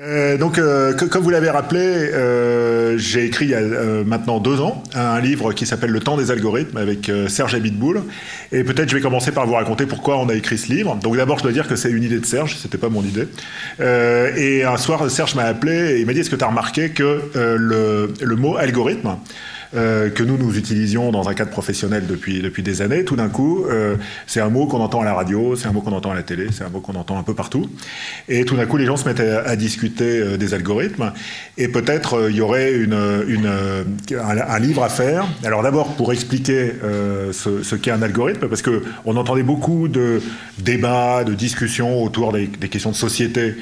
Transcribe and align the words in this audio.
Euh, 0.00 0.38
donc, 0.38 0.58
euh, 0.58 0.94
comme 0.94 1.24
vous 1.24 1.30
l'avez 1.30 1.50
rappelé, 1.50 1.80
euh, 1.80 2.96
j'ai 2.98 3.24
écrit 3.24 3.46
il 3.46 3.50
y 3.50 3.54
a 3.54 3.60
maintenant 4.06 4.38
deux 4.38 4.60
ans 4.60 4.82
un 4.94 5.20
livre 5.20 5.52
qui 5.52 5.66
s'appelle 5.66 5.90
Le 5.90 5.98
temps 5.98 6.16
des 6.16 6.30
algorithmes 6.30 6.76
avec 6.76 7.10
Serge 7.28 7.54
Abitboul. 7.54 8.02
Et 8.52 8.62
peut-être 8.62 8.88
je 8.88 8.94
vais 8.94 9.00
commencer 9.00 9.32
par 9.32 9.46
vous 9.46 9.54
raconter 9.54 9.86
pourquoi 9.86 10.18
on 10.18 10.28
a 10.28 10.34
écrit 10.34 10.56
ce 10.56 10.72
livre. 10.72 10.96
Donc 11.02 11.16
d'abord, 11.16 11.38
je 11.38 11.42
dois 11.42 11.52
dire 11.52 11.66
que 11.66 11.74
c'est 11.74 11.90
une 11.90 12.04
idée 12.04 12.20
de 12.20 12.26
Serge, 12.26 12.56
c'était 12.56 12.78
pas 12.78 12.88
mon 12.88 13.02
idée. 13.02 13.26
et 13.80 14.64
un 14.64 14.76
soir, 14.76 15.10
Serge 15.10 15.34
m'a 15.34 15.44
appelé 15.44 15.96
et 15.96 16.00
il 16.00 16.06
m'a 16.06 16.12
dit 16.12 16.20
Est-ce 16.20 16.30
que 16.30 16.36
tu 16.36 16.44
as 16.44 16.48
remarqué 16.48 16.90
que 16.90 17.20
le, 17.34 18.12
le 18.20 18.36
mot 18.36 18.56
algorithme 18.56 19.16
euh, 19.74 20.08
que 20.08 20.22
nous, 20.22 20.38
nous 20.38 20.56
utilisions 20.56 21.10
dans 21.10 21.28
un 21.28 21.34
cadre 21.34 21.50
professionnel 21.50 22.06
depuis, 22.06 22.40
depuis 22.40 22.62
des 22.62 22.80
années, 22.80 23.04
tout 23.04 23.16
d'un 23.16 23.28
coup, 23.28 23.66
euh, 23.66 23.96
c'est 24.26 24.40
un 24.40 24.48
mot 24.48 24.66
qu'on 24.66 24.80
entend 24.80 25.02
à 25.02 25.04
la 25.04 25.12
radio, 25.12 25.56
c'est 25.56 25.68
un 25.68 25.72
mot 25.72 25.82
qu'on 25.82 25.92
entend 25.92 26.10
à 26.10 26.14
la 26.14 26.22
télé, 26.22 26.46
c'est 26.52 26.64
un 26.64 26.70
mot 26.70 26.80
qu'on 26.80 26.94
entend 26.94 27.18
un 27.18 27.22
peu 27.22 27.34
partout. 27.34 27.68
Et 28.28 28.46
tout 28.46 28.56
d'un 28.56 28.64
coup, 28.64 28.78
les 28.78 28.86
gens 28.86 28.96
se 28.96 29.06
mettaient 29.06 29.30
à, 29.30 29.56
discuter 29.56 30.20
euh, 30.20 30.36
des 30.38 30.54
algorithmes. 30.54 31.12
Et 31.58 31.68
peut-être 31.68 32.28
il 32.30 32.36
y 32.36 32.40
aurait 32.40 32.72
une, 32.72 32.94
un, 32.94 34.58
livre 34.58 34.82
à 34.82 34.88
faire. 34.88 35.26
Alors 35.44 35.62
d'abord, 35.62 35.94
pour 35.96 36.12
expliquer 36.12 36.72
ce, 37.32 37.74
qu'est 37.74 37.90
un 37.90 38.02
algorithme, 38.02 38.48
parce 38.48 38.62
qu'on 38.62 39.16
entendait 39.16 39.42
beaucoup 39.42 39.88
de 39.88 40.22
débats, 40.58 41.24
de 41.24 41.34
discussions 41.34 42.02
autour 42.02 42.32
des, 42.32 42.46
des 42.46 42.68
questions 42.68 42.90
de 42.90 42.96
société, 42.96 43.56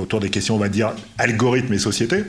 autour 0.00 0.20
des 0.20 0.30
questions, 0.30 0.56
on 0.56 0.58
va 0.58 0.68
dire, 0.68 0.92
algorithmes 1.18 1.72
et 1.72 1.78
société. 1.78 2.24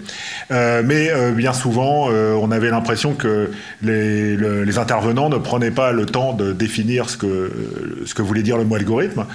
mais 0.52 1.11
bien 1.33 1.53
souvent, 1.53 2.09
on 2.09 2.52
avait 2.52 2.70
l'impression 2.70 2.92
que 3.17 3.52
les, 3.81 4.77
intervenants 4.77 5.29
ne 5.29 5.38
prenaient 5.38 5.71
pas 5.71 5.91
le 5.91 6.05
temps 6.05 6.33
de 6.33 6.52
définir 6.52 7.09
ce 7.09 7.17
que, 7.17 7.52
ce 8.05 8.13
que 8.13 8.21
voulait 8.21 8.41
dire 8.41 8.57
le 8.57 8.66
mot 8.66 8.75
algorithme. 8.75 9.25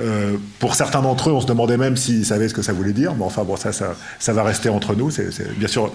Euh, 0.00 0.36
pour 0.58 0.74
certains 0.74 1.02
d'entre 1.02 1.30
eux, 1.30 1.32
on 1.32 1.40
se 1.40 1.46
demandait 1.46 1.76
même 1.76 1.96
s'ils 1.96 2.26
savaient 2.26 2.48
ce 2.48 2.54
que 2.54 2.62
ça 2.62 2.72
voulait 2.72 2.92
dire. 2.92 3.14
Mais 3.14 3.24
enfin, 3.24 3.44
bon, 3.44 3.56
ça, 3.56 3.70
ça, 3.72 4.32
va 4.32 4.42
rester 4.42 4.68
entre 4.68 4.94
nous. 4.94 5.10
C'est, 5.10 5.30
bien 5.56 5.68
sûr, 5.68 5.92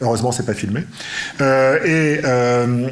heureusement, 0.00 0.32
c'est 0.32 0.46
pas 0.46 0.54
filmé. 0.54 0.82
Euh, 1.40 1.78
et 1.84 2.20
euh, 2.24 2.88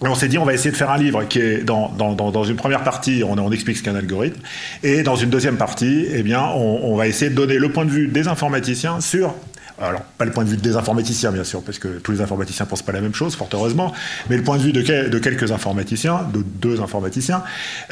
on 0.00 0.14
s'est 0.14 0.28
dit, 0.28 0.38
on 0.38 0.44
va 0.44 0.52
essayer 0.52 0.70
de 0.70 0.76
faire 0.76 0.90
un 0.90 0.98
livre 0.98 1.24
qui 1.24 1.40
est 1.40 1.64
dans, 1.64 1.88
dans, 1.90 2.44
une 2.44 2.56
première 2.56 2.84
partie, 2.84 3.22
on, 3.24 3.50
explique 3.50 3.78
ce 3.78 3.82
qu'est 3.82 3.90
un 3.90 3.96
algorithme, 3.96 4.40
et 4.82 5.02
dans 5.02 5.16
une 5.16 5.30
deuxième 5.30 5.56
partie, 5.56 6.06
eh 6.12 6.22
bien, 6.22 6.42
on, 6.42 6.96
va 6.96 7.06
essayer 7.06 7.30
de 7.30 7.34
donner 7.34 7.58
le 7.58 7.70
point 7.70 7.84
de 7.84 7.90
vue 7.90 8.08
des 8.08 8.28
informaticiens 8.28 9.00
sur 9.00 9.34
alors 9.80 10.02
pas 10.16 10.24
le 10.24 10.30
point 10.30 10.44
de 10.44 10.48
vue 10.48 10.56
des 10.56 10.76
informaticiens 10.76 11.32
bien 11.32 11.44
sûr, 11.44 11.62
parce 11.62 11.78
que 11.78 11.88
tous 11.98 12.12
les 12.12 12.20
informaticiens 12.20 12.66
pensent 12.66 12.82
pas 12.82 12.92
la 12.92 13.00
même 13.00 13.14
chose, 13.14 13.36
fort 13.36 13.48
heureusement, 13.52 13.92
mais 14.30 14.36
le 14.36 14.42
point 14.42 14.56
de 14.56 14.62
vue 14.62 14.72
de, 14.72 15.18
quelques 15.18 15.52
informaticiens, 15.52 16.26
de 16.32 16.42
deux 16.42 16.80
informaticiens, 16.80 17.42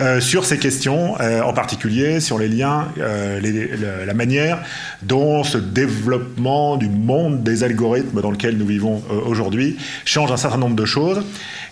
euh, 0.00 0.20
sur 0.20 0.44
ces 0.44 0.58
questions, 0.58 1.20
euh, 1.20 1.42
en 1.42 1.52
particulier 1.52 2.20
sur 2.20 2.38
les 2.38 2.48
liens, 2.48 2.88
euh, 2.98 4.04
la 4.06 4.14
manière 4.14 4.60
dont 5.02 5.44
ce 5.44 5.58
développement 5.58 6.76
du 6.76 6.88
monde 6.88 7.42
des 7.42 7.64
algorithmes 7.64 8.20
dans 8.20 8.30
lequel 8.30 8.56
nous 8.56 8.66
vivons 8.66 9.02
aujourd'hui 9.26 9.76
change 10.04 10.32
un 10.32 10.36
certain 10.36 10.58
nombre 10.58 10.76
de 10.76 10.84
choses. 10.84 11.22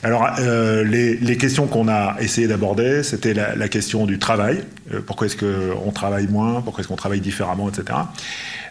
Alors 0.02 0.28
les, 0.38 1.16
les, 1.16 1.36
questions 1.36 1.66
qu'on 1.66 1.88
a 1.88 2.16
essayé 2.20 2.48
d'aborder, 2.48 3.02
c'était 3.02 3.34
la, 3.34 3.54
la, 3.54 3.68
question 3.68 4.04
du 4.04 4.18
travail, 4.18 4.62
pourquoi 5.06 5.28
est-ce 5.28 5.36
qu'on 5.36 5.90
travaille 5.92 6.26
moins, 6.26 6.60
pourquoi 6.60 6.80
est-ce 6.80 6.88
qu'on 6.88 6.96
travaille 6.96 7.20
différemment, 7.20 7.68
etc. 7.68 7.98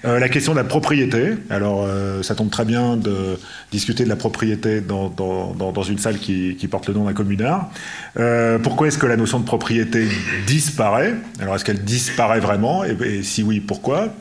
Euh, 0.04 0.20
la 0.20 0.30
question 0.30 0.54
de 0.54 0.58
la 0.58 0.64
propriété. 0.64 1.34
Alors, 1.50 1.86
euh, 1.86 2.24
ça 2.24 2.34
tombe 2.34 2.50
très 2.50 2.66
bien 2.66 2.98
de 2.98 3.38
discuter 3.72 4.04
de 4.04 4.10
la 4.10 4.16
propriété 4.16 4.82
dans, 4.82 5.10
dans, 5.10 5.54
dans 5.54 5.84
une 5.84 6.00
salle 6.00 6.18
qui, 6.18 6.56
qui, 6.56 6.68
porte 6.68 6.88
le 6.88 6.96
nom 6.96 7.06
d'un 7.06 7.14
communard. 7.14 7.70
Euh, 8.18 8.58
pourquoi 8.58 8.88
est-ce 8.88 8.98
que 8.98 9.06
la 9.06 9.16
notion 9.16 9.40
de 9.40 9.46
propriété 9.46 10.08
disparaît? 10.48 11.14
Alors, 11.40 11.56
est-ce 11.56 11.66
qu'elle 11.66 11.84
disparaît 11.84 12.40
vraiment? 12.40 12.84
Et, 12.84 13.22
si 13.22 13.44
oui, 13.44 13.60
pourquoi? 13.60 14.16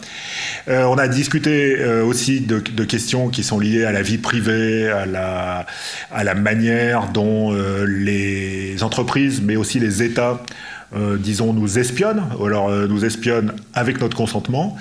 On 0.68 0.98
a 0.98 1.08
discuté 1.08 1.82
aussi 2.06 2.40
de, 2.40 2.60
de, 2.60 2.84
questions 2.84 3.28
qui 3.28 3.42
sont 3.42 3.58
liées 3.58 3.84
à 3.84 3.92
la 3.92 4.02
vie 4.02 4.18
privée, 4.18 4.88
à 4.88 5.06
la, 5.06 5.66
à 6.12 6.22
la 6.22 6.34
manière 6.34 7.08
dont 7.08 7.52
les 7.86 8.82
entreprises, 8.82 9.40
mais 9.42 9.56
aussi 9.56 9.80
les 9.80 10.02
États, 10.02 10.42
euh, 10.94 11.16
disons, 11.16 11.52
nous 11.52 11.78
espionnent, 11.78 12.22
ou 12.38 12.46
alors 12.46 12.68
euh, 12.68 12.88
nous 12.88 13.04
espionnent 13.04 13.52
avec 13.74 14.00
notre 14.00 14.16
consentement. 14.16 14.76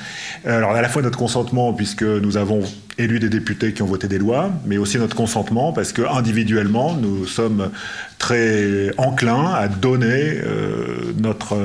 Euh, 0.47 0.58
alors 0.58 0.72
à 0.72 0.81
la 0.81 0.90
fois 0.90 1.02
notre 1.02 1.20
consentement, 1.20 1.72
puisque 1.74 2.03
nous 2.03 2.38
avons 2.38 2.62
élu 2.97 3.20
des 3.20 3.30
députés 3.30 3.74
qui 3.74 3.84
ont 3.84 3.86
voté 3.86 4.08
des 4.08 4.18
lois, 4.18 4.50
mais 4.66 4.78
aussi 4.78 4.97
notre 4.97 5.16
consentement, 5.16 5.72
parce 5.72 5.94
que 5.94 6.02
individuellement, 6.02 6.96
nous 6.96 7.25
sommes 7.28 7.70
très 8.18 8.92
enclins 8.97 9.53
à 9.53 9.70
donner 9.70 10.42
notre, 11.18 11.56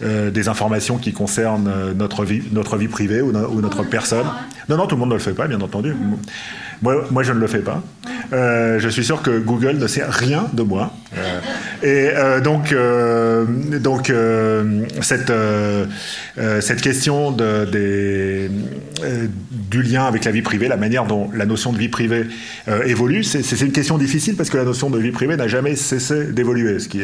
des 0.00 0.48
informations 0.48 0.98
qui 0.98 1.12
concernent 1.12 1.92
notre 1.98 2.24
vie, 2.24 2.42
notre 2.52 2.76
vie 2.76 2.86
privée 2.86 3.22
ou, 3.22 3.32
notre 3.32 3.82
personne. 3.82 4.26
Non, 4.68 4.76
non, 4.76 4.86
tout 4.86 4.94
le 4.94 5.00
monde 5.00 5.08
ne 5.08 5.14
le 5.14 5.20
fait 5.20 5.32
pas, 5.32 5.48
bien 5.48 5.60
entendu. 5.60 5.96
Moi, 6.80 7.06
moi 7.10 7.24
je 7.24 7.32
ne 7.32 7.40
le 7.40 7.48
fais 7.48 7.58
pas. 7.58 7.82
Euh, 8.32 8.78
je 8.78 8.88
suis 8.88 9.04
sûr 9.04 9.22
que 9.22 9.38
Google 9.38 9.76
ne 9.78 9.86
sait 9.86 10.04
rien 10.06 10.46
de 10.52 10.62
moi. 10.62 10.92
Euh, 11.82 11.86
et 11.92 12.10
euh, 12.16 12.40
donc, 12.40 12.74
donc 13.80 14.12
cette, 15.00 15.32
cette 16.60 16.80
question 16.80 17.30
de, 17.30 17.64
des, 17.64 18.50
du 19.50 19.82
lien 19.82 20.04
avec 20.04 20.24
la 20.24 20.30
vie 20.30 20.42
privée, 20.42 20.68
la 20.68 20.76
manière 20.76 21.06
dont 21.06 21.30
la 21.34 21.46
notion 21.46 21.72
de 21.72 21.78
vie 21.78 21.88
privée 21.88 22.26
évolue, 22.84 23.24
c'est 23.24 23.60
une 23.60 23.72
question 23.72 23.98
difficile 23.98 24.36
parce 24.36 24.50
que 24.50 24.56
la 24.56 24.64
notion 24.64 24.90
de 24.90 24.98
vie 24.98 25.10
privée 25.10 25.36
n'a 25.36 25.48
jamais 25.48 25.76
cessé 25.76 26.26
d'évoluer. 26.26 26.78
Ce, 26.78 26.88
qui 26.88 27.00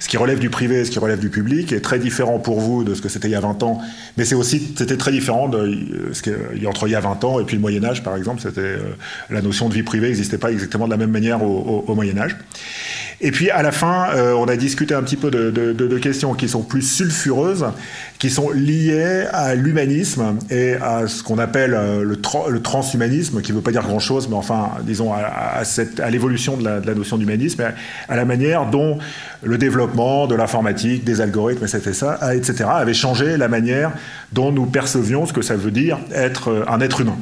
ce 0.00 0.08
qui 0.08 0.16
relève 0.16 0.38
du 0.38 0.50
privé, 0.50 0.84
ce 0.84 0.90
qui 0.90 0.98
relève 0.98 1.18
du 1.18 1.30
public 1.30 1.72
est 1.72 1.80
très 1.80 1.98
différent 1.98 2.38
pour 2.38 2.60
vous 2.60 2.84
de 2.84 2.94
ce 2.94 3.02
que 3.02 3.08
c'était 3.08 3.28
il 3.28 3.32
y 3.32 3.36
a 3.36 3.40
20 3.40 3.62
ans, 3.62 3.80
mais 4.16 4.24
c'est 4.24 4.34
aussi 4.34 4.74
c'était 4.76 4.96
très 4.96 5.12
différent 5.12 5.48
de 5.48 6.10
ce 6.12 6.22
qui 6.22 6.30
entre 6.66 6.88
il 6.88 6.92
y 6.92 6.96
a 6.96 7.00
20 7.00 7.24
ans 7.24 7.40
et 7.40 7.44
puis 7.44 7.56
le 7.56 7.62
Moyen 7.62 7.84
Âge, 7.84 8.02
par 8.02 8.16
exemple, 8.16 8.40
c'était 8.42 8.76
la 9.30 9.42
notion 9.42 9.68
de 9.68 9.74
vie 9.74 9.82
privée 9.82 10.08
n'existait 10.08 10.38
pas 10.38 10.50
exactement 10.50 10.86
de 10.86 10.90
la 10.90 10.96
même 10.96 11.10
manière 11.10 11.42
au, 11.42 11.94
Moyen 11.94 12.18
Âge. 12.18 12.36
Et 13.20 13.30
puis 13.30 13.50
à 13.50 13.62
la 13.62 13.72
fin, 13.72 14.10
euh, 14.14 14.34
on 14.34 14.44
a 14.44 14.56
discuté 14.56 14.94
un 14.94 15.02
petit 15.02 15.16
peu 15.16 15.30
de, 15.30 15.98
questions 15.98 16.34
qui 16.34 16.48
sont 16.48 16.62
plus 16.62 16.82
sulfureuses, 16.82 17.64
qui 18.18 18.28
sont 18.28 18.50
liées 18.50 19.24
à 19.32 19.54
l'humanisme 19.54 20.38
et 20.50 20.74
à 20.74 21.08
ce 21.08 21.22
qu'on 21.22 21.38
appelle 21.38 21.74
euh, 21.74 22.02
le, 22.04 22.60
transhumanisme, 22.60 23.40
qui 23.40 23.52
ne 23.52 23.56
veut 23.56 23.62
pas 23.62 23.70
dire 23.70 23.82
grand-chose, 23.82 24.28
mais 24.28 24.36
enfin, 24.36 24.70
disons, 24.82 25.12
à, 25.14 25.62
l'évolution 26.10 26.58
de 26.58 26.64
la, 26.64 26.94
notion 26.94 27.16
d'humanisme, 27.16 27.64
à 28.08 28.16
la 28.16 28.24
manière 28.26 28.66
dont 28.66 28.98
le 29.42 29.56
développement 29.56 30.26
de 30.26 30.34
l'informatique, 30.34 31.04
des 31.04 31.20
algorithmes, 31.22 31.64
etc., 31.64 32.66
avait 32.68 32.94
changé 32.94 33.36
la 33.38 33.48
manière 33.48 33.92
dont 34.32 34.52
nous 34.52 34.66
percevions 34.66 35.24
ce 35.24 35.32
que 35.32 35.42
ça 35.42 35.56
veut 35.56 35.70
dire 35.70 35.98
être 36.12 36.50
euh, 36.50 36.64
un 36.68 36.80
être 36.80 37.00
humain. 37.00 37.16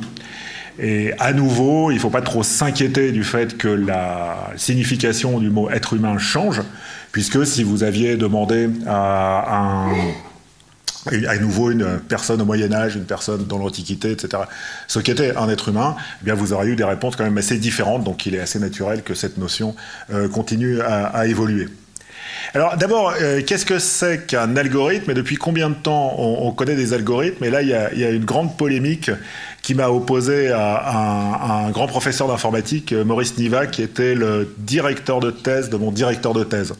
Et 0.79 1.13
à 1.19 1.33
nouveau, 1.33 1.91
il 1.91 1.95
ne 1.95 2.01
faut 2.01 2.11
pas 2.11 2.23
trop 2.23 2.43
s'inquiéter 2.43 3.13
du 3.13 3.23
fait 3.23 3.57
que 3.57 3.69
la 3.69 4.53
signification 4.57 5.39
du 5.39 5.51
mot 5.51 5.71
être 5.71 5.95
humain 5.95 6.19
change, 6.19 6.63
puisque 7.13 7.47
si 7.47 7.63
vous 7.63 7.85
aviez 7.85 8.17
demandé 8.17 8.69
à, 8.87 9.87
à 11.07 11.39
nouveau 11.39 11.71
une 11.71 12.01
personne 12.09 12.41
au 12.41 12.45
Moyen 12.45 12.73
Âge, 12.73 12.97
une 12.97 13.05
personne 13.05 13.45
dans 13.47 13.59
l'Antiquité, 13.59 14.11
etc., 14.13 14.45
ce 14.89 14.99
qu'était 14.99 15.37
un 15.37 15.49
être 15.49 15.69
humain, 15.69 15.97
eh 16.23 16.25
bien 16.25 16.35
vous 16.35 16.53
aurez 16.53 16.69
eu 16.69 16.77
des 16.77 16.85
réponses 16.85 17.17
quand 17.17 17.25
même 17.25 17.39
assez 17.39 17.59
différentes, 17.59 18.05
donc 18.05 18.27
il 18.27 18.35
est 18.35 18.41
assez 18.41 18.59
naturel 18.59 19.03
que 19.03 19.15
cette 19.15 19.39
notion 19.39 19.75
euh, 20.13 20.29
continue 20.29 20.81
à, 20.81 21.27
évoluer. 21.27 21.69
Alors 22.55 22.77
d'abord, 22.77 23.15
euh, 23.21 23.43
qu'est-ce 23.47 23.67
que 23.67 23.79
c'est 23.79 24.27
qu'un 24.27 24.57
algorithme? 24.57 25.11
Et 25.11 25.15
depuis 25.15 25.37
combien 25.37 25.71
de 25.71 25.75
temps 25.75 26.15
on, 26.19 26.51
connaît 26.53 26.77
des 26.77 26.93
algorithmes? 26.93 27.45
Et 27.45 27.51
là, 27.51 27.63
il 27.63 27.69
y, 27.69 27.75
a, 27.75 27.93
il 27.93 27.99
y, 28.01 28.05
a, 28.05 28.11
une 28.11 28.25
grande 28.25 28.57
polémique 28.57 29.11
qui 29.65 29.75
m'a 29.75 29.89
opposé 29.89 30.51
à 30.51 31.65
un, 31.65 31.71
grand 31.71 31.87
professeur 31.87 32.29
d'informatique, 32.29 32.93
Maurice 32.93 33.39
Niva, 33.39 33.67
qui 33.67 33.81
était 33.81 34.15
le 34.15 34.55
directeur 34.59 35.21
de 35.21 35.31
thèse 35.31 35.71
de 35.71 35.79
mon 35.79 35.91
directeur 35.91 36.35
de 36.35 36.45
thèse. 36.45 36.75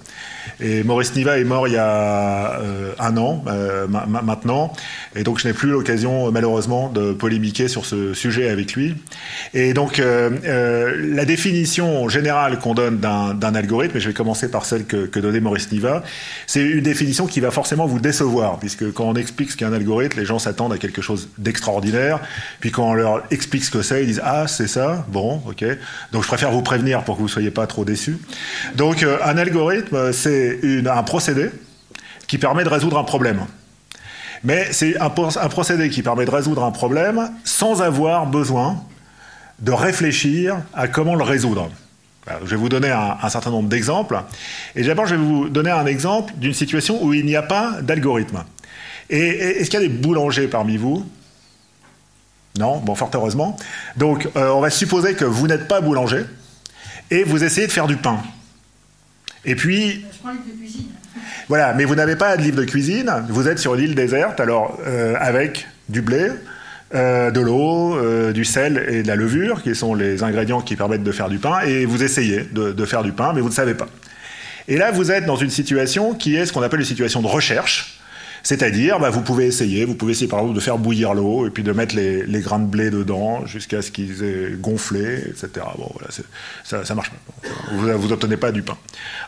Et 0.61 0.83
Maurice 0.83 1.15
Niva 1.15 1.39
est 1.39 1.45
mort 1.45 1.67
il 1.69 1.75
y 1.75 1.79
a 1.79 2.61
euh, 2.61 2.93
un 2.99 3.17
an 3.17 3.45
euh, 3.47 3.87
maintenant, 3.89 4.73
et 5.17 5.23
donc 5.23 5.39
je 5.39 5.49
n'ai 5.49 5.55
plus 5.55 5.71
l'occasion 5.71 6.31
malheureusement 6.31 6.89
de 6.89 7.13
polémiquer 7.13 7.69
sur 7.69 7.87
ce 7.87 8.15
sujet 8.15 8.49
avec 8.49 8.75
lui. 8.75 8.95
Et 9.53 9.75
donc 9.75 9.99
euh, 9.99 10.95
la 11.15 11.25
définition 11.25 12.09
générale 12.09 12.59
qu'on 12.59 12.75
donne 12.75 12.99
d'un 12.99 13.55
algorithme, 13.55 13.97
et 13.97 14.01
je 14.01 14.09
vais 14.09 14.15
commencer 14.15 14.51
par 14.51 14.65
celle 14.65 14.85
que, 14.85 15.07
que 15.07 15.19
donnait 15.21 15.41
Maurice 15.41 15.71
Niva, 15.73 16.03
c'est 16.47 16.63
une 16.63 16.83
définition 16.83 17.27
qui 17.27 17.41
va 17.41 17.51
forcément 17.51 17.87
vous 17.87 18.01
décevoir, 18.01 18.59
puisque 18.59 18.93
quand 18.93 19.05
on 19.05 19.15
explique 19.15 19.51
ce 19.51 19.57
qu'est 19.57 19.65
un 19.65 19.73
algorithme, 19.73 20.19
les 20.19 20.27
gens 20.27 20.39
s'attendent 20.39 20.73
à 20.73 20.79
quelque 20.79 21.03
chose 21.03 21.29
d'extraordinaire, 21.39 22.21
puis 22.61 22.71
quand 22.71 22.91
on 22.91 22.95
leur 22.95 23.23
explique 23.31 23.65
ce 23.65 23.71
que 23.71 23.83
c'est, 23.83 24.03
ils 24.03 24.07
disent 24.07 24.23
Ah, 24.25 24.47
c'est 24.47 24.69
ça 24.69 25.05
Bon, 25.09 25.43
ok. 25.49 25.65
Donc 26.13 26.23
je 26.23 26.29
préfère 26.29 26.51
vous 26.51 26.63
prévenir 26.63 27.05
pour 27.05 27.17
que 27.17 27.23
vous 27.23 27.29
soyez 27.29 27.51
pas 27.51 27.67
trop 27.67 27.85
déçus. 27.85 28.19
Donc 28.77 29.05
un 29.05 29.39
algorithme, 29.39 30.13
c'est 30.13 30.34
un 30.87 31.03
procédé 31.03 31.51
qui 32.27 32.39
permet 32.39 32.65
de 32.65 32.69
résoudre 32.69 32.99
un 32.99 33.05
problème. 33.05 33.47
Mais 34.43 34.69
c'est 34.73 34.99
un, 35.01 35.09
procédé 35.11 35.89
qui 35.89 36.03
permet 36.03 36.27
de 36.27 36.31
résoudre 36.31 36.65
un 36.65 36.71
problème 36.71 37.31
sans 37.45 37.81
avoir 37.81 38.27
besoin 38.27 38.83
de 39.61 39.73
réfléchir 39.73 40.59
à 40.75 40.89
comment 40.89 41.15
le 41.15 41.25
résoudre. 41.25 41.71
je 42.45 42.51
vais 42.51 42.57
vous 42.57 42.69
donner 42.69 42.91
un, 42.91 43.17
un 43.23 43.29
certain 43.31 43.51
nombre 43.51 43.69
d'exemples. 43.69 44.21
Et 44.77 44.83
d'abord, 44.83 45.07
je 45.07 45.15
vais 45.15 45.23
vous 45.23 45.49
donner 45.49 45.71
un 45.71 45.87
exemple 45.87 46.35
d'une 46.37 46.53
situation 46.53 47.03
où 47.03 47.15
il 47.15 47.25
n'y 47.25 47.37
a 47.37 47.43
pas 47.43 47.81
d'algorithme. 47.81 48.45
Et 49.09 49.29
est-ce 49.29 49.71
qu'il 49.71 49.81
y 49.81 49.85
a 49.85 49.89
des 49.89 49.95
boulangers 49.95 50.49
parmi 50.49 50.77
vous? 50.77 51.07
Non? 52.59 52.79
Bon, 52.79 52.95
fort 52.95 53.11
heureusement. 53.15 53.57
Donc, 53.97 54.29
euh, 54.37 54.51
on 54.51 54.61
va 54.61 54.71
supposer 54.71 55.15
que 55.15 55.25
vous 55.25 55.47
n'êtes 55.47 55.69
pas 55.69 55.81
boulanger 55.81 56.25
et 57.11 57.25
vous 57.25 57.43
essayez 57.43 57.67
de 57.67 57.73
faire 57.73 57.87
du 57.87 57.97
pain. 57.97 58.19
Et 59.45 59.55
puis... 59.55 60.05
Je 60.13 60.19
prends 60.19 60.31
livre 60.31 60.45
de 60.53 60.59
cuisine. 60.59 60.87
Voilà, 61.49 61.75
mais 61.75 61.85
vous 61.85 61.95
n'avez 61.95 62.17
pas 62.17 62.37
de 62.37 62.43
livre 62.43 62.57
de 62.57 62.65
cuisine, 62.65 63.11
vous 63.29 63.49
êtes 63.49 63.59
sur 63.59 63.75
une 63.75 63.83
île 63.83 63.95
déserte, 63.95 64.41
alors 64.41 64.79
euh, 64.87 65.15
avec 65.19 65.67
du 65.89 66.01
blé, 66.01 66.31
euh, 66.95 67.31
de 67.31 67.41
l'eau, 67.41 67.97
euh, 67.97 68.33
du 68.33 68.45
sel 68.45 68.87
et 68.89 69.03
de 69.03 69.09
la 69.09 69.17
levure, 69.17 69.63
qui 69.63 69.75
sont 69.75 69.95
les 69.95 70.23
ingrédients 70.23 70.61
qui 70.61 70.77
permettent 70.77 71.03
de 71.03 71.13
faire 71.13 71.29
du 71.29 71.39
pain, 71.39 71.61
et 71.61 71.85
vous 71.85 72.03
essayez 72.03 72.41
de, 72.53 72.73
de 72.73 72.85
faire 72.85 73.03
du 73.03 73.13
pain, 73.13 73.33
mais 73.35 73.41
vous 73.41 73.49
ne 73.49 73.55
savez 73.55 73.75
pas. 73.75 73.89
Et 74.69 74.79
là, 74.79 74.91
vous 74.91 75.11
êtes 75.11 75.27
dans 75.27 75.37
une 75.37 75.51
situation 75.51 76.15
qui 76.15 76.37
est 76.37 76.47
ce 76.47 76.53
qu'on 76.53 76.63
appelle 76.63 76.81
une 76.81 76.87
situation 76.87 77.21
de 77.21 77.27
recherche, 77.27 77.94
c'est-à-dire, 78.45 79.01
bah, 79.01 79.09
vous 79.09 79.23
pouvez 79.23 79.47
essayer, 79.47 79.87
vous 79.87 79.95
pouvez 79.95 80.13
essayer 80.13 80.29
par 80.29 80.41
exemple 80.41 80.55
de 80.55 80.61
faire 80.61 80.77
bouillir 80.77 81.15
l'eau 81.15 81.47
et 81.47 81.51
puis 81.51 81.63
de 81.63 81.73
mettre 81.73 81.97
les, 81.97 82.41
grains 82.41 82.59
de 82.59 82.67
blé 82.67 82.91
dedans 82.91 83.47
jusqu'à 83.47 83.81
ce 83.81 83.91
qu'ils 83.91 84.23
aient 84.23 84.53
gonflé, 84.61 85.25
etc. 85.27 85.67
Bon, 85.79 85.91
voilà, 85.95 86.09
ça, 86.63 86.85
ça 86.85 86.95
marche 86.95 87.11
pas. 87.11 87.49
Vous, 87.73 87.99
vous 87.99 88.13
obtenez 88.13 88.37
pas 88.37 88.53
du 88.53 88.63
pain. 88.63 88.77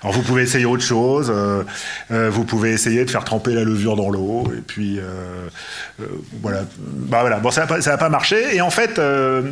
Alors 0.02 0.14
vous 0.14 0.22
pouvez 0.22 0.42
essayer 0.42 0.66
autre 0.66 0.82
chose. 0.82 1.32
Euh, 1.34 1.62
euh, 2.10 2.28
vous 2.30 2.44
pouvez 2.44 2.72
essayer 2.72 3.06
de 3.06 3.10
faire 3.10 3.24
tremper 3.24 3.54
la 3.54 3.64
levure 3.64 3.96
dans 3.96 4.10
l'eau 4.10 4.44
et 4.56 4.60
puis 4.60 4.98
euh, 4.98 5.48
voilà. 6.42 6.62
Bah, 6.78 7.20
voilà. 7.22 7.38
Bon, 7.38 7.50
ça 7.50 7.64
va 7.64 7.78
pas, 7.78 7.96
pas 7.96 8.08
marcher. 8.10 8.54
Et 8.54 8.60
en 8.60 8.70
fait, 8.70 9.00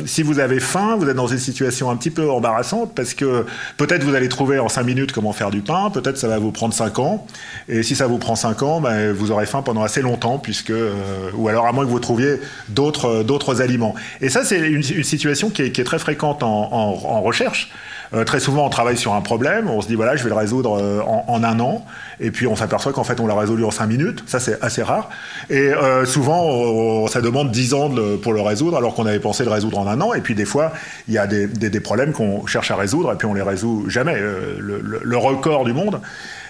si 0.05 0.21
vous 0.21 0.39
avez 0.39 0.59
faim, 0.59 0.95
vous 0.99 1.09
êtes 1.09 1.15
dans 1.15 1.27
une 1.27 1.39
situation 1.39 1.89
un 1.89 1.97
petit 1.97 2.11
peu 2.11 2.29
embarrassante 2.29 2.93
parce 2.95 3.15
que 3.15 3.45
peut-être 3.77 4.03
vous 4.03 4.13
allez 4.13 4.29
trouver 4.29 4.59
en 4.59 4.69
5 4.69 4.83
minutes 4.83 5.11
comment 5.11 5.33
faire 5.33 5.49
du 5.49 5.61
pain. 5.61 5.89
Peut-être 5.89 6.17
ça 6.17 6.27
va 6.27 6.37
vous 6.37 6.51
prendre 6.51 6.73
5 6.73 6.99
ans. 6.99 7.25
Et 7.67 7.81
si 7.81 7.95
ça 7.95 8.05
vous 8.05 8.19
prend 8.19 8.35
5 8.35 8.61
ans, 8.61 8.81
bah, 8.81 9.11
vous 9.11 9.31
aurez 9.31 9.45
faim 9.45 9.54
pendant 9.63 9.83
assez 9.83 10.01
longtemps, 10.01 10.37
puisque, 10.37 10.71
euh, 10.71 11.29
ou 11.33 11.47
alors 11.47 11.67
à 11.67 11.71
moins 11.71 11.85
que 11.85 11.89
vous 11.89 11.99
trouviez 11.99 12.39
d'autres, 12.69 13.23
d'autres 13.23 13.61
aliments. 13.61 13.95
Et 14.21 14.29
ça, 14.29 14.43
c'est 14.43 14.59
une, 14.59 14.83
situation 14.83 15.49
qui 15.49 15.61
est, 15.61 15.85
très 15.85 15.99
fréquente 15.99 16.43
en, 16.43 17.21
recherche. 17.21 17.71
Euh, 18.13 18.23
très 18.23 18.39
souvent, 18.39 18.65
on 18.65 18.69
travaille 18.69 18.97
sur 18.97 19.13
un 19.13 19.21
problème, 19.21 19.69
on 19.69 19.81
se 19.81 19.87
dit 19.87 19.95
voilà, 19.95 20.15
je 20.15 20.23
vais 20.23 20.29
le 20.29 20.35
résoudre 20.35 20.79
euh, 20.79 21.01
en, 21.01 21.43
un 21.43 21.59
an, 21.59 21.85
et 22.19 22.31
puis 22.31 22.47
on 22.47 22.55
s'aperçoit 22.55 22.93
qu'en 22.93 23.03
fait, 23.03 23.19
on 23.19 23.27
l'a 23.27 23.33
résolu 23.33 23.65
en 23.65 23.71
cinq 23.71 23.87
minutes. 23.87 24.23
Ça, 24.27 24.39
c'est 24.39 24.61
assez 24.63 24.83
rare. 24.83 25.09
Et 25.49 25.73
euh, 25.73 26.05
souvent, 26.05 27.07
ça 27.07 27.21
demande 27.21 27.51
dix 27.51 27.73
ans 27.73 27.91
pour 28.21 28.33
le 28.33 28.41
résoudre, 28.41 28.77
alors 28.77 28.93
qu'on 28.93 29.05
avait 29.05 29.19
pensé 29.19 29.43
le 29.43 29.51
résoudre 29.51 29.79
en 29.79 29.87
un 29.87 29.99
an. 30.01 30.13
Et 30.13 30.21
puis 30.21 30.35
des 30.35 30.45
fois, 30.45 30.71
il 31.07 31.13
y 31.13 31.17
a 31.17 31.27
des, 31.27 31.79
problèmes 31.79 32.13
qu'on 32.13 32.45
cherche 32.47 32.71
à 32.71 32.75
résoudre, 32.75 33.11
et 33.11 33.15
puis 33.15 33.27
on 33.27 33.33
les 33.33 33.41
résout 33.41 33.85
jamais. 33.89 34.17
Le 34.17 35.17
record 35.17 35.65
du 35.65 35.73
monde, 35.73 35.99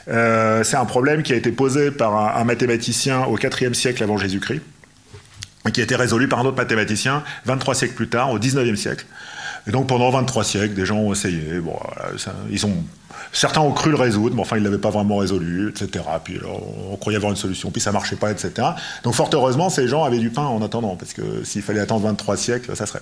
euh, 0.08 0.64
c'est 0.64 0.78
un 0.78 0.86
problème 0.86 1.24
qui 1.24 1.34
a 1.34 1.36
été 1.36 1.52
posé 1.52 1.92
par 1.92 2.38
un, 2.38 2.44
mathématicien 2.44 3.26
au 3.26 3.38
IVe 3.38 3.74
siècle 3.74 4.04
avant 4.04 4.18
Jésus-Christ, 4.18 4.62
et 5.68 5.72
qui 5.72 5.82
a 5.82 5.84
été 5.84 5.96
résolu 5.96 6.28
par 6.28 6.40
un 6.40 6.46
autre 6.46 6.58
mathématicien 6.58 7.24
23 7.46 7.76
siècles 7.76 7.96
plus 7.96 8.10
tard, 8.10 8.32
au 8.32 8.40
XIXe 8.40 8.80
siècle. 8.80 9.06
Et 9.68 9.72
donc 9.72 9.88
pendant 9.88 10.10
23 10.12 10.44
siècles, 10.44 10.76
des 10.76 10.86
gens 10.86 10.98
ont 10.98 11.12
essayé. 11.12 11.60
Bon, 11.60 11.78
voilà, 11.82 12.12
ils 12.52 12.66
ont, 12.66 12.84
certains 13.36 13.62
ont 13.62 13.72
cru 13.72 13.92
le 13.92 13.98
résoudre, 13.98 14.36
mais 14.36 14.42
enfin 14.42 14.58
ils 14.58 14.64
ne 14.64 14.66
l'avaient 14.66 14.82
pas 14.82 14.90
vraiment 14.90 15.18
résolu, 15.18 15.70
etc. 15.70 16.04
Puis 16.24 16.38
alors, 16.38 16.62
on 16.92 16.96
croyait 16.96 17.18
avoir 17.18 17.32
une 17.32 17.38
solution, 17.38 17.70
puis 17.70 17.82
ça 17.82 17.92
marchait 17.92 18.16
pas, 18.16 18.32
etc. 18.32 18.52
Donc 19.04 19.14
fort 19.14 19.30
heureusement, 19.34 19.70
ces 19.70 19.88
gens 19.88 20.04
avaient 20.04 20.20
du 20.20 20.30
pain 20.30 20.46
en 20.46 20.62
attendant, 20.62 20.96
parce 20.96 21.14
que 21.14 21.44
s'il 21.44 21.62
fallait 21.62 21.82
attendre 21.82 22.08
23 22.08 22.38
siècles, 22.38 22.76
ça 22.76 22.86
serait. 22.86 23.02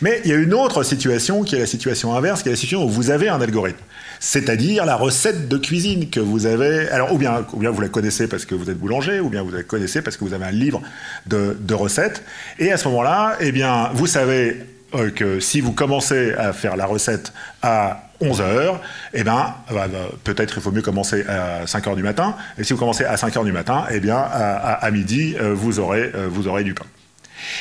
Mais 0.00 0.20
il 0.24 0.30
y 0.30 0.34
a 0.34 0.36
une 0.36 0.54
autre 0.54 0.82
situation 0.82 1.42
qui 1.42 1.56
est 1.56 1.58
la 1.58 1.66
situation 1.66 2.14
inverse, 2.14 2.42
qui 2.42 2.48
est 2.48 2.52
la 2.52 2.56
situation 2.56 2.84
où 2.84 2.88
vous 2.88 3.10
avez 3.10 3.28
un 3.28 3.40
algorithme 3.40 3.78
c'est-à-dire 4.22 4.86
la 4.86 4.94
recette 4.94 5.48
de 5.48 5.58
cuisine 5.58 6.08
que 6.08 6.20
vous 6.20 6.46
avez. 6.46 6.88
Alors, 6.90 7.12
ou 7.12 7.18
bien, 7.18 7.44
ou 7.52 7.58
bien 7.58 7.70
vous 7.70 7.80
la 7.80 7.88
connaissez 7.88 8.28
parce 8.28 8.44
que 8.44 8.54
vous 8.54 8.70
êtes 8.70 8.78
boulanger, 8.78 9.18
ou 9.18 9.28
bien 9.28 9.42
vous 9.42 9.50
la 9.50 9.64
connaissez 9.64 10.00
parce 10.00 10.16
que 10.16 10.24
vous 10.24 10.32
avez 10.32 10.44
un 10.44 10.52
livre 10.52 10.80
de, 11.26 11.56
de 11.58 11.74
recettes. 11.74 12.22
Et 12.60 12.70
à 12.70 12.76
ce 12.76 12.86
moment-là, 12.86 13.36
eh 13.40 13.50
bien, 13.50 13.90
vous 13.94 14.06
savez 14.06 14.64
euh, 14.94 15.10
que 15.10 15.40
si 15.40 15.60
vous 15.60 15.72
commencez 15.72 16.32
à 16.34 16.52
faire 16.52 16.76
la 16.76 16.86
recette 16.86 17.32
à 17.62 18.08
11 18.20 18.40
heures, 18.40 18.80
eh 19.14 19.24
ben, 19.24 19.54
bah, 19.70 19.88
bah, 19.88 19.98
peut-être 20.24 20.54
il 20.56 20.62
faut 20.62 20.70
mieux 20.70 20.82
commencer 20.82 21.24
à 21.26 21.66
5 21.66 21.86
heures 21.88 21.96
du 21.96 22.02
matin. 22.02 22.36
Et 22.58 22.64
si 22.64 22.72
vous 22.72 22.78
commencez 22.78 23.04
à 23.04 23.16
5 23.16 23.36
heures 23.36 23.44
du 23.44 23.52
matin, 23.52 23.84
eh 23.90 24.00
bien, 24.00 24.16
à, 24.16 24.90
midi, 24.90 25.34
euh, 25.40 25.52
vous, 25.54 25.80
aurez, 25.80 26.12
vous 26.28 26.48
aurez 26.48 26.64
du 26.64 26.74
pain. 26.74 26.84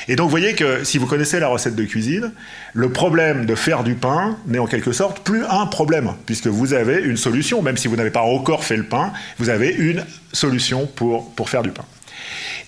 Et 0.07 0.15
donc 0.15 0.25
vous 0.25 0.31
voyez 0.31 0.53
que 0.53 0.83
si 0.83 0.99
vous 0.99 1.07
connaissez 1.07 1.39
la 1.39 1.47
recette 1.47 1.75
de 1.75 1.83
cuisine, 1.83 2.31
le 2.73 2.89
problème 2.91 3.47
de 3.47 3.55
faire 3.55 3.83
du 3.83 3.95
pain 3.95 4.37
n'est 4.45 4.59
en 4.59 4.67
quelque 4.67 4.91
sorte 4.91 5.21
plus 5.21 5.43
un 5.45 5.65
problème, 5.65 6.11
puisque 6.27 6.47
vous 6.47 6.73
avez 6.73 7.01
une 7.01 7.17
solution, 7.17 7.63
même 7.63 7.77
si 7.77 7.87
vous 7.87 7.95
n'avez 7.95 8.11
pas 8.11 8.21
encore 8.21 8.63
fait 8.63 8.77
le 8.77 8.83
pain, 8.83 9.11
vous 9.39 9.49
avez 9.49 9.69
une 9.69 10.05
solution 10.33 10.85
pour 10.85 11.49
faire 11.49 11.63
du 11.63 11.71
pain. 11.71 11.85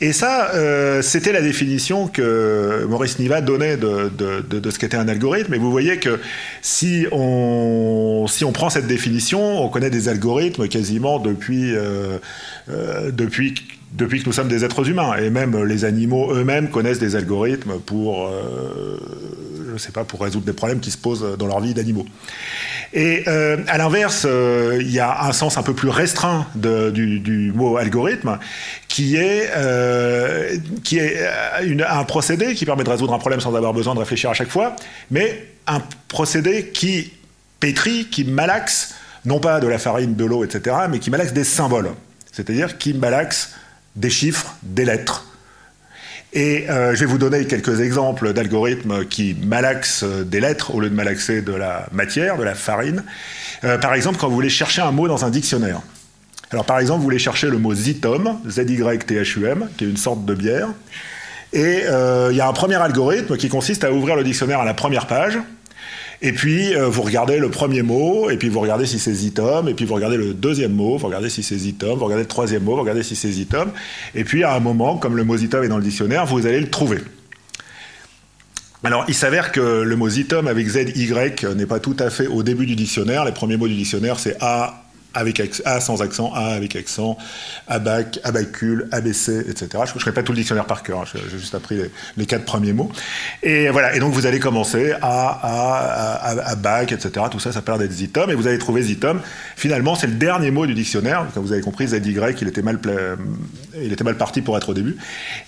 Et 0.02 0.14
ça, 0.14 0.52
euh, 0.54 1.02
c'était 1.02 1.32
la 1.32 1.42
définition 1.42 2.08
que 2.08 2.86
Maurice 2.90 3.20
Niva 3.20 3.42
donnait 3.42 3.78
de, 3.78 4.10
de, 4.10 4.60
de, 4.60 4.70
ce 4.70 4.80
qu'était 4.80 4.98
un 4.98 5.08
algorithme. 5.08 5.54
Et 5.54 5.58
vous 5.58 5.72
voyez 5.72 5.98
que 5.98 6.20
si 6.62 7.06
on, 7.12 8.26
si 8.28 8.46
on 8.46 8.52
prend 8.52 8.70
cette 8.70 8.88
définition, 8.88 9.64
on 9.64 9.70
connaît 9.70 9.90
des 9.90 10.10
algorithmes 10.10 10.68
quasiment 10.68 11.20
depuis, 11.20 11.76
euh, 11.76 12.18
euh, 12.70 13.12
depuis 13.12 13.56
depuis 13.96 14.22
que 14.22 14.26
nous 14.26 14.34
sommes 14.34 14.48
des 14.48 14.66
êtres 14.66 14.90
humains. 14.90 15.16
Et 15.18 15.30
même 15.30 15.64
les 15.66 15.86
animaux 15.86 16.34
eux-mêmes 16.34 16.70
connaissent 16.70 16.98
des 16.98 17.16
algorithmes 17.16 17.74
pour, 17.86 18.28
je 19.74 19.78
sais 19.78 19.92
pas, 19.92 20.04
pour 20.04 20.22
résoudre 20.22 20.46
des 20.46 20.54
problèmes 20.54 20.80
qui 20.80 20.92
se 20.92 20.98
posent 20.98 21.26
dans 21.38 21.48
leur 21.48 21.60
vie 21.60 21.74
d'animaux. 21.74 22.06
Et 22.94 23.24
euh, 23.28 23.58
à 23.68 23.78
l'inverse, 23.78 24.26
euh, 24.26 24.78
il 24.80 24.92
y 24.92 25.00
a 25.00 25.24
un 25.24 25.34
sens 25.34 25.58
un 25.58 25.64
peu 25.64 25.74
plus 25.74 25.90
restreint 25.90 26.46
du, 26.56 27.52
mot 27.56 27.78
algorithme, 27.78 28.38
qui 28.88 29.16
est, 29.16 29.50
euh, 29.56 30.58
qui 30.84 31.00
est 31.00 31.28
un 31.88 32.04
procédé 32.04 32.54
qui 32.54 32.66
permet 32.66 32.84
de 32.84 32.90
résoudre 32.90 33.14
un 33.14 33.20
problème 33.20 33.40
sans 33.40 33.56
avoir 33.56 33.74
besoin 33.74 33.96
de 33.96 34.00
réfléchir 34.00 34.30
à 34.30 34.34
chaque 34.34 34.50
fois, 34.50 34.76
mais 35.10 35.48
un 35.66 35.82
procédé 36.08 36.68
qui 36.68 37.14
pétrit, 37.60 38.06
qui 38.06 38.26
malaxe, 38.26 38.94
non 39.26 39.40
pas 39.40 39.60
de 39.60 39.68
la 39.68 39.80
farine, 39.80 40.16
de 40.16 40.26
l'eau, 40.26 40.44
etc., 40.44 40.76
mais 40.90 41.00
qui 41.00 41.10
malaxe 41.10 41.34
des 41.34 41.46
symboles. 41.46 41.90
C'est-à-dire 42.32 42.78
qui 42.78 42.94
malaxe 42.94 43.56
des 43.96 44.10
chiffres, 44.10 44.56
des 44.62 44.86
lettres. 44.86 45.26
Et 46.34 46.68
euh, 46.68 46.96
je 46.96 47.02
vais 47.02 47.06
vous 47.06 47.20
donner 47.20 47.46
quelques 47.46 47.80
exemples 47.80 48.34
d'algorithmes 48.34 49.06
qui 49.06 49.36
malaxent 49.46 50.04
des 50.04 50.40
lettres 50.40 50.74
au 50.74 50.80
lieu 50.80 50.90
de 50.90 50.96
malaxer 50.96 51.44
de 51.44 51.54
la 51.54 51.88
matière, 51.92 52.38
de 52.38 52.44
la 52.44 52.56
farine. 52.56 53.04
Euh, 53.64 53.78
par 53.78 53.94
exemple, 53.94 54.18
quand 54.20 54.30
vous 54.30 54.36
voulez 54.36 54.50
chercher 54.50 54.82
un 54.82 54.92
mot 54.92 55.08
dans 55.08 55.26
un 55.26 55.30
dictionnaire. 55.30 55.82
Alors 56.50 56.66
par 56.66 56.80
exemple, 56.80 57.00
vous 57.00 57.04
voulez 57.04 57.20
chercher 57.20 57.50
le 57.50 57.60
mot 57.60 57.74
Zitom, 57.74 58.40
Z-Y-T-H-U-M, 58.50 59.70
qui 59.78 59.86
est 59.86 59.90
une 59.90 59.98
sorte 59.98 60.26
de 60.26 60.34
bière. 60.34 60.70
Et 61.54 61.84
euh, 61.86 62.30
il 62.32 62.38
y 62.38 62.42
a 62.42 62.48
un 62.48 62.54
premier 62.54 62.76
algorithme 62.76 63.38
qui 63.38 63.48
consiste 63.48 63.84
à 63.84 63.92
ouvrir 63.92 64.16
le 64.16 64.24
dictionnaire 64.24 64.60
à 64.60 64.66
la 64.66 64.74
première 64.74 65.06
page, 65.06 65.38
et 66.26 66.32
puis, 66.32 66.74
euh, 66.74 66.88
vous 66.88 67.02
regardez 67.02 67.38
le 67.38 67.52
premier 67.52 67.82
mot, 67.82 68.30
et 68.30 68.38
puis 68.38 68.48
vous 68.48 68.62
regardez 68.62 68.86
si 68.86 68.98
c'est 68.98 69.14
zitom, 69.14 69.68
et 69.68 69.74
puis 69.74 69.84
vous 69.84 69.94
regardez 69.94 70.16
le 70.16 70.34
deuxième 70.34 70.72
mot, 70.72 70.98
vous 70.98 71.08
regardez 71.08 71.30
si 71.30 71.44
c'est 71.44 71.58
zitom, 71.58 72.00
vous 72.00 72.06
regardez 72.06 72.24
le 72.24 72.30
troisième 72.30 72.64
mot, 72.64 72.76
vous 72.76 72.82
regardez 72.82 73.04
si 73.04 73.18
c'est 73.18 73.30
zitom. 73.30 73.72
Et 74.16 74.24
puis, 74.24 74.46
à 74.46 74.54
un 74.56 74.62
moment, 74.62 74.96
comme 74.96 75.18
le 75.18 75.26
mot 75.26 75.36
zitom 75.36 75.62
est 75.66 75.68
dans 75.68 75.78
le 75.78 75.84
dictionnaire, 75.84 76.26
vous 76.26 76.48
allez 76.48 76.62
le 76.62 76.70
trouver. 76.70 77.00
Alors, 78.86 79.04
il 79.10 79.14
s'avère 79.14 79.52
que 79.52 79.82
le 79.82 79.96
mot 79.98 80.08
zitom 80.08 80.48
avec 80.48 80.66
ZY 80.66 81.14
n'est 81.56 81.66
pas 81.66 81.80
tout 81.80 81.96
à 82.00 82.10
fait 82.10 82.28
au 82.28 82.42
début 82.42 82.66
du 82.66 82.78
dictionnaire. 82.78 83.26
Les 83.26 83.34
premiers 83.34 83.58
mots 83.58 83.68
du 83.68 83.76
dictionnaire, 83.76 84.18
c'est 84.18 84.38
A, 84.40 84.83
avec 85.14 85.42
A 85.66 85.80
sans 85.80 86.02
accent, 86.02 86.34
A 86.34 86.54
avec 86.54 86.76
accent, 86.76 87.18
abac, 87.68 88.20
abacule, 88.24 88.88
ABC, 88.92 89.40
etc. 89.50 89.68
Je 89.86 89.94
ne 89.94 90.04
connais 90.04 90.14
pas 90.14 90.24
tout 90.24 90.32
le 90.32 90.38
dictionnaire 90.38 90.66
par 90.66 90.84
cœur, 90.84 91.02
hein, 91.02 91.06
j'ai 91.14 91.38
juste 91.38 91.56
appris 91.56 91.80
les, 92.18 92.26
quatre 92.26 92.46
premiers 92.46 92.74
mots. 92.74 92.92
Et 93.42 93.70
voilà, 93.70 93.96
et 93.96 94.00
donc 94.00 94.14
vous 94.14 94.26
allez 94.26 94.40
commencer 94.40 94.94
A, 95.02 96.20
A, 96.24 96.52
abac, 96.52 96.92
etc. 96.92 97.26
Tout 97.30 97.40
ça, 97.40 97.52
ça 97.52 97.62
perd 97.62 97.80
d'être 97.80 97.92
zitom, 97.92 98.30
et 98.30 98.36
vous 98.36 98.48
allez 98.48 98.58
trouver 98.58 98.82
zitom. 98.82 99.22
Finalement, 99.56 99.96
c'est 99.96 100.08
le 100.08 100.14
dernier 100.14 100.52
mot 100.52 100.66
du 100.66 100.74
dictionnaire. 100.74 101.26
Comme 101.34 101.44
vous 101.44 101.54
avez 101.54 101.62
compris, 101.62 101.88
ZY, 101.88 102.18
il 102.42 102.48
était 102.48 102.62
mal, 102.62 102.80
il 103.80 103.92
était 103.92 104.04
mal 104.04 104.18
parti 104.18 104.42
pour 104.42 104.58
être 104.58 104.70
au 104.70 104.74
début. 104.74 104.98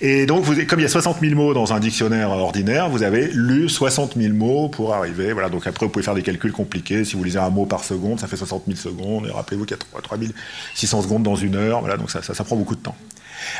Et 0.01 0.25
donc, 0.25 0.45
comme 0.67 0.79
il 0.79 0.83
y 0.83 0.85
a 0.85 0.89
60 0.89 1.19
000 1.21 1.35
mots 1.35 1.53
dans 1.53 1.73
un 1.73 1.79
dictionnaire 1.79 2.29
ordinaire, 2.29 2.89
vous 2.89 3.03
avez 3.03 3.27
lu 3.31 3.69
60 3.69 4.15
000 4.17 4.33
mots 4.33 4.69
pour 4.69 4.93
arriver. 4.93 5.33
Voilà, 5.33 5.49
donc 5.49 5.67
après, 5.67 5.85
vous 5.85 5.91
pouvez 5.91 6.03
faire 6.03 6.15
des 6.15 6.21
calculs 6.21 6.51
compliqués. 6.51 7.05
Si 7.05 7.15
vous 7.15 7.23
lisez 7.23 7.39
un 7.39 7.49
mot 7.49 7.65
par 7.65 7.83
seconde, 7.83 8.19
ça 8.19 8.27
fait 8.27 8.37
60 8.37 8.63
000 8.67 8.77
secondes, 8.77 9.27
et 9.27 9.31
rappelez 9.31 9.54
a 9.63 10.01
3600 10.01 11.01
secondes 11.01 11.23
dans 11.23 11.35
une 11.35 11.55
heure, 11.55 11.79
voilà, 11.79 11.97
donc 11.97 12.11
ça, 12.11 12.21
ça, 12.21 12.43
prend 12.43 12.55
beaucoup 12.55 12.75
de 12.75 12.81
temps. 12.81 12.95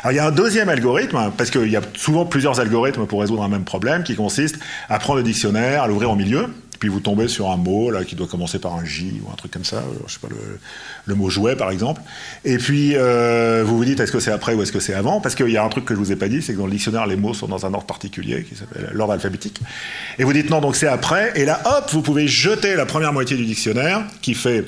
Alors 0.02 0.12
il 0.12 0.16
y 0.16 0.18
a 0.18 0.26
un 0.26 0.32
deuxième 0.32 0.68
algorithme, 0.68 1.32
parce 1.36 1.50
qu'il 1.50 1.70
y 1.70 1.76
a 1.76 1.82
souvent 1.94 2.24
plusieurs 2.26 2.60
algorithmes 2.60 3.06
pour 3.06 3.20
résoudre 3.20 3.42
un 3.42 3.48
même 3.48 3.64
problème, 3.64 4.02
qui 4.04 4.14
consiste 4.14 4.58
à 4.88 4.98
prendre 4.98 5.18
le 5.18 5.24
dictionnaire, 5.24 5.82
à 5.82 5.86
l'ouvrir 5.86 6.10
au 6.10 6.16
milieu, 6.16 6.48
puis 6.78 6.88
vous 6.88 7.00
tombez 7.00 7.28
sur 7.28 7.50
un 7.50 7.56
mot 7.56 7.90
là 7.90 8.04
qui 8.04 8.14
doit 8.14 8.26
commencer 8.26 8.58
par 8.58 8.74
un 8.74 8.84
J 8.84 9.20
ou 9.24 9.30
un 9.30 9.34
truc 9.34 9.52
comme 9.52 9.64
ça, 9.64 9.82
je 10.06 10.12
sais 10.12 10.18
pas 10.20 10.28
le, 10.28 10.58
le 11.06 11.14
mot 11.14 11.30
jouet 11.30 11.56
par 11.56 11.70
exemple, 11.70 12.02
et 12.44 12.58
puis 12.58 12.92
euh, 12.94 13.62
vous 13.64 13.78
vous 13.78 13.84
dites 13.84 14.00
est-ce 14.00 14.12
que 14.12 14.20
c'est 14.20 14.30
après 14.30 14.54
ou 14.54 14.62
est-ce 14.62 14.72
que 14.72 14.80
c'est 14.80 14.94
avant, 14.94 15.20
parce 15.20 15.34
qu'il 15.34 15.48
y 15.48 15.56
a 15.56 15.64
un 15.64 15.68
truc 15.68 15.84
que 15.84 15.94
je 15.94 15.98
vous 15.98 16.12
ai 16.12 16.16
pas 16.16 16.28
dit, 16.28 16.42
c'est 16.42 16.52
que 16.52 16.58
dans 16.58 16.66
le 16.66 16.72
dictionnaire 16.72 17.06
les 17.06 17.16
mots 17.16 17.34
sont 17.34 17.48
dans 17.48 17.66
un 17.66 17.74
ordre 17.74 17.86
particulier 17.86 18.44
qui 18.44 18.56
s'appelle 18.56 18.90
l'ordre 18.92 19.14
alphabétique, 19.14 19.60
et 20.18 20.24
vous 20.24 20.32
dites 20.32 20.50
non 20.50 20.60
donc 20.60 20.76
c'est 20.76 20.88
après, 20.88 21.32
et 21.34 21.44
là 21.44 21.60
hop 21.64 21.90
vous 21.92 22.02
pouvez 22.02 22.28
jeter 22.28 22.74
la 22.74 22.86
première 22.86 23.12
moitié 23.12 23.36
du 23.36 23.44
dictionnaire 23.44 24.04
qui 24.20 24.34
fait 24.34 24.64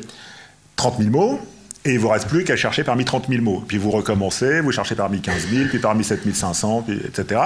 30 0.79 0.99
000 0.99 1.11
mots, 1.11 1.39
et 1.85 1.93
il 1.93 1.99
vous 1.99 2.09
reste 2.09 2.29
plus 2.29 2.45
qu'à 2.45 2.57
chercher 2.57 2.85
parmi 2.85 3.05
30 3.05 3.29
000 3.29 3.43
mots. 3.43 3.63
Puis 3.67 3.77
vous 3.77 3.91
recommencez, 3.91 4.61
vous 4.61 4.73
cherchez 4.73 4.95
parmi 4.95 5.21
15 5.21 5.49
000, 5.53 5.69
puis 5.69 5.79
parmi 5.79 6.05
7 6.05 6.35
500, 6.35 6.87
etc. 7.07 7.41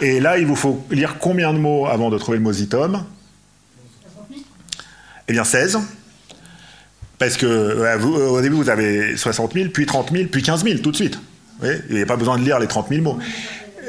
Et 0.00 0.20
là, 0.20 0.38
il 0.38 0.46
vous 0.46 0.56
faut 0.56 0.84
lire 0.90 1.16
combien 1.20 1.52
de 1.52 1.58
mots 1.58 1.86
avant 1.86 2.10
de 2.10 2.18
trouver 2.18 2.38
le 2.38 2.44
mot 2.44 2.52
zitum 2.52 3.04
Eh 5.28 5.32
bien 5.32 5.44
16. 5.44 5.78
Parce 7.18 7.36
que 7.36 7.46
euh, 7.46 7.96
vous, 7.98 8.14
au 8.14 8.40
début, 8.40 8.56
vous 8.56 8.70
avez 8.70 9.16
60 9.16 9.52
000, 9.54 9.68
puis 9.68 9.86
30 9.86 10.10
000, 10.10 10.24
puis 10.30 10.42
15 10.42 10.64
000 10.64 10.78
tout 10.78 10.90
de 10.90 10.96
suite. 10.96 11.18
il 11.62 11.96
n'y 11.96 12.02
a 12.02 12.06
pas 12.06 12.16
besoin 12.16 12.38
de 12.38 12.44
lire 12.44 12.58
les 12.58 12.66
30 12.66 12.88
000 12.88 13.02
mots. 13.02 13.18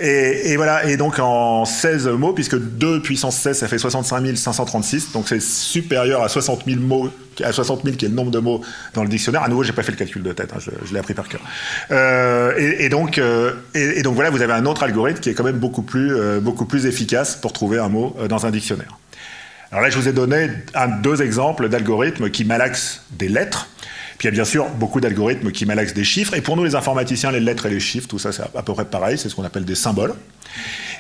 Et, 0.05 0.57
voilà, 0.57 0.86
et 0.86 0.98
donc 0.98 1.17
en 1.19 1.63
16 1.63 2.07
mots, 2.10 2.33
puisque 2.33 2.60
2 2.60 3.01
puissance 3.01 3.38
16, 3.38 3.60
ça 3.60 3.69
fait 3.69 3.77
65 3.77 4.36
536, 4.36 5.13
donc 5.13 5.29
c'est 5.29 5.41
supérieur 5.41 6.22
à 6.22 6.27
60 6.27 6.63
000 6.67 6.81
mots, 6.81 7.10
à 7.41 7.53
60 7.53 7.86
000 7.86 7.95
qui 7.95 8.03
est 8.03 8.10
le 8.10 8.13
nombre 8.13 8.29
de 8.29 8.39
mots 8.39 8.62
dans 8.93 9.03
le 9.03 9.07
dictionnaire. 9.07 9.43
À 9.43 9.48
nouveau, 9.48 9.63
j'ai 9.63 9.72
pas 9.72 9.81
fait 9.81 9.93
le 9.93 9.98
calcul 9.98 10.22
de 10.22 10.33
tête, 10.33 10.51
hein, 10.53 10.60
je, 10.60 10.93
l'ai 10.93 11.00
appris 11.00 11.13
par 11.13 11.29
cœur. 11.29 11.39
Euh, 11.91 12.51
et, 12.57 12.89
donc, 12.89 13.17
euh, 13.17 13.53
et, 13.74 14.01
donc 14.01 14.15
voilà, 14.15 14.29
vous 14.29 14.41
avez 14.41 14.51
un 14.51 14.65
autre 14.65 14.83
algorithme 14.83 15.22
qui 15.22 15.29
est 15.29 15.33
quand 15.36 15.45
même 15.45 15.60
beaucoup 15.60 15.83
plus, 15.83 16.13
euh, 16.13 16.41
efficace 16.83 17.38
pour 17.38 17.53
trouver 17.53 17.79
un 17.79 17.88
mot 17.88 18.17
dans 18.27 18.45
un 18.45 18.51
dictionnaire. 18.51 18.98
Alors 19.72 19.83
là, 19.83 19.89
je 19.89 19.98
vous 19.98 20.10
ai 20.10 20.12
donné 20.12 20.50
deux 21.01 21.22
exemples 21.22 21.69
d'algorithmes 21.69 22.29
qui 22.29 22.43
malaxent 22.43 23.03
des 23.12 23.29
lettres 23.29 23.69
il 24.24 24.27
y 24.27 24.30
a 24.30 24.32
bien 24.32 24.46
sûr 24.46 24.70
beaucoup 24.70 25.01
d'algorithmes 25.01 25.51
qui 25.51 25.65
malaxent 25.65 25.94
des 25.94 26.06
chiffres. 26.06 26.34
Et 26.34 26.42
pour 26.42 26.56
nous, 26.56 26.63
les 26.63 26.75
informaticiens, 26.75 27.32
les 27.32 27.42
lettres 27.42 27.65
et 27.65 27.70
les 27.70 27.80
chiffres, 27.82 28.08
tout 28.08 28.20
ça, 28.20 28.32
c'est 28.32 28.44
à 28.44 28.63
peu 28.63 28.74
près 28.74 28.86
pareil. 28.86 29.18
C'est 29.18 29.27
ce 29.27 29.36
qu'on 29.36 29.44
appelle 29.44 29.65
des 29.65 29.75
symboles. 29.75 30.13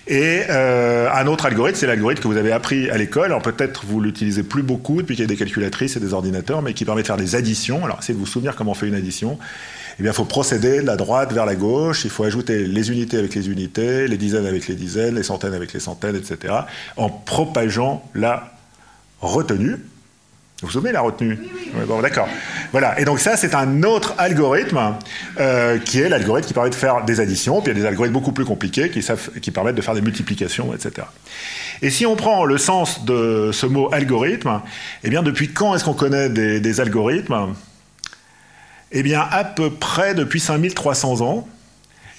Et 0.07 0.41
euh, 0.49 1.09
un 1.13 1.27
autre 1.27 1.45
algorithme, 1.45 1.77
c'est 1.79 1.87
l'algorithme 1.87 2.21
que 2.21 2.27
vous 2.27 2.35
avez 2.35 2.51
appris 2.51 2.89
à 2.89 2.97
l'école. 2.97 3.25
Alors 3.25 3.41
peut-être 3.41 3.85
vous 3.85 4.01
l'utilisez 4.01 4.43
plus 4.43 4.61
beaucoup 4.61 4.97
depuis 4.97 5.15
qu'il 5.15 5.23
y 5.23 5.25
a 5.25 5.29
des 5.29 5.37
calculatrices 5.37 5.95
et 5.95 6.01
des 6.01 6.13
ordinateurs, 6.13 6.61
mais 6.61 6.73
qui 6.73 6.83
permet 6.83 7.03
de 7.03 7.07
faire 7.07 7.15
des 7.15 7.35
additions. 7.35 7.85
Alors 7.85 7.99
essayez 7.99 8.13
de 8.13 8.19
vous 8.19 8.25
souvenir 8.25 8.57
comment 8.57 8.71
on 8.71 8.75
fait 8.75 8.87
une 8.87 8.95
addition. 8.95 9.39
Eh 9.99 10.03
bien, 10.03 10.11
il 10.11 10.15
faut 10.15 10.25
procéder 10.25 10.81
de 10.81 10.87
la 10.87 10.97
droite 10.97 11.31
vers 11.31 11.45
la 11.45 11.55
gauche. 11.55 12.03
Il 12.03 12.09
faut 12.09 12.25
ajouter 12.25 12.65
les 12.65 12.91
unités 12.91 13.17
avec 13.17 13.35
les 13.35 13.49
unités, 13.49 14.07
les 14.07 14.17
dizaines 14.17 14.45
avec 14.45 14.67
les 14.67 14.75
dizaines, 14.75 15.15
les 15.15 15.23
centaines 15.23 15.53
avec 15.53 15.71
les 15.71 15.79
centaines, 15.79 16.17
etc. 16.17 16.53
En 16.97 17.09
propageant 17.09 18.03
la 18.13 18.51
retenue. 19.21 19.77
Vous 20.63 20.67
vous 20.67 20.73
souvenez 20.75 20.93
la 20.93 21.01
retenue 21.01 21.37
oui, 21.75 21.81
Bon, 21.85 22.01
d'accord. 22.01 22.29
Voilà. 22.71 22.97
Et 22.97 23.03
donc 23.03 23.19
ça, 23.19 23.35
c'est 23.35 23.53
un 23.53 23.83
autre 23.83 24.13
algorithme 24.17 24.95
euh, 25.37 25.77
qui 25.77 25.99
est 25.99 26.07
l'algorithme 26.07 26.47
qui 26.47 26.53
permet 26.53 26.69
de 26.69 26.75
faire 26.75 27.03
des 27.03 27.19
additions. 27.19 27.61
Puis 27.61 27.73
il 27.73 27.75
y 27.75 27.79
a 27.79 27.81
des 27.81 27.85
algorithmes 27.85 28.13
beaucoup 28.13 28.31
plus 28.31 28.45
compliqués 28.45 28.89
qui, 28.89 29.01
savent, 29.01 29.29
qui 29.41 29.51
permettent 29.51 29.75
de 29.75 29.81
faire 29.81 29.93
des 29.93 30.01
multiplications, 30.01 30.73
etc. 30.73 31.05
Et 31.81 31.89
si 31.89 32.05
on 32.05 32.15
prend 32.15 32.45
le 32.45 32.57
sens 32.57 33.03
de 33.03 33.49
ce 33.51 33.65
mot 33.65 33.93
algorithme, 33.93 34.61
eh 35.03 35.09
bien, 35.09 35.21
depuis 35.21 35.51
quand 35.51 35.75
est-ce 35.75 35.83
qu'on 35.83 35.93
connaît 35.93 36.29
des, 36.29 36.79
algorithmes? 36.79 37.55
Eh 38.93 39.03
bien, 39.03 39.27
à 39.29 39.43
peu 39.43 39.69
près 39.69 40.15
depuis 40.15 40.39
5300 40.39 41.19
ans 41.19 41.45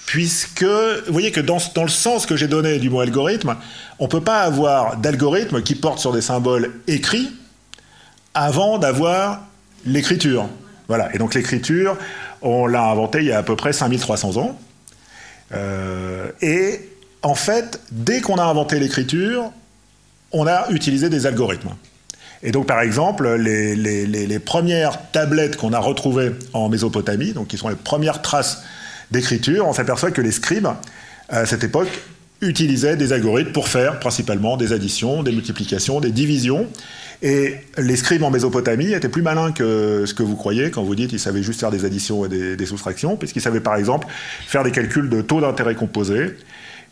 puisque 0.04 0.64
vous 0.64 1.12
voyez 1.14 1.30
que 1.30 1.40
dans, 1.40 1.56
dans 1.74 1.84
le 1.84 1.88
sens 1.88 2.26
que 2.26 2.36
j'ai 2.36 2.46
donné 2.46 2.78
du 2.78 2.90
mot 2.90 3.00
algorithme, 3.00 3.56
on 3.98 4.04
ne 4.04 4.10
peut 4.10 4.20
pas 4.20 4.42
avoir 4.42 4.98
d'algorithme 4.98 5.62
qui 5.62 5.76
porte 5.76 5.98
sur 5.98 6.12
des 6.12 6.20
symboles 6.20 6.72
écrits, 6.86 7.30
avant 8.34 8.78
d'avoir 8.78 9.42
l'écriture. 9.86 10.48
Voilà. 10.88 11.14
Et 11.14 11.18
donc 11.18 11.34
l'écriture, 11.34 11.96
on 12.42 12.66
l'a 12.66 12.84
inventée 12.84 13.20
il 13.20 13.26
y 13.26 13.32
a 13.32 13.38
à 13.38 13.42
peu 13.42 13.56
près 13.56 13.72
5300 13.72 14.36
ans. 14.36 14.58
Euh, 15.52 16.30
et 16.42 16.80
en 17.22 17.34
fait, 17.34 17.80
dès 17.90 18.20
qu'on 18.20 18.36
a 18.36 18.44
inventé 18.44 18.78
l'écriture, 18.78 19.50
on 20.32 20.46
a 20.46 20.68
utilisé 20.70 21.08
des 21.08 21.26
algorithmes. 21.26 21.70
Et 22.42 22.52
donc, 22.52 22.66
par 22.66 22.82
exemple, 22.82 23.36
les, 23.36 24.38
premières 24.38 25.10
tablettes 25.12 25.56
qu'on 25.56 25.72
a 25.72 25.78
retrouvées 25.78 26.32
en 26.52 26.68
Mésopotamie, 26.68 27.32
donc 27.32 27.48
qui 27.48 27.56
sont 27.56 27.70
les 27.70 27.74
premières 27.74 28.20
traces 28.20 28.62
d'écriture, 29.10 29.66
on 29.66 29.72
s'aperçoit 29.72 30.10
que 30.10 30.20
les 30.20 30.32
scribes, 30.32 30.68
à 31.30 31.46
cette 31.46 31.64
époque, 31.64 31.88
utilisaient 32.42 32.96
des 32.96 33.14
algorithmes 33.14 33.52
pour 33.52 33.68
faire 33.68 33.98
principalement 33.98 34.58
des 34.58 34.74
additions, 34.74 35.22
des 35.22 35.32
multiplications, 35.32 36.00
des 36.00 36.10
divisions. 36.10 36.68
Et 37.24 37.54
les 37.78 37.96
scribes 37.96 38.22
en 38.22 38.30
Mésopotamie 38.30 38.92
étaient 38.92 39.08
plus 39.08 39.22
malins 39.22 39.50
que 39.50 40.04
ce 40.04 40.12
que 40.12 40.22
vous 40.22 40.36
croyez 40.36 40.70
quand 40.70 40.82
vous 40.82 40.94
dites 40.94 41.08
qu'ils 41.08 41.18
savaient 41.18 41.42
juste 41.42 41.58
faire 41.58 41.70
des 41.70 41.86
additions 41.86 42.26
et 42.26 42.28
des, 42.28 42.66
soustractions, 42.66 43.16
puisqu'ils 43.16 43.40
savaient 43.40 43.60
par 43.60 43.76
exemple 43.76 44.06
faire 44.46 44.62
des 44.62 44.70
calculs 44.70 45.08
de 45.08 45.22
taux 45.22 45.40
d'intérêt 45.40 45.74
composé. 45.74 46.34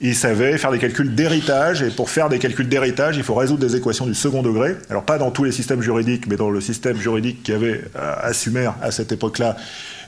Ils 0.00 0.14
savaient 0.14 0.56
faire 0.56 0.72
des 0.72 0.78
calculs 0.78 1.14
d'héritage, 1.14 1.82
et 1.82 1.90
pour 1.90 2.08
faire 2.08 2.30
des 2.30 2.38
calculs 2.38 2.66
d'héritage, 2.66 3.18
il 3.18 3.22
faut 3.22 3.34
résoudre 3.34 3.60
des 3.60 3.76
équations 3.76 4.06
du 4.06 4.14
second 4.14 4.40
degré. 4.42 4.74
Alors 4.88 5.04
pas 5.04 5.18
dans 5.18 5.30
tous 5.30 5.44
les 5.44 5.52
systèmes 5.52 5.82
juridiques, 5.82 6.26
mais 6.26 6.36
dans 6.36 6.48
le 6.48 6.62
système 6.62 6.96
juridique 6.96 7.42
qu'il 7.42 7.52
y 7.52 7.56
avait 7.58 7.82
à 7.94 8.32
Sumer 8.32 8.70
à 8.80 8.90
cette 8.90 9.12
époque-là, 9.12 9.58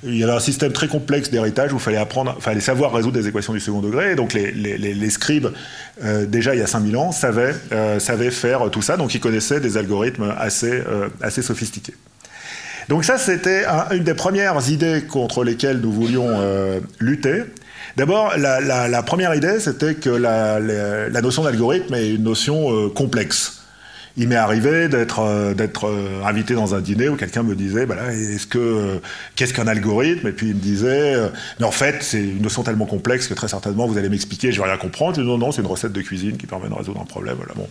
il 0.07 0.17
y 0.17 0.25
avait 0.25 0.33
un 0.33 0.41
système 0.41 0.73
très 0.73 0.89
complexe 0.89 1.31
d'héritage 1.31 1.73
où 1.73 1.77
il 1.77 1.83
fallait 1.83 1.97
apprendre, 1.97 2.37
fallait 2.41 2.61
savoir 2.61 2.93
résoudre 2.93 3.19
des 3.19 3.29
équations 3.29 3.53
du 3.53 3.61
second 3.61 3.81
degré. 3.81 4.13
Et 4.13 4.15
donc 4.15 4.33
les, 4.33 5.11
scribes, 5.11 5.49
euh, 6.03 6.27
déjà 6.27 6.55
il 6.55 6.61
y 6.61 6.63
a 6.63 6.67
5000 6.67 6.97
ans, 6.97 7.13
savaient, 7.13 7.55
euh, 7.73 7.99
savaient, 7.99 8.31
faire 8.31 8.71
tout 8.71 8.83
ça. 8.83 8.97
Donc 8.97 9.15
ils 9.15 9.21
connaissaient 9.21 9.61
des 9.61 9.77
algorithmes 9.77 10.35
assez, 10.39 10.73
euh, 10.73 11.09
assez 11.21 11.43
sophistiqués. 11.43 11.95
Donc 12.89 13.05
ça, 13.05 13.17
c'était 13.17 13.65
une 13.93 14.05
des 14.05 14.15
premières 14.15 14.69
idées 14.69 15.05
contre 15.09 15.43
lesquelles 15.43 15.79
nous 15.79 15.93
voulions 15.93 16.29
lutter. 17.01 17.45
D'abord, 17.97 18.37
la, 18.37 19.03
première 19.03 19.35
idée, 19.35 19.59
c'était 19.59 19.95
que 19.95 20.11
la, 20.11 20.61
la 20.61 21.23
notion 21.23 21.45
d'algorithme 21.45 21.95
est 21.95 22.11
une 22.11 22.25
notion 22.25 22.91
complexe 22.91 23.64
il 24.17 24.29
m'est 24.29 24.37
arrivé 24.37 24.89
d'être 24.89 25.21
euh, 25.21 25.55
d'être 25.55 25.89
euh, 25.89 26.23
invité 26.25 26.55
dans 26.55 26.75
un 26.75 26.81
dîner 26.81 27.09
où 27.09 27.17
quelqu'un 27.17 27.43
me 27.43 27.57
disait 27.57 27.85
bah 27.85 27.97
est-ce 28.13 28.47
que 28.47 28.59
euh, 28.59 28.99
qu'est-ce 29.35 29.53
qu'un 29.53 29.67
algorithme? 29.67 30.29
Et 30.29 30.33
puis 30.33 30.49
il 30.49 30.55
me 30.55 30.61
disait 30.61 31.17
mais 31.59 31.67
en 31.67 31.73
fait 31.73 32.03
c'est 32.03 32.23
une 32.23 32.43
notion 32.43 32.63
tellement 32.63 32.87
complexe 32.87 33.27
que 33.27 33.35
très 33.35 33.49
certainement 33.49 33.87
vous 33.87 33.99
allez 33.99 34.09
m'expliquer 34.09 34.53
je 34.53 34.61
vais 34.61 34.69
rien 34.69 34.77
comprendre. 34.77 35.17
Je 35.17 35.23
dis, 35.23 35.27
non 35.27 35.39
non 35.39 35.51
c'est 35.51 35.63
une 35.63 35.69
recette 35.69 35.93
de 35.93 36.03
cuisine 36.03 36.37
qui 36.37 36.47
permet 36.47 36.69
de 36.69 36.75
résoudre 36.75 37.01
un 37.01 37.07
problème 37.07 37.37
voilà 37.37 37.55
bon. 37.55 37.69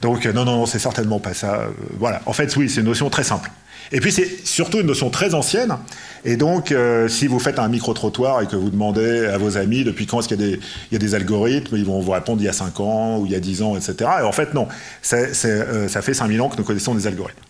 Donc 0.00 0.24
non 0.26 0.44
non 0.44 0.56
non 0.56 0.66
c'est 0.66 0.78
certainement 0.78 1.20
pas 1.20 1.34
ça 1.34 1.68
voilà. 1.98 2.22
En 2.26 2.32
fait 2.32 2.54
oui 2.56 2.70
c'est 2.70 2.80
une 2.80 2.86
notion 2.86 3.10
très 3.10 3.24
simple 3.24 3.50
et 3.92 4.00
puis 4.00 4.12
c'est 4.12 4.46
surtout 4.46 4.80
une 4.80 4.86
notion 4.86 5.10
très 5.10 5.34
ancienne. 5.34 5.76
Et 6.24 6.36
donc, 6.36 6.72
euh, 6.72 7.06
si 7.08 7.26
vous 7.26 7.38
faites 7.38 7.58
un 7.58 7.68
micro-trottoir 7.68 8.42
et 8.42 8.46
que 8.46 8.56
vous 8.56 8.70
demandez 8.70 9.26
à 9.26 9.36
vos 9.36 9.58
amis 9.58 9.84
depuis 9.84 10.06
quand 10.06 10.20
est-ce 10.20 10.28
qu'il 10.28 10.58
y, 10.90 10.96
a 10.96 10.98
des 10.98 11.14
algorithmes, 11.14 11.76
ils 11.76 11.84
vont 11.84 12.00
vous 12.00 12.12
répondre 12.12 12.40
il 12.40 12.46
y 12.46 12.48
a 12.48 12.54
5 12.54 12.80
ans 12.80 13.18
ou 13.18 13.26
il 13.26 13.32
y 13.32 13.34
a 13.34 13.40
10 13.40 13.62
ans, 13.62 13.76
etc. 13.76 14.10
Et 14.20 14.22
en 14.22 14.32
fait, 14.32 14.54
non. 14.54 14.66
Euh, 15.12 15.88
ça 15.88 16.02
fait 16.02 16.14
5000 16.14 16.40
ans 16.40 16.48
que 16.48 16.56
nous 16.56 16.64
connaissons 16.64 16.94
des 16.94 17.06
algorithmes. 17.06 17.40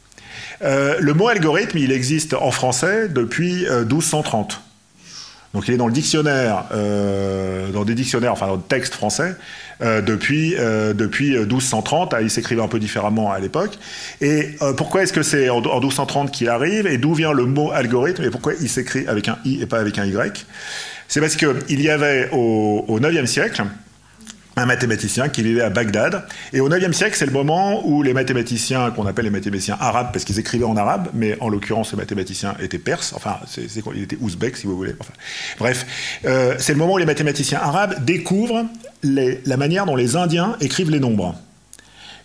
Euh, 0.62 0.96
le 1.00 1.14
mot 1.14 1.28
algorithme, 1.28 1.78
il 1.78 1.92
existe 1.92 2.34
en 2.34 2.50
français 2.50 3.08
depuis 3.08 3.66
1230. 3.68 4.60
Donc 5.52 5.68
il 5.68 5.74
est 5.74 5.76
dans 5.76 5.86
le 5.86 5.92
dictionnaire, 5.92 6.64
dans 7.72 7.84
des 7.84 7.94
dictionnaires, 7.94 8.32
enfin 8.32 8.48
dans 8.48 8.56
le 8.56 8.60
texte 8.60 8.94
français, 8.94 9.36
euh, 9.82 10.00
depuis, 10.00 10.54
euh, 10.56 10.94
depuis 10.94 11.36
1230. 11.36 12.14
Ah, 12.14 12.22
il 12.22 12.30
s'écrivait 12.30 12.62
un 12.62 12.68
peu 12.68 12.78
différemment 12.78 13.32
à 13.32 13.38
l'époque. 13.40 13.78
Et 14.20 14.50
euh, 14.62 14.72
pourquoi 14.72 15.02
est-ce 15.02 15.12
que 15.12 15.22
c'est 15.22 15.48
en, 15.48 15.60
1230 15.60 16.30
qu'il 16.30 16.48
arrive 16.48 16.86
Et 16.86 16.98
d'où 16.98 17.14
vient 17.14 17.32
le 17.32 17.46
mot 17.46 17.70
algorithme 17.72 18.24
Et 18.24 18.30
pourquoi 18.30 18.52
il 18.60 18.68
s'écrit 18.68 19.06
avec 19.06 19.28
un 19.28 19.38
i 19.44 19.60
et 19.62 19.66
pas 19.66 19.78
avec 19.78 19.98
un 19.98 20.06
y? 20.06 20.44
C'est 21.08 21.20
parce 21.20 21.36
qu'il 21.36 21.80
y 21.80 21.90
avait 21.90 22.28
au, 22.32 22.84
au 22.88 23.00
9e 23.00 23.26
siècle, 23.26 23.62
un 24.56 24.66
mathématicien 24.66 25.28
qui 25.28 25.42
vivait 25.42 25.62
à 25.62 25.70
Bagdad. 25.70 26.24
Et 26.52 26.60
au 26.60 26.68
9e 26.68 26.92
siècle, 26.92 27.16
c'est 27.16 27.26
le 27.26 27.32
moment 27.32 27.86
où 27.86 28.02
les 28.02 28.14
mathématiciens, 28.14 28.90
qu'on 28.90 29.06
appelle 29.06 29.24
les 29.24 29.30
mathématiciens 29.30 29.76
arabes, 29.80 30.10
parce 30.12 30.24
qu'ils 30.24 30.38
écrivaient 30.38 30.64
en 30.64 30.76
arabe, 30.76 31.08
mais 31.14 31.36
en 31.40 31.48
l'occurrence, 31.48 31.90
ces 31.90 31.96
mathématiciens 31.96 32.54
étaient 32.60 32.78
perses, 32.78 33.12
enfin, 33.14 33.38
c'est, 33.46 33.66
il 33.94 34.02
était 34.02 34.18
ouzbek, 34.20 34.56
si 34.56 34.66
vous 34.66 34.76
voulez. 34.76 34.94
Enfin, 34.98 35.12
bref, 35.58 35.86
euh, 36.24 36.54
c'est 36.58 36.72
le 36.72 36.78
moment 36.78 36.94
où 36.94 36.98
les 36.98 37.06
mathématiciens 37.06 37.60
arabes 37.60 38.04
découvrent 38.04 38.64
la 39.02 39.56
manière 39.56 39.86
dont 39.86 39.96
les 39.96 40.16
Indiens 40.16 40.56
écrivent 40.60 40.90
les 40.90 41.00
nombres. 41.00 41.34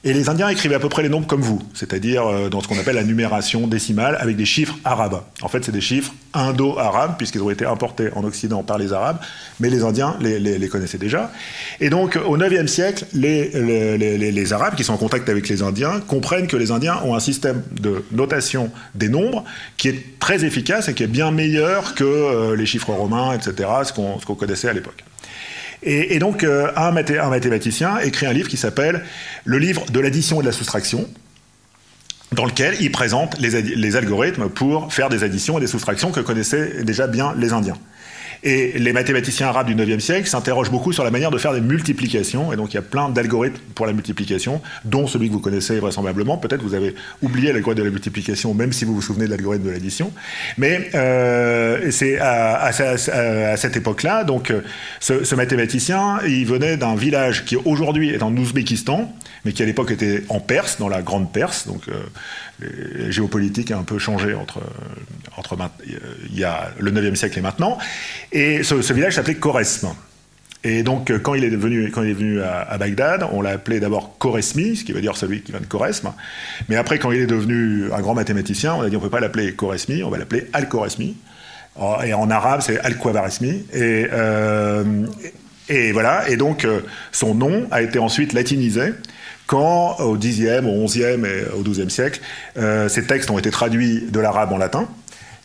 Et 0.06 0.14
les 0.14 0.30
Indiens 0.30 0.48
écrivaient 0.48 0.76
à 0.76 0.80
peu 0.80 0.88
près 0.88 1.04
les 1.04 1.10
nombres 1.10 1.28
comme 1.28 1.42
vous, 1.42 1.62
c'est-à-dire 1.74 2.26
euh, 2.26 2.48
dans 2.48 2.62
ce 2.62 2.70
qu'on 2.70 2.80
appelle 2.80 2.96
la 2.96 3.04
numération 3.04 3.68
décimale 3.68 4.18
avec 4.22 4.38
des 4.38 4.46
chiffres 4.46 4.78
arabes. 4.86 5.22
En 5.42 5.50
fait, 5.50 5.66
c'est 5.66 5.74
des 5.74 5.82
chiffres 5.82 6.14
indo-arabes, 6.34 7.16
puisqu'ils 7.18 7.42
ont 7.42 7.50
été 7.50 7.66
importés 7.66 8.10
en 8.16 8.24
Occident 8.24 8.64
par 8.64 8.78
les 8.78 8.94
Arabes, 8.94 9.18
mais 9.60 9.70
les 9.70 9.84
Indiens 9.84 10.16
les, 10.22 10.70
connaissaient 10.70 10.98
déjà. 10.98 11.32
Et 11.82 11.90
donc, 11.90 12.18
au 12.26 12.38
IXe 12.38 12.72
siècle, 12.72 13.06
les, 13.14 14.54
Arabes, 14.54 14.76
qui 14.76 14.86
sont 14.86 14.94
en 14.94 14.98
contact 14.98 15.28
avec 15.28 15.50
les 15.50 15.64
Indiens, 15.64 16.00
comprennent 16.08 16.48
que 16.48 16.56
les 16.56 16.72
Indiens 16.72 17.02
ont 17.04 17.14
un 17.14 17.20
système 17.20 17.62
de 17.72 18.06
notation 18.12 18.72
des 18.96 19.10
nombres 19.10 19.44
qui 19.76 19.90
est 19.90 20.20
très 20.20 20.46
efficace 20.46 20.88
et 20.88 20.94
qui 20.94 21.04
est 21.04 21.08
bien 21.08 21.32
meilleur 21.32 21.94
que 21.96 22.06
euh, 22.06 22.56
les 22.56 22.66
chiffres 22.66 22.94
romains, 22.94 23.34
etc., 23.34 23.70
ce 23.84 23.92
qu'on 23.92 24.36
connaissait 24.36 24.70
à 24.70 24.74
l'époque. 24.74 25.04
Et, 25.82 26.20
donc, 26.20 26.44
euh, 26.44 26.72
un, 26.76 26.92
mathématicien 26.92 28.00
écrit 28.00 28.26
un 28.26 28.34
livre 28.34 28.50
qui 28.50 28.58
s'appelle 28.58 29.04
Le 29.46 29.60
livre 29.60 29.86
de 29.92 30.00
l'addition 30.00 30.40
et 30.40 30.44
de 30.44 30.48
la 30.48 30.52
soustraction, 30.52 31.08
dans 32.34 32.46
lequel 32.46 32.76
il 32.82 32.92
présente 32.92 33.40
les, 33.40 33.96
algorithmes 33.96 34.50
pour 34.50 34.94
faire 34.94 35.10
des 35.10 35.24
additions 35.24 35.58
et 35.58 35.62
des 35.62 35.68
soustractions 35.68 36.12
que 36.12 36.20
connaissaient 36.20 36.84
déjà 36.84 37.08
bien 37.08 37.34
les 37.38 37.54
Indiens. 37.54 37.78
Et 38.44 38.80
les 38.80 38.94
mathématiciens 38.94 39.48
arabes 39.48 39.68
du 39.68 39.76
9e 39.76 40.00
siècle 40.00 40.28
s'interrogent 40.28 40.72
beaucoup 40.72 40.94
sur 40.94 41.04
la 41.04 41.12
manière 41.12 41.32
de 41.32 41.38
faire 41.38 41.54
des 41.54 41.62
multiplications. 41.62 42.54
Et 42.54 42.56
donc 42.56 42.72
il 42.72 42.76
y 42.76 42.78
a 42.78 42.82
plein 42.82 43.10
d'algorithmes 43.10 43.60
pour 43.76 43.86
la 43.86 43.94
multiplication, 43.94 44.62
dont 44.86 45.08
celui 45.08 45.28
que 45.28 45.34
vous 45.34 45.40
connaissez 45.40 45.80
vraisemblablement. 45.80 46.38
Peut-être 46.38 46.62
vous 46.62 46.74
avez 46.74 46.96
oublié 47.22 47.52
l'algorithme 47.52 47.82
de 47.82 47.86
la 47.86 47.92
multiplication, 47.92 48.54
même 48.54 48.72
si 48.72 48.86
vous 48.86 48.96
vous 48.96 49.02
souvenez 49.02 49.26
de 49.26 49.32
l'algorithme 49.32 49.66
de 49.66 49.72
l'addition. 49.72 50.12
Mais 50.58 50.90
euh, 50.96 51.92
c'est 51.92 52.18
à, 52.20 52.72
cette 53.58 53.76
époque-là, 53.76 54.24
donc 54.24 54.54
ce, 55.00 55.24
ce, 55.24 55.36
mathématicien, 55.36 56.20
il 56.26 56.46
venait 56.46 56.78
d'un 56.78 56.96
village 56.96 57.46
qui 57.46 57.56
aujourd'hui 57.58 58.12
est 58.12 58.24
en 58.24 58.36
Ouzbékistan, 58.36 59.14
mais 59.46 59.52
qui 59.52 59.64
à 59.64 59.66
l'époque 59.66 59.92
était 59.92 60.24
en 60.30 60.40
Perse, 60.40 60.78
dans 60.80 60.90
la 60.90 61.02
Grande 61.02 61.32
Perse. 61.32 61.68
Donc 61.68 61.84
la 62.60 63.10
géopolitique 63.10 63.72
a 63.72 63.78
un 63.78 63.84
peu 63.84 64.00
changé 64.00 64.34
entre, 64.34 64.60
entre 65.38 65.58
il 66.30 66.38
y 66.38 66.44
a 66.44 66.72
le 66.80 66.92
9e 66.92 67.16
siècle 67.16 67.40
et 67.40 67.42
maintenant. 67.42 67.78
Et 68.32 68.64
ce, 68.64 68.94
village 68.94 69.16
s'appelait 69.16 69.36
Koresme. 69.36 69.90
Et 70.64 70.84
donc, 70.84 71.12
quand 71.24 71.36
il 71.36 71.44
est 71.46 71.50
venu, 71.50 71.90
quand 71.90 72.04
il 72.04 72.10
est 72.10 72.14
venu 72.14 72.42
à, 72.42 72.78
Bagdad, 72.78 73.26
on 73.32 73.42
l'a 73.42 73.52
appelé 73.52 73.80
d'abord 73.80 74.18
Koresmi, 74.18 74.76
ce 74.76 74.84
qui 74.84 74.92
veut 74.92 75.02
dire 75.02 75.16
celui 75.16 75.42
qui 75.42 75.52
vient 75.52 75.62
de 75.62 75.66
Koresme. 75.66 76.12
Mais 76.68 76.76
après, 76.76 77.00
quand 77.00 77.12
il 77.12 77.22
est 77.22 77.28
devenu 77.28 77.92
un 77.94 78.02
grand 78.02 78.14
mathématicien, 78.14 78.76
on 78.76 78.82
a 78.82 78.90
dit 78.90 78.98
on 78.98 79.00
ne 79.00 79.06
peut 79.06 79.10
pas 79.10 79.22
l'appeler 79.22 79.54
Koresmi, 79.54 80.04
on 80.04 80.10
va 80.10 80.18
l'appeler 80.18 80.48
Al-Koresmi. 80.54 81.16
Et 82.04 82.14
en 82.14 82.30
arabe, 82.30 82.62
c'est 82.62 82.80
Al-Kwabaresmi. 82.80 83.64
Et, 83.74 84.08
euh, 84.12 84.84
et, 85.70 85.92
voilà. 85.92 86.30
Et 86.30 86.36
donc, 86.36 86.66
euh, 86.66 86.82
son 87.12 87.36
nom 87.36 87.68
a 87.72 87.82
été 87.82 88.00
ensuite 88.00 88.34
latinisé 88.34 88.94
quand, 89.48 90.00
au 90.00 90.16
Xe, 90.18 90.62
au 90.64 90.86
XIe 90.86 91.02
et 91.02 91.46
au 91.58 91.64
XIIe 91.64 91.90
siècle, 91.90 92.22
euh, 92.58 92.88
ces 92.88 93.06
textes 93.06 93.32
ont 93.32 93.40
été 93.40 93.50
traduits 93.50 94.06
de 94.10 94.20
l'arabe 94.20 94.52
en 94.52 94.58
latin. 94.58 94.88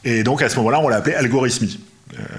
Et 0.04 0.22
donc, 0.22 0.42
à 0.42 0.48
ce 0.48 0.56
moment-là, 0.56 0.80
on 0.80 0.88
l'a 0.88 0.96
appelé 0.96 1.14
algorithmie, 1.14 1.78
euh, 1.78 1.93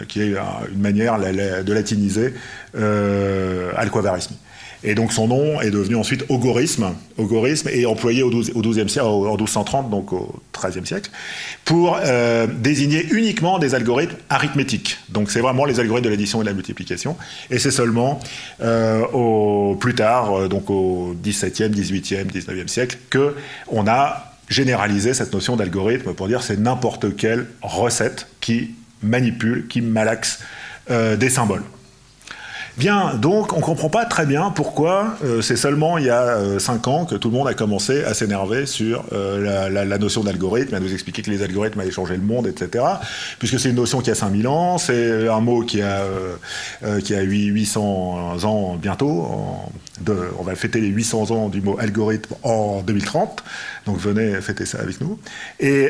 qui 0.08 0.22
est 0.22 0.36
une 0.72 0.82
manière 0.82 1.18
de 1.20 1.74
latiniser 1.74 2.34
euh, 2.76 3.72
alquavarismi. 3.76 4.38
Et 4.86 4.94
donc 4.94 5.12
son 5.12 5.28
nom 5.28 5.60
est 5.62 5.72
devenu 5.72 5.96
ensuite 5.96 6.26
ogorisme, 6.30 6.94
ogorisme 7.18 7.70
et 7.74 7.88
employé 7.88 8.22
au, 8.22 8.30
12, 8.30 8.52
au 8.54 8.74
siècle, 8.74 9.02
en 9.02 9.36
1230, 9.36 9.90
donc 9.90 10.14
au 10.14 10.36
XIIIe 10.54 10.86
siècle, 10.86 11.10
pour 11.66 11.98
euh, 12.04 12.46
désigner 12.46 13.04
uniquement 13.12 13.58
des 13.58 13.74
algorithmes 13.74 14.16
arithmétiques. 14.30 15.00
Donc 15.10 15.32
c'est 15.32 15.42
vraiment 15.42 15.66
les 15.66 15.80
algorithmes 15.80 16.06
de 16.06 16.10
l'addition 16.12 16.42
et 16.42 16.44
de 16.44 16.50
la 16.50 16.54
multiplication. 16.54 17.18
Et 17.50 17.58
c'est 17.58 17.72
seulement 17.72 18.20
euh, 18.62 19.02
au, 19.08 19.76
plus 19.76 19.96
tard, 19.96 20.38
euh, 20.38 20.48
donc 20.48 20.70
au 20.70 21.16
XVIIe, 21.24 21.70
XVIIIe, 21.70 22.26
XIXe 22.26 22.72
siècle, 22.72 22.98
que 23.10 23.36
on 23.68 23.88
a 23.88 24.34
généralisé 24.50 25.16
cette 25.16 25.34
notion 25.34 25.56
d'algorithme 25.56 26.14
pour 26.14 26.28
dire 26.28 26.44
c'est 26.44 26.60
n'importe 26.60 27.16
quelle 27.16 27.48
recette 27.64 28.28
qui 28.40 28.76
manipule, 29.06 29.68
qui 29.68 29.82
malaxe 29.82 30.40
des 30.90 31.30
symboles. 31.30 31.64
Bien, 32.78 33.16
donc 33.16 33.54
on 33.54 33.60
ne 33.60 33.62
comprend 33.62 33.88
pas 33.88 34.04
très 34.04 34.26
bien 34.26 34.52
pourquoi 34.52 35.16
euh, 35.24 35.42
c'est 35.42 35.56
seulement 35.56 35.98
il 35.98 36.08
y 36.08 36.10
a 36.10 36.60
5 36.60 36.86
euh, 36.86 36.92
ans 36.92 37.06
que 37.06 37.16
tout 37.16 37.30
le 37.30 37.38
monde 37.38 37.48
a 37.48 37.54
commencé 37.54 38.04
à 38.04 38.14
s'énerver 38.14 38.66
sur 38.66 39.06
euh, 39.14 39.70
la, 39.70 39.98
notion 39.98 40.26
d'algorithme, 40.26 40.76
à 40.76 40.82
nous 40.82 40.92
expliquer 40.92 41.22
que 41.22 41.32
les 41.32 41.42
algorithmes 41.42 41.80
allaient 41.80 41.90
changer 41.90 42.18
le 42.18 42.24
monde, 42.24 42.48
etc. 42.48 42.84
Puisque 43.40 43.62
c'est 43.62 43.70
une 43.70 43.78
notion 43.78 44.02
qui 44.02 44.12
a 44.12 44.16
5000 44.16 44.48
ans, 44.50 44.78
c'est 44.78 45.30
un 45.30 45.40
mot 45.40 45.62
qui 45.62 45.82
a, 45.82 46.04
qui 47.02 47.16
a 47.16 47.22
800 47.22 48.44
ans 48.44 48.76
bientôt. 48.76 49.26
on 50.38 50.44
va 50.44 50.56
fêter 50.56 50.82
les 50.82 50.90
800 50.90 51.32
ans 51.32 51.48
du 51.48 51.62
mot 51.62 51.78
algorithme 51.80 52.36
en 52.44 52.82
2030, 52.82 53.42
donc 53.86 54.00
venez 54.00 54.42
fêter 54.42 54.66
ça 54.66 54.80
avec 54.80 55.00
nous. 55.00 55.18
Et, 55.62 55.88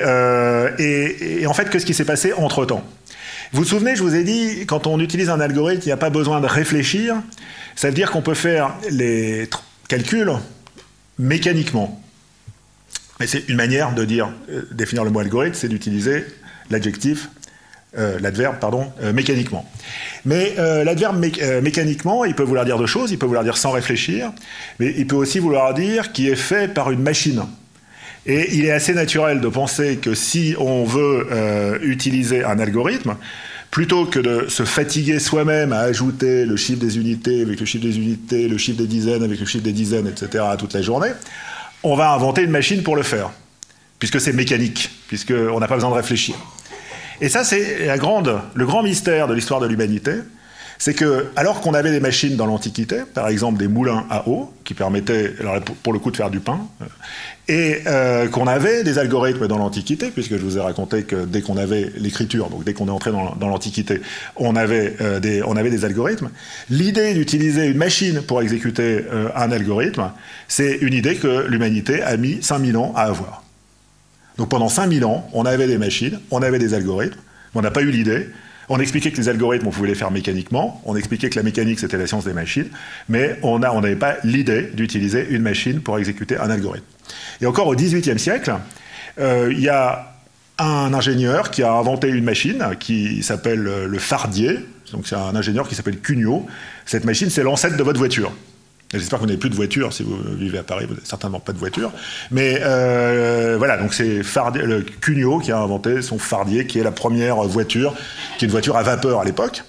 et, 0.78 1.42
et 1.42 1.48
en 1.48 1.54
fait, 1.54 1.68
qu'est-ce 1.72 1.86
qui 1.86 1.96
s'est 1.96 2.06
passé 2.06 2.32
entre-temps? 2.34 2.84
Vous 3.52 3.64
vous 3.64 3.70
souvenez, 3.70 3.96
je 3.96 4.04
vous 4.04 4.16
ai 4.16 4.24
dit, 4.24 4.66
quand 4.66 4.88
on 4.88 5.00
utilise 5.00 5.30
un 5.30 5.40
algorithme, 5.40 5.82
il 5.84 5.88
n'y 5.88 5.92
a 5.92 5.98
pas 5.98 6.10
besoin 6.10 6.42
de 6.42 6.48
réfléchir. 6.48 7.16
Ça 7.76 7.90
veut 7.90 7.94
dire 7.94 8.12
qu'on 8.12 8.22
peut 8.22 8.34
faire 8.34 8.74
les 8.90 9.50
calculs 9.88 10.32
mécaniquement. 11.20 12.02
Mais 13.20 13.28
c'est 13.28 13.48
une 13.48 13.56
manière 13.56 13.94
de 13.94 14.04
dire, 14.04 14.30
euh, 14.50 14.64
définir 14.72 15.04
le 15.04 15.12
mot 15.12 15.20
algorithme, 15.20 15.56
c'est 15.56 15.70
d'utiliser 15.70 16.26
l'adjectif, 16.70 17.30
euh, 17.98 18.20
l'adverbe, 18.20 18.58
pardon, 18.60 18.92
euh, 19.02 19.14
mécaniquement. 19.14 19.70
Mais 20.26 20.56
l'adverbe 20.58 21.24
mécaniquement, 21.62 22.26
il 22.26 22.36
peut 22.36 22.44
vouloir 22.44 22.66
dire 22.66 22.78
deux 22.78 22.88
choses. 22.88 23.12
Il 23.12 23.20
peut 23.20 23.28
vouloir 23.28 23.44
dire 23.44 23.58
sans 23.58 23.72
réfléchir, 23.72 24.32
mais 24.80 24.94
il 24.98 25.06
peut 25.06 25.16
aussi 25.16 25.40
vouloir 25.40 25.74
dire 25.74 26.12
qui 26.12 26.28
est 26.28 26.36
fait 26.36 26.74
par 26.74 26.92
une 26.92 27.02
machine. 27.02 27.44
Et 28.26 28.56
il 28.56 28.66
est 28.66 28.72
assez 28.72 28.94
naturel 28.94 29.40
de 29.40 29.48
penser 29.48 29.98
que 29.98 30.16
si 30.16 30.56
on 30.58 30.84
veut 30.84 31.28
euh, 31.32 31.78
utiliser 31.82 32.44
un 32.44 32.58
algorithme, 32.58 33.16
plutôt 33.70 34.06
que 34.06 34.20
de 34.20 34.48
se 34.48 34.64
fatiguer 34.64 35.20
soi-même 35.20 35.74
à 35.74 35.80
ajouter 35.80 36.46
le 36.46 36.56
chiffre 36.56 36.80
des 36.80 36.98
unités 36.98 37.42
avec 37.42 37.60
le 37.60 37.66
chiffre 37.66 37.84
des 37.84 37.98
unités, 37.98 38.48
le 38.48 38.58
chiffre 38.58 38.78
des 38.78 38.88
dizaines 38.88 39.22
avec 39.22 39.40
le 39.40 39.46
chiffre 39.46 39.64
des 39.64 39.74
dizaines, 39.74 40.08
etc., 40.08 40.44
toute 40.58 40.74
la 40.74 40.82
journée, 40.82 41.12
on 41.84 41.96
va 41.96 42.14
inventer 42.14 42.42
une 42.42 42.52
machine 42.52 42.82
pour 42.82 42.96
le 42.96 43.04
faire, 43.04 43.32
puisque 44.00 44.20
c'est 44.20 44.34
mécanique, 44.34 44.90
puisqu'on 45.08 45.60
n'a 45.60 45.68
pas 45.68 45.76
besoin 45.76 45.92
de 45.92 45.96
réfléchir. 45.96 46.36
Et 47.22 47.30
ça, 47.30 47.44
c'est 47.44 47.88
le 47.88 48.66
grand 48.66 48.84
mystère 48.84 49.28
de 49.28 49.34
l'histoire 49.34 49.60
de 49.60 49.68
l'humanité, 49.68 50.14
c'est 50.78 50.94
que, 50.94 51.28
alors 51.36 51.62
qu'on 51.62 51.74
avait 51.74 51.92
des 51.92 52.00
machines 52.00 52.36
dans 52.36 52.46
l'Antiquité, 52.46 52.98
par 53.14 53.28
exemple 53.28 53.58
des 53.58 53.68
moulins 53.68 54.06
à 54.10 54.28
eau, 54.28 54.54
qui 54.64 54.74
permettaient, 54.74 55.34
pour 55.84 55.94
le 55.94 56.00
coup, 56.00 56.12
de 56.12 56.18
faire 56.18 56.30
du 56.30 56.40
pain, 56.40 56.60
euh, 56.82 56.86
et 57.48 57.82
euh, 57.86 58.28
qu'on 58.28 58.48
avait 58.48 58.84
des 58.84 58.98
algorithmes 58.98 59.48
dans 59.48 59.58
l'Antiquité, 59.58 60.10
puisque 60.10 60.32
je 60.32 60.42
vous 60.42 60.58
ai 60.58 60.62
raconté 60.62 61.04
que 61.04 61.26
dès 61.26 61.42
qu'on 61.42 61.58
avait 61.58 61.92
l'écriture, 61.98 62.50
donc 62.50 62.64
dès 62.64 62.74
qu'on 62.74 62.88
est 62.88 62.92
entré 62.92 63.12
dans, 63.12 63.48
l'Antiquité, 63.48 64.02
on, 64.36 64.56
avait, 64.56 64.96
euh, 65.02 65.20
des, 65.20 65.44
on 65.44 65.56
avait 65.56 65.70
des 65.70 65.86
algorithmes, 65.86 66.30
l'idée 66.70 67.14
d'utiliser 67.14 67.68
une 67.68 67.78
machine 67.78 68.22
pour 68.22 68.42
exécuter 68.42 69.06
un 69.36 69.52
algorithme, 69.52 70.12
c'est 70.48 70.78
une 70.82 70.94
idée 70.94 71.16
que 71.16 71.46
l'humanité 71.48 72.02
a 72.02 72.18
mis 72.18 72.42
5000 72.42 72.78
ans 72.78 72.94
à 72.96 73.04
avoir. 73.04 73.44
Donc 74.38 74.50
pendant 74.50 74.70
5000 74.70 75.06
ans, 75.06 75.30
on 75.34 75.46
avait 75.46 75.68
des 75.68 75.78
machines, 75.78 76.20
on 76.32 76.42
avait 76.42 76.60
des 76.60 76.74
algorithmes, 76.74 77.20
mais 77.54 77.60
on 77.60 77.62
n'a 77.62 77.72
pas 77.72 77.82
eu 77.82 77.92
l'idée 77.92 78.28
on 78.70 78.80
expliquait 78.80 79.12
que 79.12 79.18
les 79.18 79.30
algorithmes, 79.30 79.68
on 79.68 79.72
pouvait 79.72 79.90
les 79.90 79.96
faire 79.96 80.12
mécaniquement, 80.12 80.82
on 80.86 80.96
expliquait 80.96 81.30
que 81.30 81.36
la 81.36 81.44
mécanique, 81.44 81.80
c'était 81.80 81.98
la 81.98 82.08
science 82.08 82.26
des 82.26 82.34
machines, 82.34 82.70
mais 83.10 83.38
on 83.44 83.60
n'avait 83.60 83.96
pas 83.96 84.18
l'idée 84.24 84.70
d'utiliser 84.74 85.28
une 85.30 85.42
machine 85.42 85.82
pour 85.82 85.98
exécuter 85.98 86.38
un 86.38 86.50
algorithme. 86.50 86.86
Et 87.42 87.46
encore 87.46 87.68
au 87.68 87.76
XVIIIe 87.76 88.20
siècle, 88.20 88.54
euh, 89.20 89.50
il 89.52 89.62
y 89.62 89.70
a 89.70 90.14
un 90.58 90.94
ingénieur 90.94 91.52
qui 91.52 91.64
a 91.64 91.72
inventé 91.74 92.08
une 92.10 92.24
machine 92.24 92.64
qui 92.80 93.24
s'appelle 93.24 93.62
le 93.64 94.00
fardier, 94.00 94.60
donc 94.92 95.08
c'est 95.08 95.16
un 95.16 95.36
ingénieur 95.36 95.68
qui 95.68 95.76
s'appelle 95.76 96.00
Cugnot. 96.00 96.46
Cette 96.86 97.06
machine, 97.06 97.30
c'est 97.30 97.44
l'ancêtre 97.44 97.78
de 97.78 97.84
votre 97.84 97.98
voiture. 97.98 98.32
J'espère 99.00 99.20
que 99.20 99.24
vous 99.24 99.28
n'avez 99.28 99.40
plus 99.40 99.50
de 99.50 99.56
voiture 99.56 99.94
si 99.94 100.04
vous 100.04 100.18
vivez 100.38 100.58
à 100.58 100.64
Paris, 100.64 100.86
vous 100.88 100.94
n'avez 100.94 101.06
certainement 101.06 101.40
pas 101.40 101.54
de 101.54 101.58
voiture. 101.58 101.92
Mais 102.32 102.60
euh, 102.62 103.56
voilà, 103.58 103.78
donc 103.78 103.94
c'est 103.94 104.22
le 104.56 104.82
Cugnot 104.82 105.40
qui 105.40 105.52
a 105.52 105.60
inventé 105.60 106.02
son 106.02 106.18
Fardier, 106.18 106.66
qui 106.66 106.80
est 106.80 106.84
la 106.84 106.92
première 106.92 107.38
voiture, 107.44 107.94
qui 108.38 108.46
est 108.46 108.48
une 108.48 108.52
voiture 108.52 108.78
à 108.78 108.84
vapeur 108.84 109.20
à 109.20 109.26
l'époque. 109.26 109.64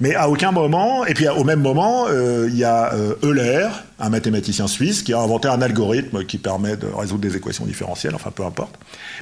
Mais 0.00 0.14
à 0.14 0.28
aucun 0.28 0.52
moment, 0.52 1.06
et 1.06 1.14
puis 1.14 1.28
au 1.28 1.44
même 1.44 1.60
moment, 1.60 2.06
euh, 2.08 2.48
il 2.50 2.56
y 2.56 2.64
a 2.64 2.92
euh, 2.94 3.14
Euler, 3.22 3.68
un 3.98 4.10
mathématicien 4.10 4.66
suisse, 4.66 5.02
qui 5.02 5.12
a 5.12 5.20
inventé 5.20 5.48
un 5.48 5.60
algorithme 5.62 6.24
qui 6.24 6.38
permet 6.38 6.76
de 6.76 6.86
résoudre 6.86 7.20
des 7.20 7.36
équations 7.36 7.64
différentielles, 7.64 8.14
enfin 8.14 8.30
peu 8.30 8.44
importe. 8.44 8.74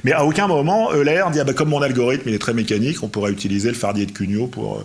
Mais 0.03 0.11
à 0.11 0.25
aucun 0.25 0.47
moment, 0.47 0.91
Euler 0.93 1.23
dit, 1.31 1.39
ah, 1.39 1.43
bah, 1.43 1.53
comme 1.53 1.69
mon 1.69 1.81
algorithme 1.81 2.29
il 2.29 2.35
est 2.35 2.39
très 2.39 2.53
mécanique, 2.53 3.03
on 3.03 3.07
pourrait 3.07 3.31
utiliser 3.31 3.69
le 3.69 3.75
Fardier 3.75 4.05
de 4.05 4.11
Cugnot 4.11 4.47
pour 4.47 4.83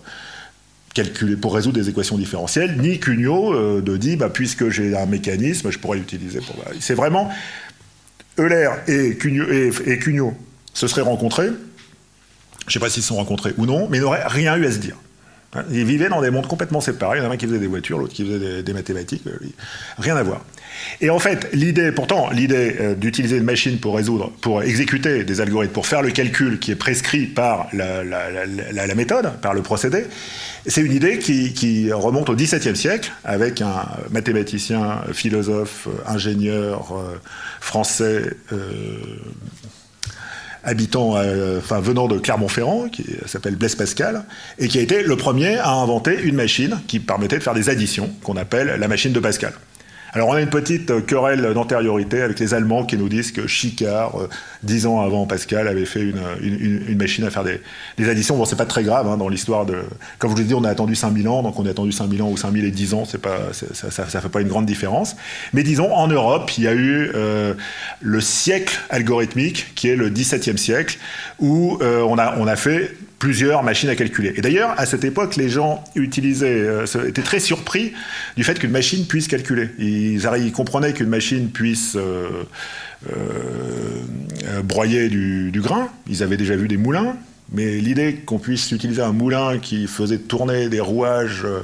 calculer 0.95 1.37
pour 1.37 1.55
résoudre 1.55 1.79
des 1.79 1.89
équations 1.89 2.19
différentielles, 2.19 2.77
ni 2.81 2.99
Cugnot 2.99 3.55
euh, 3.55 3.81
de 3.81 3.97
dit 3.97 4.17
bah, 4.17 4.29
puisque 4.29 4.69
j'ai 4.71 4.97
un 4.97 5.07
mécanisme, 5.07 5.71
je 5.71 5.79
pourrais 5.79 5.99
l'utiliser 5.99 6.41
pour. 6.41 6.57
C'est 6.81 6.95
vraiment 6.95 7.31
Euler 8.39 8.71
et 8.89 9.17
Cugnot, 9.17 10.35
se 10.75 10.87
seraient 10.87 11.03
rencontrés. 11.03 11.49
Je 11.49 12.67
ne 12.67 12.73
sais 12.73 12.79
pas 12.79 12.91
s'ils 12.91 13.03
se 13.03 13.09
sont 13.09 13.17
rencontrés 13.17 13.55
ou 13.57 13.67
non, 13.67 13.89
mais 13.89 13.99
n'auraient 13.99 14.27
rien 14.27 14.57
eu 14.57 14.67
à 14.67 14.73
se 14.73 14.79
dire. 14.79 14.97
Ils 15.73 15.85
vivaient 15.85 16.09
dans 16.09 16.21
des 16.21 16.31
mondes 16.31 16.47
complètement 16.47 16.81
séparés. 16.81 17.19
Il 17.19 17.25
y 17.25 17.27
en 17.27 17.31
a 17.31 17.35
un 17.35 17.37
qui 17.37 17.47
faisait 17.47 17.59
des 17.59 17.67
voitures, 17.67 17.99
l'autre 17.99 18.13
qui 18.13 18.25
faisait 18.25 18.63
des, 18.63 18.73
mathématiques. 18.73 19.27
Euh, 19.27 19.37
rien 19.99 20.17
à 20.17 20.23
voir. 20.23 20.45
Et 21.01 21.11
en 21.11 21.19
fait, 21.19 21.49
l'idée, 21.53 21.91
pourtant, 21.91 22.31
l'idée 22.31 22.77
euh, 22.81 22.95
d'utiliser 22.95 23.37
une 23.37 23.45
machine 23.45 23.79
pour 23.79 23.97
résoudre, 23.97 24.31
pour 24.43 24.63
exécuter 24.63 25.25
des 25.25 25.41
algorithmes, 25.41 25.73
pour 25.73 25.89
faire 25.89 26.03
le 26.03 26.13
calcul 26.13 26.61
qui 26.61 26.71
est 26.71 26.77
prescrit 26.77 27.27
par 27.27 27.67
la, 27.73 28.95
méthode, 28.95 29.33
par 29.43 29.53
le 29.53 29.63
procédé, 29.63 30.05
c'est 30.67 30.83
une 30.83 30.93
idée 30.93 31.19
qui, 31.19 31.91
remonte 31.93 32.31
au 32.31 32.37
XVIIe 32.37 32.77
siècle 32.77 33.13
avec 33.25 33.61
un 33.61 33.89
mathématicien, 34.11 35.03
philosophe, 35.13 35.89
ingénieur 36.07 36.93
euh, 36.93 37.19
français 37.61 38.37
habitant, 40.65 41.17
euh, 41.17 41.61
venant 41.81 42.09
de 42.09 42.19
Clermont-Ferrand, 42.19 42.89
qui 42.89 43.05
s'appelle 43.27 43.57
Blaise 43.57 43.75
Pascal, 43.75 44.25
et 44.59 44.69
qui 44.69 44.79
a 44.79 44.83
été 44.83 45.03
le 45.03 45.17
premier 45.17 45.57
à 45.59 45.73
inventer 45.73 46.21
une 46.23 46.37
machine 46.37 46.81
qui 46.87 47.01
permettait 47.01 47.39
de 47.39 47.43
faire 47.43 47.55
des 47.55 47.69
additions, 47.69 48.11
qu'on 48.23 48.37
appelle 48.37 48.77
la 48.79 48.89
machine 48.89 49.13
de 49.13 49.21
Pascal. 49.21 49.53
Alors 50.13 50.29
on 50.29 50.33
a 50.33 50.41
une 50.41 50.51
petite 50.51 51.07
querelle 51.07 51.53
d'antériorité 51.55 52.23
avec 52.23 52.39
les 52.41 52.55
Allemands 52.55 52.85
qui 52.85 52.97
nous 52.97 53.09
disent 53.09 53.31
que 53.31 53.47
Chicard, 53.47 54.17
dix 54.63 54.87
ans 54.87 55.01
avant 55.01 55.27
Pascal, 55.27 55.69
avait 55.69 55.85
fait 55.85 56.01
une, 56.01 56.97
machine 56.97 57.25
à 57.25 57.31
faire 57.31 57.45
des, 57.45 57.61
additions. 58.09 58.37
Bon, 58.37 58.45
c'est 58.45 58.57
pas 58.57 58.67
très 58.67 58.83
grave 58.83 59.07
hein, 59.07 59.17
dans 59.17 59.29
l'histoire 59.29 59.67
de... 59.67 59.83
Comme 60.19 60.31
je 60.31 60.35
vous 60.35 60.41
l'ai 60.41 60.49
dit, 60.49 60.55
on 60.55 60.65
a 60.65 60.71
attendu 60.71 60.95
5000 60.95 61.29
ans, 61.29 61.43
donc 61.43 61.59
on 61.59 61.67
a 61.67 61.71
attendu 61.71 61.93
5000 61.93 62.23
ans 62.23 62.31
ou 62.31 62.37
5000 62.37 62.65
et 62.65 62.71
10 62.71 62.95
ans, 62.95 63.05
c'est 63.05 63.21
pas, 63.21 63.39
ça, 63.53 63.91
ça, 63.91 64.21
fait 64.21 64.29
pas 64.29 64.41
une 64.41 64.49
grande 64.49 64.67
différence. 64.67 65.17
Mais 65.53 65.63
disons, 65.63 65.93
en 65.95 66.09
Europe, 66.09 66.51
il 66.59 66.65
y 66.65 66.69
a 66.69 66.75
eu 66.75 67.11
le 68.01 68.21
siècle 68.21 68.81
algorithmique, 68.91 69.75
qui 69.75 69.89
est 69.89 69.97
le 69.97 70.11
17e 70.11 70.57
siècle, 70.57 70.99
où 71.39 71.79
on, 71.81 72.19
a, 72.19 72.37
on 72.39 72.47
a 72.47 72.57
fait 72.57 72.97
plusieurs 73.21 73.63
machines 73.63 73.91
à 73.91 73.95
calculer. 73.95 74.33
Et 74.37 74.41
d'ailleurs, 74.41 74.75
à 74.79 74.87
cette 74.87 75.05
époque, 75.05 75.37
les 75.37 75.51
gens 75.51 75.85
utilisaient, 75.95 76.49
euh, 76.49 77.07
étaient 77.07 77.23
très 77.23 77.39
surpris 77.39 77.93
du 78.37 78.43
fait 78.43 78.59
qu'une 78.59 78.71
machine 78.71 79.07
puisse 79.07 79.29
calculer. 79.29 79.69
Ils, 79.79 80.53
comprenaient 80.53 80.95
qu'une 80.95 81.11
machine 81.11 81.51
puisse 81.51 81.97
euh, 81.97 82.45
euh, 83.13 84.63
broyer 84.65 85.09
du, 85.11 85.61
grain. 85.61 85.91
Ils 86.09 86.23
avaient 86.23 86.39
déjà 86.39 86.57
vu 86.57 86.67
des 86.67 86.79
moulins. 86.79 87.15
Mais 87.53 87.79
l'idée 87.79 88.15
qu'on 88.15 88.39
puisse 88.39 88.71
utiliser 88.71 89.03
un 89.03 89.13
moulin 89.13 89.59
qui 89.59 89.89
faisait 89.89 90.19
tourner 90.19 90.69
des 90.69 90.79
rouages, 90.79 91.43
euh, 91.45 91.63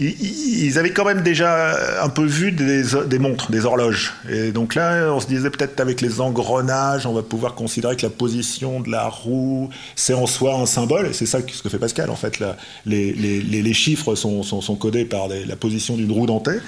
ils, 0.00 0.76
avaient 0.76 0.90
quand 0.90 1.04
même 1.04 1.22
déjà 1.22 2.02
un 2.02 2.08
peu 2.08 2.24
vu 2.24 2.50
des, 2.50 3.18
montres, 3.20 3.52
des 3.52 3.64
horloges. 3.64 4.14
Et 4.28 4.50
donc 4.50 4.74
là, 4.74 5.12
on 5.12 5.20
se 5.20 5.28
disait 5.28 5.50
peut-être 5.50 5.78
avec 5.78 6.00
les 6.00 6.20
engrenages, 6.20 7.06
on 7.06 7.12
va 7.12 7.22
pouvoir 7.22 7.54
considérer 7.54 7.94
que 7.94 8.02
la 8.02 8.10
position 8.10 8.80
de 8.80 8.90
la 8.90 9.06
roue, 9.06 9.70
c'est 9.94 10.14
en 10.14 10.26
soi 10.26 10.56
un 10.56 10.66
symbole. 10.66 11.06
Et 11.06 11.12
c'est 11.12 11.26
ça 11.26 11.38
ce 11.46 11.62
que 11.62 11.68
fait 11.68 11.78
Pascal, 11.78 12.10
en 12.10 12.16
fait. 12.16 12.42
les, 12.84 13.72
chiffres 13.72 14.16
sont, 14.16 14.76
codés 14.80 15.04
par 15.04 15.28
la 15.28 15.56
position 15.56 15.96
d'une 15.96 16.10
roue 16.10 16.26
dentée 16.26 16.58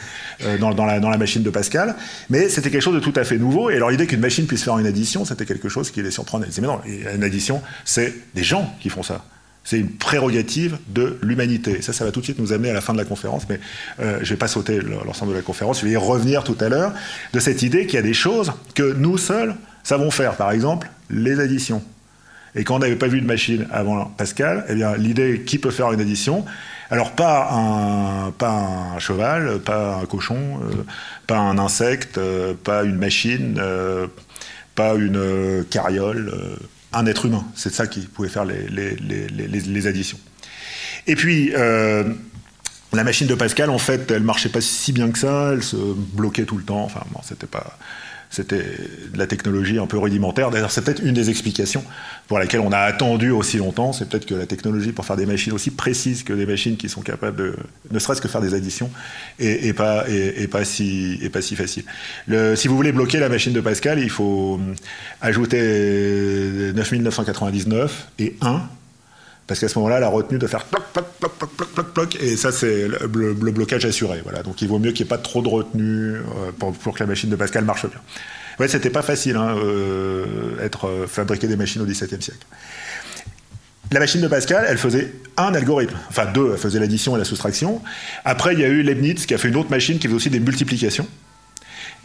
euh, 0.45 0.59
dans, 0.59 0.71
la, 0.85 1.01
dans 1.01 1.11
la 1.11 1.19
machine 1.19 1.43
de 1.43 1.51
Pascal. 1.51 1.97
Mais 2.31 2.49
c'était 2.49 2.71
quelque 2.71 2.83
chose 2.83 2.95
de 2.95 3.01
tout 3.01 3.15
à 3.17 3.25
fait 3.25 3.39
nouveau. 3.39 3.71
Et 3.71 3.77
alors 3.77 3.91
l'idée 3.91 4.07
qu'une 4.07 4.21
machine 4.21 4.47
puisse 4.47 4.63
faire 4.63 4.79
une 4.79 4.87
addition, 4.87 5.25
c'était 5.25 5.47
quelque 5.47 5.69
chose 5.69 5.91
qui 5.91 6.01
les 6.03 6.13
surprenait. 6.13 6.47
mais 6.61 6.67
non, 6.67 6.81
une 6.87 7.25
addition, 7.25 7.61
c'est 7.85 8.15
des 8.37 8.44
gens 8.44 8.72
qui 8.81 8.90
font 8.90 9.03
ça. 9.03 9.25
C'est 9.64 9.81
une 9.81 9.90
prérogative 9.90 10.79
de 10.87 11.18
l'humanité. 11.22 11.83
Ça, 11.83 11.92
ça 11.92 12.05
va 12.05 12.12
tout 12.12 12.20
de 12.20 12.25
suite 12.25 12.38
nous 12.38 12.53
amener 12.53 12.70
à 12.70 12.72
la 12.72 12.81
fin 12.81 12.92
de 12.92 12.99
la 12.99 13.05
conférence, 13.05 13.49
mais 13.49 13.59
euh, 13.99 14.18
je 14.18 14.25
ne 14.25 14.29
vais 14.29 14.37
pas 14.37 14.46
sauter 14.46 14.81
l'ensemble 14.81 15.33
de 15.33 15.37
la 15.37 15.42
conférence, 15.42 15.81
je 15.81 15.87
vais 15.87 15.92
y 15.92 15.96
revenir 15.96 16.44
tout 16.44 16.57
à 16.61 16.68
l'heure, 16.68 16.92
de 17.33 17.40
cette 17.40 17.62
idée 17.62 17.87
qu'il 17.87 17.96
y 17.96 17.99
a 17.99 18.03
des 18.03 18.14
choses 18.14 18.53
que 18.77 18.92
nous 18.92 19.18
seuls 19.18 19.57
savons 19.83 20.12
faire. 20.12 20.37
Par 20.37 20.53
exemple, 20.53 20.88
les 21.11 21.40
additions. 21.40 21.83
Et 22.55 22.62
quand 22.62 22.77
on 22.77 22.79
n'avait 22.79 22.96
pas 22.96 23.09
vu 23.09 23.20
de 23.20 23.27
machine 23.27 23.66
avant 23.72 24.05
Pascal, 24.05 24.64
eh 24.68 24.75
bien, 24.75 24.96
l'idée 24.96 25.42
qui 25.44 25.59
peut 25.59 25.70
faire 25.70 25.92
une 25.92 26.01
addition, 26.01 26.44
alors 26.90 27.12
pas 27.12 27.51
un, 27.53 28.99
cheval, 29.01 29.59
pas 29.59 29.96
un 29.96 30.07
cochon, 30.07 30.61
euh, 30.62 30.85
pas 31.27 31.38
un 31.38 31.59
insecte, 31.59 32.18
euh, 32.18 32.55
pas 32.55 32.85
une 32.85 32.96
machine, 32.96 33.61
pas 34.75 34.94
une 34.94 35.64
carriole 35.70 36.33
un 36.97 37.07
être 37.07 37.27
humain. 37.27 37.45
C'est 37.55 37.73
ça 37.73 37.87
qui 37.87 38.01
pouvait 38.01 38.29
faire 38.29 38.45
les, 38.45 39.87
additions. 39.87 40.19
Et 41.07 41.15
puis, 41.15 41.53
euh, 41.55 42.05
la 42.93 43.05
machine 43.05 43.27
de 43.27 43.35
Pascal, 43.35 43.71
en 43.71 43.79
fait, 43.79 44.11
elle 44.11 44.23
marchait 44.23 44.49
pas 44.49 44.61
si 44.61 44.93
bien 44.93 45.11
que 45.11 45.19
ça, 45.19 45.51
elle 45.53 45.63
se 45.63 45.77
bloquait 45.77 46.45
tout 46.45 46.57
le 46.57 46.65
temps. 46.65 46.83
Enfin, 46.83 47.03
bon, 47.13 47.21
c'était 47.23 47.47
pas 47.47 47.79
c'était 48.31 48.65
de 49.12 49.19
la 49.19 49.27
technologie 49.27 49.79
un 49.79 49.87
peu 49.87 49.99
rudimentaire. 49.99 50.51
D'ailleurs, 50.51 50.71
c'est 50.71 50.83
peut-être 50.83 51.03
une 51.03 51.15
des 51.15 51.31
explications 51.31 51.85
pour 52.29 52.39
laquelle 52.39 52.61
on 52.61 52.73
a 52.73 52.79
attendu 52.79 53.31
aussi 53.31 53.59
longtemps. 53.59 53.93
C'est 53.93 54.09
peut-être 54.09 54.27
que 54.27 54.35
la 54.35 54.47
technologie 54.47 54.93
pour 54.93 55.05
faire 55.05 55.17
des 55.17 55.27
machines 55.27 55.53
aussi 55.53 55.71
précises 55.71 56.23
que 56.23 56.33
des 56.33 56.47
machines 56.47 56.77
qui 56.77 56.89
sont 56.89 57.03
capables 57.03 57.37
de, 57.37 57.57
ne 57.91 57.99
serait-ce 57.99 58.21
que 58.21 58.29
faire 58.29 58.41
des 58.41 58.55
additions, 58.55 58.91
et, 59.39 59.73
pas, 59.73 60.05
si, 60.65 61.31
facile. 61.57 61.85
Le, 62.27 62.57
si 62.57 62.69
vous 62.69 62.77
voulez 62.77 62.93
bloquer 62.93 63.19
la 63.19 63.29
machine 63.29 63.53
de 63.53 63.61
Pascal, 63.61 63.99
il 63.99 64.11
faut 64.11 64.55
hum, 64.55 64.75
ajouter 65.21 66.73
9999 66.75 68.09
et 68.19 68.37
1 68.41 68.62
parce 69.47 69.61
qu'à 69.61 69.69
ce 69.69 69.79
moment-là, 69.79 70.01
la 70.01 70.09
retenue 70.09 70.39
de 70.39 70.47
faire 70.47 70.65
ploc, 70.65 70.83
ploc, 70.93 71.07
ploc, 71.21 71.33
ploc, 71.39 71.69
ploc, 71.75 71.93
ploc, 71.93 72.17
et 72.21 72.37
ça, 72.37 72.51
c'est 72.51 72.89
le, 72.89 73.35
blocage 73.35 73.85
assuré. 73.85 74.23
Donc 74.45 74.61
il 74.61 74.69
vaut 74.69 74.79
mieux 74.79 74.91
qu'il 74.93 75.05
n'y 75.05 75.09
ait 75.09 75.17
pas 75.17 75.19
trop 75.19 75.41
de 75.41 75.49
retenue 75.49 76.17
euh, 76.17 76.51
pour, 76.59 76.95
que 76.95 77.01
la 77.01 77.07
machine 77.07 77.31
de 77.31 77.37
Pascal 77.37 77.65
marche 77.65 77.87
bien. 77.87 78.01
Ouais, 78.59 78.69
c'était 78.69 78.91
pas 78.91 79.03
facile, 79.03 79.37
hein, 79.37 79.57
euh, 79.59 80.25
être, 80.65 80.89
euh, 80.89 81.07
fabriquer 81.07 81.47
des 81.47 81.57
machines 81.57 81.83
au 81.83 81.85
XVIIe 81.85 82.23
siècle. 82.23 82.47
La 83.93 84.01
machine 84.01 84.21
de 84.21 84.27
Pascal, 84.27 84.67
elle 84.69 84.79
faisait 84.79 85.13
un 85.37 85.55
algorithme, 85.55 85.97
enfin 86.09 86.27
deux, 86.27 86.51
elle 86.53 86.59
faisait 86.59 86.81
l'addition 86.81 87.15
et 87.15 87.19
la 87.19 87.25
soustraction. 87.25 87.83
Après, 88.25 88.55
il 88.55 88.59
y 88.59 88.65
a 88.65 88.69
eu 88.69 88.83
Leibniz 88.83 89.27
qui 89.27 89.35
a 89.35 89.39
fait 89.39 89.49
une 89.49 89.57
autre 89.57 89.71
machine 89.71 89.99
qui 89.99 90.09
faisait 90.09 90.17
aussi 90.17 90.31
des 90.31 90.41
multiplications. 90.41 91.07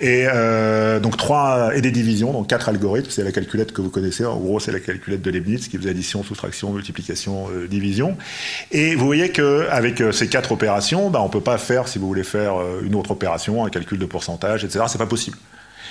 Et 0.01 0.25
euh, 0.27 0.99
donc 0.99 1.15
trois 1.15 1.75
et 1.75 1.81
des 1.81 1.91
divisions, 1.91 2.33
donc 2.33 2.47
quatre 2.47 2.69
algorithmes. 2.69 3.11
C'est 3.11 3.23
la 3.23 3.31
calculette 3.31 3.71
que 3.71 3.81
vous 3.81 3.91
connaissez. 3.91 4.25
En 4.25 4.37
gros, 4.37 4.59
c'est 4.59 4.71
la 4.71 4.79
calculette 4.79 5.21
de 5.21 5.29
Leibniz 5.29 5.67
qui 5.67 5.77
faisait 5.77 5.91
addition, 5.91 6.23
soustraction, 6.23 6.71
multiplication, 6.73 7.47
euh, 7.51 7.67
division. 7.67 8.17
Et 8.71 8.95
vous 8.95 9.05
voyez 9.05 9.29
qu'avec 9.29 10.01
euh, 10.01 10.11
ces 10.11 10.27
quatre 10.27 10.51
opérations, 10.51 11.11
bah, 11.11 11.21
on 11.21 11.29
peut 11.29 11.39
pas 11.39 11.59
faire, 11.59 11.87
si 11.87 11.99
vous 11.99 12.07
voulez 12.07 12.23
faire 12.23 12.55
une 12.83 12.95
autre 12.95 13.11
opération, 13.11 13.63
un 13.63 13.69
calcul 13.69 13.99
de 13.99 14.05
pourcentage, 14.05 14.63
etc. 14.63 14.85
C'est 14.87 14.97
pas 14.97 15.05
possible. 15.05 15.37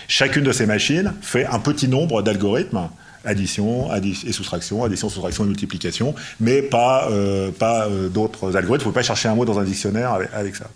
Chacune 0.08 0.42
de 0.42 0.52
ces 0.52 0.66
machines 0.66 1.12
fait 1.22 1.46
un 1.46 1.60
petit 1.60 1.86
nombre 1.86 2.22
d'algorithmes 2.22 2.88
addition 3.24 3.94
et 3.94 4.32
soustraction, 4.32 4.82
addition, 4.82 5.10
soustraction 5.10 5.44
et 5.44 5.48
multiplication, 5.48 6.14
mais 6.40 6.62
pas, 6.62 7.06
pas 7.58 7.86
d'autres 8.08 8.56
algorithmes. 8.56 8.84
Il 8.84 8.88
ne 8.88 8.92
faut 8.92 8.98
pas 8.98 9.02
chercher 9.02 9.28
un 9.28 9.34
mot 9.34 9.44
dans 9.44 9.58
un 9.58 9.64
dictionnaire 9.64 10.18
avec 10.32 10.56
ça. 10.56 10.70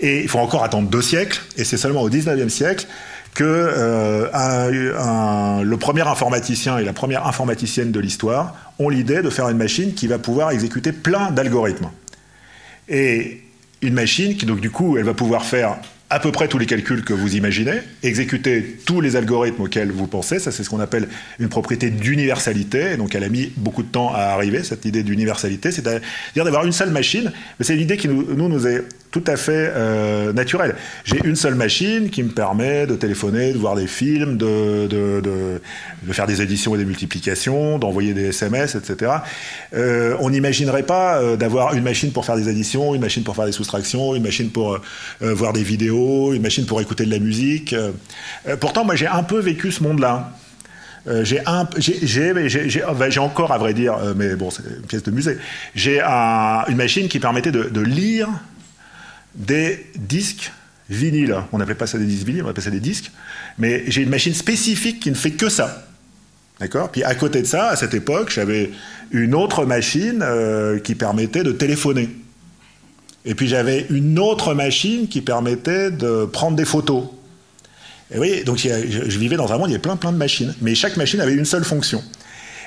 Et 0.00 0.22
il 0.22 0.28
faut 0.28 0.38
encore 0.38 0.64
attendre 0.64 0.88
deux 0.88 1.02
siècles, 1.02 1.40
et 1.56 1.64
c'est 1.64 1.76
seulement 1.76 2.02
au 2.02 2.10
19e 2.10 2.48
siècle 2.48 2.86
que 3.34 3.44
euh, 3.44 5.62
le 5.62 5.76
premier 5.76 6.02
informaticien 6.02 6.78
et 6.78 6.84
la 6.84 6.92
première 6.92 7.26
informaticienne 7.26 7.92
de 7.92 8.00
l'histoire 8.00 8.56
ont 8.78 8.88
l'idée 8.88 9.22
de 9.22 9.30
faire 9.30 9.48
une 9.48 9.58
machine 9.58 9.94
qui 9.94 10.06
va 10.06 10.18
pouvoir 10.18 10.50
exécuter 10.50 10.92
plein 10.92 11.30
d'algorithmes. 11.30 11.90
Et 12.88 13.42
une 13.82 13.94
machine 13.94 14.36
qui, 14.36 14.46
donc, 14.46 14.60
du 14.60 14.70
coup, 14.70 14.96
elle 14.98 15.04
va 15.04 15.14
pouvoir 15.14 15.44
faire 15.44 15.76
à 16.10 16.20
peu 16.20 16.32
près 16.32 16.48
tous 16.48 16.58
les 16.58 16.66
calculs 16.66 17.04
que 17.04 17.12
vous 17.12 17.36
imaginez, 17.36 17.80
exécuter 18.02 18.78
tous 18.86 19.00
les 19.00 19.16
algorithmes 19.16 19.62
auxquels 19.62 19.92
vous 19.92 20.06
pensez, 20.06 20.38
ça 20.38 20.50
c'est 20.50 20.64
ce 20.64 20.70
qu'on 20.70 20.80
appelle 20.80 21.08
une 21.38 21.48
propriété 21.48 21.90
d'universalité, 21.90 22.96
donc 22.96 23.14
elle 23.14 23.24
a 23.24 23.28
mis 23.28 23.52
beaucoup 23.56 23.82
de 23.82 23.88
temps 23.88 24.14
à 24.14 24.20
arriver, 24.20 24.64
cette 24.64 24.86
idée 24.86 25.02
d'universalité, 25.02 25.70
c'est-à-dire 25.70 26.44
d'avoir 26.44 26.64
une 26.64 26.72
seule 26.72 26.90
machine, 26.90 27.30
mais 27.58 27.64
c'est 27.64 27.76
l'idée 27.76 27.98
qui 27.98 28.08
nous, 28.08 28.48
nous 28.48 28.66
est 28.66 28.84
tout 29.10 29.24
à 29.26 29.36
fait 29.36 29.72
euh, 29.74 30.32
naturel. 30.32 30.74
J'ai 31.04 31.20
une 31.24 31.36
seule 31.36 31.54
machine 31.54 32.10
qui 32.10 32.22
me 32.22 32.28
permet 32.28 32.86
de 32.86 32.94
téléphoner, 32.94 33.52
de 33.52 33.58
voir 33.58 33.74
des 33.74 33.86
films, 33.86 34.36
de, 34.36 35.60
faire 36.10 36.26
des 36.26 36.42
éditions 36.42 36.74
et 36.74 36.78
des 36.78 36.84
multiplications, 36.84 37.78
d'envoyer 37.78 38.12
des 38.12 38.26
SMS, 38.26 38.74
etc. 38.74 39.12
Euh, 39.74 40.14
on 40.20 40.30
n'imaginerait 40.30 40.82
pas 40.82 41.18
euh, 41.18 41.36
d'avoir 41.36 41.74
une 41.74 41.84
machine 41.84 42.12
pour 42.12 42.26
faire 42.26 42.36
des 42.36 42.48
additions, 42.48 42.94
une 42.94 43.00
machine 43.00 43.22
pour 43.22 43.34
faire 43.34 43.46
des 43.46 43.52
soustractions, 43.52 44.14
une 44.14 44.22
machine 44.22 44.50
pour 44.50 44.78
voir 45.20 45.52
des 45.52 45.62
vidéos, 45.62 46.32
une 46.32 46.42
machine 46.42 46.66
pour 46.66 46.80
écouter 46.80 47.04
de 47.04 47.10
la 47.10 47.18
musique. 47.18 47.74
pourtant, 48.60 48.84
moi, 48.84 48.94
j'ai 48.94 49.06
un 49.06 49.22
peu 49.22 49.40
vécu 49.40 49.72
ce 49.72 49.82
monde-là. 49.82 50.32
j'ai 51.22 51.40
j'ai 52.68 53.20
encore 53.20 53.52
à 53.52 53.58
vrai 53.58 53.74
dire, 53.74 53.96
mais 54.16 54.36
bon, 54.36 54.50
c'est 54.50 54.62
une 54.62 54.86
pièce 54.86 55.02
de 55.02 55.10
musée. 55.10 55.38
J'ai 55.74 56.00
une 56.00 56.76
machine 56.76 57.08
qui 57.08 57.18
permettait 57.18 57.52
de 57.52 57.80
lire 57.80 58.28
des 59.38 59.86
disques 59.96 60.52
vinyles. 60.90 61.36
On 61.52 61.58
n'appelait 61.58 61.74
pas 61.74 61.86
ça 61.86 61.98
des 61.98 62.04
disques 62.04 62.26
vinyles, 62.26 62.44
on 62.44 62.48
appelait 62.48 62.64
ça 62.64 62.70
des 62.70 62.80
disques. 62.80 63.10
Mais 63.58 63.84
j'ai 63.88 64.02
une 64.02 64.10
machine 64.10 64.34
spécifique 64.34 65.00
qui 65.00 65.10
ne 65.10 65.16
fait 65.16 65.30
que 65.30 65.48
ça. 65.48 65.86
D'accord? 66.60 66.90
Puis 66.90 67.04
à 67.04 67.14
côté 67.14 67.40
de 67.40 67.46
ça, 67.46 67.68
à 67.68 67.76
cette 67.76 67.94
époque, 67.94 68.30
j'avais 68.30 68.70
une 69.12 69.34
autre 69.34 69.64
machine 69.64 70.20
euh, 70.22 70.78
qui 70.80 70.94
permettait 70.94 71.44
de 71.44 71.52
téléphoner. 71.52 72.08
Et 73.24 73.34
puis 73.34 73.46
j'avais 73.46 73.86
une 73.90 74.18
autre 74.18 74.54
machine 74.54 75.08
qui 75.08 75.20
permettait 75.20 75.90
de 75.90 76.24
prendre 76.24 76.56
des 76.56 76.64
photos. 76.64 77.04
Et 78.12 78.18
oui, 78.18 78.42
donc 78.44 78.58
je, 78.58 79.18
vivais 79.18 79.36
dans 79.36 79.52
un 79.52 79.58
monde, 79.58 79.68
il 79.68 79.72
y 79.72 79.74
avait 79.74 79.82
plein 79.82 79.96
plein 79.96 80.12
de 80.12 80.16
machines. 80.16 80.54
Mais 80.60 80.74
chaque 80.74 80.96
machine 80.96 81.20
avait 81.20 81.34
une 81.34 81.44
seule 81.44 81.64
fonction. 81.64 82.02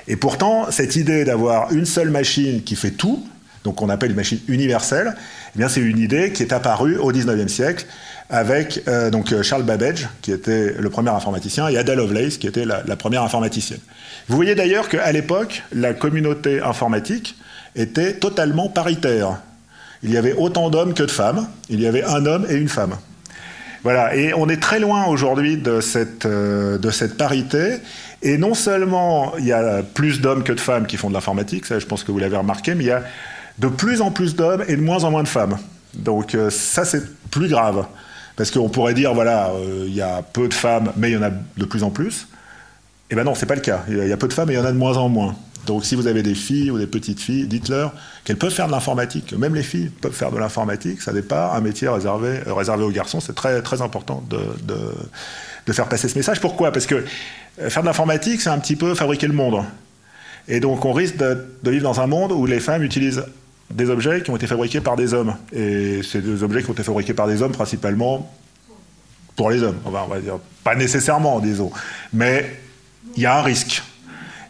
Et 0.08 0.16
pourtant, 0.16 0.72
cette 0.72 0.96
idée 0.96 1.26
d'avoir 1.26 1.72
une 1.74 1.86
seule 1.86 2.10
machine 2.10 2.64
qui 2.64 2.76
fait 2.76 2.92
tout, 2.92 3.26
donc 3.64 3.76
qu'on 3.76 3.90
appelle 3.90 4.12
une 4.12 4.18
machine 4.18 4.40
universelle, 4.48 5.16
eh 5.56 5.58
bien 5.58 5.70
c'est 5.70 5.82
une 5.82 6.00
idée 6.00 6.32
qui 6.32 6.44
est 6.44 6.54
apparue 6.54 6.98
au 6.98 7.12
XIXe 7.12 7.52
siècle 7.52 7.86
avec 8.32 8.84
euh, 8.88 9.10
donc 9.10 9.32
euh, 9.34 9.44
Charles 9.44 9.64
Babbage, 9.64 10.08
qui 10.22 10.32
était 10.32 10.74
le 10.80 10.90
premier 10.90 11.10
informaticien, 11.10 11.68
et 11.68 11.78
Ada 11.78 11.96
Lovelace, 11.96 12.38
qui 12.38 12.48
était 12.48 12.66
la, 12.66 12.96
première 12.96 13.24
informaticienne. 13.24 13.80
Vous 14.30 14.38
voyez 14.38 14.56
d'ailleurs 14.56 14.88
qu'à 14.88 15.12
l'époque, 15.12 15.64
la 15.74 15.94
communauté 15.94 16.62
informatique 16.62 17.36
était 17.76 18.14
totalement 18.14 18.70
paritaire. 18.70 19.42
Il 20.02 20.12
y 20.12 20.18
avait 20.18 20.34
autant 20.34 20.70
d'hommes 20.70 20.94
que 20.94 21.04
de 21.04 21.12
femmes. 21.12 21.48
Il 21.70 21.82
y 21.82 21.88
avait 21.88 22.04
un 22.04 22.26
homme 22.26 22.48
et 22.50 22.56
une 22.56 22.70
femme. 22.70 22.96
Voilà, 23.84 24.16
et 24.16 24.34
on 24.34 24.48
est 24.48 24.62
très 24.62 24.80
loin 24.80 25.06
aujourd'hui 25.06 25.58
de 25.58 25.82
cette, 25.82 26.26
euh, 26.26 26.78
de 26.78 26.90
cette 26.90 27.18
parité. 27.18 27.80
Et 28.22 28.38
non 28.38 28.54
seulement 28.54 29.34
il 29.40 29.46
y 29.46 29.52
a 29.52 29.84
plus 29.84 30.22
d'hommes 30.22 30.44
que 30.44 30.54
de 30.54 30.60
femmes 30.60 30.86
qui 30.86 30.98
font 30.98 31.10
de 31.10 31.16
l'informatique, 31.16 31.66
ça 31.66 31.80
je 31.80 31.86
pense 31.86 32.04
que 32.04 32.12
vous 32.12 32.20
l'avez 32.20 32.38
remarqué, 32.38 32.76
mais 32.76 32.84
il 32.84 32.88
y 32.88 32.92
a 32.92 33.04
de 33.62 33.68
plus 33.68 34.02
en 34.02 34.10
plus 34.10 34.36
d'hommes 34.36 34.64
et 34.68 34.76
de 34.76 34.82
moins 34.82 35.04
en 35.04 35.12
moins 35.12 35.22
de 35.22 35.28
femmes. 35.28 35.58
Donc 35.94 36.34
euh, 36.34 36.50
ça, 36.50 36.84
c'est 36.84 37.04
plus 37.30 37.48
grave. 37.48 37.86
Parce 38.36 38.50
qu'on 38.50 38.70
pourrait 38.70 38.96
dire, 38.96 39.14
voilà, 39.14 39.50
euh, 39.50 39.86
il 39.88 39.94
y 39.94 40.02
a 40.02 40.24
peu 40.24 40.48
de 40.48 40.54
femmes, 40.54 40.92
mais 40.98 41.12
il 41.12 41.14
y 41.14 41.18
en 41.18 41.22
a 41.22 41.30
de 41.30 41.66
plus 41.66 41.84
en 41.84 41.92
plus. 41.92 42.28
Eh 43.12 43.16
bien 43.16 43.24
non, 43.24 43.36
c'est 43.36 43.46
pas 43.46 43.56
le 43.56 43.62
cas. 43.62 43.84
Il 43.88 44.08
y 44.08 44.12
a 44.12 44.18
peu 44.18 44.28
de 44.28 44.34
femmes 44.34 44.50
et 44.50 44.54
il 44.54 44.56
y 44.56 44.60
en 44.60 44.66
a 44.66 44.72
de 44.72 44.78
moins 44.78 44.98
en 44.98 45.10
moins. 45.10 45.36
Donc 45.68 45.86
si 45.86 45.94
vous 45.94 46.08
avez 46.08 46.24
des 46.24 46.34
filles 46.34 46.72
ou 46.72 46.80
des 46.80 46.88
petites 46.88 47.20
filles, 47.20 47.46
dites-leur 47.46 47.94
qu'elles 48.24 48.38
peuvent 48.38 48.54
faire 48.54 48.66
de 48.66 48.72
l'informatique. 48.72 49.34
Même 49.34 49.54
les 49.54 49.62
filles 49.62 49.92
peuvent 50.02 50.14
faire 50.14 50.32
de 50.32 50.40
l'informatique. 50.40 51.04
Ça 51.04 51.14
n'est 51.14 51.22
pas 51.22 51.54
un 51.54 51.62
métier 51.62 51.88
réservé, 51.88 52.40
euh, 52.48 52.78
aux 52.78 52.90
garçons. 52.90 53.20
C'est 53.20 53.36
très, 53.36 53.62
très 53.62 53.84
important 53.84 54.24
de, 54.28 55.72
faire 55.72 55.88
passer 55.88 56.08
ce 56.08 56.18
message. 56.18 56.42
Pourquoi? 56.42 56.72
Parce 56.72 56.88
que 56.88 57.06
faire 57.70 57.84
de 57.84 57.88
l'informatique, 57.88 58.42
c'est 58.42 58.50
un 58.50 58.58
petit 58.58 58.76
peu 58.76 58.96
fabriquer 58.96 59.28
le 59.28 59.34
monde. 59.34 59.64
Et 60.48 60.60
donc 60.60 60.84
on 60.84 60.94
risque 60.94 61.18
de, 61.18 61.46
vivre 61.64 61.84
dans 61.84 62.02
un 62.02 62.08
monde 62.08 62.32
où 62.32 62.48
les 62.48 62.60
femmes 62.60 62.82
utilisent 62.82 63.24
des 63.74 63.90
objets 63.90 64.22
qui 64.22 64.32
ont 64.32 64.36
été 64.36 64.48
fabriqués 64.48 64.82
par 64.82 64.96
des 64.96 65.14
hommes. 65.14 65.36
Et 65.54 66.02
c'est 66.04 66.22
des 66.22 66.44
objets 66.44 66.64
qui 66.64 66.70
ont 66.70 66.74
été 66.74 66.84
fabriqués 66.84 67.14
par 67.14 67.28
des 67.28 67.42
hommes 67.42 67.52
principalement 67.52 68.32
pour 69.36 69.50
les 69.50 69.64
hommes. 69.64 69.78
on 69.86 69.92
va 69.92 70.20
dire, 70.20 70.40
pas 70.64 70.76
nécessairement, 70.76 71.40
disons. 71.40 71.72
Mais 72.14 72.58
il 73.16 73.24
y 73.24 73.26
a 73.26 73.38
un 73.38 73.42
risque. 73.42 73.84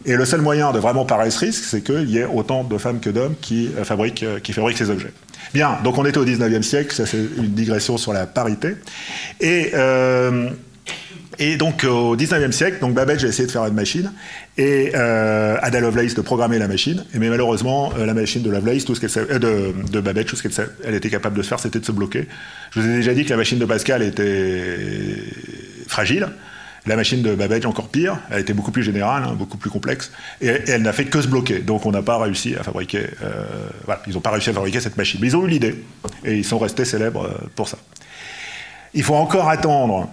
Et 0.04 0.16
le 0.16 0.24
seul 0.24 0.40
moyen 0.40 0.72
de 0.72 0.78
vraiment 0.78 1.04
parer 1.04 1.30
ce 1.30 1.38
risque, 1.38 1.64
c'est 1.64 1.82
qu'il 1.82 2.10
y 2.10 2.18
ait 2.18 2.24
autant 2.24 2.64
de 2.64 2.76
femmes 2.76 3.00
que 3.00 3.10
d'hommes 3.10 3.36
qui, 3.40 3.70
euh, 3.78 3.84
fabriquent, 3.84 4.24
euh, 4.24 4.40
fabriquent 4.52 4.78
ces 4.78 4.90
objets. 4.90 5.12
Bien, 5.54 5.78
donc 5.84 5.98
on 5.98 6.04
était 6.04 6.18
au 6.18 6.24
19e 6.24 6.62
siècle, 6.62 6.94
ça 6.94 7.06
c'est 7.06 7.18
une 7.36 7.52
digression 7.52 7.98
sur 7.98 8.12
la 8.12 8.26
parité. 8.26 8.74
Et, 9.40 9.70
euh, 9.74 10.50
et 11.38 11.56
donc 11.56 11.84
au 11.84 12.16
19e 12.16 12.52
siècle, 12.52 12.78
donc 12.80 12.94
Babbage 12.94 13.24
a 13.24 13.28
essayé 13.28 13.46
de 13.46 13.50
faire 13.50 13.64
une 13.64 13.74
machine 13.74 14.12
et 14.58 14.92
euh, 14.94 15.56
Ada 15.62 15.80
Lovelace 15.80 16.14
de 16.14 16.20
programmer 16.20 16.58
la 16.58 16.68
machine. 16.68 17.04
Mais 17.14 17.28
malheureusement, 17.28 17.92
euh, 17.98 18.06
la 18.06 18.14
machine 18.14 18.42
de 18.42 18.50
Lovelace, 18.50 18.84
tout 18.84 18.94
ce 18.94 19.00
qu'elle 19.00 19.26
euh, 19.30 19.72
de, 19.72 20.00
Babbage, 20.00 20.26
tout 20.26 20.36
ce 20.36 20.42
qu'elle 20.42 20.68
elle 20.84 20.94
était 20.94 21.10
capable 21.10 21.36
de 21.36 21.42
faire, 21.42 21.58
c'était 21.58 21.78
de 21.78 21.84
se 21.84 21.92
bloquer. 21.92 22.28
Je 22.72 22.80
vous 22.80 22.88
ai 22.88 22.94
déjà 22.96 23.14
dit 23.14 23.24
que 23.24 23.30
la 23.30 23.36
machine 23.36 23.58
de 23.58 23.64
Pascal 23.64 24.02
était 24.02 25.16
fragile. 25.88 26.28
La 26.84 26.96
machine 26.96 27.22
de 27.22 27.34
Babbage, 27.34 27.64
encore 27.64 27.88
pire, 27.88 28.18
elle 28.30 28.40
était 28.40 28.54
beaucoup 28.54 28.72
plus 28.72 28.82
générale, 28.82 29.22
hein, 29.24 29.34
beaucoup 29.38 29.56
plus 29.56 29.70
complexe, 29.70 30.10
et, 30.40 30.48
elle 30.48 30.82
n'a 30.82 30.92
fait 30.92 31.04
que 31.04 31.22
se 31.22 31.28
bloquer. 31.28 31.60
Donc 31.60 31.86
on 31.86 31.92
n'a 31.92 32.02
pas 32.02 32.18
réussi 32.18 32.56
à 32.56 32.64
fabriquer. 32.64 33.06
Voilà, 33.84 34.02
ils 34.08 34.14
n'ont 34.14 34.20
pas 34.20 34.30
réussi 34.30 34.50
à 34.50 34.52
fabriquer 34.52 34.80
cette 34.80 34.96
machine. 34.96 35.20
Mais 35.22 35.28
ils 35.28 35.36
ont 35.36 35.46
eu 35.46 35.48
l'idée, 35.48 35.76
et 36.24 36.36
ils 36.36 36.44
sont 36.44 36.58
restés 36.58 36.84
célèbres 36.84 37.30
pour 37.54 37.68
ça. 37.68 37.78
Il 38.94 39.04
faut 39.04 39.14
encore 39.14 39.48
attendre 39.48 40.10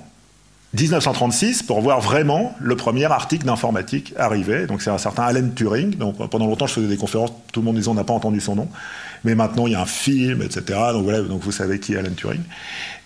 1936 0.73 1.63
pour 1.63 1.81
voir 1.81 1.99
vraiment 1.99 2.55
le 2.59 2.75
premier 2.75 3.05
article 3.05 3.45
d'informatique 3.45 4.13
arriver. 4.17 4.67
Donc 4.67 4.83
c'est 4.83 4.91
un 4.91 4.99
certain 4.99 5.23
Alan 5.23 5.49
Turing. 5.55 5.95
Donc 5.95 6.17
pendant 6.29 6.45
longtemps 6.45 6.67
je 6.67 6.73
faisais 6.73 6.87
des 6.87 6.97
conférences, 6.97 7.31
tout 7.51 7.61
le 7.61 7.65
monde 7.65 7.75
disait 7.75 7.87
on 7.87 7.95
n'a 7.95 8.03
pas 8.03 8.13
entendu 8.13 8.39
son 8.39 8.55
nom, 8.55 8.67
mais 9.23 9.33
maintenant 9.33 9.65
il 9.65 9.73
y 9.73 9.75
a 9.75 9.81
un 9.81 9.87
film, 9.87 10.43
etc. 10.43 10.79
Donc 10.93 11.05
voilà, 11.05 11.21
donc 11.21 11.41
vous 11.41 11.51
savez 11.51 11.79
qui 11.79 11.95
est 11.95 11.97
Alan 11.97 12.13
Turing. 12.15 12.41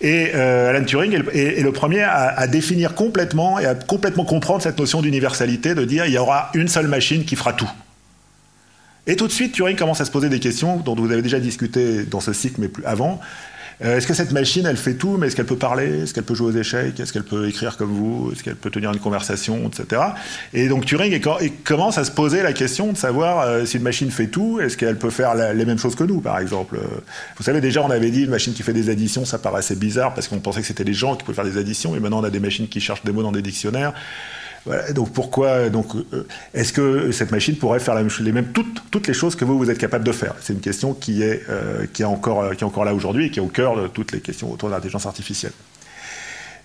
Et 0.02 0.32
euh, 0.34 0.70
Alan 0.70 0.84
Turing 0.84 1.14
est 1.32 1.62
le, 1.62 1.72
premier 1.72 2.02
à, 2.02 2.38
à, 2.38 2.46
définir 2.46 2.94
complètement 2.94 3.58
et 3.58 3.64
à 3.64 3.74
complètement 3.74 4.26
comprendre 4.26 4.62
cette 4.62 4.78
notion 4.78 5.00
d'universalité, 5.00 5.74
de 5.74 5.86
dire 5.86 6.04
il 6.04 6.12
y 6.12 6.18
aura 6.18 6.50
une 6.52 6.68
seule 6.68 6.88
machine 6.88 7.24
qui 7.24 7.34
fera 7.34 7.54
tout. 7.54 7.70
Et 9.06 9.16
tout 9.16 9.26
de 9.26 9.32
suite 9.32 9.52
Turing 9.52 9.76
commence 9.76 10.02
à 10.02 10.04
se 10.04 10.10
poser 10.10 10.28
des 10.28 10.40
questions 10.40 10.76
dont 10.78 10.94
vous 10.94 11.10
avez 11.10 11.22
déjà 11.22 11.40
discuté 11.40 12.04
dans 12.04 12.20
ce 12.20 12.34
cycle 12.34 12.60
mais 12.60 12.68
plus 12.68 12.84
avant. 12.84 13.20
Euh, 13.82 13.96
est-ce 13.96 14.06
que 14.06 14.14
cette 14.14 14.32
machine, 14.32 14.66
elle 14.66 14.76
fait 14.76 14.94
tout, 14.94 15.16
mais 15.16 15.26
est-ce 15.26 15.36
qu'elle 15.36 15.46
peut 15.46 15.56
parler? 15.56 16.02
Est-ce 16.02 16.14
qu'elle 16.14 16.24
peut 16.24 16.34
jouer 16.34 16.52
aux 16.52 16.56
échecs? 16.56 16.98
Est-ce 17.00 17.12
qu'elle 17.12 17.24
peut 17.24 17.48
écrire 17.48 17.76
comme 17.76 17.92
vous? 17.92 18.30
Est-ce 18.32 18.42
qu'elle 18.42 18.56
peut 18.56 18.70
tenir 18.70 18.92
une 18.92 19.00
conversation, 19.00 19.68
etc. 19.68 20.02
Et 20.52 20.68
donc 20.68 20.86
Turing 20.86 21.20
commence 21.64 21.98
à 21.98 22.04
se 22.04 22.10
poser 22.10 22.42
la 22.42 22.52
question 22.52 22.92
de 22.92 22.96
savoir 22.96 23.40
euh, 23.40 23.64
si 23.64 23.76
une 23.76 23.82
machine 23.82 24.10
fait 24.10 24.28
tout, 24.28 24.60
est-ce 24.60 24.76
qu'elle 24.76 24.98
peut 24.98 25.10
faire 25.10 25.34
les 25.34 25.64
mêmes 25.64 25.78
choses 25.78 25.96
que 25.96 26.04
nous, 26.04 26.20
par 26.20 26.38
exemple? 26.38 26.78
Vous 27.36 27.42
savez, 27.42 27.60
déjà, 27.60 27.82
on 27.82 27.90
avait 27.90 28.10
dit 28.10 28.24
une 28.24 28.30
machine 28.30 28.52
qui 28.52 28.62
fait 28.62 28.72
des 28.72 28.90
additions, 28.90 29.24
ça 29.24 29.38
paraissait 29.38 29.76
bizarre 29.76 30.14
parce 30.14 30.28
qu'on 30.28 30.40
pensait 30.40 30.60
que 30.60 30.66
c'était 30.66 30.84
les 30.84 30.94
gens 30.94 31.16
qui 31.16 31.24
pouvaient 31.24 31.34
faire 31.34 31.44
des 31.44 31.58
additions, 31.58 31.96
et 31.96 32.00
maintenant 32.00 32.20
on 32.20 32.24
a 32.24 32.30
des 32.30 32.40
machines 32.40 32.68
qui 32.68 32.80
cherchent 32.80 33.04
des 33.04 33.12
mots 33.12 33.22
dans 33.22 33.32
des 33.32 33.42
dictionnaires. 33.42 33.92
Donc 34.94 35.12
pourquoi 35.12 35.68
donc 35.68 35.94
euh, 35.94 36.26
est-ce 36.54 36.72
que 36.72 37.12
cette 37.12 37.30
machine 37.30 37.56
pourrait 37.56 37.80
faire 37.80 37.94
les 37.94 38.32
mêmes 38.32 38.52
toutes, 38.52 39.06
les 39.06 39.12
choses 39.12 39.36
que 39.36 39.44
vous 39.44 39.58
vous 39.58 39.70
êtes 39.70 39.78
capable 39.78 40.04
de 40.04 40.12
faire? 40.12 40.34
C'est 40.40 40.54
une 40.54 40.60
question 40.60 40.94
qui 40.94 41.22
est 41.22 41.42
euh, 41.50 41.86
qui 41.92 42.02
est 42.02 42.06
encore 42.06 42.84
là 42.84 42.94
aujourd'hui 42.94 43.26
et 43.26 43.30
qui 43.30 43.40
est 43.40 43.42
au 43.42 43.48
cœur 43.48 43.76
de 43.76 43.88
toutes 43.88 44.12
les 44.12 44.20
questions 44.20 44.50
autour 44.50 44.70
de 44.70 44.74
l'intelligence 44.74 45.04
artificielle. 45.04 45.52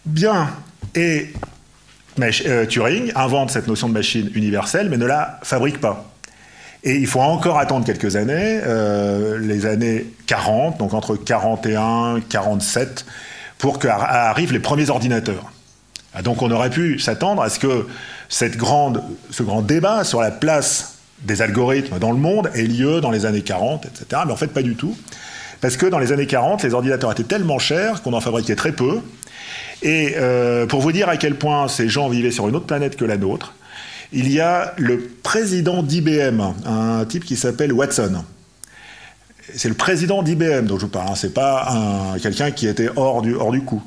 Bien 0.05 0.49
et 0.95 1.33
euh, 2.45 2.65
Turing 2.65 3.12
invente 3.15 3.51
cette 3.51 3.67
notion 3.67 3.89
de 3.89 3.93
machine 3.93 4.29
universelle 4.33 4.89
mais 4.89 4.97
ne 4.97 5.05
la 5.05 5.39
fabrique 5.43 5.81
pas. 5.81 6.05
Et 6.83 6.95
il 6.95 7.07
faut 7.07 7.19
encore 7.19 7.59
attendre 7.59 7.85
quelques 7.85 8.15
années, 8.15 8.62
euh, 8.65 9.38
les 9.38 9.65
années 9.65 10.05
40, 10.27 10.77
donc 10.77 10.93
entre 10.93 11.17
41 11.17 12.21
47, 12.29 13.05
pour 13.57 13.79
qu'arrivent 13.79 14.53
les 14.53 14.59
premiers 14.59 14.89
ordinateurs. 14.89 15.51
Ah, 16.13 16.22
donc 16.22 16.41
on 16.41 16.50
aurait 16.52 16.69
pu 16.69 17.00
s'attendre 17.00 17.41
à 17.41 17.50
ce 17.50 17.60
que 17.60 17.88
ce 18.30 18.45
grand 18.45 19.62
débat 19.62 20.04
sur 20.04 20.22
la 20.22 20.32
place 20.32 20.95
des 21.24 21.41
algorithmes 21.41 22.00
dans 22.00 22.12
le 22.12 22.17
monde 22.17 22.50
ait 22.56 22.63
lieu 22.63 23.02
dans 23.02 23.12
les 23.12 23.26
années 23.26 23.41
40, 23.41 23.86
etc. 23.86 24.22
Mais 24.26 24.32
en 24.32 24.38
fait, 24.38 24.48
pas 24.48 24.62
du 24.62 24.76
tout. 24.76 24.95
Parce 25.62 25.76
que 25.78 25.86
dans 25.86 26.00
les 26.00 26.12
années 26.12 26.26
40, 26.26 26.63
les 26.63 26.74
ordinateurs 26.74 27.12
étaient 27.12 27.24
tellement 27.24 27.60
chers 27.60 28.02
qu'on 28.02 28.13
en 28.13 28.22
fabriquait 28.22 28.56
très 28.56 28.72
peu. 28.72 29.02
Et 29.82 30.13
euh, 30.17 30.65
pour 30.65 30.82
vous 30.82 30.91
dire 30.91 31.10
à 31.10 31.17
quel 31.17 31.36
point 31.36 31.67
ces 31.67 31.89
gens 31.89 32.10
vivaient 32.10 32.32
sur 32.32 32.48
une 32.48 32.56
autre 32.56 32.65
planète 32.65 32.95
que 32.95 33.06
la 33.06 33.17
nôtre, 33.17 33.54
il 34.12 34.32
y 34.32 34.39
a 34.39 34.74
le 34.78 35.00
président 35.22 35.84
d'IBM, 35.84 36.41
un 36.65 37.06
type 37.06 37.26
qui 37.26 37.36
s'appelle 37.36 37.72
Watson. 37.72 38.24
C'est 39.56 39.69
le 39.69 39.76
président 39.76 40.24
d'IBM 40.24 40.65
dont 40.65 40.78
je 40.78 40.86
vous 40.86 40.91
parle, 40.91 41.10
hein. 41.10 41.15
c'est 41.15 41.34
pas 41.34 42.15
quelqu'un 42.22 42.52
qui 42.52 42.67
était 42.67 42.89
hors 42.95 43.22
du 43.22 43.62
coup 43.62 43.82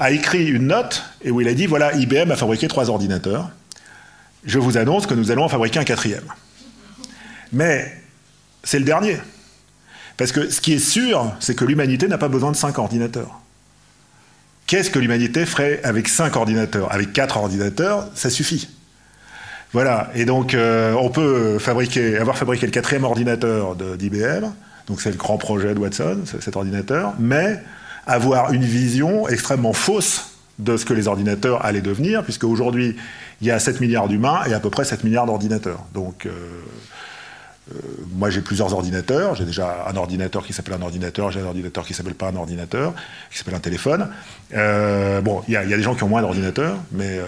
a 0.00 0.10
écrit 0.10 0.46
une 0.46 0.66
note 0.66 1.04
et 1.22 1.30
où 1.30 1.40
il 1.42 1.46
a 1.46 1.54
dit 1.54 1.66
voilà, 1.66 1.94
IBM 1.94 2.30
a 2.30 2.36
fabriqué 2.36 2.66
trois 2.66 2.88
ordinateurs. 2.88 3.50
Je 4.44 4.58
vous 4.58 4.78
annonce 4.78 5.06
que 5.06 5.14
nous 5.14 5.30
allons 5.30 5.44
en 5.44 5.48
fabriquer 5.48 5.78
un 5.78 5.84
quatrième. 5.84 6.24
Mais 7.52 7.94
c'est 8.64 8.78
le 8.78 8.86
dernier. 8.86 9.18
Parce 10.16 10.32
que 10.32 10.48
ce 10.50 10.62
qui 10.62 10.72
est 10.72 10.78
sûr, 10.78 11.32
c'est 11.38 11.54
que 11.54 11.66
l'humanité 11.66 12.08
n'a 12.08 12.16
pas 12.16 12.28
besoin 12.28 12.50
de 12.50 12.56
cinq 12.56 12.78
ordinateurs. 12.78 13.40
Qu'est-ce 14.66 14.90
que 14.90 14.98
l'humanité 14.98 15.44
ferait 15.44 15.80
avec 15.84 16.08
cinq 16.08 16.34
ordinateurs 16.36 16.90
Avec 16.92 17.12
quatre 17.12 17.36
ordinateurs, 17.36 18.08
ça 18.14 18.30
suffit. 18.30 18.70
Voilà. 19.72 20.10
Et 20.14 20.24
donc, 20.24 20.54
euh, 20.54 20.94
on 20.94 21.10
peut 21.10 21.58
avoir 22.18 22.38
fabriqué 22.38 22.66
le 22.66 22.72
quatrième 22.72 23.04
ordinateur 23.04 23.76
d'IBM. 23.76 24.46
Donc, 24.86 25.02
c'est 25.02 25.10
le 25.10 25.16
grand 25.16 25.36
projet 25.36 25.74
de 25.74 25.78
Watson, 25.78 26.20
cet 26.24 26.56
ordinateur. 26.56 27.14
Mais 27.18 27.62
avoir 28.06 28.52
une 28.52 28.64
vision 28.64 29.28
extrêmement 29.28 29.72
fausse 29.72 30.30
de 30.60 30.76
ce 30.76 30.84
que 30.84 30.94
les 30.94 31.08
ordinateurs 31.08 31.64
allaient 31.64 31.80
devenir, 31.80 32.22
puisque 32.22 32.44
aujourd'hui, 32.44 32.96
il 33.40 33.46
y 33.46 33.50
a 33.50 33.58
7 33.58 33.80
milliards 33.80 34.08
d'humains 34.08 34.44
et 34.46 34.52
à 34.52 34.60
peu 34.60 34.70
près 34.70 34.84
7 34.84 35.04
milliards 35.04 35.26
d'ordinateurs. 35.26 35.84
Donc, 35.94 36.26
euh, 36.26 36.30
euh, 37.72 37.78
moi, 38.14 38.30
j'ai 38.30 38.42
plusieurs 38.42 38.72
ordinateurs. 38.74 39.34
J'ai 39.34 39.44
déjà 39.44 39.86
un 39.88 39.96
ordinateur 39.96 40.44
qui 40.44 40.52
s'appelle 40.52 40.74
un 40.74 40.82
ordinateur, 40.82 41.30
j'ai 41.30 41.40
un 41.40 41.46
ordinateur 41.46 41.86
qui 41.86 41.94
s'appelle 41.94 42.14
pas 42.14 42.28
un 42.28 42.36
ordinateur, 42.36 42.94
qui 43.30 43.38
s'appelle 43.38 43.54
un 43.54 43.60
téléphone. 43.60 44.08
Euh, 44.54 45.20
bon, 45.20 45.42
il 45.48 45.54
y, 45.54 45.56
a 45.56 45.64
des 45.64 45.82
gens 45.82 45.94
qui 45.94 46.04
ont 46.04 46.08
moins 46.08 46.22
d'ordinateurs, 46.22 46.76
mais 46.92 47.18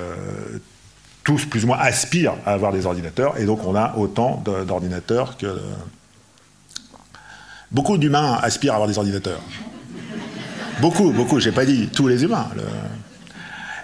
tous, 1.25 1.47
plus 1.47 1.65
ou 1.65 1.69
moins, 1.69 1.79
aspirent 1.79 2.35
à 2.45 2.53
avoir 2.53 2.73
des 2.73 2.85
ordinateurs, 2.85 3.39
et 3.39 3.45
donc 3.45 3.65
on 3.67 3.75
a 3.75 3.95
autant 3.97 4.43
d'ordinateurs 4.67 5.37
que... 5.37 5.59
Beaucoup 7.71 7.97
d'humains 7.97 8.39
aspirent 8.43 8.73
à 8.73 8.77
avoir 8.77 8.89
des 8.89 8.99
ordinateurs. 8.99 9.41
Beaucoup, 10.83 11.12
beaucoup, 11.12 11.38
j'ai 11.38 11.53
pas 11.53 11.64
dit 11.64 11.88
tous 11.95 12.09
les 12.09 12.25
humains. 12.25 12.49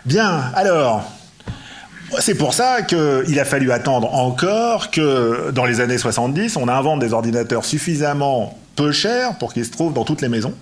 Bien, 0.04 0.50
alors, 0.56 1.08
c'est 2.18 2.34
pour 2.34 2.54
ça 2.54 2.82
qu'il 2.82 3.38
a 3.38 3.44
fallu 3.44 3.70
attendre 3.70 4.12
encore 4.12 4.90
que 4.90 5.52
dans 5.52 5.64
les 5.64 5.80
années 5.80 5.96
70, 5.96 6.56
on 6.56 6.66
invente 6.66 6.98
des 6.98 7.12
ordinateurs 7.12 7.64
suffisamment 7.64 8.58
peu 8.74 8.90
chers 8.90 9.38
pour 9.38 9.54
qu'ils 9.54 9.64
se 9.64 9.70
trouvent 9.70 9.92
dans 9.92 10.02
toutes 10.02 10.22
les 10.22 10.28
maisons. 10.28 10.54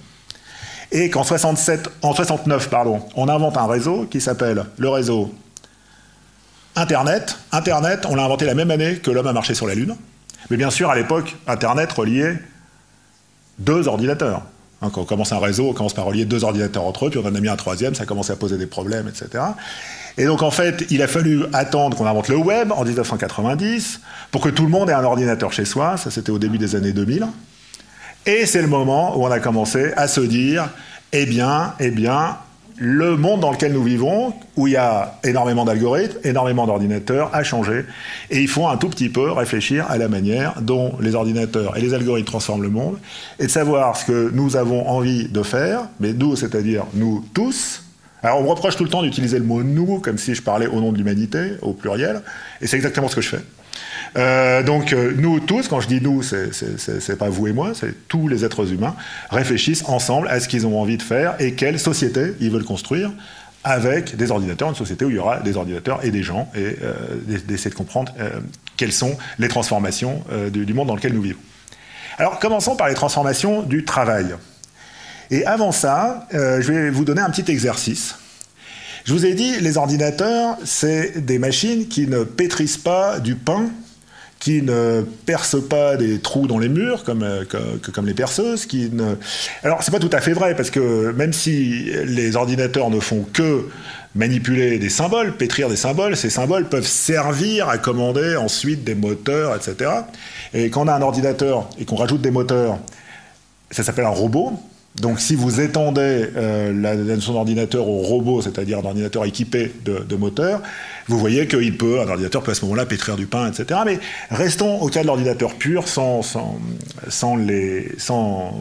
Et 0.93 1.09
qu'en 1.09 1.25
67, 1.25 1.89
en 2.03 2.13
69, 2.13 2.69
pardon, 2.69 3.01
on 3.15 3.31
invente 3.31 3.57
un 3.57 3.67
réseau 3.67 4.05
qui 4.05 4.21
s'appelle 4.21 4.67
le 4.77 4.91
réseau 4.91 5.35
Internet. 6.75 7.39
Internet, 7.51 8.05
on 8.11 8.15
l'a 8.15 8.25
inventé 8.25 8.45
la 8.45 8.55
même 8.55 8.71
année 8.71 8.97
que 8.97 9.11
l'homme 9.11 9.27
a 9.27 9.33
marché 9.33 9.55
sur 9.55 9.67
la 9.67 9.75
Lune. 9.75 9.97
Mais 10.51 10.59
bien 10.59 10.69
sûr, 10.69 10.91
à 10.91 10.97
l'époque, 10.97 11.35
Internet 11.47 11.91
reliait 11.93 12.39
deux 13.59 13.89
ordinateurs. 13.89 14.43
Hein, 14.83 14.91
quand 14.93 15.01
on 15.01 15.05
commence 15.05 15.33
un 15.33 15.39
réseau, 15.39 15.69
on 15.71 15.73
commence 15.73 15.95
par 15.95 16.05
relier 16.05 16.27
deux 16.27 16.45
ordinateurs 16.45 16.85
entre 16.85 17.07
eux, 17.07 17.11
puis 17.11 17.19
on 17.19 17.27
en 17.27 17.35
a 17.35 17.41
mis 17.41 17.49
un 17.49 17.57
troisième, 17.57 17.95
ça 17.95 18.05
commence 18.05 18.29
à 18.31 18.37
poser 18.37 18.59
des 18.59 18.67
problèmes, 18.67 19.09
etc. 19.09 19.43
Et 20.19 20.27
donc 20.27 20.43
en 20.43 20.51
fait, 20.51 20.85
il 20.91 21.03
a 21.03 21.09
fallu 21.09 21.45
attendre 21.53 21.97
qu'on 21.97 22.07
invente 22.07 22.29
le 22.29 22.37
web 22.37 22.73
en 22.73 22.85
1990 22.85 24.01
pour 24.31 24.43
que 24.43 24.49
tout 24.49 24.65
le 24.65 24.69
monde 24.69 24.91
ait 24.91 24.95
un 24.95 25.05
ordinateur 25.05 25.53
chez 25.53 25.65
soi, 25.65 25.97
ça 25.97 26.11
c'était 26.11 26.31
au 26.31 26.39
début 26.39 26.59
des 26.59 26.75
années 26.75 26.93
2000. 26.93 27.27
Et 28.27 28.45
c'est 28.45 28.61
le 28.61 28.69
moment 28.69 29.17
où 29.17 29.25
on 29.25 29.31
a 29.31 29.41
commencé 29.41 29.93
à 29.97 30.09
se 30.09 30.21
dire, 30.21 30.69
eh 31.13 31.27
bien, 31.27 31.75
eh 31.79 31.91
bien, 31.91 32.37
le 32.79 33.17
monde 33.17 33.41
dans 33.41 33.51
lequel 33.51 33.73
nous 33.73 33.83
vivons, 33.83 34.35
où 34.57 34.67
il 34.67 34.75
y 34.75 34.77
a 34.77 35.19
énormément 35.25 35.65
d'algorithmes, 35.65 36.19
énormément 36.25 36.67
d'ordinateurs, 36.67 37.31
a 37.35 37.43
changé. 37.43 37.85
Et 38.31 38.41
il 38.41 38.49
faut 38.49 38.69
un 38.69 38.77
tout 38.77 38.89
petit 38.89 39.09
peu 39.09 39.31
réfléchir 39.33 39.87
à 39.89 39.97
la 39.97 40.09
manière 40.09 40.61
dont 40.61 40.95
les 41.01 41.15
ordinateurs 41.15 41.77
et 41.77 41.81
les 41.81 41.95
algorithmes 41.95 42.27
transforment 42.27 42.63
le 42.63 42.71
monde, 42.71 42.99
et 43.39 43.47
de 43.47 43.51
savoir 43.51 43.97
ce 43.97 44.05
que 44.05 44.31
nous 44.33 44.57
avons 44.57 44.89
envie 44.89 45.29
de 45.29 45.43
faire, 45.43 45.89
mais 46.01 46.13
nous, 46.13 46.37
c'est-à-dire 46.37 46.85
nous 46.95 47.25
tous. 47.33 47.83
Alors 48.23 48.41
on 48.41 48.43
me 48.43 48.49
reproche 48.49 48.77
tout 48.77 48.85
le 48.85 48.91
temps 48.91 49.03
d'utiliser 49.03 49.39
le 49.39 49.45
mot 49.45 49.63
nous, 49.63 49.99
comme 50.01 50.19
si 50.19 50.35
je 50.35 50.43
parlais 50.43 50.67
au 50.67 50.81
nom 50.81 50.93
de 50.93 50.99
l'humanité, 50.99 51.53
au 51.63 51.73
pluriel, 51.73 52.23
et 52.61 52.67
c'est 52.67 52.77
exactement 52.77 53.09
ce 53.09 53.15
que 53.15 53.21
je 53.21 53.29
fais. 53.29 53.43
Euh, 54.17 54.63
donc 54.63 54.93
euh, 54.93 55.13
nous 55.17 55.41
tous, 55.41 55.69
quand 55.69 55.81
je 55.81 55.89
dis 55.89 56.01
nous, 56.01 56.23
c'est 56.23 57.19
pas 57.19 57.29
vous 57.29 57.47
et 57.47 57.53
moi, 57.53 57.73
c'est 57.75 58.09
tous 58.09 58.29
les 58.29 58.45
êtres 58.45 58.73
humains, 58.73 58.95
réfléchissent 59.31 59.85
ensemble 59.87 60.29
à 60.29 60.41
ce 60.41 60.49
qu'ils 60.49 60.67
ont 60.67 60.81
envie 60.81 60.97
de 60.97 61.03
faire 61.03 61.35
et 61.39 61.55
quelle 61.55 61.79
société 61.79 62.35
ils 62.41 62.51
veulent 62.51 62.65
construire 62.65 63.11
avec 63.65 64.17
des 64.17 64.31
ordinateurs, 64.31 64.69
une 64.69 64.77
société 64.77 65.05
où 65.05 65.11
il 65.11 65.17
y 65.17 65.19
aura 65.19 65.41
des 65.41 65.57
ordinateurs 65.57 66.05
et 66.05 66.11
des 66.11 66.23
gens, 66.23 66.49
et 66.55 66.77
euh, 66.83 66.95
d'essayer 67.47 67.71
de 67.71 67.75
comprendre 67.75 68.13
quelles 68.77 68.93
sont 68.93 69.17
les 69.39 69.49
transformations 69.49 70.23
du, 70.53 70.73
monde 70.73 70.87
dans 70.87 70.95
lequel 70.95 71.13
nous 71.13 71.23
vivons. 71.23 71.41
Alors 72.19 72.39
commençons 72.39 72.77
par 72.77 72.89
les 72.89 72.95
transformations 72.95 73.63
du 73.63 73.85
travail. 73.85 74.27
Et 75.31 75.45
avant 75.45 75.73
ça, 75.73 76.29
je 76.33 76.73
vais 76.73 76.91
vous 76.91 77.05
donner 77.05 77.21
un 77.21 77.31
petit 77.31 77.51
exercice. 77.51 78.17
Je 79.05 79.13
vous 79.13 79.27
ai 79.27 79.35
dit, 79.35 79.59
les 79.61 79.77
ordinateurs, 79.79 80.57
c'est 80.65 81.25
des 81.25 81.41
machines 81.41 81.89
qui 81.89 82.07
ne 82.07 82.23
pétrissent 82.23 82.79
pas 82.79 83.19
du 83.19 83.35
pain 83.35 83.69
qui 84.39 84.63
ne 84.63 85.03
percent 85.25 85.63
pas 85.63 85.97
des 85.97 86.19
trous 86.21 86.47
dans 86.47 86.59
les 86.59 86.69
murs 86.69 87.05
comme, 87.05 87.23
euh, 87.23 87.45
comme, 87.93 88.07
les 88.07 88.15
perceuses. 88.15 88.67
Qui 88.67 88.91
ne... 88.93 89.17
Alors, 89.63 89.83
c'est 89.83 89.91
pas 89.91 89.99
tout 89.99 90.11
à 90.13 90.21
fait 90.21 90.33
vrai, 90.33 90.55
parce 90.55 90.71
que 90.71 91.13
même 91.13 91.33
si 91.33 91.91
les 92.05 92.37
ordinateurs 92.37 92.91
ne 92.91 93.01
font 93.01 93.27
que 93.33 93.65
manipuler 94.15 94.79
des 94.79 94.89
symboles, 94.89 95.37
pétrir 95.37 95.69
des 95.69 95.77
symboles, 95.77 96.17
ces 96.17 96.31
symboles 96.31 96.69
peuvent 96.69 96.87
servir 96.87 97.69
à 97.69 97.79
commander 97.79 98.37
ensuite 98.37 98.85
des 98.85 98.95
moteurs, 98.95 99.55
etc. 99.55 99.91
Et 100.55 100.71
quand 100.71 100.85
on 100.85 100.89
a 100.89 100.95
un 100.95 101.03
ordinateur 101.03 101.69
et 101.79 101.85
qu'on 101.85 101.97
rajoute 101.97 102.23
des 102.23 102.31
moteurs, 102.31 102.79
ça 103.71 103.83
s'appelle 103.83 104.07
un 104.07 104.11
robot. 104.11 104.59
Donc 105.01 105.21
si 105.21 105.35
vous 105.35 105.61
étendez 105.61 106.27
euh, 106.37 106.73
la, 106.73 106.95
notion 106.95 107.35
d'ordinateur 107.35 107.87
au 107.89 107.99
robot, 107.99 108.41
c'est-à-dire 108.41 108.83
d'ordinateur 108.83 109.25
équipé 109.25 109.73
de, 109.85 110.17
moteurs, 110.17 110.63
vous 111.07 111.19
voyez 111.19 111.47
qu'il 111.47 111.77
peut, 111.77 112.01
un 112.01 112.09
ordinateur 112.09 112.43
peut 112.43 112.53
à 112.53 112.55
ce 112.55 112.65
moment-là 112.65 112.87
pétrir 112.87 113.17
du 113.17 113.27
pain, 113.27 113.51
etc. 113.51 113.81
Mais 113.85 114.01
restons 114.31 114.81
au 114.81 114.89
cas 114.89 115.03
de 115.03 115.07
l'ordinateur 115.07 115.55
pur, 115.55 115.87
sans, 115.87 116.23
sans, 116.23 117.37
les, 117.37 117.93
sans 117.99 118.59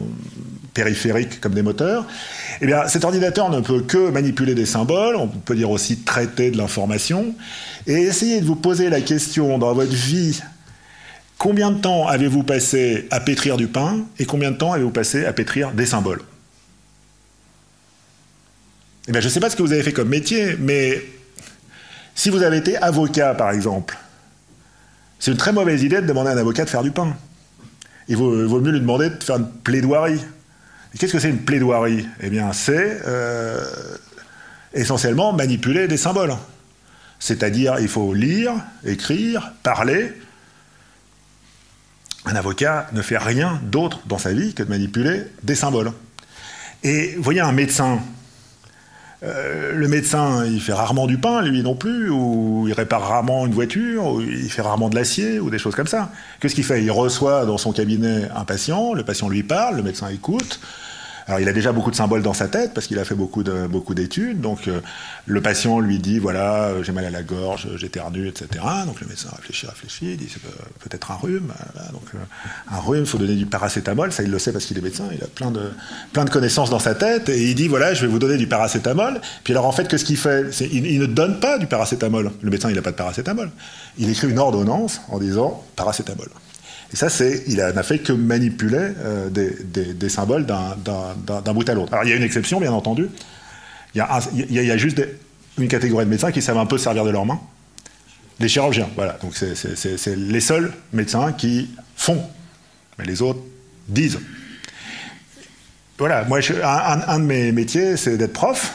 périphériques 0.74 1.40
comme 1.40 1.54
des 1.54 1.62
moteurs. 1.62 2.04
Eh 2.60 2.66
bien, 2.66 2.86
cet 2.86 3.04
ordinateur 3.04 3.48
ne 3.48 3.60
peut 3.60 3.80
que 3.80 4.10
manipuler 4.10 4.54
des 4.54 4.66
symboles, 4.66 5.16
on 5.16 5.28
peut 5.28 5.56
dire 5.56 5.70
aussi 5.70 6.00
traiter 6.00 6.50
de 6.50 6.58
l'information, 6.58 7.34
et 7.86 7.94
essayer 7.94 8.40
de 8.40 8.46
vous 8.46 8.56
poser 8.56 8.90
la 8.90 9.00
question 9.00 9.56
dans 9.56 9.72
votre 9.72 9.94
vie 9.94 10.42
Combien 11.38 11.70
de 11.70 11.80
temps 11.80 12.08
avez-vous 12.08 12.42
passé 12.42 13.06
à 13.10 13.20
pétrir 13.20 13.56
du 13.56 13.66
pain 13.66 14.06
et 14.18 14.24
combien 14.24 14.50
de 14.50 14.56
temps 14.56 14.72
avez-vous 14.72 14.90
passé 14.90 15.26
à 15.26 15.32
pétrir 15.32 15.72
des 15.72 15.86
symboles? 15.86 16.22
Eh 19.08 19.12
bien, 19.12 19.20
Je 19.20 19.26
ne 19.26 19.30
sais 19.30 19.40
pas 19.40 19.50
ce 19.50 19.56
que 19.56 19.62
vous 19.62 19.72
avez 19.72 19.82
fait 19.82 19.92
comme 19.92 20.08
métier, 20.08 20.56
mais 20.58 21.02
si 22.14 22.30
vous 22.30 22.42
avez 22.42 22.56
été 22.56 22.76
avocat, 22.78 23.34
par 23.34 23.50
exemple, 23.50 23.96
c'est 25.18 25.30
une 25.30 25.36
très 25.36 25.52
mauvaise 25.52 25.82
idée 25.82 26.00
de 26.00 26.06
demander 26.06 26.30
à 26.30 26.32
un 26.32 26.38
avocat 26.38 26.64
de 26.64 26.70
faire 26.70 26.82
du 26.82 26.90
pain. 26.90 27.14
Il 28.08 28.16
vaut, 28.16 28.60
mieux 28.60 28.72
lui 28.72 28.80
demander 28.80 29.10
de 29.10 29.22
faire 29.22 29.36
une 29.36 29.48
plaidoirie. 29.48 30.20
Qu'est-ce 30.98 31.12
que 31.12 31.18
c'est 31.18 31.28
une 31.28 31.44
plaidoirie? 31.44 32.08
Eh 32.20 32.30
bien, 32.30 32.52
c'est 32.52 33.02
euh, 33.06 33.62
essentiellement 34.72 35.32
manipuler 35.32 35.88
des 35.88 35.96
symboles. 35.98 36.34
C'est-à-dire, 37.18 37.76
il 37.80 37.88
faut 37.88 38.14
lire, 38.14 38.54
écrire, 38.84 39.52
parler, 39.62 40.14
un 42.26 42.34
avocat 42.34 42.88
ne 42.92 43.02
fait 43.02 43.18
rien 43.18 43.60
d'autre 43.62 44.00
dans 44.06 44.18
sa 44.18 44.32
vie 44.32 44.52
que 44.52 44.62
de 44.62 44.68
manipuler 44.68 45.22
des 45.42 45.54
symboles. 45.54 45.92
Et 46.82 47.14
voyez 47.18 47.40
un 47.40 47.52
médecin, 47.52 48.00
euh, 49.22 49.72
le 49.74 49.88
médecin, 49.88 50.44
il 50.44 50.60
fait 50.60 50.72
rarement 50.72 51.06
du 51.06 51.18
pain, 51.18 51.42
lui 51.42 51.62
non 51.62 51.74
plus, 51.74 52.10
ou 52.10 52.64
il 52.66 52.74
répare 52.74 53.08
rarement 53.08 53.46
une 53.46 53.54
voiture, 53.54 54.06
ou 54.06 54.20
il 54.20 54.50
fait 54.50 54.62
rarement 54.62 54.88
de 54.88 54.96
l'acier, 54.96 55.40
ou 55.40 55.50
des 55.50 55.58
choses 55.58 55.74
comme 55.74 55.86
ça. 55.86 56.10
Qu'est-ce 56.40 56.54
qu'il 56.54 56.64
fait? 56.64 56.82
Il 56.82 56.90
reçoit 56.90 57.46
dans 57.46 57.58
son 57.58 57.72
cabinet 57.72 58.28
un 58.34 58.44
patient, 58.44 58.92
le 58.92 59.04
patient 59.04 59.28
lui 59.28 59.42
parle, 59.42 59.76
le 59.76 59.82
médecin 59.82 60.08
écoute, 60.08 60.60
alors 61.26 61.40
il 61.40 61.48
a 61.48 61.52
déjà 61.52 61.72
beaucoup 61.72 61.90
de 61.90 61.96
symboles 61.96 62.22
dans 62.22 62.34
sa 62.34 62.46
tête 62.46 62.72
parce 62.72 62.86
qu'il 62.86 62.98
a 63.00 63.04
fait 63.04 63.16
beaucoup 63.16 63.42
de 63.42 63.66
beaucoup 63.66 63.94
d'études. 63.94 64.40
Donc 64.40 64.68
euh, 64.68 64.80
le 65.26 65.40
patient 65.40 65.80
lui 65.80 65.98
dit 65.98 66.20
voilà 66.20 66.66
euh, 66.66 66.82
j'ai 66.84 66.92
mal 66.92 67.04
à 67.04 67.10
la 67.10 67.22
gorge, 67.24 67.68
j'éternue, 67.76 68.28
etc. 68.28 68.64
Donc 68.86 69.00
le 69.00 69.08
médecin 69.08 69.30
réfléchit, 69.34 69.66
réfléchit, 69.66 70.12
il 70.12 70.16
dit 70.18 70.28
c'est 70.32 70.40
peut-être 70.88 71.10
un 71.10 71.16
rhume. 71.16 71.52
donc 71.92 72.04
euh, 72.14 72.18
un 72.70 72.78
rhume, 72.78 73.00
il 73.00 73.06
faut 73.06 73.18
donner 73.18 73.34
du 73.34 73.46
paracétamol. 73.46 74.12
Ça 74.12 74.22
il 74.22 74.30
le 74.30 74.38
sait 74.38 74.52
parce 74.52 74.66
qu'il 74.66 74.78
est 74.78 74.82
médecin, 74.82 75.08
il 75.12 75.22
a 75.22 75.26
plein 75.26 75.50
de 75.50 75.72
plein 76.12 76.24
de 76.24 76.30
connaissances 76.30 76.70
dans 76.70 76.78
sa 76.78 76.94
tête 76.94 77.28
et 77.28 77.50
il 77.50 77.56
dit 77.56 77.66
voilà 77.66 77.92
je 77.92 78.02
vais 78.02 78.12
vous 78.12 78.20
donner 78.20 78.36
du 78.36 78.46
paracétamol. 78.46 79.20
Puis 79.42 79.52
alors 79.52 79.66
en 79.66 79.72
fait 79.72 79.88
qu'est-ce 79.88 80.04
qu'il 80.04 80.18
fait? 80.18 80.44
Il, 80.60 80.86
il, 80.86 81.00
ne 81.00 81.06
donne 81.06 81.40
pas 81.40 81.58
du 81.58 81.66
paracétamol. 81.66 82.30
Le 82.40 82.50
médecin 82.50 82.70
il 82.70 82.76
n'a 82.76 82.82
pas 82.82 82.92
de 82.92 82.96
paracétamol. 82.96 83.50
Il 83.98 84.08
écrit 84.08 84.30
une 84.30 84.38
ordonnance 84.38 85.00
en 85.08 85.18
disant 85.18 85.64
paracétamol. 85.74 86.28
Et 86.92 86.96
ça, 86.96 87.08
c'est, 87.08 87.42
il 87.48 87.56
n'a 87.56 87.82
fait 87.82 87.98
que 87.98 88.12
manipuler 88.12 88.78
euh, 88.78 89.28
des, 89.28 90.08
symboles 90.08 90.46
d'un 90.46 91.52
bout 91.52 91.68
à 91.68 91.74
l'autre. 91.74 91.92
Alors, 91.92 92.04
il 92.04 92.10
y 92.10 92.12
a 92.12 92.16
une 92.16 92.22
exception, 92.22 92.60
bien 92.60 92.72
entendu. 92.72 93.08
Il 93.94 93.98
y 94.50 94.70
a, 94.70 94.76
juste 94.76 95.02
une 95.58 95.68
catégorie 95.68 96.04
de 96.04 96.10
médecins 96.10 96.30
qui 96.30 96.42
savent 96.42 96.58
un 96.58 96.66
peu 96.66 96.78
servir 96.78 97.04
de 97.04 97.10
leurs 97.10 97.26
mains. 97.26 97.40
Les 98.38 98.48
chirurgiens, 98.48 98.88
voilà. 98.94 99.18
Donc, 99.22 99.34
c'est 99.34 100.16
les 100.16 100.40
seuls 100.40 100.72
médecins 100.92 101.32
qui 101.32 101.70
font. 101.96 102.22
Mais 102.98 103.04
les 103.04 103.22
autres 103.22 103.40
disent. 103.88 104.20
Voilà, 105.98 106.24
moi, 106.24 106.40
un, 106.62 107.18
de 107.18 107.24
mes 107.24 107.52
métiers, 107.52 107.96
c'est 107.96 108.16
d'être 108.18 108.34
prof. 108.34 108.74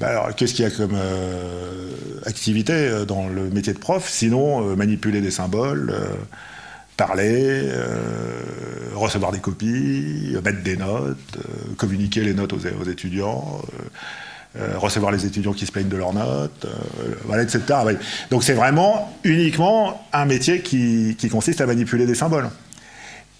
Ben 0.00 0.08
alors, 0.08 0.34
qu'est-ce 0.34 0.54
qu'il 0.54 0.64
y 0.64 0.68
a 0.68 0.70
comme 0.70 0.94
euh, 0.94 1.90
activité 2.24 2.72
euh, 2.72 3.04
dans 3.04 3.28
le 3.28 3.50
métier 3.50 3.72
de 3.72 3.78
prof? 3.78 4.08
Sinon, 4.08 4.74
manipuler 4.74 5.20
des 5.20 5.30
symboles 5.30 5.94
parler, 7.00 7.62
euh, 7.64 8.42
recevoir 8.94 9.32
des 9.32 9.38
copies, 9.38 10.36
mettre 10.44 10.62
des 10.62 10.76
notes, 10.76 11.16
euh, 11.38 11.74
communiquer 11.78 12.20
les 12.20 12.34
notes 12.34 12.52
aux, 12.52 12.90
étudiants, 12.90 13.62
euh, 14.58 14.76
recevoir 14.76 15.10
les 15.10 15.24
étudiants 15.24 15.54
qui 15.54 15.64
se 15.64 15.72
plaignent 15.72 15.88
de 15.88 15.96
leurs 15.96 16.12
notes, 16.12 16.66
etc. 17.42 17.60
Donc 18.30 18.44
c'est 18.44 18.52
vraiment 18.52 19.16
uniquement 19.24 20.06
un 20.12 20.26
métier 20.26 20.60
qui, 20.60 21.16
consiste 21.32 21.62
à 21.62 21.66
manipuler 21.66 22.04
des 22.04 22.14
symboles. 22.14 22.50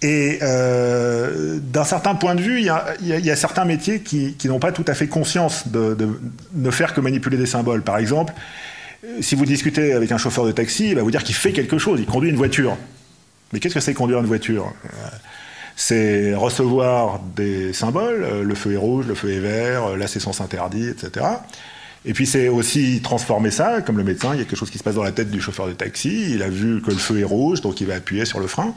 Et 0.01 0.39
d'un 0.41 1.83
certain 1.83 2.15
point 2.15 2.33
de 2.33 2.41
vue, 2.41 2.61
il 2.61 2.65
y, 2.65 3.29
a, 3.29 3.35
certains 3.35 3.65
métiers 3.65 3.99
qui, 4.01 4.35
n'ont 4.45 4.57
pas 4.57 4.71
tout 4.71 4.85
à 4.87 4.95
fait 4.95 5.05
conscience 5.05 5.67
de, 5.67 5.95
ne 6.55 6.71
faire 6.71 6.95
que 6.95 7.01
manipuler 7.01 7.37
des 7.37 7.45
symboles. 7.45 7.83
Par 7.83 7.99
exemple, 7.99 8.33
si 9.19 9.35
vous 9.35 9.45
discutez 9.45 9.93
avec 9.93 10.11
un 10.11 10.17
chauffeur 10.17 10.45
de 10.47 10.51
taxi, 10.51 10.89
il 10.89 10.95
va 10.95 11.03
vous 11.03 11.11
dire 11.11 11.23
qu'il 11.23 11.35
fait 11.35 11.51
quelque 11.51 11.77
chose, 11.77 11.99
il 11.99 12.07
conduit 12.07 12.31
une 12.31 12.37
voiture. 12.37 12.75
Mais 13.53 13.59
qu'est-ce 13.59 13.75
que 13.75 13.79
c'est 13.79 13.93
conduire 13.93 14.19
une 14.19 14.25
voiture 14.25 14.73
C'est 15.75 16.33
recevoir 16.35 17.19
des 17.35 17.73
symboles, 17.73 18.23
euh, 18.23 18.43
le 18.43 18.55
feu 18.55 18.73
est 18.73 18.77
rouge, 18.77 19.07
le 19.07 19.15
feu 19.15 19.31
est 19.31 19.39
vert, 19.39 19.87
euh, 19.87 19.97
là 19.97 20.07
c'est 20.07 20.19
sens 20.19 20.41
etc. 20.41 21.25
Et 22.03 22.13
puis 22.13 22.25
c'est 22.25 22.47
aussi 22.47 23.01
transformer 23.01 23.51
ça, 23.51 23.81
comme 23.81 23.97
le 23.97 24.03
médecin, 24.03 24.33
il 24.33 24.39
y 24.39 24.41
a 24.41 24.45
quelque 24.45 24.57
chose 24.57 24.71
qui 24.71 24.77
se 24.77 24.83
passe 24.83 24.95
dans 24.95 25.03
la 25.03 25.11
tête 25.11 25.29
du 25.29 25.39
chauffeur 25.39 25.67
de 25.67 25.73
taxi, 25.73 26.31
il 26.31 26.41
a 26.41 26.49
vu 26.49 26.81
que 26.81 26.89
le 26.89 26.97
feu 26.97 27.19
est 27.19 27.23
rouge, 27.23 27.61
donc 27.61 27.79
il 27.81 27.87
va 27.87 27.95
appuyer 27.95 28.25
sur 28.25 28.39
le 28.39 28.47
frein. 28.47 28.73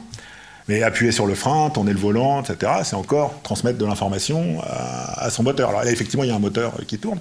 Mais 0.67 0.81
appuyer 0.81 1.11
sur 1.11 1.27
le 1.27 1.35
frein, 1.35 1.69
tourner 1.69 1.93
le 1.93 1.99
volant, 1.99 2.41
etc., 2.41 2.71
c'est 2.83 2.95
encore 2.95 3.39
transmettre 3.43 3.77
de 3.77 3.85
l'information 3.85 4.61
à, 4.63 5.29
son 5.29 5.43
moteur. 5.43 5.69
Alors 5.69 5.83
là, 5.83 5.91
effectivement, 5.91 6.23
il 6.23 6.29
y 6.29 6.31
a 6.31 6.35
un 6.35 6.39
moteur 6.39 6.73
qui 6.87 6.97
tourne. 6.97 7.19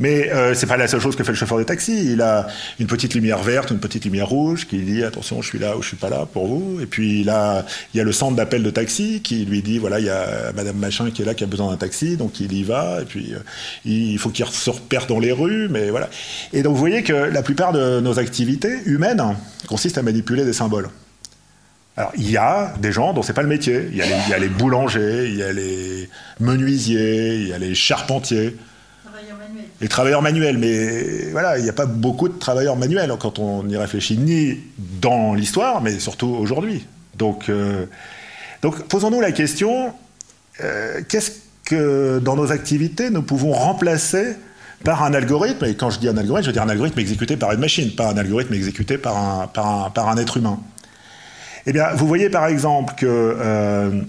Mais 0.00 0.30
euh, 0.30 0.54
c'est 0.54 0.66
pas 0.66 0.76
la 0.76 0.88
seule 0.88 1.00
chose 1.00 1.16
que 1.16 1.24
fait 1.24 1.32
le 1.32 1.36
chauffeur 1.36 1.58
de 1.58 1.64
taxi. 1.64 2.12
Il 2.12 2.22
a 2.22 2.46
une 2.78 2.86
petite 2.86 3.14
lumière 3.14 3.42
verte, 3.42 3.70
une 3.70 3.78
petite 3.78 4.04
lumière 4.04 4.28
rouge 4.28 4.66
qui 4.66 4.78
dit 4.78 5.04
attention, 5.04 5.42
je 5.42 5.48
suis 5.48 5.58
là 5.58 5.76
ou 5.76 5.82
je 5.82 5.88
suis 5.88 5.96
pas 5.96 6.08
là 6.08 6.26
pour 6.30 6.46
vous. 6.46 6.80
Et 6.80 6.86
puis 6.86 7.24
là, 7.24 7.64
il 7.94 7.98
y 7.98 8.00
a 8.00 8.04
le 8.04 8.12
centre 8.12 8.36
d'appel 8.36 8.62
de 8.62 8.70
taxi 8.70 9.20
qui 9.22 9.44
lui 9.44 9.62
dit 9.62 9.78
voilà, 9.78 10.00
il 10.00 10.06
y 10.06 10.10
a 10.10 10.52
Madame 10.54 10.76
Machin 10.76 11.10
qui 11.10 11.22
est 11.22 11.24
là 11.24 11.34
qui 11.34 11.44
a 11.44 11.46
besoin 11.46 11.70
d'un 11.70 11.76
taxi, 11.76 12.16
donc 12.16 12.40
il 12.40 12.52
y 12.52 12.62
va. 12.62 13.00
Et 13.02 13.04
puis 13.04 13.34
euh, 13.34 13.38
il 13.84 14.18
faut 14.18 14.30
qu'il 14.30 14.46
se 14.46 14.70
repère 14.70 15.06
dans 15.06 15.18
les 15.18 15.32
rues, 15.32 15.68
mais 15.68 15.90
voilà. 15.90 16.08
Et 16.52 16.62
donc 16.62 16.74
vous 16.74 16.80
voyez 16.80 17.02
que 17.02 17.12
la 17.12 17.42
plupart 17.42 17.72
de 17.72 18.00
nos 18.00 18.18
activités 18.18 18.78
humaines 18.86 19.22
consistent 19.68 19.98
à 19.98 20.02
manipuler 20.02 20.44
des 20.44 20.52
symboles. 20.52 20.88
Alors, 21.96 22.12
il 22.16 22.30
y 22.30 22.38
a 22.38 22.72
des 22.80 22.90
gens 22.90 23.12
dont 23.12 23.22
c'est 23.22 23.34
pas 23.34 23.42
le 23.42 23.48
métier. 23.48 23.88
Il 23.92 24.00
a 24.00 24.06
il 24.06 24.30
y, 24.30 24.34
a 24.34 24.38
les, 24.38 24.48
boulangers, 24.48 25.28
il 25.28 25.36
y 25.36 25.42
a 25.42 25.52
les 25.52 26.08
menuisiers, 26.40 27.34
il 27.34 27.48
y 27.48 27.52
a 27.52 27.58
les 27.58 27.74
charpentiers 27.74 28.56
les 29.82 29.88
travailleurs 29.88 30.22
manuels. 30.22 30.56
Mais 30.56 31.30
voilà, 31.32 31.58
il 31.58 31.64
n'y 31.64 31.68
a 31.68 31.74
pas 31.74 31.86
beaucoup 31.86 32.28
de 32.28 32.38
travailleurs 32.38 32.76
manuels 32.76 33.12
quand 33.18 33.38
on 33.38 33.68
y 33.68 33.76
réfléchit, 33.76 34.16
ni 34.16 34.58
dans 34.78 35.34
l'histoire, 35.34 35.82
mais 35.82 35.98
surtout 35.98 36.28
aujourd'hui. 36.28 36.86
Donc, 37.18 37.50
euh, 37.50 37.84
posons-nous 38.88 39.20
la 39.20 39.32
question, 39.32 39.92
euh, 40.62 41.00
qu'est-ce 41.08 41.32
que 41.64 42.20
dans 42.20 42.36
nos 42.36 42.52
activités, 42.52 43.10
nous 43.10 43.22
pouvons 43.22 43.52
remplacer 43.52 44.36
par 44.84 45.04
un 45.04 45.14
algorithme, 45.14 45.64
et 45.64 45.74
quand 45.74 45.90
je 45.90 45.98
dis 45.98 46.08
un 46.08 46.16
algorithme, 46.16 46.44
je 46.44 46.48
veux 46.48 46.52
dire 46.52 46.62
un 46.62 46.68
algorithme 46.68 46.98
exécuté 46.98 47.36
par 47.36 47.52
une 47.52 47.60
machine, 47.60 47.94
pas 47.94 48.08
un 48.10 48.16
algorithme 48.16 48.54
exécuté 48.54 48.98
par 48.98 49.16
un, 49.16 49.46
par 49.46 50.08
un, 50.08 50.16
être 50.16 50.36
humain. 50.36 50.58
Eh 51.66 51.72
bien, 51.72 51.90
vous 51.94 52.08
voyez 52.08 52.30
par 52.30 52.46
exemple 52.46 52.94
que 52.96 53.06
euh, 53.06 54.00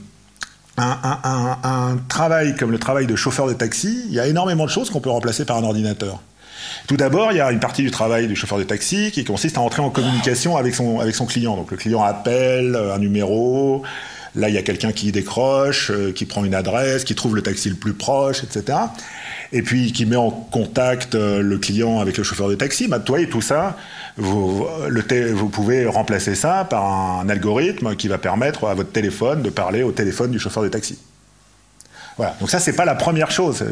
un, 0.78 1.98
travail 2.10 2.56
comme 2.56 2.72
le 2.72 2.80
travail 2.80 3.08
de 3.08 3.16
chauffeur 3.16 3.48
de 3.48 3.54
taxi, 3.54 4.06
il 4.08 4.14
y 4.14 4.20
a 4.20 4.28
énormément 4.28 4.66
de 4.66 4.70
choses 4.70 4.90
qu'on 4.90 5.02
peut 5.02 5.10
remplacer 5.10 5.46
par 5.46 5.58
un 5.58 5.64
ordinateur. 5.64 6.22
Tout 6.88 6.98
d'abord, 6.98 7.32
il 7.32 7.38
y 7.38 7.42
a 7.42 7.52
une 7.52 7.60
partie 7.60 7.84
du 7.84 7.92
travail 7.92 8.28
du 8.28 8.36
chauffeur 8.36 8.58
de 8.58 8.64
taxi 8.64 9.12
qui 9.12 9.24
consiste 9.24 9.58
à 9.58 9.62
entrer 9.62 9.82
en 9.82 9.90
communication 9.90 10.58
avec 10.58 10.76
son, 10.76 11.00
avec 11.00 11.16
son 11.16 11.26
client. 11.26 11.56
Donc 11.56 11.72
le 11.72 11.78
client 11.78 12.02
appelle 12.02 12.76
un 12.76 12.98
numéro, 13.00 13.84
là 14.36 14.50
il 14.50 14.56
y 14.56 14.58
a 14.58 14.64
quelqu'un 14.64 14.92
qui 14.92 15.12
décroche, 15.12 15.92
euh, 15.92 16.12
qui 16.12 16.26
prend 16.26 16.44
une 16.44 16.56
adresse, 16.56 17.04
qui 17.04 17.16
trouve 17.16 17.36
le 17.36 17.42
taxi 17.42 17.70
le 17.70 17.76
plus 17.76 17.94
proche, 17.94 18.44
etc. 18.44 18.78
Et 19.52 19.62
puis 19.62 19.92
qui 19.92 20.06
met 20.06 20.16
en 20.16 20.32
contact 20.32 21.16
euh, 21.16 21.42
le 21.42 21.58
client 21.58 22.00
avec 22.00 22.18
le 22.18 22.24
chauffeur 22.24 22.50
de 22.50 22.56
taxi. 22.56 22.88
Bah, 22.88 23.00
toi 23.00 23.20
et 23.20 23.30
tout 23.30 23.42
ça, 23.42 23.78
vous, 24.18 25.50
pouvez 25.50 25.86
remplacer 25.88 26.36
ça 26.36 26.66
par 26.70 26.86
un 26.86 27.30
algorithme 27.30 27.96
qui 27.96 28.08
va 28.08 28.18
permettre 28.18 28.66
à 28.66 28.74
votre 28.74 28.92
téléphone 28.92 29.42
de 29.42 29.50
parler 29.50 29.84
au 29.84 29.92
téléphone 29.92 30.32
du 30.32 30.40
chauffeur 30.40 30.64
de 30.64 30.70
taxi. 30.70 31.00
Voilà. 32.18 32.36
Donc 32.40 32.52
ça, 32.52 32.60
c'est 32.60 32.76
pas 32.76 32.86
la 32.86 32.94
première 32.94 33.32
chose 33.32 33.64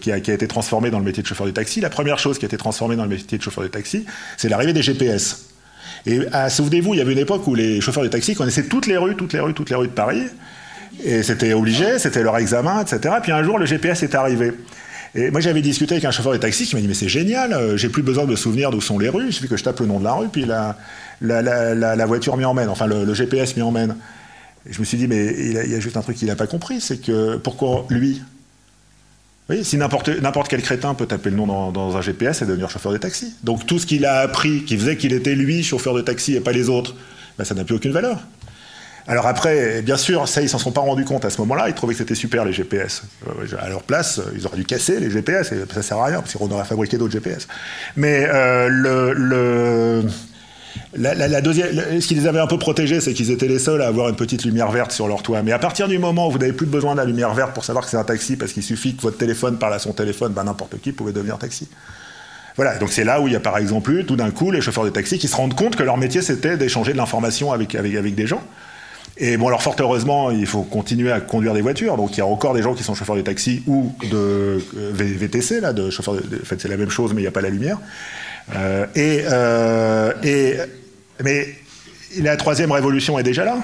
qui, 0.00 0.12
a, 0.12 0.16
été 0.18 0.46
transformée 0.46 0.90
dans 0.90 0.98
le 0.98 1.04
métier 1.04 1.22
de 1.22 1.28
chauffeur 1.28 1.46
de 1.46 1.52
taxi. 1.52 1.80
La 1.80 1.88
première 1.88 2.18
chose 2.18 2.38
qui 2.38 2.44
a 2.44 2.48
été 2.48 2.58
transformée 2.58 2.96
dans 2.96 3.04
le 3.04 3.08
métier 3.08 3.38
de 3.38 3.42
chauffeur 3.42 3.64
de 3.64 3.68
taxi, 3.68 4.04
c'est 4.36 4.50
l'arrivée 4.50 4.74
des 4.74 4.82
GPS. 4.82 5.46
Et 6.04 6.20
ah, 6.32 6.50
souvenez-vous, 6.50 6.94
il 6.94 6.98
y 6.98 7.00
avait 7.00 7.12
une 7.12 7.18
époque 7.18 7.46
où 7.46 7.54
les 7.54 7.80
chauffeurs 7.80 8.02
de 8.02 8.08
taxi 8.08 8.34
connaissaient 8.34 8.64
toutes 8.64 8.86
les 8.86 8.98
rues, 8.98 9.16
toutes 9.16 9.32
les 9.32 9.40
rues, 9.40 9.54
toutes 9.54 9.70
les 9.70 9.76
rues 9.76 9.88
de 9.88 9.92
Paris. 9.92 10.24
Et 11.02 11.22
c'était 11.22 11.54
obligé, 11.54 11.98
c'était 11.98 12.22
leur 12.22 12.36
examen, 12.36 12.82
etc. 12.82 13.14
Puis 13.22 13.32
un 13.32 13.42
jour, 13.42 13.58
le 13.58 13.64
GPS 13.64 14.02
est 14.02 14.14
arrivé. 14.14 14.52
Et 15.14 15.30
moi, 15.30 15.40
j'avais 15.40 15.60
discuté 15.60 15.94
avec 15.94 16.04
un 16.06 16.10
chauffeur 16.10 16.32
de 16.32 16.38
taxi 16.38 16.64
qui 16.64 16.74
m'a 16.74 16.80
dit 16.80 16.88
Mais 16.88 16.94
c'est 16.94 17.08
génial, 17.08 17.52
euh, 17.52 17.76
j'ai 17.76 17.90
plus 17.90 18.02
besoin 18.02 18.24
de 18.24 18.30
me 18.30 18.36
souvenir 18.36 18.70
d'où 18.70 18.80
sont 18.80 18.98
les 18.98 19.10
rues, 19.10 19.26
il 19.26 19.32
suffit 19.32 19.48
que 19.48 19.56
je 19.56 19.64
tape 19.64 19.80
le 19.80 19.86
nom 19.86 19.98
de 19.98 20.04
la 20.04 20.14
rue, 20.14 20.28
puis 20.28 20.46
la, 20.46 20.76
la, 21.20 22.06
voiture 22.06 22.36
m'y 22.36 22.44
emmène, 22.44 22.68
enfin 22.68 22.86
le, 22.86 23.12
GPS 23.12 23.56
m'y 23.56 23.62
emmène. 23.62 23.96
Je 24.68 24.78
me 24.78 24.84
suis 24.84 24.96
dit 24.96 25.08
Mais 25.08 25.34
il, 25.38 25.52
y 25.52 25.74
a 25.74 25.80
juste 25.80 25.96
un 25.96 26.02
truc 26.02 26.16
qu'il 26.16 26.28
n'a 26.28 26.36
pas 26.36 26.46
compris 26.46 26.80
c'est 26.80 26.98
que 26.98 27.36
pourquoi 27.36 27.86
lui? 27.90 28.22
Oui, 29.50 29.64
si 29.64 29.76
n'importe 29.76 30.48
quel 30.48 30.62
crétin 30.62 30.94
peut 30.94 31.06
taper 31.06 31.28
le 31.28 31.36
nom 31.36 31.72
dans, 31.72 31.96
un 31.96 32.00
GPS 32.00 32.40
et 32.40 32.46
devenir 32.46 32.70
chauffeur 32.70 32.92
de 32.92 32.96
taxi. 32.96 33.34
Donc 33.42 33.66
tout 33.66 33.78
ce 33.78 33.86
qu'il 33.86 34.06
a 34.06 34.20
appris, 34.20 34.64
qui 34.64 34.78
faisait 34.78 34.96
qu'il 34.96 35.12
était 35.12 35.34
lui 35.34 35.62
chauffeur 35.62 35.94
de 35.94 36.00
taxi 36.00 36.36
et 36.36 36.40
pas 36.40 36.52
les 36.52 36.68
autres, 36.68 36.94
ben, 37.36 37.44
ça 37.44 37.54
n'a 37.54 37.64
plus 37.64 37.74
aucune 37.74 37.92
valeur. 37.92 38.22
Alors 39.08 39.26
après, 39.26 39.82
bien 39.82 39.96
sûr, 39.96 40.28
ça, 40.28 40.42
ils 40.42 40.48
s'en 40.48 40.58
sont 40.58 40.70
pas 40.70 40.80
rendus 40.80 41.04
compte 41.04 41.24
à 41.24 41.30
ce 41.30 41.40
moment-là. 41.40 41.68
Ils 41.68 41.74
trouvaient 41.74 41.94
que 41.94 41.98
c'était 41.98 42.14
super 42.14 42.44
les 42.44 42.52
GPS. 42.52 43.02
Euh, 43.26 43.46
à 43.60 43.68
leur 43.68 43.82
place, 43.82 44.20
ils 44.34 44.46
auraient 44.46 44.56
dû 44.56 44.64
casser 44.64 45.00
les 45.00 45.10
GPS 45.10 45.52
et 45.52 45.64
ça 45.72 45.82
sert 45.82 45.98
à 45.98 46.06
rien 46.06 46.20
parce 46.20 46.34
qu'on 46.34 46.50
aurait 46.50 46.64
fabriqué 46.64 46.98
d'autres 46.98 47.12
GPS. 47.12 47.48
Mais 47.96 48.26
euh, 48.32 50.02
la, 50.94 51.40
deuxième, 51.40 52.00
ce 52.00 52.06
qui 52.06 52.14
les 52.14 52.26
avait 52.26 52.38
un 52.38 52.46
peu 52.46 52.58
protégés, 52.58 53.00
c'est 53.00 53.12
qu'ils 53.12 53.30
étaient 53.32 53.48
les 53.48 53.58
seuls 53.58 53.82
à 53.82 53.88
avoir 53.88 54.08
une 54.08 54.16
petite 54.16 54.44
lumière 54.44 54.70
verte 54.70 54.92
sur 54.92 55.08
leur 55.08 55.22
toit. 55.22 55.42
Mais 55.42 55.52
à 55.52 55.58
partir 55.58 55.88
du 55.88 55.98
moment 55.98 56.28
où 56.28 56.30
vous 56.30 56.38
n'avez 56.38 56.52
plus 56.52 56.66
besoin 56.66 56.92
de 56.92 57.00
la 57.00 57.04
lumière 57.04 57.34
verte 57.34 57.54
pour 57.54 57.64
savoir 57.64 57.84
que 57.84 57.90
c'est 57.90 57.96
un 57.96 58.04
taxi, 58.04 58.36
parce 58.36 58.52
qu'il 58.52 58.62
suffit 58.62 58.94
que 58.94 59.02
votre 59.02 59.18
téléphone 59.18 59.58
parle 59.58 59.74
à 59.74 59.78
son 59.80 59.92
téléphone, 59.92 60.32
ben 60.32 60.44
n'importe 60.44 60.80
qui 60.80 60.92
pouvait 60.92 61.12
devenir 61.12 61.38
taxi. 61.38 61.68
Voilà, 62.54 62.76
donc 62.76 62.92
c'est 62.92 63.04
là 63.04 63.20
où 63.20 63.26
il 63.26 63.32
y 63.32 63.36
a 63.36 63.40
par 63.40 63.56
exemple 63.56 64.04
tout 64.04 64.16
d'un 64.16 64.30
coup, 64.30 64.50
les 64.50 64.60
chauffeurs 64.60 64.84
de 64.84 64.90
taxi 64.90 65.18
qui 65.18 65.26
se 65.26 65.34
rendent 65.34 65.56
compte 65.56 65.74
que 65.74 65.82
leur 65.82 65.96
métier 65.96 66.20
c'était 66.20 66.58
d'échanger 66.58 66.92
de 66.92 66.98
l'information 66.98 67.50
avec 67.50 67.74
des 67.74 68.26
gens. 68.26 68.42
Et 69.18 69.36
bon, 69.36 69.48
alors 69.48 69.62
fort 69.62 69.76
heureusement, 69.78 70.30
il 70.30 70.46
faut 70.46 70.62
continuer 70.62 71.12
à 71.12 71.20
conduire 71.20 71.52
des 71.52 71.60
voitures. 71.60 71.96
Donc 71.96 72.12
il 72.12 72.18
y 72.18 72.20
a 72.22 72.26
encore 72.26 72.54
des 72.54 72.62
gens 72.62 72.74
qui 72.74 72.82
sont 72.82 72.94
chauffeurs 72.94 73.16
de 73.16 73.20
taxi 73.20 73.62
ou 73.66 73.92
de 74.10 74.58
euh, 74.76 74.90
VTC, 74.92 75.60
là, 75.60 75.72
de 75.72 75.90
chauffeurs. 75.90 76.14
De, 76.14 76.20
en 76.20 76.44
fait, 76.44 76.60
c'est 76.60 76.68
la 76.68 76.76
même 76.76 76.90
chose, 76.90 77.12
mais 77.12 77.20
il 77.20 77.24
n'y 77.24 77.28
a 77.28 77.32
pas 77.32 77.42
la 77.42 77.50
lumière. 77.50 77.78
Euh, 78.54 78.86
et, 78.94 79.22
euh, 79.30 80.12
et, 80.22 80.56
mais 81.22 81.46
la 82.20 82.36
troisième 82.36 82.72
révolution 82.72 83.18
est 83.18 83.22
déjà 83.22 83.44
là. 83.44 83.58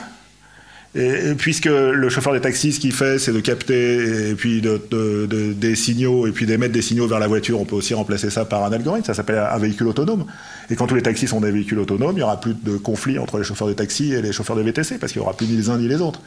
Et, 0.98 1.34
puisque 1.36 1.66
le 1.66 2.08
chauffeur 2.08 2.32
de 2.32 2.40
taxi, 2.40 2.72
ce 2.72 2.80
qu'il 2.80 2.92
fait, 2.92 3.20
c'est 3.20 3.32
de 3.32 3.38
capter 3.38 4.34
puis 4.34 4.60
de, 4.60 5.52
des 5.52 5.76
signaux 5.76 6.26
et 6.26 6.32
puis 6.32 6.44
d'émettre 6.44 6.72
des 6.72 6.82
signaux 6.82 7.06
vers 7.06 7.20
la 7.20 7.28
voiture, 7.28 7.60
on 7.60 7.64
peut 7.64 7.76
aussi 7.76 7.94
remplacer 7.94 8.30
ça 8.30 8.44
par 8.44 8.64
un 8.64 8.72
algorithme. 8.72 9.06
Ça 9.06 9.14
s'appelle 9.14 9.38
un 9.38 9.58
véhicule 9.58 9.86
autonome. 9.86 10.26
Et 10.70 10.74
quand 10.74 10.88
tous 10.88 10.96
les 10.96 11.02
taxis 11.02 11.28
sont 11.28 11.40
des 11.40 11.52
véhicules 11.52 11.78
autonomes, 11.78 12.12
il 12.12 12.16
n'y 12.16 12.22
aura 12.22 12.40
plus 12.40 12.54
de 12.54 12.76
conflit 12.76 13.18
entre 13.18 13.38
les 13.38 13.44
chauffeurs 13.44 13.68
de 13.68 13.74
taxi 13.74 14.12
et 14.12 14.20
les 14.20 14.32
chauffeurs 14.32 14.56
de 14.56 14.62
VTC, 14.62 14.98
parce 14.98 15.12
qu'il 15.12 15.20
n'y 15.20 15.26
aura 15.26 15.36
plus 15.36 15.46
ni 15.46 15.56
les 15.56 15.70
uns 15.70 15.78
ni 15.78 15.86
les 15.86 16.00
autres. 16.00 16.20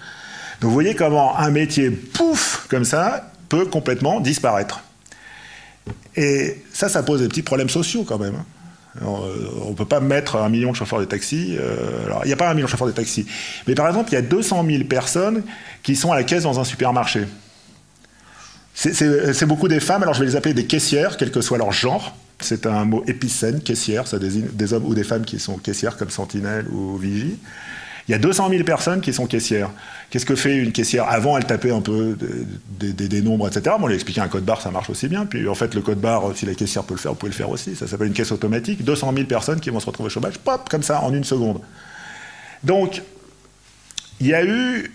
Donc 0.61 0.69
vous 0.69 0.73
voyez 0.73 0.95
comment 0.95 1.37
un 1.37 1.51
métier, 1.51 1.89
pouf, 1.91 2.65
comme 2.69 2.85
ça, 2.85 3.29
peut 3.49 3.65
complètement 3.65 4.21
disparaître. 4.21 4.81
Et 6.15 6.57
ça, 6.71 6.87
ça 6.87 7.03
pose 7.03 7.21
des 7.21 7.27
petits 7.27 7.41
problèmes 7.41 7.69
sociaux 7.69 8.03
quand 8.03 8.19
même. 8.19 8.35
Euh, 9.01 9.47
on 9.65 9.69
ne 9.69 9.75
peut 9.75 9.85
pas 9.85 9.99
mettre 9.99 10.35
un 10.35 10.49
million 10.49 10.71
de 10.71 10.75
chauffeurs 10.75 10.99
de 10.99 11.05
taxi. 11.05 11.55
Euh, 11.57 12.07
il 12.23 12.27
n'y 12.27 12.33
a 12.33 12.37
pas 12.37 12.49
un 12.49 12.53
million 12.53 12.65
de 12.65 12.71
chauffeurs 12.71 12.87
de 12.87 12.91
taxi. 12.91 13.25
Mais 13.67 13.75
par 13.75 13.87
exemple, 13.87 14.09
il 14.11 14.15
y 14.15 14.17
a 14.17 14.21
200 14.21 14.65
000 14.65 14.83
personnes 14.85 15.43
qui 15.83 15.95
sont 15.95 16.11
à 16.11 16.15
la 16.15 16.23
caisse 16.23 16.43
dans 16.43 16.59
un 16.59 16.63
supermarché. 16.63 17.25
C'est 18.73 19.45
beaucoup 19.45 19.67
des 19.67 19.79
femmes, 19.79 20.01
alors 20.01 20.13
je 20.13 20.21
vais 20.21 20.25
les 20.25 20.35
appeler 20.35 20.53
des 20.53 20.65
caissières, 20.65 21.17
quel 21.17 21.29
que 21.29 21.41
soit 21.41 21.57
leur 21.57 21.71
genre. 21.71 22.15
C'est 22.39 22.65
un 22.65 22.85
mot 22.85 23.03
épicène, 23.05 23.61
caissière, 23.61 24.07
ça 24.07 24.17
désigne 24.17 24.47
des 24.53 24.73
hommes 24.73 24.85
ou 24.85 24.95
des 24.95 25.03
femmes 25.03 25.23
qui 25.23 25.39
sont 25.39 25.57
caissières 25.57 25.97
comme 25.97 26.09
sentinelle 26.09 26.65
ou 26.69 26.97
vigie. 26.97 27.37
Il 28.07 28.11
y 28.11 28.15
a 28.15 28.17
200 28.17 28.49
000 28.49 28.63
personnes 28.63 29.01
qui 29.01 29.13
sont 29.13 29.25
caissières. 29.25 29.69
Qu'est-ce 30.09 30.25
que 30.25 30.35
fait 30.35 30.57
une 30.57 30.71
caissière 30.71 31.07
Avant, 31.07 31.37
elle 31.37 31.45
tapait 31.45 31.71
un 31.71 31.81
peu 31.81 32.17
des, 32.79 33.21
nombres, 33.21 33.47
etc. 33.47 33.75
On 33.79 33.87
lui 33.87 33.95
expliquait 33.95 34.21
un 34.21 34.27
code 34.27 34.43
barre, 34.43 34.61
ça 34.61 34.71
marche 34.71 34.89
aussi 34.89 35.07
bien. 35.07 35.25
Puis 35.25 35.47
en 35.47 35.55
fait, 35.55 35.73
le 35.75 35.81
code 35.81 35.99
barre, 35.99 36.35
si 36.35 36.45
la 36.45 36.55
caissière 36.55 36.83
peut 36.83 36.95
le 36.95 36.99
faire, 36.99 37.11
vous 37.11 37.17
pouvez 37.17 37.31
le 37.31 37.35
faire 37.35 37.49
aussi. 37.49 37.75
Ça 37.75 37.87
s'appelle 37.87 38.07
une 38.07 38.13
caisse 38.13 38.31
automatique. 38.31 38.83
200 38.83 39.13
000 39.13 39.25
personnes 39.27 39.59
qui 39.59 39.69
vont 39.69 39.79
se 39.79 39.85
retrouver 39.85 40.07
au 40.07 40.09
chômage, 40.09 40.37
pop, 40.39 40.67
comme 40.69 40.83
ça, 40.83 41.01
en 41.01 41.13
une 41.13 41.23
seconde. 41.23 41.61
Donc, 42.63 43.01
il 44.19 44.27
y 44.27 44.33
a 44.33 44.43
eu. 44.43 44.91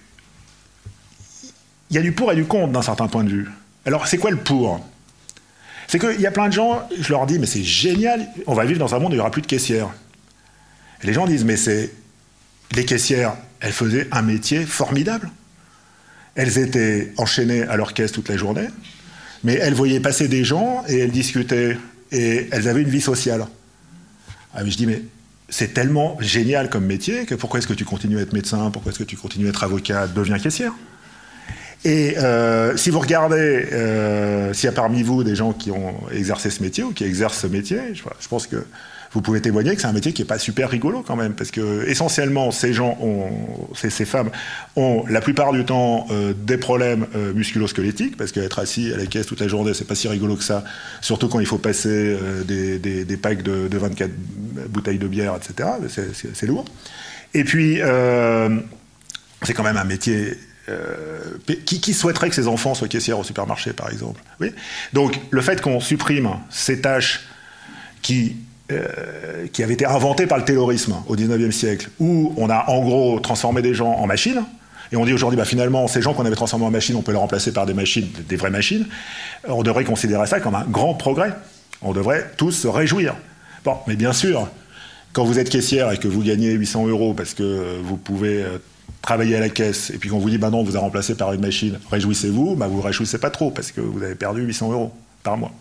Il 1.90 1.96
y 1.96 1.98
a 1.98 2.02
du 2.02 2.12
pour 2.12 2.32
et 2.32 2.34
du 2.34 2.44
contre 2.44 2.72
d'un 2.72 2.82
certain 2.82 3.06
point 3.06 3.22
de 3.22 3.30
vue. 3.30 3.48
Alors, 3.84 4.08
c'est 4.08 4.18
quoi 4.18 4.30
le 4.30 4.38
pour? 4.38 4.84
C'est 5.86 5.98
qu'il 5.98 6.20
y 6.20 6.26
a 6.26 6.32
plein 6.32 6.48
de 6.48 6.52
gens, 6.52 6.88
je 6.98 7.10
leur 7.12 7.26
dis, 7.26 7.38
mais 7.38 7.46
c'est 7.46 7.62
génial, 7.62 8.26
on 8.46 8.54
va 8.54 8.64
vivre 8.64 8.80
dans 8.80 8.94
un 8.94 8.98
monde 8.98 9.12
où 9.12 9.14
il 9.14 9.18
n'y 9.18 9.20
aura 9.20 9.30
plus 9.30 9.42
de 9.42 9.46
caissières. 9.46 9.88
Et 11.02 11.06
les 11.06 11.12
gens 11.12 11.26
disent, 11.26 11.44
mais 11.44 11.56
c'est. 11.56 11.92
Les 12.74 12.84
caissières, 12.84 13.36
elles 13.60 13.72
faisaient 13.72 14.08
un 14.12 14.22
métier 14.22 14.64
formidable. 14.64 15.30
Elles 16.34 16.58
étaient 16.58 17.12
enchaînées 17.16 17.62
à 17.62 17.76
leur 17.76 17.94
caisse 17.94 18.12
toute 18.12 18.28
la 18.28 18.36
journée, 18.36 18.68
mais 19.44 19.54
elles 19.54 19.74
voyaient 19.74 20.00
passer 20.00 20.28
des 20.28 20.44
gens 20.44 20.84
et 20.88 20.98
elles 20.98 21.12
discutaient. 21.12 21.78
Et 22.12 22.48
elles 22.52 22.68
avaient 22.68 22.82
une 22.82 22.88
vie 22.88 23.00
sociale. 23.00 23.46
Ah, 24.54 24.62
mais 24.62 24.70
je 24.70 24.76
dis, 24.76 24.86
mais 24.86 25.02
c'est 25.48 25.74
tellement 25.74 26.16
génial 26.20 26.70
comme 26.70 26.84
métier 26.84 27.24
que 27.24 27.34
pourquoi 27.34 27.58
est-ce 27.58 27.66
que 27.66 27.74
tu 27.74 27.84
continues 27.84 28.18
à 28.18 28.22
être 28.22 28.32
médecin? 28.32 28.70
Pourquoi 28.70 28.90
est-ce 28.90 28.98
que 28.98 29.04
tu 29.04 29.16
continues 29.16 29.46
à 29.46 29.50
être 29.50 29.64
avocat? 29.64 30.06
Deviens 30.08 30.38
caissière. 30.38 30.72
Et 31.84 32.18
euh, 32.18 32.76
si 32.76 32.90
vous 32.90 32.98
regardez, 32.98 33.68
euh, 33.72 34.52
s'il 34.52 34.64
y 34.64 34.68
a 34.68 34.72
parmi 34.72 35.02
vous 35.02 35.22
des 35.22 35.36
gens 35.36 35.52
qui 35.52 35.70
ont 35.70 35.94
exercé 36.10 36.50
ce 36.50 36.62
métier 36.62 36.82
ou 36.82 36.92
qui 36.92 37.04
exercent 37.04 37.38
ce 37.38 37.46
métier, 37.46 37.78
je, 37.94 38.28
pense 38.28 38.46
que 38.46 38.64
vous 39.12 39.20
pouvez 39.20 39.40
témoigner 39.40 39.74
que 39.74 39.80
c'est 39.80 39.86
un 39.86 39.92
métier 39.92 40.12
qui 40.12 40.22
n'est 40.22 40.26
pas 40.26 40.38
super 40.38 40.70
rigolo 40.70 41.02
quand 41.06 41.16
même, 41.16 41.34
parce 41.34 41.50
que 41.50 41.86
essentiellement 41.88 42.50
ces 42.50 42.72
gens, 42.72 42.96
ont, 43.00 43.30
ces, 43.74 44.04
femmes, 44.04 44.30
ont 44.76 45.04
la 45.08 45.20
plupart 45.20 45.52
du 45.52 45.64
temps 45.64 46.06
euh, 46.10 46.32
des 46.36 46.58
problèmes 46.58 47.06
musculo-squelettiques, 47.34 48.16
parce 48.16 48.32
qu'être 48.32 48.58
assis 48.58 48.92
à 48.92 48.96
la 48.96 49.06
caisse 49.06 49.26
toute 49.26 49.40
la 49.40 49.48
journée, 49.48 49.74
c'est 49.74 49.86
pas 49.86 49.94
si 49.94 50.08
rigolo 50.08 50.36
que 50.36 50.44
ça, 50.44 50.64
surtout 51.00 51.28
quand 51.28 51.40
il 51.40 51.46
faut 51.46 51.58
passer 51.58 52.16
des, 52.46 52.78
des, 52.78 53.16
packs 53.16 53.42
de, 53.42 53.68
de, 53.68 53.78
24 53.78 54.10
bouteilles 54.68 54.98
de 54.98 55.08
bière, 55.08 55.34
etc. 55.36 55.70
C'est 56.34 56.46
lourd. 56.46 56.64
Et 57.34 57.44
puis, 57.44 57.78
c'est 59.42 59.54
quand 59.54 59.62
même 59.62 59.76
un 59.76 59.84
métier 59.84 60.36
euh, 60.68 61.38
qui, 61.64 61.94
souhaiterait 61.94 62.28
que 62.28 62.34
ses 62.34 62.48
enfants 62.48 62.74
soient 62.74 62.88
caissières 62.88 63.20
au 63.20 63.24
supermarché, 63.24 63.72
par 63.72 63.88
exemple 63.88 64.20
Donc, 64.92 65.20
le 65.30 65.40
fait 65.40 65.60
qu'on 65.60 65.78
supprime 65.78 66.28
ces 66.50 66.80
tâches 66.80 67.20
qui, 68.02 68.36
euh, 68.72 69.46
qui 69.52 69.62
avaient 69.62 69.74
été 69.74 69.86
inventées 69.86 70.26
par 70.26 70.38
le 70.38 70.44
terrorisme 70.44 70.96
au 71.06 71.16
19e 71.16 71.52
siècle, 71.52 71.90
où 71.98 72.34
on 72.36 72.50
a 72.50 72.68
en 72.68 72.82
gros 72.82 73.20
transformé 73.20 73.62
des 73.62 73.74
gens 73.74 73.92
en 73.92 74.06
machines, 74.06 74.42
et 74.92 74.96
on 74.96 75.04
dit 75.04 75.12
aujourd'hui, 75.12 75.36
bah, 75.36 75.44
finalement, 75.44 75.88
ces 75.88 76.02
gens 76.02 76.14
qu'on 76.14 76.24
avait 76.24 76.36
transformés 76.36 76.66
en 76.66 76.70
machines, 76.70 76.96
on 76.96 77.02
peut 77.02 77.12
les 77.12 77.18
remplacer 77.18 77.52
par 77.52 77.66
des 77.66 77.74
machines, 77.74 78.08
des 78.28 78.36
vraies 78.36 78.50
machines, 78.50 78.86
on 79.48 79.62
devrait 79.62 79.84
considérer 79.84 80.26
ça 80.26 80.40
comme 80.40 80.54
un 80.54 80.64
grand 80.64 80.94
progrès. 80.94 81.32
On 81.82 81.92
devrait 81.92 82.30
tous 82.36 82.52
se 82.52 82.68
réjouir. 82.68 83.14
Bon, 83.64 83.76
mais 83.86 83.96
bien 83.96 84.12
sûr, 84.12 84.48
quand 85.12 85.24
vous 85.24 85.38
êtes 85.38 85.50
caissière 85.50 85.92
et 85.92 85.98
que 85.98 86.08
vous 86.08 86.22
gagnez 86.22 86.52
800 86.52 86.86
euros 86.86 87.14
parce 87.14 87.34
que 87.34 87.78
vous 87.82 87.96
pouvez 87.96 88.42
euh, 88.42 88.58
travailler 89.02 89.36
à 89.36 89.40
la 89.40 89.48
caisse, 89.48 89.90
et 89.90 89.98
puis 89.98 90.08
qu'on 90.08 90.18
vous 90.18 90.30
dit, 90.30 90.38
bah 90.38 90.50
non, 90.50 90.60
on 90.60 90.64
vous 90.64 90.76
a 90.76 90.80
remplacé 90.80 91.14
par 91.14 91.32
une 91.32 91.40
machine, 91.40 91.78
réjouissez-vous, 91.90 92.56
bah 92.56 92.66
vous 92.68 92.78
ne 92.78 92.82
réjouissez 92.82 93.18
pas 93.18 93.30
trop, 93.30 93.50
parce 93.50 93.72
que 93.72 93.80
vous 93.80 94.02
avez 94.02 94.14
perdu 94.14 94.42
800 94.42 94.72
euros 94.72 94.92
par 95.22 95.36
mois. 95.36 95.52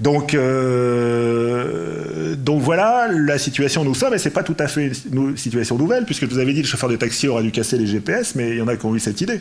Donc, 0.00 0.34
euh, 0.34 2.34
donc 2.36 2.62
voilà 2.62 3.08
la 3.10 3.38
situation 3.38 3.84
nous 3.84 3.94
sommes, 3.94 4.14
et 4.14 4.18
c'est 4.18 4.30
pas 4.30 4.42
tout 4.42 4.56
à 4.58 4.66
fait 4.66 4.92
une 5.12 5.36
situation 5.36 5.78
nouvelle, 5.78 6.04
puisque 6.04 6.24
vous 6.24 6.38
avez 6.38 6.52
dit 6.52 6.62
le 6.62 6.66
chauffeur 6.66 6.90
de 6.90 6.96
taxi 6.96 7.28
aurait 7.28 7.42
dû 7.42 7.52
casser 7.52 7.78
les 7.78 7.86
GPS, 7.86 8.34
mais 8.34 8.50
il 8.50 8.56
y 8.56 8.62
en 8.62 8.68
a 8.68 8.76
qui 8.76 8.86
ont 8.86 8.94
eu 8.94 9.00
cette 9.00 9.20
idée. 9.20 9.40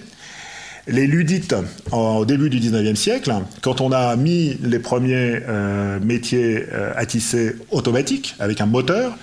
les 0.87 1.07
ludites 1.07 1.55
au 1.91 2.25
début 2.25 2.49
du 2.49 2.59
19e 2.59 2.95
siècle, 2.95 3.33
quand 3.61 3.81
on 3.81 3.91
a 3.91 4.15
mis 4.15 4.57
les 4.61 4.79
premiers 4.79 5.39
euh, 5.47 5.99
métiers 6.01 6.65
euh, 6.71 6.91
à 6.95 7.05
tisser 7.05 7.55
automatiques 7.71 8.35
avec 8.39 8.61
un 8.61 8.65
moteur, 8.65 9.17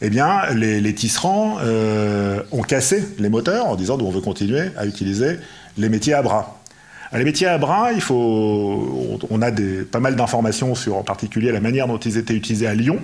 eh 0.00 0.10
bien, 0.10 0.42
les, 0.54 0.94
tisserands 0.94 1.58
euh, 1.60 2.40
ont 2.52 2.62
cassé 2.62 3.02
les 3.18 3.28
moteurs 3.28 3.66
en 3.66 3.74
disant 3.74 3.98
on 4.00 4.10
veut 4.10 4.20
continuer 4.20 4.70
à 4.76 4.86
utiliser 4.86 5.38
les 5.76 5.88
métiers 5.88 6.14
à 6.14 6.22
bras. 6.22 6.57
Les 7.12 7.24
métiers 7.24 7.46
à 7.46 7.56
bras, 7.58 7.92
il 7.92 8.00
faut, 8.00 9.18
on 9.30 9.42
a 9.42 9.50
pas 9.90 10.00
mal 10.00 10.16
d'informations 10.16 10.74
sur 10.74 10.96
en 10.96 11.02
particulier 11.02 11.52
la 11.52 11.60
manière 11.60 11.86
dont 11.86 11.98
ils 11.98 12.18
étaient 12.18 12.34
utilisés 12.34 12.66
à 12.66 12.74
Lyon. 12.74 12.98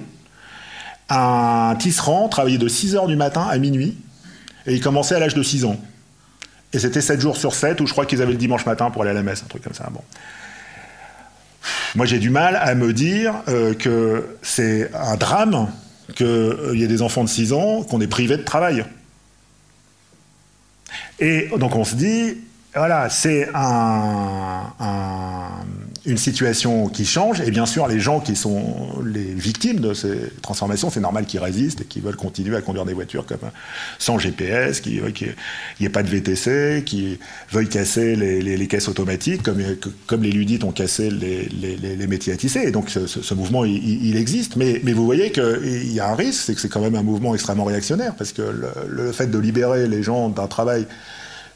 Un 1.09 1.75
tisserand 1.79 2.29
travaillait 2.29 2.59
de 2.59 2.69
6 2.69 2.97
heures 2.97 3.07
du 3.07 3.17
matin 3.17 3.47
à 3.49 3.57
minuit 3.59 3.97
et 4.67 4.75
il 4.75 4.81
commençait 4.81 5.15
à 5.15 5.19
l'âge 5.19 5.35
de 5.35 5.43
6 5.43 5.65
ans. 5.65 5.77
Et 6.73 6.79
c'était 6.79 7.01
7 7.01 7.21
jours 7.21 7.37
sur 7.37 7.55
7, 7.55 7.81
ou 7.81 7.87
je 7.87 7.93
crois 7.93 8.05
qu'ils 8.05 8.21
avaient 8.21 8.33
le 8.33 8.39
dimanche 8.39 8.67
matin 8.67 8.91
pour 8.91 9.03
aller 9.03 9.13
à 9.13 9.15
la 9.15 9.23
messe, 9.23 9.43
un 9.43 9.49
truc 9.49 9.63
comme 9.63 9.75
ça. 9.75 9.89
Moi, 11.95 12.05
j'ai 12.05 12.19
du 12.19 12.31
mal 12.31 12.57
à 12.57 12.75
me 12.75 12.93
dire 12.93 13.35
euh, 13.49 13.75
que 13.75 14.37
c'est 14.43 14.91
un 14.93 15.17
drame 15.17 15.69
qu'il 16.17 16.27
euh, 16.27 16.77
y 16.77 16.83
ait 16.83 16.89
des 16.89 17.01
enfants 17.01 17.25
de 17.25 17.29
6 17.29 17.53
ans 17.53 17.83
qu'on 17.83 18.01
est 18.01 18.07
privés 18.07 18.37
de 18.37 18.43
travail. 18.43 18.85
Et 21.21 21.49
donc 21.59 21.77
on 21.77 21.85
se 21.85 21.95
dit, 21.95 22.39
voilà, 22.75 23.09
c'est 23.09 23.49
une 26.07 26.19
situation 26.19 26.89
qui 26.89 27.05
change, 27.05 27.41
et 27.41 27.51
bien 27.51 27.67
sûr, 27.67 27.87
les 27.87 28.01
gens 28.01 28.21
qui 28.21 28.35
sont 28.37 28.89
les 29.05 29.33
victimes 29.33 29.81
de 29.81 29.95
ces 29.95 30.33
transformations, 30.43 30.91
c'est 30.91 31.01
normal 31.01 31.25
qu'ils 31.25 31.41
résistent 31.41 31.83
et 31.83 31.85
qu'ils 31.85 32.03
veulent 32.03 32.17
continuer 32.17 32.57
à 32.57 32.63
conduire 32.63 32.85
des 32.85 32.93
voitures 32.93 33.27
comme, 33.27 33.39
sans 33.99 34.19
GPS, 34.19 34.81
qu'il 34.81 35.03
n'y 35.81 35.87
ait 35.87 35.89
pas 35.89 36.03
de 36.03 36.09
VTC, 36.09 36.83
qui 36.85 37.19
veuillent 37.51 37.69
casser 37.69 38.17
les, 38.17 38.67
caisses 38.67 38.89
automatiques, 38.89 39.43
comme, 39.43 39.63
comme 40.07 40.23
les 40.23 40.33
ludites 40.33 40.65
ont 40.65 40.73
cassé 40.73 41.11
les, 41.11 42.07
métiers 42.09 42.33
à 42.33 42.37
tisser. 42.37 42.61
Et 42.61 42.71
donc 42.71 42.91
ce, 42.91 43.35
mouvement, 43.35 43.65
il, 43.65 44.17
existe. 44.17 44.57
Mais, 44.57 44.81
vous 44.81 45.05
voyez 45.05 45.31
qu'il 45.31 45.93
y 45.93 46.01
a 46.01 46.11
un 46.11 46.15
risque, 46.17 46.43
c'est 46.45 46.55
que 46.55 46.61
c'est 46.61 46.69
quand 46.69 46.83
même 46.83 46.97
un 46.97 47.03
mouvement 47.03 47.35
extrêmement 47.35 47.65
réactionnaire, 47.65 48.15
parce 48.17 48.33
que 48.33 48.43
le 48.89 49.13
fait 49.13 49.29
de 49.29 49.39
libérer 49.39 49.87
les 49.87 50.03
gens 50.03 50.29
d'un 50.29 50.49
travail 50.49 50.87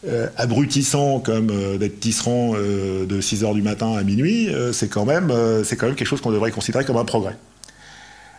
euh, 0.07 0.29
abrutissant 0.37 1.19
comme 1.19 1.51
euh, 1.51 1.77
d'être 1.77 1.99
tisserand 1.99 2.53
euh, 2.55 3.05
de 3.05 3.21
6h 3.21 3.53
du 3.53 3.63
matin 3.63 3.97
à 3.97 4.05
minuit, 4.05 4.49
c'est 4.73 4.89
quand, 4.89 5.05
même, 5.05 5.33
quelque 5.69 6.05
chose 6.05 6.21
qu'on 6.21 6.31
devrait 6.31 6.53
considérer 6.53 6.85
comme 6.85 6.97
un 6.97 7.05
progrès. 7.05 7.37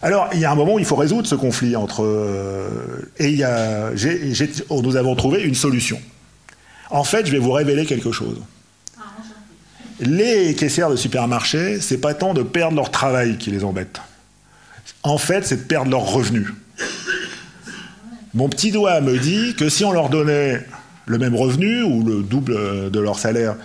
Alors, 0.02 0.30
il 0.34 0.40
y 0.40 0.46
a 0.46 0.52
un 0.52 0.56
moment 0.56 0.76
où 0.76 0.80
il 0.80 0.86
faut 0.86 0.96
résoudre 0.96 1.28
ce 1.28 1.36
conflit 1.36 1.76
entre... 1.76 2.08
et 3.18 3.44
a, 3.44 3.92
nous 4.70 4.96
avons 4.96 5.16
trouvé 5.16 5.44
une 5.44 5.56
solution. 5.56 6.00
En 6.90 7.04
fait, 7.04 7.26
je 7.26 7.32
vais 7.34 7.40
vous 7.40 7.52
révéler 7.52 7.86
quelque 7.86 8.14
chose. 8.14 8.38
Les 10.00 10.56
caissières 10.56 10.90
de 10.90 10.96
supermarché, 10.96 11.82
c'est 11.82 11.98
pas 11.98 12.14
tant 12.14 12.34
de 12.34 12.42
perdre 12.42 12.78
leur 12.78 12.90
travail 12.90 13.38
qui 13.38 13.52
les 13.52 13.66
embête. 13.66 14.00
En 15.04 15.18
fait, 15.18 15.46
c'est 15.46 15.58
de 15.58 15.68
perdre 15.68 15.92
leurs 15.92 16.06
revenus. 16.06 16.48
Mon 18.34 18.48
petit 18.48 18.72
doigt 18.72 19.02
me 19.02 19.18
dit 19.18 19.56
que 19.56 19.68
si 19.68 19.84
on 19.84 19.92
leur 19.92 20.10
donnait 20.10 20.66
le 21.10 21.18
même 21.18 21.36
revenu 21.36 21.82
ou 21.82 22.04
le 22.06 22.22
double 22.22 22.92
de 22.92 23.00
leur 23.00 23.18
salaire, 23.18 23.56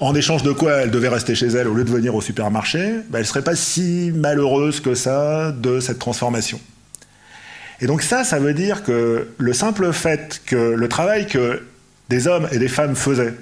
en 0.00 0.14
échange 0.14 0.42
de 0.42 0.52
quoi 0.52 0.82
elle 0.82 0.90
devait 0.90 1.08
rester 1.08 1.34
chez 1.34 1.46
elle 1.46 1.66
au 1.66 1.72
lieu 1.72 1.84
de 1.84 1.90
venir 1.90 2.14
au 2.14 2.20
supermarché, 2.20 2.96
bah, 3.08 3.18
elle 3.18 3.20
ne 3.20 3.26
serait 3.26 3.42
pas 3.42 3.56
si 3.56 4.12
malheureuse 4.14 4.80
que 4.80 4.94
ça 4.94 5.50
de 5.50 5.80
cette 5.80 5.98
transformation. 5.98 6.60
Et 7.80 7.86
donc 7.86 8.02
ça, 8.02 8.22
ça 8.22 8.38
veut 8.38 8.52
dire 8.52 8.84
que 8.84 9.28
le 9.38 9.52
simple 9.54 9.92
fait 9.94 10.42
que 10.44 10.74
le 10.74 10.88
travail 10.88 11.26
que 11.26 11.62
des 12.10 12.26
hommes 12.26 12.46
et 12.52 12.58
des 12.58 12.68
femmes 12.68 12.94
faisaient 12.94 13.34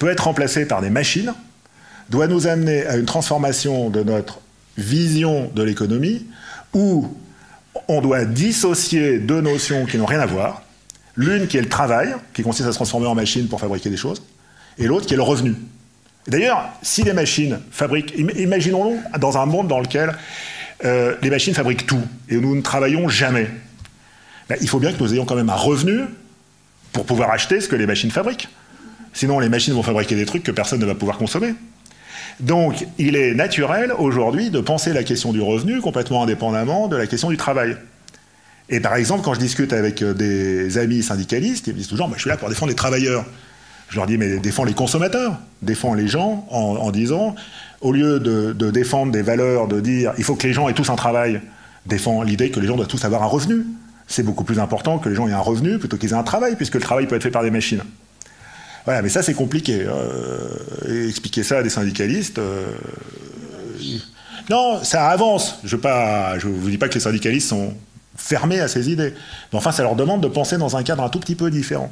peut 0.00 0.08
être 0.08 0.24
remplacé 0.24 0.66
par 0.66 0.80
des 0.80 0.90
machines, 0.90 1.32
doit 2.10 2.26
nous 2.26 2.48
amener 2.48 2.84
à 2.86 2.96
une 2.96 3.06
transformation 3.06 3.90
de 3.90 4.02
notre 4.02 4.40
vision 4.76 5.52
de 5.54 5.62
l'économie 5.62 6.26
où 6.74 7.16
on 7.86 8.00
doit 8.00 8.24
dissocier 8.24 9.18
deux 9.18 9.40
notions 9.40 9.86
qui 9.86 9.98
n'ont 9.98 10.06
rien 10.06 10.20
à 10.20 10.26
voir, 10.26 10.62
L'une 11.18 11.48
qui 11.48 11.58
est 11.58 11.62
le 11.62 11.68
travail, 11.68 12.14
qui 12.32 12.42
consiste 12.42 12.68
à 12.68 12.70
se 12.70 12.76
transformer 12.76 13.08
en 13.08 13.16
machine 13.16 13.48
pour 13.48 13.60
fabriquer 13.60 13.90
des 13.90 13.96
choses, 13.96 14.22
et 14.78 14.86
l'autre 14.86 15.04
qui 15.04 15.14
est 15.14 15.16
le 15.16 15.22
revenu. 15.24 15.56
D'ailleurs, 16.28 16.70
si 16.80 17.02
les 17.02 17.12
machines 17.12 17.58
fabriquent, 17.72 18.14
imaginons-nous 18.16 19.00
dans 19.18 19.36
un 19.36 19.44
monde 19.44 19.66
dans 19.66 19.80
lequel 19.80 20.14
euh, 20.84 21.16
les 21.20 21.28
machines 21.28 21.54
fabriquent 21.54 21.86
tout 21.86 22.00
et 22.28 22.36
nous 22.36 22.54
ne 22.54 22.62
travaillons 22.62 23.08
jamais, 23.08 23.48
ben, 24.48 24.56
il 24.60 24.68
faut 24.68 24.78
bien 24.78 24.92
que 24.92 25.02
nous 25.02 25.12
ayons 25.12 25.24
quand 25.24 25.34
même 25.34 25.50
un 25.50 25.56
revenu 25.56 26.02
pour 26.92 27.04
pouvoir 27.04 27.32
acheter 27.32 27.60
ce 27.60 27.68
que 27.68 27.74
les 27.74 27.86
machines 27.86 28.12
fabriquent. 28.12 28.48
Sinon, 29.12 29.40
les 29.40 29.48
machines 29.48 29.74
vont 29.74 29.82
fabriquer 29.82 30.14
des 30.14 30.24
trucs 30.24 30.44
que 30.44 30.52
personne 30.52 30.78
ne 30.78 30.86
va 30.86 30.94
pouvoir 30.94 31.18
consommer. 31.18 31.52
Donc, 32.38 32.86
il 32.98 33.16
est 33.16 33.34
naturel 33.34 33.92
aujourd'hui 33.98 34.50
de 34.50 34.60
penser 34.60 34.92
la 34.92 35.02
question 35.02 35.32
du 35.32 35.40
revenu 35.40 35.80
complètement 35.80 36.22
indépendamment 36.22 36.86
de 36.86 36.96
la 36.96 37.08
question 37.08 37.28
du 37.28 37.36
travail. 37.36 37.76
Et 38.70 38.80
par 38.80 38.94
exemple, 38.96 39.22
quand 39.24 39.34
je 39.34 39.40
discute 39.40 39.72
avec 39.72 40.02
euh, 40.02 40.12
des 40.12 40.78
amis 40.78 41.02
syndicalistes, 41.02 41.66
ils 41.66 41.72
me 41.72 41.78
disent 41.78 41.88
toujours 41.88 42.10
Je 42.14 42.20
suis 42.20 42.28
là 42.28 42.36
pour 42.36 42.48
défendre 42.48 42.70
les 42.70 42.76
travailleurs. 42.76 43.24
Je 43.88 43.96
leur 43.96 44.06
dis 44.06 44.18
Mais 44.18 44.38
défends 44.38 44.64
les 44.64 44.74
consommateurs, 44.74 45.38
défends 45.62 45.94
les 45.94 46.08
gens 46.08 46.46
en, 46.50 46.90
disant 46.90 47.34
Au 47.80 47.92
lieu 47.92 48.20
de, 48.20 48.70
défendre 48.70 49.12
des 49.12 49.22
valeurs, 49.22 49.68
de 49.68 49.80
dire 49.80 50.12
Il 50.18 50.24
faut 50.24 50.34
que 50.34 50.46
les 50.46 50.52
gens 50.52 50.68
aient 50.68 50.74
tous 50.74 50.90
un 50.90 50.96
travail, 50.96 51.40
défends 51.86 52.22
l'idée 52.22 52.50
que 52.50 52.60
les 52.60 52.66
gens 52.66 52.76
doivent 52.76 52.88
tous 52.88 53.04
avoir 53.04 53.22
un 53.22 53.26
revenu. 53.26 53.64
C'est 54.06 54.22
beaucoup 54.22 54.44
plus 54.44 54.58
important 54.58 54.98
que 54.98 55.08
les 55.08 55.14
gens 55.14 55.28
aient 55.28 55.32
un 55.32 55.38
revenu 55.38 55.78
plutôt 55.78 55.96
qu'ils 55.96 56.10
aient 56.10 56.14
un 56.14 56.22
travail, 56.22 56.56
puisque 56.56 56.74
le 56.74 56.80
travail 56.80 57.06
peut 57.06 57.16
être 57.16 57.22
fait 57.22 57.30
par 57.30 57.42
des 57.42 57.50
machines. 57.50 57.82
Voilà, 58.84 59.02
mais 59.02 59.10
ça, 59.10 59.22
c'est 59.22 59.34
compliqué. 59.34 59.84
Euh, 59.86 61.08
expliquer 61.08 61.42
ça 61.42 61.58
à 61.58 61.62
des 61.62 61.68
syndicalistes. 61.68 62.38
Euh, 62.38 62.72
non, 64.48 64.82
ça 64.82 65.08
avance. 65.08 65.58
Je 65.64 65.76
ne 65.76 66.52
vous 66.54 66.70
dis 66.70 66.78
pas 66.78 66.88
que 66.88 66.94
les 66.94 67.00
syndicalistes 67.00 67.48
sont 67.48 67.74
fermés 68.18 68.60
à 68.60 68.68
ces 68.68 68.90
idées. 68.90 69.14
Mais 69.52 69.58
enfin, 69.58 69.72
ça 69.72 69.82
leur 69.82 69.96
demande 69.96 70.20
de 70.20 70.28
penser 70.28 70.58
dans 70.58 70.76
un 70.76 70.82
cadre 70.82 71.02
un 71.02 71.08
tout 71.08 71.20
petit 71.20 71.36
peu 71.36 71.50
différent. 71.50 71.90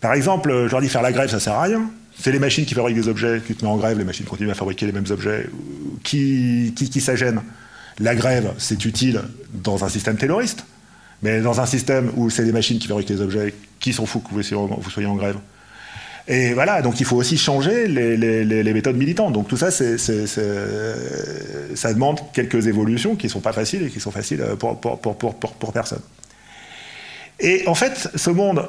Par 0.00 0.12
exemple, 0.12 0.50
je 0.66 0.70
leur 0.70 0.80
dis 0.80 0.88
faire 0.88 1.02
la 1.02 1.12
grève, 1.12 1.30
ça 1.30 1.40
sert 1.40 1.54
à 1.54 1.62
rien. 1.62 1.90
C'est 2.18 2.32
les 2.32 2.38
machines 2.38 2.66
qui 2.66 2.74
fabriquent 2.74 2.96
des 2.96 3.08
objets, 3.08 3.40
tu 3.40 3.54
te 3.54 3.64
mets 3.64 3.70
en 3.70 3.76
grève, 3.76 3.96
les 3.96 4.04
machines 4.04 4.26
continuent 4.26 4.50
à 4.50 4.54
fabriquer 4.54 4.84
les 4.84 4.92
mêmes 4.92 5.06
objets. 5.10 5.48
Qui, 6.02 6.74
qui, 6.76 6.90
qui 6.90 7.00
ça 7.00 7.16
gêne 7.16 7.40
La 7.98 8.14
grève, 8.14 8.52
c'est 8.58 8.84
utile 8.84 9.22
dans 9.54 9.84
un 9.84 9.88
système 9.88 10.16
terroriste. 10.16 10.66
Mais 11.22 11.40
dans 11.40 11.60
un 11.60 11.66
système 11.66 12.10
où 12.16 12.28
c'est 12.28 12.44
les 12.44 12.52
machines 12.52 12.78
qui 12.78 12.88
fabriquent 12.88 13.10
les 13.10 13.20
objets, 13.20 13.54
qui 13.78 13.92
s'en 13.92 14.04
fout 14.04 14.22
que 14.24 14.34
vous 14.34 14.42
soyez 14.90 15.08
en 15.08 15.14
grève? 15.14 15.36
Et 16.28 16.54
voilà, 16.54 16.82
donc 16.82 17.00
il 17.00 17.06
faut 17.06 17.16
aussi 17.16 17.36
changer 17.36 17.88
les, 17.88 18.72
méthodes 18.72 18.96
militantes. 18.96 19.32
Donc 19.32 19.48
tout 19.48 19.56
ça, 19.56 19.70
ça 19.70 19.94
demande 21.92 22.20
quelques 22.32 22.66
évolutions 22.66 23.16
qui 23.16 23.26
ne 23.26 23.32
sont 23.32 23.40
pas 23.40 23.52
faciles 23.52 23.82
et 23.84 23.90
qui 23.90 23.98
sont 24.00 24.12
faciles 24.12 24.44
pour, 24.58 24.78
pour, 24.78 25.72
personne. 25.72 26.00
Et 27.40 27.64
en 27.66 27.74
fait, 27.74 28.08
ce 28.14 28.30
monde, 28.30 28.68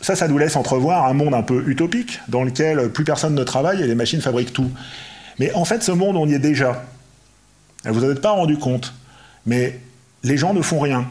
ça, 0.00 0.14
ça 0.14 0.28
nous 0.28 0.38
laisse 0.38 0.54
entrevoir 0.54 1.06
un 1.06 1.12
monde 1.12 1.34
un 1.34 1.42
peu 1.42 1.64
utopique, 1.66 2.20
dans 2.28 2.44
lequel 2.44 2.90
plus 2.90 3.04
personne 3.04 3.34
ne 3.34 3.44
travaille 3.44 3.82
et 3.82 3.86
les 3.86 3.96
machines 3.96 4.20
fabriquent 4.20 4.52
tout. 4.52 4.70
Mais 5.40 5.52
en 5.54 5.64
fait, 5.64 5.82
ce 5.82 5.92
monde, 5.92 6.16
on 6.16 6.26
y 6.28 6.34
est 6.34 6.38
déjà. 6.38 6.84
Vous 7.84 8.00
n'en 8.00 8.12
êtes 8.12 8.20
pas 8.20 8.30
rendu 8.30 8.58
compte. 8.58 8.94
Mais 9.44 9.80
les 10.22 10.36
gens 10.36 10.54
ne 10.54 10.62
font 10.62 10.78
rien. 10.78 11.06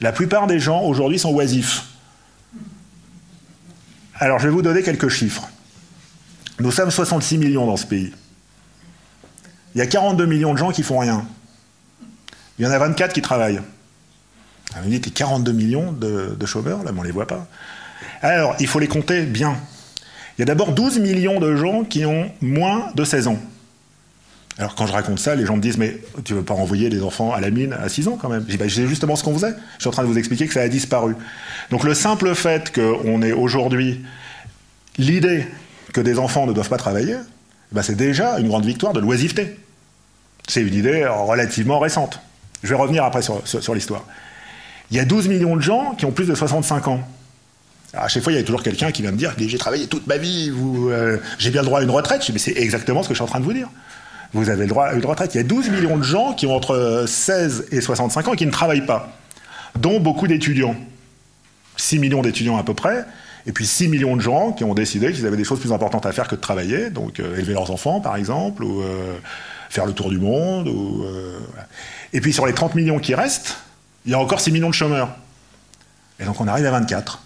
La 0.00 0.12
plupart 0.12 0.46
des 0.46 0.60
gens, 0.60 0.82
aujourd'hui, 0.82 1.18
sont 1.18 1.32
oisifs. 1.32 1.89
Alors, 4.22 4.38
je 4.38 4.48
vais 4.48 4.52
vous 4.52 4.60
donner 4.60 4.82
quelques 4.82 5.08
chiffres. 5.08 5.48
Nous 6.60 6.70
sommes 6.70 6.90
66 6.90 7.38
millions 7.38 7.66
dans 7.66 7.78
ce 7.78 7.86
pays. 7.86 8.12
Il 9.74 9.78
y 9.78 9.80
a 9.80 9.86
42 9.86 10.26
millions 10.26 10.52
de 10.52 10.58
gens 10.58 10.72
qui 10.72 10.82
font 10.82 10.98
rien. 10.98 11.24
Il 12.58 12.66
y 12.66 12.68
en 12.68 12.70
a 12.70 12.78
24 12.78 13.14
qui 13.14 13.22
travaillent. 13.22 13.62
Vous 14.82 14.90
dites, 14.90 15.12
42 15.12 15.52
millions 15.52 15.90
de, 15.92 16.46
chômeurs, 16.46 16.84
là, 16.84 16.92
mais 16.92 16.98
on 16.98 17.02
ne 17.02 17.06
les 17.06 17.12
voit 17.12 17.26
pas. 17.26 17.46
Alors, 18.20 18.54
il 18.60 18.66
faut 18.66 18.78
les 18.78 18.88
compter 18.88 19.22
bien. 19.22 19.56
Il 20.36 20.40
y 20.40 20.42
a 20.42 20.44
d'abord 20.44 20.72
12 20.72 20.98
millions 20.98 21.40
de 21.40 21.56
gens 21.56 21.84
qui 21.84 22.04
ont 22.04 22.30
moins 22.42 22.92
de 22.94 23.04
16 23.04 23.26
ans. 23.28 23.38
Alors 24.60 24.74
quand 24.74 24.86
je 24.86 24.92
raconte 24.92 25.18
ça, 25.18 25.34
les 25.34 25.46
gens 25.46 25.56
me 25.56 25.62
disent 25.62 25.78
mais 25.78 25.96
tu 26.22 26.34
veux 26.34 26.42
pas 26.42 26.52
envoyer 26.52 26.90
les 26.90 27.02
enfants 27.02 27.32
à 27.32 27.40
la 27.40 27.48
mine 27.48 27.72
à 27.72 27.88
6 27.88 28.08
ans 28.08 28.18
quand 28.20 28.28
même? 28.28 28.44
Je 28.46 28.86
justement 28.86 29.16
ce 29.16 29.24
qu'on 29.24 29.32
faisait. 29.32 29.54
Je 29.78 29.84
suis 29.84 29.88
en 29.88 29.92
train 29.92 30.02
de 30.02 30.08
vous 30.08 30.18
expliquer 30.18 30.46
que 30.46 30.52
ça 30.52 30.60
a 30.60 30.68
disparu. 30.68 31.16
Donc 31.70 31.82
le 31.82 31.94
simple 31.94 32.34
fait 32.34 32.70
qu'on 32.70 33.22
ait 33.22 33.32
aujourd'hui 33.32 34.04
l'idée 34.98 35.46
que 35.94 36.02
des 36.02 36.18
enfants 36.18 36.46
ne 36.46 36.52
doivent 36.52 36.68
pas 36.68 36.76
travailler, 36.76 37.16
bah, 37.72 37.82
c'est 37.82 37.94
déjà 37.94 38.38
une 38.38 38.48
grande 38.48 38.66
victoire 38.66 38.92
de 38.92 39.00
l'oisiveté. 39.00 39.56
C'est 40.46 40.60
une 40.60 40.74
idée 40.74 41.06
relativement 41.06 41.78
récente. 41.78 42.20
Je 42.62 42.68
vais 42.68 42.74
revenir 42.74 43.02
après 43.02 43.22
sur, 43.22 43.74
l'histoire. 43.74 44.04
Il 44.90 44.98
y 44.98 45.00
a 45.00 45.06
12 45.06 45.28
millions 45.28 45.56
de 45.56 45.62
gens 45.62 45.94
qui 45.94 46.04
ont 46.04 46.12
plus 46.12 46.26
de 46.26 46.34
65 46.34 46.86
ans. 46.86 47.00
à 47.94 48.08
chaque 48.08 48.22
fois, 48.22 48.30
il 48.30 48.36
y 48.36 48.38
a 48.38 48.42
toujours 48.42 48.62
quelqu'un 48.62 48.92
qui 48.92 49.00
vient 49.00 49.12
me 49.12 49.16
dire 49.16 49.34
j'ai 49.38 49.56
travaillé 49.56 49.86
toute 49.86 50.06
ma 50.06 50.18
vie, 50.18 50.52
euh, 50.52 51.16
j'ai 51.38 51.50
bien 51.50 51.62
le 51.62 51.66
droit 51.66 51.80
à 51.80 51.82
une 51.82 51.90
retraite. 51.90 52.20
Je 52.20 52.26
dis, 52.26 52.32
mais 52.32 52.38
c'est 52.38 52.58
exactement 52.58 53.02
ce 53.02 53.08
que 53.08 53.14
je 53.14 53.16
suis 53.16 53.24
en 53.24 53.26
train 53.26 53.40
de 53.40 53.46
vous 53.46 53.54
dire 53.54 53.70
vous 54.32 54.48
avez 54.48 54.62
le 54.62 54.68
droit 54.68 54.86
à 54.86 54.94
une 54.94 55.04
retraite. 55.04 55.34
Il 55.34 55.38
y 55.38 55.40
a 55.40 55.44
12 55.44 55.70
millions 55.70 55.96
de 55.96 56.02
gens 56.02 56.34
qui 56.34 56.46
ont 56.46 56.54
entre 56.54 57.04
16 57.06 57.66
et 57.72 57.80
65 57.80 58.28
ans 58.28 58.34
et 58.34 58.36
qui 58.36 58.46
ne 58.46 58.50
travaillent 58.50 58.86
pas, 58.86 59.12
dont 59.78 60.00
beaucoup 60.00 60.26
d'étudiants. 60.26 60.76
6 61.76 61.98
millions 61.98 62.22
d'étudiants 62.22 62.58
à 62.58 62.62
peu 62.62 62.74
près, 62.74 63.04
et 63.46 63.52
puis 63.52 63.66
6 63.66 63.88
millions 63.88 64.14
de 64.16 64.20
gens 64.20 64.52
qui 64.52 64.64
ont 64.64 64.74
décidé 64.74 65.12
qu'ils 65.12 65.26
avaient 65.26 65.36
des 65.36 65.44
choses 65.44 65.60
plus 65.60 65.72
importantes 65.72 66.06
à 66.06 66.12
faire 66.12 66.28
que 66.28 66.36
de 66.36 66.40
travailler, 66.40 66.90
donc 66.90 67.20
euh, 67.20 67.36
élever 67.36 67.54
leurs 67.54 67.70
enfants 67.70 68.00
par 68.00 68.16
exemple, 68.16 68.62
ou 68.62 68.82
euh, 68.82 69.16
faire 69.70 69.86
le 69.86 69.92
tour 69.92 70.10
du 70.10 70.18
monde. 70.18 70.68
Euh, 70.68 71.38
Et 72.12 72.20
puis 72.20 72.32
sur 72.32 72.46
les 72.46 72.52
30 72.52 72.74
millions 72.74 72.98
qui 72.98 73.14
restent, 73.14 73.56
il 74.04 74.12
y 74.12 74.14
a 74.14 74.18
encore 74.18 74.40
6 74.40 74.52
millions 74.52 74.68
de 74.68 74.74
chômeurs. 74.74 75.16
Et 76.20 76.24
donc 76.24 76.40
on 76.40 76.46
arrive 76.46 76.66
à 76.66 76.70
24. 76.70 77.22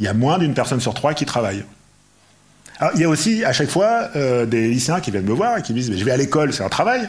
Il 0.00 0.06
y 0.06 0.08
a 0.08 0.14
moins 0.14 0.38
d'une 0.38 0.54
personne 0.54 0.80
sur 0.80 0.94
trois 0.94 1.14
qui 1.14 1.24
travaille. 1.24 1.64
Il 2.94 3.00
y 3.00 3.04
a 3.04 3.08
aussi 3.08 3.44
à 3.44 3.52
chaque 3.52 3.70
fois 3.70 4.08
des 4.46 4.68
lycéens 4.68 5.00
qui 5.00 5.10
viennent 5.10 5.24
me 5.24 5.32
voir 5.32 5.58
et 5.58 5.62
qui 5.62 5.72
me 5.72 5.78
disent 5.78 5.96
Je 5.96 6.04
vais 6.04 6.12
à 6.12 6.16
l'école, 6.16 6.52
c'est 6.52 6.62
un 6.62 6.68
travail. 6.68 7.08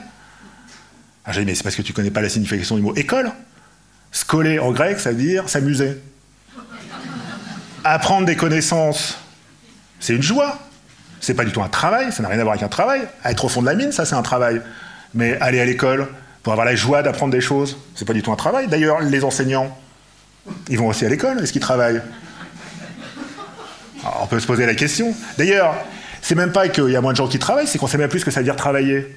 Alors 1.25 1.33
j'ai 1.33 1.41
dit 1.41 1.45
Mais 1.45 1.55
c'est 1.55 1.63
parce 1.63 1.75
que 1.75 1.81
tu 1.81 1.93
connais 1.93 2.11
pas 2.11 2.21
la 2.21 2.29
signification 2.29 2.75
du 2.75 2.81
mot 2.81 2.95
école. 2.95 3.31
Scoler 4.11 4.59
en 4.59 4.71
grec, 4.71 4.99
ça 4.99 5.11
veut 5.11 5.17
dire 5.17 5.49
s'amuser. 5.49 6.01
Apprendre 7.83 8.25
des 8.25 8.35
connaissances, 8.35 9.17
c'est 9.99 10.13
une 10.13 10.23
joie. 10.23 10.57
C'est 11.19 11.33
pas 11.33 11.43
du 11.43 11.51
tout 11.51 11.61
un 11.61 11.67
travail, 11.67 12.11
ça 12.11 12.21
n'a 12.23 12.29
rien 12.29 12.39
à 12.39 12.43
voir 12.43 12.53
avec 12.53 12.63
un 12.63 12.69
travail. 12.69 13.01
Être 13.25 13.45
au 13.45 13.49
fond 13.49 13.61
de 13.61 13.65
la 13.65 13.75
mine, 13.75 13.91
ça 13.91 14.05
c'est 14.05 14.15
un 14.15 14.21
travail. 14.21 14.61
Mais 15.13 15.37
aller 15.41 15.59
à 15.59 15.65
l'école 15.65 16.07
pour 16.43 16.53
avoir 16.53 16.65
la 16.65 16.75
joie 16.75 17.01
d'apprendre 17.01 17.33
des 17.33 17.41
choses, 17.41 17.77
c'est 17.95 18.05
pas 18.05 18.13
du 18.13 18.21
tout 18.21 18.31
un 18.31 18.35
travail. 18.35 18.67
D'ailleurs, 18.67 19.01
les 19.01 19.23
enseignants, 19.23 19.75
ils 20.69 20.77
vont 20.77 20.87
aussi 20.87 21.05
à 21.05 21.09
l'école, 21.09 21.39
est-ce 21.39 21.51
qu'ils 21.51 21.61
travaillent? 21.61 22.01
On 24.21 24.27
peut 24.27 24.39
se 24.39 24.47
poser 24.47 24.65
la 24.65 24.75
question. 24.75 25.13
D'ailleurs, 25.37 25.75
c'est 26.21 26.35
même 26.35 26.51
pas 26.51 26.67
qu'il 26.69 26.89
y 26.89 26.95
a 26.95 27.01
moins 27.01 27.13
de 27.13 27.17
gens 27.17 27.27
qui 27.27 27.39
travaillent, 27.39 27.67
c'est 27.67 27.77
qu'on 27.77 27.87
sait 27.87 27.97
même 27.97 28.09
plus 28.09 28.19
ce 28.19 28.25
que 28.25 28.31
ça 28.31 28.41
veut 28.41 28.45
dire 28.45 28.55
travailler. 28.55 29.07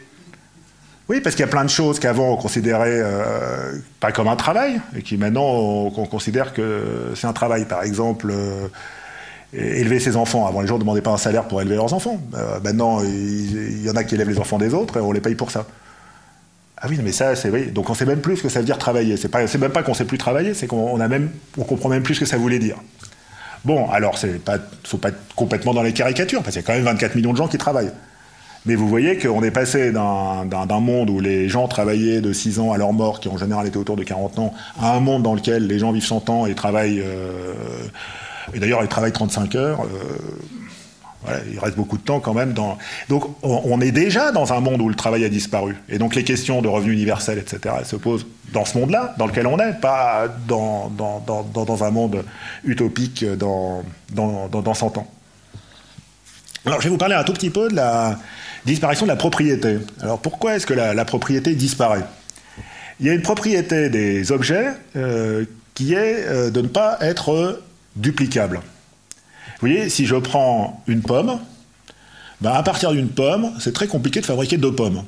Oui, 1.08 1.20
parce 1.20 1.34
qu'il 1.34 1.44
y 1.44 1.48
a 1.48 1.50
plein 1.50 1.64
de 1.64 1.70
choses 1.70 1.98
qu'avant 1.98 2.34
on 2.34 2.36
considérait 2.36 3.00
euh, 3.02 3.72
pas 3.98 4.12
comme 4.12 4.28
un 4.28 4.36
travail, 4.36 4.80
et 4.96 5.02
qui 5.02 5.16
maintenant 5.16 5.42
on, 5.44 6.06
considère 6.06 6.54
que 6.54 7.12
c'est 7.16 7.26
un 7.26 7.32
travail. 7.32 7.64
Par 7.64 7.82
exemple, 7.82 8.30
euh, 8.30 8.68
élever 9.52 9.98
ses 9.98 10.16
enfants. 10.16 10.46
Avant, 10.46 10.60
les 10.60 10.68
gens 10.68 10.74
ne 10.74 10.80
demandaient 10.80 11.00
pas 11.00 11.10
un 11.10 11.16
salaire 11.16 11.48
pour 11.48 11.60
élever 11.60 11.74
leurs 11.74 11.92
enfants. 11.94 12.20
Euh, 12.34 12.60
maintenant, 12.62 13.02
il, 13.02 13.84
y 13.84 13.90
en 13.90 13.96
a 13.96 14.04
qui 14.04 14.14
élèvent 14.14 14.30
les 14.30 14.38
enfants 14.38 14.58
des 14.58 14.72
autres 14.72 14.98
et 14.98 15.00
on 15.00 15.10
les 15.10 15.20
paye 15.20 15.34
pour 15.34 15.50
ça. 15.50 15.66
Ah 16.76 16.86
oui, 16.88 16.98
mais 17.02 17.12
ça, 17.12 17.34
c'est 17.34 17.50
oui. 17.50 17.66
Donc 17.66 17.90
on 17.90 17.94
sait 17.94 18.06
même 18.06 18.20
plus 18.20 18.36
ce 18.36 18.42
que 18.44 18.48
ça 18.48 18.60
veut 18.60 18.64
dire 18.64 18.78
travailler. 18.78 19.16
C'est 19.16 19.58
même 19.58 19.72
pas 19.72 19.82
qu'on 19.82 19.94
sait 19.94 20.04
plus 20.04 20.16
travailler, 20.16 20.54
c'est 20.54 20.68
qu'on 20.68 20.98
on 21.58 21.64
comprend 21.64 21.88
même 21.88 22.02
plus 22.04 22.14
ce 22.14 22.20
que 22.20 22.26
ça 22.26 22.38
voulait 22.38 22.60
dire. 22.60 22.76
Bon, 23.64 23.90
alors 23.90 24.16
c'est 24.18 24.42
pas, 24.42 24.58
faut 24.84 24.96
pas 24.96 25.10
être 25.10 25.34
complètement 25.36 25.74
dans 25.74 25.82
les 25.82 25.92
caricatures, 25.92 26.42
parce 26.42 26.56
qu'il 26.56 26.62
y 26.62 26.64
a 26.64 26.66
quand 26.66 26.74
même 26.74 26.84
24 26.84 27.14
millions 27.14 27.32
de 27.32 27.36
gens 27.36 27.48
qui 27.48 27.58
travaillent. 27.58 27.92
Mais 28.66 28.74
vous 28.74 28.88
voyez 28.88 29.16
qu'on 29.16 29.42
est 29.42 29.50
passé 29.50 29.90
d'un 29.90 30.80
monde 30.80 31.08
où 31.08 31.20
les 31.20 31.48
gens 31.48 31.66
travaillaient 31.66 32.20
de 32.20 32.32
6 32.32 32.60
ans 32.60 32.72
à 32.72 32.78
leur 32.78 32.92
mort, 32.92 33.20
qui 33.20 33.28
en 33.28 33.38
général 33.38 33.66
était 33.66 33.78
autour 33.78 33.96
de 33.96 34.04
40 34.04 34.38
ans, 34.38 34.54
à 34.78 34.94
un 34.94 35.00
monde 35.00 35.22
dans 35.22 35.34
lequel 35.34 35.66
les 35.66 35.78
gens 35.78 35.92
vivent 35.92 36.04
100 36.04 36.28
ans 36.28 36.46
et 36.46 36.54
travaillent. 36.54 37.00
Euh, 37.00 37.54
et 38.52 38.58
d'ailleurs, 38.58 38.82
ils 38.82 38.88
travaillent 38.88 39.12
35 39.12 39.54
heures. 39.54 39.82
Euh, 39.82 40.18
il 41.52 41.58
reste 41.58 41.76
beaucoup 41.76 41.98
de 41.98 42.02
temps 42.02 42.20
quand 42.20 42.34
même. 42.34 42.52
Donc 42.52 43.24
on, 43.42 43.80
est 43.80 43.92
déjà 43.92 44.32
dans 44.32 44.52
un 44.52 44.60
monde 44.60 44.80
où 44.80 44.88
le 44.88 44.94
travail 44.94 45.24
a 45.24 45.28
disparu. 45.28 45.76
Et 45.88 45.98
donc 45.98 46.14
les 46.14 46.24
questions 46.24 46.62
de 46.62 46.68
revenus 46.68 46.94
universels, 46.94 47.38
etc., 47.38 47.74
se 47.84 47.96
posent 47.96 48.26
dans 48.52 48.64
ce 48.64 48.78
monde-là, 48.78 49.14
dans 49.18 49.26
lequel 49.26 49.46
on 49.46 49.58
est, 49.58 49.74
pas 49.80 50.28
dans 50.48 50.90
un 51.82 51.90
monde 51.90 52.24
utopique 52.64 53.24
dans, 53.24 53.82
dans, 54.12 54.74
100 54.74 54.98
ans. 54.98 55.06
Alors 56.66 56.80
je 56.80 56.84
vais 56.84 56.90
vous 56.90 56.98
parler 56.98 57.14
un 57.14 57.24
tout 57.24 57.32
petit 57.32 57.50
peu 57.50 57.68
de 57.68 57.76
la, 57.76 58.18
Disparition 58.66 59.06
de 59.06 59.10
la 59.10 59.16
propriété. 59.16 59.78
Alors 60.02 60.18
pourquoi 60.18 60.56
est-ce 60.56 60.66
que 60.66 60.74
la, 60.74 61.04
propriété 61.04 61.54
disparaît? 61.54 62.04
Il 63.00 63.06
y 63.06 63.10
a 63.10 63.14
une 63.14 63.22
propriété 63.22 63.88
des 63.88 64.32
objets 64.32 64.68
euh, 64.96 65.46
qui 65.72 65.94
est 65.94 66.26
euh, 66.26 66.50
de 66.50 66.60
ne 66.60 66.68
pas 66.68 66.98
être 67.00 67.62
duplicable. 67.96 68.60
Vous 69.60 69.68
voyez, 69.68 69.90
si 69.90 70.06
je 70.06 70.16
prends 70.16 70.82
une 70.86 71.02
pomme, 71.02 71.38
ben 72.40 72.52
à 72.52 72.62
partir 72.62 72.92
d'une 72.92 73.08
pomme, 73.08 73.52
c'est 73.60 73.74
très 73.74 73.86
compliqué 73.86 74.20
de 74.20 74.26
fabriquer 74.26 74.56
deux 74.56 74.74
pommes. 74.74 75.04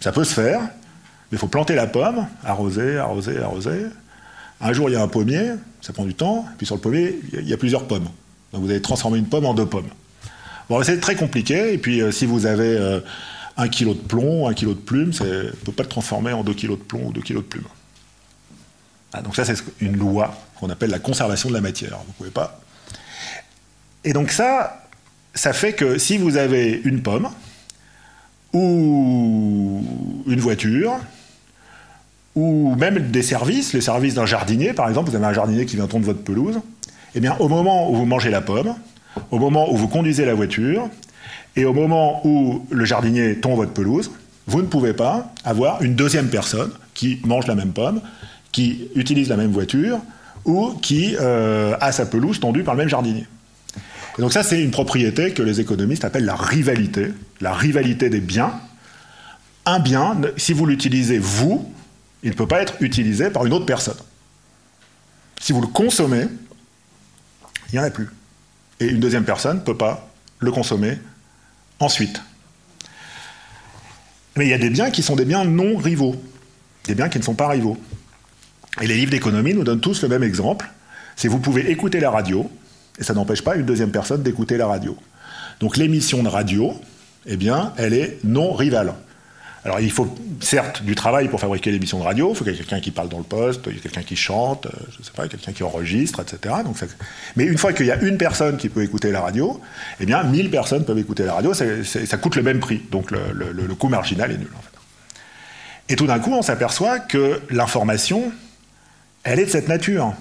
Ça 0.00 0.12
peut 0.12 0.24
se 0.24 0.34
faire, 0.34 0.60
mais 0.60 1.32
il 1.32 1.38
faut 1.38 1.48
planter 1.48 1.74
la 1.74 1.86
pomme, 1.86 2.26
arroser, 2.44 2.98
arroser, 2.98 3.38
arroser. 3.38 3.86
Un 4.60 4.72
jour, 4.74 4.90
il 4.90 4.92
y 4.92 4.96
a 4.96 5.02
un 5.02 5.08
pommier, 5.08 5.52
ça 5.80 5.94
prend 5.94 6.04
du 6.04 6.14
temps, 6.14 6.44
puis 6.58 6.66
sur 6.66 6.74
le 6.74 6.82
pommier, 6.82 7.18
il 7.32 7.48
y 7.48 7.54
a 7.54 7.56
plusieurs 7.56 7.86
pommes. 7.86 8.08
Donc 8.52 8.62
vous 8.62 8.70
allez 8.70 8.82
transformer 8.82 9.18
une 9.18 9.26
pomme 9.26 9.46
en 9.46 9.54
deux 9.54 9.66
pommes. 9.66 9.88
Bon, 10.68 10.82
c'est 10.82 11.00
très 11.00 11.16
compliqué. 11.16 11.72
Et 11.72 11.78
puis, 11.78 12.02
euh, 12.02 12.10
si 12.10 12.26
vous 12.26 12.44
avez 12.46 12.76
euh, 12.76 13.00
un 13.56 13.68
kilo 13.68 13.94
de 13.94 14.00
plomb, 14.00 14.48
un 14.48 14.54
kilo 14.54 14.74
de 14.74 14.78
plume, 14.80 15.12
on 15.20 15.24
ne 15.24 15.50
peut 15.50 15.72
pas 15.72 15.82
le 15.82 15.88
transformer 15.88 16.32
en 16.32 16.44
deux 16.44 16.54
kilos 16.54 16.78
de 16.78 16.84
plomb 16.84 17.06
ou 17.06 17.12
deux 17.12 17.22
kilos 17.22 17.42
de 17.42 17.48
plume. 17.48 17.64
Ah, 19.12 19.22
donc 19.22 19.36
ça, 19.36 19.44
c'est 19.44 19.56
une 19.80 19.96
loi 19.96 20.34
qu'on 20.58 20.68
appelle 20.70 20.90
la 20.90 20.98
conservation 20.98 21.48
de 21.48 21.54
la 21.54 21.60
matière. 21.60 21.98
Vous 22.06 22.12
pouvez 22.12 22.30
pas. 22.30 22.60
Et 24.04 24.12
donc 24.12 24.30
ça, 24.30 24.84
ça 25.34 25.52
fait 25.52 25.72
que 25.72 25.98
si 25.98 26.18
vous 26.18 26.36
avez 26.36 26.80
une 26.84 27.02
pomme 27.02 27.28
ou 28.52 29.82
une 30.26 30.40
voiture 30.40 30.98
ou 32.34 32.74
même 32.76 33.10
des 33.10 33.22
services, 33.22 33.72
les 33.72 33.80
services 33.80 34.14
d'un 34.14 34.26
jardinier, 34.26 34.72
par 34.72 34.88
exemple, 34.88 35.10
vous 35.10 35.16
avez 35.16 35.26
un 35.26 35.32
jardinier 35.32 35.66
qui 35.66 35.76
vient 35.76 35.86
tondre 35.86 36.06
votre 36.06 36.22
pelouse, 36.22 36.60
eh 37.14 37.20
bien, 37.20 37.36
au 37.38 37.48
moment 37.48 37.90
où 37.90 37.94
vous 37.94 38.06
mangez 38.06 38.30
la 38.30 38.40
pomme, 38.40 38.74
au 39.30 39.38
moment 39.38 39.72
où 39.72 39.76
vous 39.76 39.88
conduisez 39.88 40.24
la 40.24 40.34
voiture 40.34 40.88
et 41.56 41.64
au 41.64 41.72
moment 41.72 42.26
où 42.26 42.66
le 42.70 42.84
jardinier 42.84 43.36
tond 43.36 43.54
votre 43.54 43.72
pelouse, 43.72 44.10
vous 44.46 44.60
ne 44.60 44.66
pouvez 44.66 44.92
pas 44.92 45.32
avoir 45.44 45.82
une 45.82 45.94
deuxième 45.94 46.28
personne 46.28 46.70
qui 46.92 47.20
mange 47.24 47.46
la 47.46 47.54
même 47.54 47.72
pomme, 47.72 48.00
qui 48.52 48.88
utilise 48.94 49.28
la 49.28 49.36
même 49.36 49.52
voiture 49.52 50.00
ou 50.44 50.74
qui 50.82 51.16
euh, 51.20 51.76
a 51.80 51.92
sa 51.92 52.04
pelouse 52.04 52.40
tondue 52.40 52.64
par 52.64 52.74
le 52.74 52.80
même 52.80 52.88
jardinier. 52.88 53.26
Et 54.18 54.22
donc 54.22 54.32
ça, 54.32 54.42
c'est 54.42 54.62
une 54.62 54.70
propriété 54.70 55.32
que 55.32 55.42
les 55.42 55.60
économistes 55.60 56.04
appellent 56.04 56.24
la 56.24 56.36
rivalité, 56.36 57.12
la 57.40 57.52
rivalité 57.52 58.10
des 58.10 58.20
biens. 58.20 58.54
Un 59.66 59.80
bien, 59.80 60.20
si 60.36 60.52
vous 60.52 60.66
l'utilisez 60.66 61.18
vous, 61.18 61.72
il 62.22 62.30
ne 62.30 62.34
peut 62.34 62.46
pas 62.46 62.62
être 62.62 62.74
utilisé 62.80 63.30
par 63.30 63.44
une 63.46 63.52
autre 63.52 63.66
personne. 63.66 63.96
Si 65.40 65.52
vous 65.52 65.60
le 65.60 65.66
consommez, 65.66 66.26
il 67.68 67.74
n'y 67.74 67.78
en 67.78 67.82
a 67.82 67.90
plus 67.90 68.08
et 68.80 68.86
une 68.86 69.00
deuxième 69.00 69.24
personne 69.24 69.58
ne 69.58 69.62
peut 69.62 69.76
pas 69.76 70.08
le 70.38 70.50
consommer 70.50 70.98
ensuite. 71.80 72.22
Mais 74.36 74.46
il 74.46 74.50
y 74.50 74.54
a 74.54 74.58
des 74.58 74.70
biens 74.70 74.90
qui 74.90 75.02
sont 75.02 75.16
des 75.16 75.24
biens 75.24 75.44
non 75.44 75.76
rivaux, 75.76 76.16
des 76.86 76.94
biens 76.94 77.08
qui 77.08 77.18
ne 77.18 77.24
sont 77.24 77.34
pas 77.34 77.48
rivaux. 77.48 77.78
Et 78.80 78.86
les 78.86 78.96
livres 78.96 79.12
d'économie 79.12 79.54
nous 79.54 79.62
donnent 79.62 79.80
tous 79.80 80.02
le 80.02 80.08
même 80.08 80.24
exemple. 80.24 80.68
C'est 81.14 81.28
vous 81.28 81.38
pouvez 81.38 81.70
écouter 81.70 82.00
la 82.00 82.10
radio, 82.10 82.50
et 82.98 83.04
ça 83.04 83.14
n'empêche 83.14 83.42
pas 83.42 83.56
une 83.56 83.66
deuxième 83.66 83.90
personne 83.90 84.22
d'écouter 84.22 84.56
la 84.56 84.66
radio. 84.66 84.96
Donc 85.60 85.76
l'émission 85.76 86.22
de 86.22 86.28
radio, 86.28 86.74
eh 87.26 87.36
bien, 87.36 87.72
elle 87.76 87.94
est 87.94 88.18
non 88.24 88.52
rivale. 88.52 88.94
Alors 89.64 89.80
il 89.80 89.90
faut 89.90 90.14
certes 90.40 90.82
du 90.82 90.94
travail 90.94 91.28
pour 91.28 91.40
fabriquer 91.40 91.70
l'émission 91.70 91.98
de 91.98 92.04
radio, 92.04 92.30
il 92.30 92.36
faut 92.36 92.44
quelqu'un 92.44 92.80
qui 92.80 92.90
parle 92.90 93.08
dans 93.08 93.18
le 93.18 93.24
poste, 93.24 93.62
il 93.66 93.76
y 93.76 93.78
a 93.78 93.80
quelqu'un 93.80 94.02
qui 94.02 94.14
chante, 94.14 94.66
euh, 94.66 94.70
je 94.90 95.02
sais 95.02 95.12
pas, 95.16 95.26
quelqu'un 95.26 95.52
qui 95.52 95.62
enregistre, 95.62 96.20
etc. 96.20 96.56
Donc 96.64 96.76
Mais 97.36 97.44
une 97.44 97.56
fois 97.56 97.72
qu'il 97.72 97.86
y 97.86 97.90
a 97.90 97.98
une 98.02 98.18
personne 98.18 98.58
qui 98.58 98.68
peut 98.68 98.82
écouter 98.82 99.10
la 99.10 99.22
radio, 99.22 99.58
eh 100.00 100.06
bien 100.06 100.22
1000 100.22 100.50
personnes 100.50 100.84
peuvent 100.84 100.98
écouter 100.98 101.24
la 101.24 101.34
radio, 101.34 101.54
ça 101.54 102.16
coûte 102.18 102.36
le 102.36 102.42
même 102.42 102.60
prix, 102.60 102.82
donc 102.90 103.10
le, 103.10 103.74
coût 103.74 103.88
marginal 103.88 104.32
est 104.32 104.38
nul. 104.38 104.50
Et 105.88 105.96
tout 105.96 106.06
d'un 106.06 106.18
coup, 106.18 106.32
on 106.32 106.42
s'aperçoit 106.42 106.98
que 106.98 107.40
l'information, 107.50 108.32
elle 109.22 109.40
est 109.40 109.46
de 109.46 109.50
cette 109.50 109.68
nature. 109.68 110.14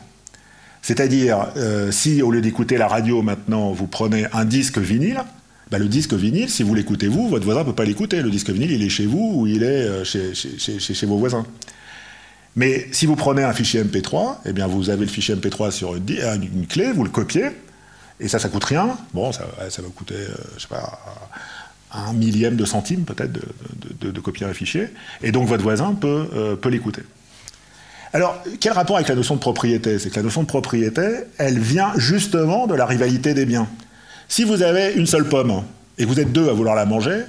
C'est-à-dire, 0.84 1.48
euh, 1.58 1.92
si 1.92 2.22
au 2.22 2.30
lieu 2.30 2.42
d'écouter 2.42 2.78
la 2.78 2.88
radio 2.88 3.24
maintenant, 3.24 3.72
vous 3.72 3.88
prenez 3.88 4.28
un 4.34 4.46
disque 4.46 4.78
vinyle, 4.78 5.24
bah, 5.72 5.80
le 5.80 5.88
disque 5.88 6.14
vinyle, 6.14 6.50
si 6.50 6.62
vous 6.62 6.76
l'écoutez 6.76 7.08
vous, 7.08 7.30
votre 7.30 7.46
voisin 7.46 7.62
ne 7.62 7.66
peut 7.66 7.74
pas 7.74 7.86
l'écouter. 7.86 8.22
Le 8.22 8.30
disque 8.30 8.52
vinyle, 8.52 8.72
il 8.72 8.84
est 8.84 8.90
chez 8.90 9.08
vous 9.08 9.32
ou 9.34 9.48
il 9.48 9.64
est 9.64 9.66
euh, 9.66 10.04
chez, 10.04 10.34
chez, 10.36 11.06
vos 11.08 11.18
voisins. 11.18 11.48
Mais 12.56 12.88
si 12.92 13.08
vous 13.08 13.16
prenez 13.16 13.44
un 13.44 13.54
fichier 13.54 13.82
MP3, 13.84 14.36
eh 14.46 14.54
bien 14.54 14.68
vous 14.68 14.92
avez 14.92 15.06
le 15.06 15.12
fichier 15.12 15.34
MP3 15.34 15.72
sur 15.72 15.96
une, 15.96 16.06
une 16.44 16.68
clé, 16.68 16.92
vous 16.92 17.04
le 17.04 17.10
copiez, 17.10 17.50
et 18.20 18.28
ça, 18.28 18.38
ça 18.38 18.50
coûte 18.50 18.66
rien. 18.66 18.96
Bon, 19.14 19.32
ça, 19.32 19.48
ça 19.70 19.82
va 19.82 19.88
coûter, 19.88 20.16
euh, 20.16 20.36
je 20.58 20.64
sais 20.64 20.68
pas, 20.68 21.00
un 21.94 22.14
millième 22.14 22.56
de 22.56 22.66
centime 22.66 23.04
peut-être 23.04 23.32
de, 23.32 24.20
copier 24.20 24.46
un 24.46 24.54
fichier, 24.54 24.90
et 25.22 25.32
donc 25.32 25.48
votre 25.48 25.64
voisin 25.64 25.94
peut, 25.94 26.28
euh, 26.36 26.56
peut 26.56 26.70
l'écouter. 26.70 27.02
Alors, 28.14 28.44
quel 28.60 28.74
rapport 28.74 28.96
avec 28.96 29.08
la 29.08 29.16
notion 29.16 29.36
de 29.36 29.40
propriété? 29.40 29.98
C'est 29.98 30.12
que 30.12 30.16
la 30.16 30.22
notion 30.22 30.44
de 30.44 30.48
propriété, 30.48 31.02
elle 31.40 31.58
vient 31.60 31.94
justement 31.98 32.68
de 32.68 32.76
la 32.76 32.86
rivalité 32.86 33.34
des 33.34 33.46
biens. 33.46 33.68
Si 34.28 34.44
vous 34.44 34.62
avez 34.62 34.94
une 34.94 35.08
seule 35.08 35.28
pomme 35.28 35.64
et 35.98 36.06
vous 36.06 36.20
êtes 36.20 36.32
deux 36.32 36.48
à 36.48 36.54
vouloir 36.54 36.76
la 36.76 36.86
manger, 36.86 37.24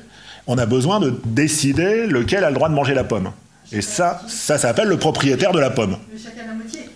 on 0.47 0.59
a 0.59 0.67
besoin 0.67 1.01
de 1.01 1.15
décider 1.25 2.07
lequel 2.07 2.45
a 2.45 2.51
le 2.51 2.55
droit 2.55 2.69
de 2.69 2.75
manger 2.75 2.93
la 2.93 3.05
pomme. 3.05 3.31
Et 3.73 3.81
ça, 3.81 4.21
ça 4.29 4.59
s'appelle 4.59 4.89
le 4.89 4.99
propriétaire 4.99 5.53
de 5.53 5.59
la 5.59 5.71
pomme. 5.71 5.97
chacun 6.23 6.47
la 6.47 6.55
moitié. 6.55 6.81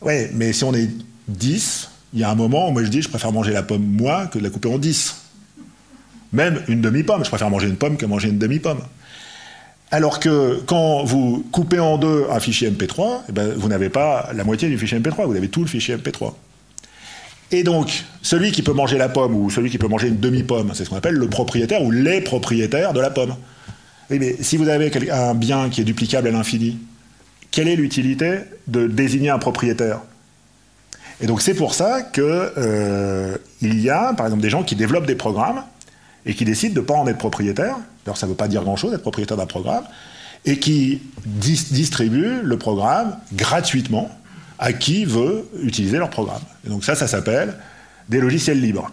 Oui, 0.00 0.26
mais 0.34 0.52
si 0.52 0.64
on 0.64 0.74
est 0.74 0.90
10, 1.28 1.88
il 2.12 2.20
y 2.20 2.24
a 2.24 2.30
un 2.30 2.34
moment 2.34 2.68
où 2.68 2.72
moi 2.72 2.84
je 2.84 2.88
dis 2.88 3.00
je 3.00 3.08
préfère 3.08 3.32
manger 3.32 3.52
la 3.52 3.62
pomme 3.62 3.82
moi 3.82 4.26
que 4.26 4.38
de 4.38 4.44
la 4.44 4.50
couper 4.50 4.68
en 4.68 4.78
10. 4.78 5.16
Même 6.32 6.62
une 6.68 6.82
demi-pomme, 6.82 7.24
je 7.24 7.30
préfère 7.30 7.48
manger 7.48 7.68
une 7.68 7.76
pomme 7.76 7.96
que 7.96 8.04
manger 8.04 8.28
une 8.28 8.38
demi-pomme. 8.38 8.80
Alors 9.90 10.18
que 10.18 10.60
quand 10.66 11.04
vous 11.04 11.44
coupez 11.52 11.78
en 11.78 11.98
deux 11.98 12.26
un 12.30 12.40
fichier 12.40 12.70
MP3, 12.70 13.20
eh 13.28 13.32
ben, 13.32 13.52
vous 13.56 13.68
n'avez 13.68 13.90
pas 13.90 14.30
la 14.34 14.44
moitié 14.44 14.68
du 14.68 14.78
fichier 14.78 14.98
MP3, 14.98 15.26
vous 15.26 15.36
avez 15.36 15.48
tout 15.48 15.60
le 15.60 15.66
fichier 15.66 15.96
MP3. 15.96 16.32
Et 17.52 17.62
donc, 17.62 18.04
celui 18.22 18.50
qui 18.50 18.62
peut 18.62 18.72
manger 18.72 18.98
la 18.98 19.08
pomme 19.08 19.36
ou 19.36 19.50
celui 19.50 19.70
qui 19.70 19.78
peut 19.78 19.86
manger 19.86 20.08
une 20.08 20.18
demi-pomme, 20.18 20.72
c'est 20.74 20.84
ce 20.84 20.90
qu'on 20.90 20.96
appelle 20.96 21.14
le 21.14 21.28
propriétaire 21.28 21.82
ou 21.82 21.90
les 21.90 22.20
propriétaires 22.20 22.92
de 22.92 23.00
la 23.00 23.10
pomme. 23.10 23.36
mais 24.10 24.36
si 24.40 24.56
vous 24.56 24.68
avez 24.68 24.90
un 25.10 25.34
bien 25.34 25.68
qui 25.68 25.82
est 25.82 25.84
duplicable 25.84 26.28
à 26.28 26.30
l'infini, 26.32 26.78
quelle 27.50 27.68
est 27.68 27.76
l'utilité 27.76 28.38
de 28.66 28.88
désigner 28.88 29.30
un 29.30 29.38
propriétaire? 29.38 30.00
Et 31.20 31.26
donc 31.26 31.40
c'est 31.40 31.54
pour 31.54 31.74
ça 31.74 32.02
qu'il 32.02 32.24
euh, 32.24 33.36
y 33.62 33.88
a, 33.88 34.12
par 34.14 34.26
exemple, 34.26 34.42
des 34.42 34.50
gens 34.50 34.64
qui 34.64 34.74
développent 34.74 35.06
des 35.06 35.14
programmes 35.14 35.62
et 36.26 36.34
qui 36.34 36.44
décident 36.44 36.74
de 36.74 36.80
ne 36.80 36.84
pas 36.84 36.94
en 36.94 37.06
être 37.06 37.18
propriétaire. 37.18 37.76
Alors 38.06 38.16
ça 38.16 38.26
ne 38.26 38.30
veut 38.30 38.36
pas 38.36 38.48
dire 38.48 38.62
grand-chose 38.62 38.90
d'être 38.90 39.02
propriétaire 39.02 39.36
d'un 39.36 39.46
programme, 39.46 39.84
et 40.44 40.58
qui 40.58 41.00
distribuent 41.24 42.42
le 42.42 42.58
programme 42.58 43.16
gratuitement 43.32 44.10
à 44.58 44.72
qui 44.72 45.04
veut 45.04 45.48
utiliser 45.62 45.98
leur 45.98 46.10
programme. 46.10 46.42
Et 46.66 46.68
donc 46.68 46.84
ça, 46.84 46.94
ça 46.94 47.08
s'appelle 47.08 47.54
des 48.08 48.20
logiciels 48.20 48.60
libres. 48.60 48.90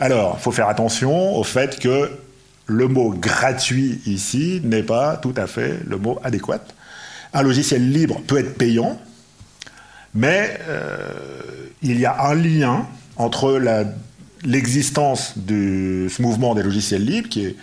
Alors, 0.00 0.36
il 0.38 0.42
faut 0.42 0.52
faire 0.52 0.68
attention 0.68 1.36
au 1.36 1.42
fait 1.42 1.78
que 1.78 2.10
le 2.66 2.86
mot 2.86 3.10
gratuit 3.10 4.00
ici 4.06 4.60
n'est 4.62 4.82
pas 4.82 5.16
tout 5.16 5.34
à 5.36 5.46
fait 5.46 5.80
le 5.86 5.96
mot 5.96 6.18
adéquat. 6.22 6.60
Un 7.32 7.42
logiciel 7.42 7.90
libre 7.90 8.20
peut 8.26 8.38
être 8.38 8.54
payant, 8.56 9.00
mais 10.14 10.58
euh, 10.68 10.96
il 11.82 11.98
y 11.98 12.06
a 12.06 12.26
un 12.26 12.34
lien 12.34 12.86
entre 13.16 13.60
l'existence 14.44 15.32
de 15.36 16.06
ce 16.08 16.22
mouvement 16.22 16.54
des 16.54 16.62
logiciels 16.62 17.04
libres, 17.04 17.28
qui 17.28 17.46
est 17.46 17.56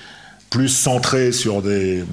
plus 0.55 0.69
centré 0.69 1.33
sur 1.33 1.61
des, 1.61 2.05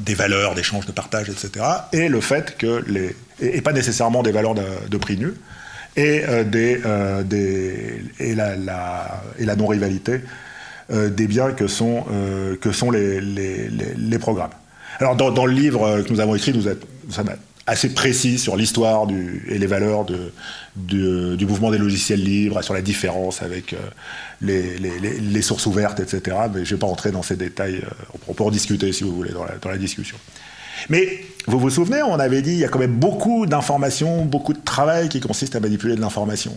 des 0.00 0.14
valeurs 0.14 0.56
d'échange, 0.56 0.86
de 0.86 0.92
partage, 0.92 1.28
etc., 1.28 1.64
et 1.92 2.08
le 2.08 2.20
fait 2.20 2.58
que 2.58 2.82
les 2.88 3.14
et, 3.40 3.60
pas 3.60 3.72
nécessairement 3.72 4.24
des 4.24 4.32
valeurs 4.32 4.56
de, 4.56 4.96
prix 4.96 5.16
nu, 5.16 5.34
et, 5.94 6.24
euh, 6.26 6.42
des, 6.42 6.80
euh, 6.84 7.22
des, 7.22 8.02
et 8.18 8.34
la, 8.34 8.56
la, 8.56 9.22
et 9.38 9.44
la 9.44 9.54
non-rivalité 9.54 10.20
euh, 10.90 11.10
des 11.10 11.28
biens 11.28 11.52
que 11.52 11.68
sont, 11.68 12.06
que 12.60 12.72
sont 12.72 12.90
les, 12.90 13.20
les, 13.20 13.68
les, 13.68 14.18
programmes. 14.18 14.50
Alors 14.98 15.14
dans, 15.14 15.30
dans, 15.30 15.46
le 15.46 15.52
livre 15.52 16.02
que 16.02 16.12
nous 16.12 16.18
avons 16.18 16.34
écrit, 16.34 16.52
nous 16.52 16.64
sommes 17.12 17.30
assez 17.68 17.90
précis 17.90 18.38
sur 18.38 18.56
l'histoire 18.56 19.06
et 19.48 19.58
les 19.58 19.66
valeurs 19.66 20.06
du 20.76 21.46
mouvement 21.46 21.70
des 21.70 21.78
logiciels 21.78 22.22
libres, 22.22 22.62
sur 22.62 22.74
la 22.74 22.82
différence 22.82 23.42
avec 23.42 23.76
les, 24.40 24.78
les, 24.78 25.42
sources 25.42 25.66
ouvertes, 25.66 26.00
etc. 26.00 26.36
Mais 26.52 26.64
je 26.64 26.72
ne 26.72 26.76
vais 26.76 26.80
pas 26.80 26.86
rentrer 26.86 27.10
dans 27.10 27.22
ces 27.22 27.36
détails. 27.36 27.82
On 28.26 28.34
peut 28.34 28.44
en 28.44 28.50
discuter 28.50 28.92
si 28.92 29.04
vous 29.04 29.14
voulez 29.14 29.32
dans 29.32 29.44
la, 29.44 29.56
dans 29.56 29.70
la 29.70 29.78
discussion. 29.78 30.16
Mais 30.88 31.20
vous 31.46 31.58
vous 31.58 31.70
souvenez, 31.70 32.02
on 32.02 32.18
avait 32.18 32.42
dit 32.42 32.52
il 32.52 32.58
y 32.58 32.64
a 32.64 32.68
quand 32.68 32.78
même 32.78 32.96
beaucoup 32.96 33.46
d'informations, 33.46 34.24
beaucoup 34.24 34.52
de 34.52 34.62
travail 34.64 35.08
qui 35.08 35.20
consiste 35.20 35.56
à 35.56 35.60
manipuler 35.60 35.96
de 35.96 36.00
l'information. 36.00 36.56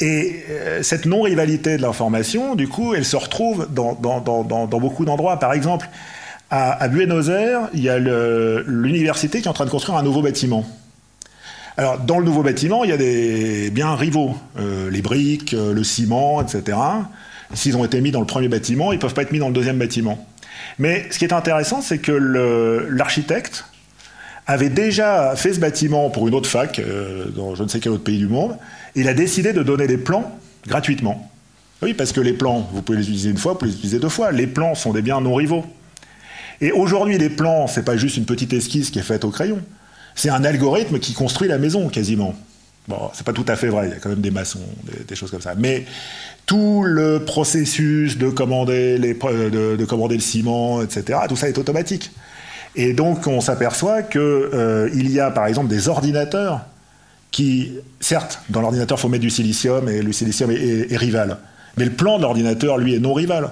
Et 0.00 0.42
euh, 0.50 0.82
cette 0.82 1.06
non-rivalité 1.06 1.76
de 1.76 1.82
l'information, 1.82 2.54
du 2.54 2.68
coup, 2.68 2.94
elle 2.94 3.04
se 3.04 3.16
retrouve 3.16 3.68
dans, 3.70 3.94
beaucoup 4.66 5.04
d'endroits. 5.04 5.38
Par 5.38 5.52
exemple, 5.52 5.88
à, 6.54 6.86
Buenos 6.88 7.30
Aires, 7.30 7.70
il 7.72 7.82
y 7.82 7.88
a 7.88 7.98
l'université 7.98 9.40
qui 9.40 9.46
est 9.46 9.50
en 9.50 9.54
train 9.54 9.64
de 9.64 9.70
construire 9.70 9.96
un 9.96 10.02
nouveau 10.02 10.20
bâtiment. 10.20 10.66
Alors, 11.78 11.98
dans 11.98 12.18
le 12.18 12.26
nouveau 12.26 12.42
bâtiment, 12.42 12.84
il 12.84 12.90
y 12.90 12.92
a 12.92 12.98
des 12.98 13.70
biens 13.70 13.94
rivaux, 13.96 14.36
euh, 14.58 14.90
les 14.90 15.00
briques, 15.00 15.54
euh, 15.54 15.72
le 15.72 15.82
ciment, 15.82 16.42
etc. 16.42 16.76
S'ils 17.54 17.74
ont 17.78 17.86
été 17.86 18.02
mis 18.02 18.10
dans 18.10 18.20
le 18.20 18.26
premier 18.26 18.48
bâtiment, 18.48 18.92
ils 18.92 18.96
ne 18.96 19.00
peuvent 19.00 19.14
pas 19.14 19.22
être 19.22 19.32
mis 19.32 19.38
dans 19.38 19.48
le 19.48 19.54
deuxième 19.54 19.78
bâtiment. 19.78 20.26
Mais 20.78 21.06
ce 21.10 21.18
qui 21.18 21.24
est 21.24 21.32
intéressant, 21.32 21.80
c'est 21.80 21.96
que 21.96 22.12
l'architecte 22.12 23.64
avait 24.46 24.68
déjà 24.68 25.34
fait 25.36 25.54
ce 25.54 25.60
bâtiment 25.60 26.10
pour 26.10 26.28
une 26.28 26.34
autre 26.34 26.50
fac, 26.50 26.78
euh, 26.78 27.30
dans 27.34 27.54
je 27.54 27.62
ne 27.62 27.68
sais 27.68 27.80
quel 27.80 27.92
autre 27.92 28.04
pays 28.04 28.18
du 28.18 28.28
monde, 28.28 28.58
et 28.94 29.00
il 29.00 29.08
a 29.08 29.14
décidé 29.14 29.54
de 29.54 29.62
donner 29.62 29.86
les 29.86 29.96
plans 29.96 30.38
gratuitement. 30.66 31.30
Oui, 31.80 31.94
parce 31.94 32.12
que 32.12 32.20
les 32.20 32.34
plans, 32.34 32.68
vous 32.74 32.82
pouvez 32.82 32.98
les 32.98 33.04
utiliser 33.04 33.30
une 33.30 33.38
fois, 33.38 33.52
vous 33.52 33.58
pouvez 33.60 33.70
les 33.70 33.76
utiliser 33.76 33.98
deux 33.98 34.10
fois. 34.10 34.32
Les 34.32 34.46
plans 34.46 34.74
sont 34.74 34.92
des 34.92 35.00
biens 35.00 35.22
non 35.22 35.34
rivaux. 35.34 35.64
Et 36.62 36.70
aujourd'hui, 36.70 37.18
les 37.18 37.28
plans, 37.28 37.66
c'est 37.66 37.84
pas 37.84 37.96
juste 37.96 38.16
une 38.16 38.24
petite 38.24 38.52
esquisse 38.52 38.90
qui 38.90 39.00
est 39.00 39.02
faite 39.02 39.24
au 39.24 39.30
crayon. 39.30 39.60
C'est 40.14 40.30
un 40.30 40.44
algorithme 40.44 41.00
qui 41.00 41.12
construit 41.12 41.48
la 41.48 41.58
maison, 41.58 41.88
quasiment. 41.88 42.34
Bon, 42.86 43.10
c'est 43.14 43.26
pas 43.26 43.32
tout 43.32 43.44
à 43.48 43.56
fait 43.56 43.66
vrai, 43.66 43.88
il 43.88 43.90
y 43.90 43.96
a 43.96 43.96
quand 43.96 44.08
même 44.08 44.20
des 44.20 44.30
maçons, 44.30 44.60
des 45.06 45.14
choses 45.16 45.30
comme 45.30 45.40
ça. 45.40 45.54
Mais 45.56 45.86
tout 46.46 46.84
le 46.84 47.24
processus 47.24 48.16
de 48.16 48.28
commander, 48.28 48.96
les, 48.96 49.14
de, 49.14 49.84
commander 49.84 50.14
le 50.14 50.20
ciment, 50.20 50.82
etc., 50.82 51.18
tout 51.28 51.36
ça 51.36 51.48
est 51.48 51.58
automatique. 51.58 52.12
Et 52.76 52.92
donc 52.92 53.26
on 53.26 53.40
s'aperçoit 53.40 54.02
qu'il 54.02 54.20
euh, 54.20 54.88
y 54.92 55.20
a 55.20 55.30
par 55.30 55.46
exemple 55.46 55.68
des 55.68 55.88
ordinateurs 55.88 56.62
qui, 57.30 57.72
certes, 58.00 58.40
dans 58.50 58.60
l'ordinateur, 58.60 58.98
il 58.98 59.00
faut 59.00 59.08
mettre 59.08 59.22
du 59.22 59.30
silicium 59.30 59.88
et 59.88 60.00
le 60.02 60.12
silicium 60.12 60.50
est, 60.50 60.96
rival. 60.96 61.38
Mais 61.76 61.84
le 61.84 61.92
plan 61.92 62.18
de 62.18 62.22
l'ordinateur, 62.22 62.78
lui, 62.78 62.94
est 62.94 63.00
non 63.00 63.14
rival. 63.14 63.50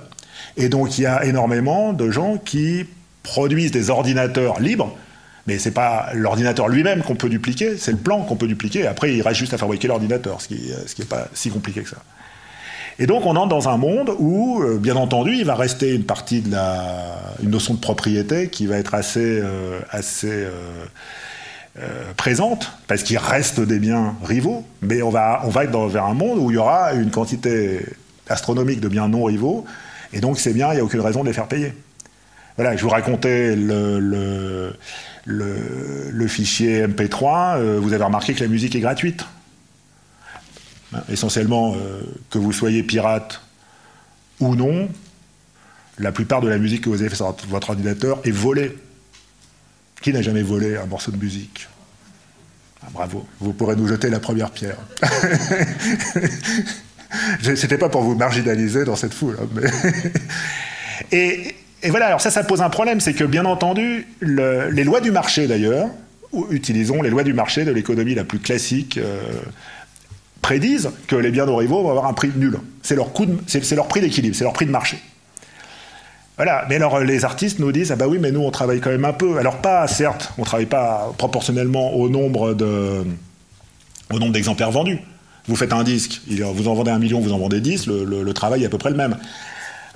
Et 0.56 0.68
donc 0.68 0.98
il 0.98 1.02
y 1.02 1.06
a 1.06 1.24
énormément 1.24 1.92
de 1.92 2.10
gens 2.10 2.36
qui 2.36 2.86
produisent 3.22 3.70
des 3.70 3.90
ordinateurs 3.90 4.60
libres, 4.60 4.96
mais 5.46 5.58
ce 5.58 5.68
n'est 5.68 5.74
pas 5.74 6.10
l'ordinateur 6.14 6.68
lui-même 6.68 7.02
qu'on 7.02 7.16
peut 7.16 7.28
dupliquer, 7.28 7.76
c'est 7.76 7.92
le 7.92 7.98
plan 7.98 8.22
qu'on 8.22 8.36
peut 8.36 8.46
dupliquer. 8.46 8.86
Après, 8.86 9.14
il 9.14 9.22
reste 9.22 9.38
juste 9.38 9.54
à 9.54 9.58
fabriquer 9.58 9.88
l'ordinateur, 9.88 10.40
ce 10.40 10.48
qui 10.48 10.54
n'est 10.54 10.84
qui 10.94 11.04
pas 11.04 11.28
si 11.34 11.50
compliqué 11.50 11.82
que 11.82 11.88
ça. 11.88 11.96
Et 12.98 13.06
donc 13.06 13.24
on 13.24 13.34
entre 13.36 13.48
dans 13.48 13.68
un 13.70 13.78
monde 13.78 14.14
où, 14.18 14.62
euh, 14.62 14.78
bien 14.78 14.96
entendu, 14.96 15.34
il 15.34 15.44
va 15.46 15.54
rester 15.54 15.94
une 15.94 16.04
partie 16.04 16.42
de 16.42 16.50
la, 16.52 17.16
notion 17.42 17.72
de 17.72 17.80
propriété 17.80 18.48
qui 18.48 18.66
va 18.66 18.76
être 18.76 18.94
assez, 18.94 19.40
euh, 19.40 19.80
assez 19.90 20.28
euh, 20.30 22.12
présente, 22.18 22.72
parce 22.88 23.02
qu'il 23.02 23.16
reste 23.16 23.60
des 23.60 23.78
biens 23.78 24.16
rivaux, 24.22 24.66
mais 24.82 25.00
on 25.00 25.08
va, 25.08 25.40
on 25.44 25.48
va 25.48 25.64
être 25.64 25.78
vers 25.86 26.04
un 26.04 26.14
monde 26.14 26.38
où 26.38 26.50
il 26.50 26.54
y 26.54 26.58
aura 26.58 26.92
une 26.92 27.10
quantité 27.10 27.80
astronomique 28.28 28.80
de 28.80 28.88
biens 28.88 29.08
non 29.08 29.24
rivaux, 29.24 29.64
et 30.12 30.20
donc 30.20 30.38
ces 30.38 30.52
biens, 30.52 30.68
il 30.72 30.74
n'y 30.74 30.80
a 30.80 30.84
aucune 30.84 31.00
raison 31.00 31.22
de 31.22 31.28
les 31.28 31.32
faire 31.32 31.48
payer. 31.48 31.72
Voilà, 32.60 32.76
je 32.76 32.82
vous 32.82 32.90
racontais 32.90 33.56
le, 33.56 34.76
fichier 36.28 36.86
MP3, 36.86 37.78
vous 37.78 37.94
avez 37.94 38.04
remarqué 38.04 38.34
que 38.34 38.40
la 38.40 38.48
musique 38.48 38.76
est 38.76 38.80
gratuite. 38.80 39.24
Hein, 40.92 41.00
essentiellement, 41.10 41.72
euh, 41.74 42.02
que 42.28 42.36
vous 42.36 42.52
soyez 42.52 42.82
pirate 42.82 43.40
ou 44.40 44.56
non, 44.56 44.90
la 45.98 46.12
plupart 46.12 46.42
de 46.42 46.50
la 46.50 46.58
musique 46.58 46.82
que 46.82 46.90
vous 46.90 47.00
avez 47.00 47.08
fait 47.08 47.16
sur 47.16 47.34
votre 47.48 47.70
ordinateur 47.70 48.20
est 48.24 48.30
volée. 48.30 48.76
Qui 50.02 50.12
n'a 50.12 50.20
jamais 50.20 50.42
volé 50.42 50.76
un 50.76 50.84
morceau 50.84 51.12
de 51.12 51.16
musique? 51.16 51.66
Ah, 52.82 52.88
Bravo, 52.92 53.26
vous 53.40 53.54
pourrez 53.54 53.74
nous 53.74 53.88
jeter 53.88 54.10
la 54.10 54.20
première 54.20 54.50
pierre. 54.50 54.76
C'était 57.42 57.78
pas 57.78 57.88
pour 57.88 58.02
vous 58.02 58.16
marginaliser 58.16 58.84
dans 58.84 58.96
cette 58.96 59.14
foule. 59.14 59.38
Hein, 59.40 59.48
et, 61.10 61.54
voilà, 61.88 62.06
alors 62.06 62.20
ça, 62.20 62.30
ça 62.30 62.44
pose 62.44 62.60
un 62.60 62.68
problème, 62.68 63.00
c'est 63.00 63.14
que 63.14 63.24
bien 63.24 63.46
entendu, 63.46 64.06
les 64.20 64.84
lois 64.84 65.00
du 65.00 65.10
marché 65.10 65.46
d'ailleurs, 65.46 65.88
utilisons 66.50 67.02
les 67.02 67.10
lois 67.10 67.24
du 67.24 67.32
marché 67.32 67.64
de 67.64 67.72
l'économie 67.72 68.14
la 68.14 68.24
plus 68.24 68.38
classique, 68.38 68.98
euh, 68.98 69.20
prédisent 70.42 70.90
que 71.06 71.16
les 71.16 71.30
biens 71.30 71.44
rivaux 71.44 71.82
vont 71.82 71.90
avoir 71.90 72.06
un 72.06 72.12
prix 72.12 72.30
nul. 72.36 72.58
C'est 72.82 72.94
leur, 72.94 73.10
prix 73.10 74.00
d'équilibre, 74.00 74.36
c'est 74.36 74.44
leur 74.44 74.52
prix 74.52 74.66
de 74.66 74.70
marché. 74.70 74.98
Voilà, 76.36 76.64
mais 76.68 76.76
alors 76.76 77.00
les 77.00 77.24
artistes 77.24 77.58
nous 77.58 77.70
disent 77.70 77.92
ah 77.92 77.96
bah 77.96 78.06
oui 78.08 78.16
mais 78.18 78.32
nous 78.32 78.40
on 78.40 78.50
travaille 78.50 78.80
quand 78.80 78.90
même 78.90 79.04
un 79.04 79.12
peu. 79.12 79.36
Alors 79.38 79.58
pas 79.58 79.86
certes, 79.86 80.32
on 80.38 80.42
travaille 80.42 80.66
pas 80.66 81.12
proportionnellement 81.18 81.94
au 81.94 82.08
nombre 82.08 82.54
d'exemplaires 84.08 84.70
vendus. 84.70 85.00
Vous 85.48 85.56
faites 85.56 85.72
un 85.72 85.84
disque, 85.84 86.22
vous 86.28 86.68
en 86.68 86.74
vendez 86.74 86.90
un 86.90 86.98
million, 86.98 87.20
vous 87.20 87.32
en 87.32 87.38
vendez 87.38 87.60
dix, 87.60 87.86
le, 87.86 88.32
travail 88.32 88.62
est 88.62 88.66
à 88.66 88.68
peu 88.70 88.78
près 88.78 88.90
le 88.90 88.96
même. 88.96 89.16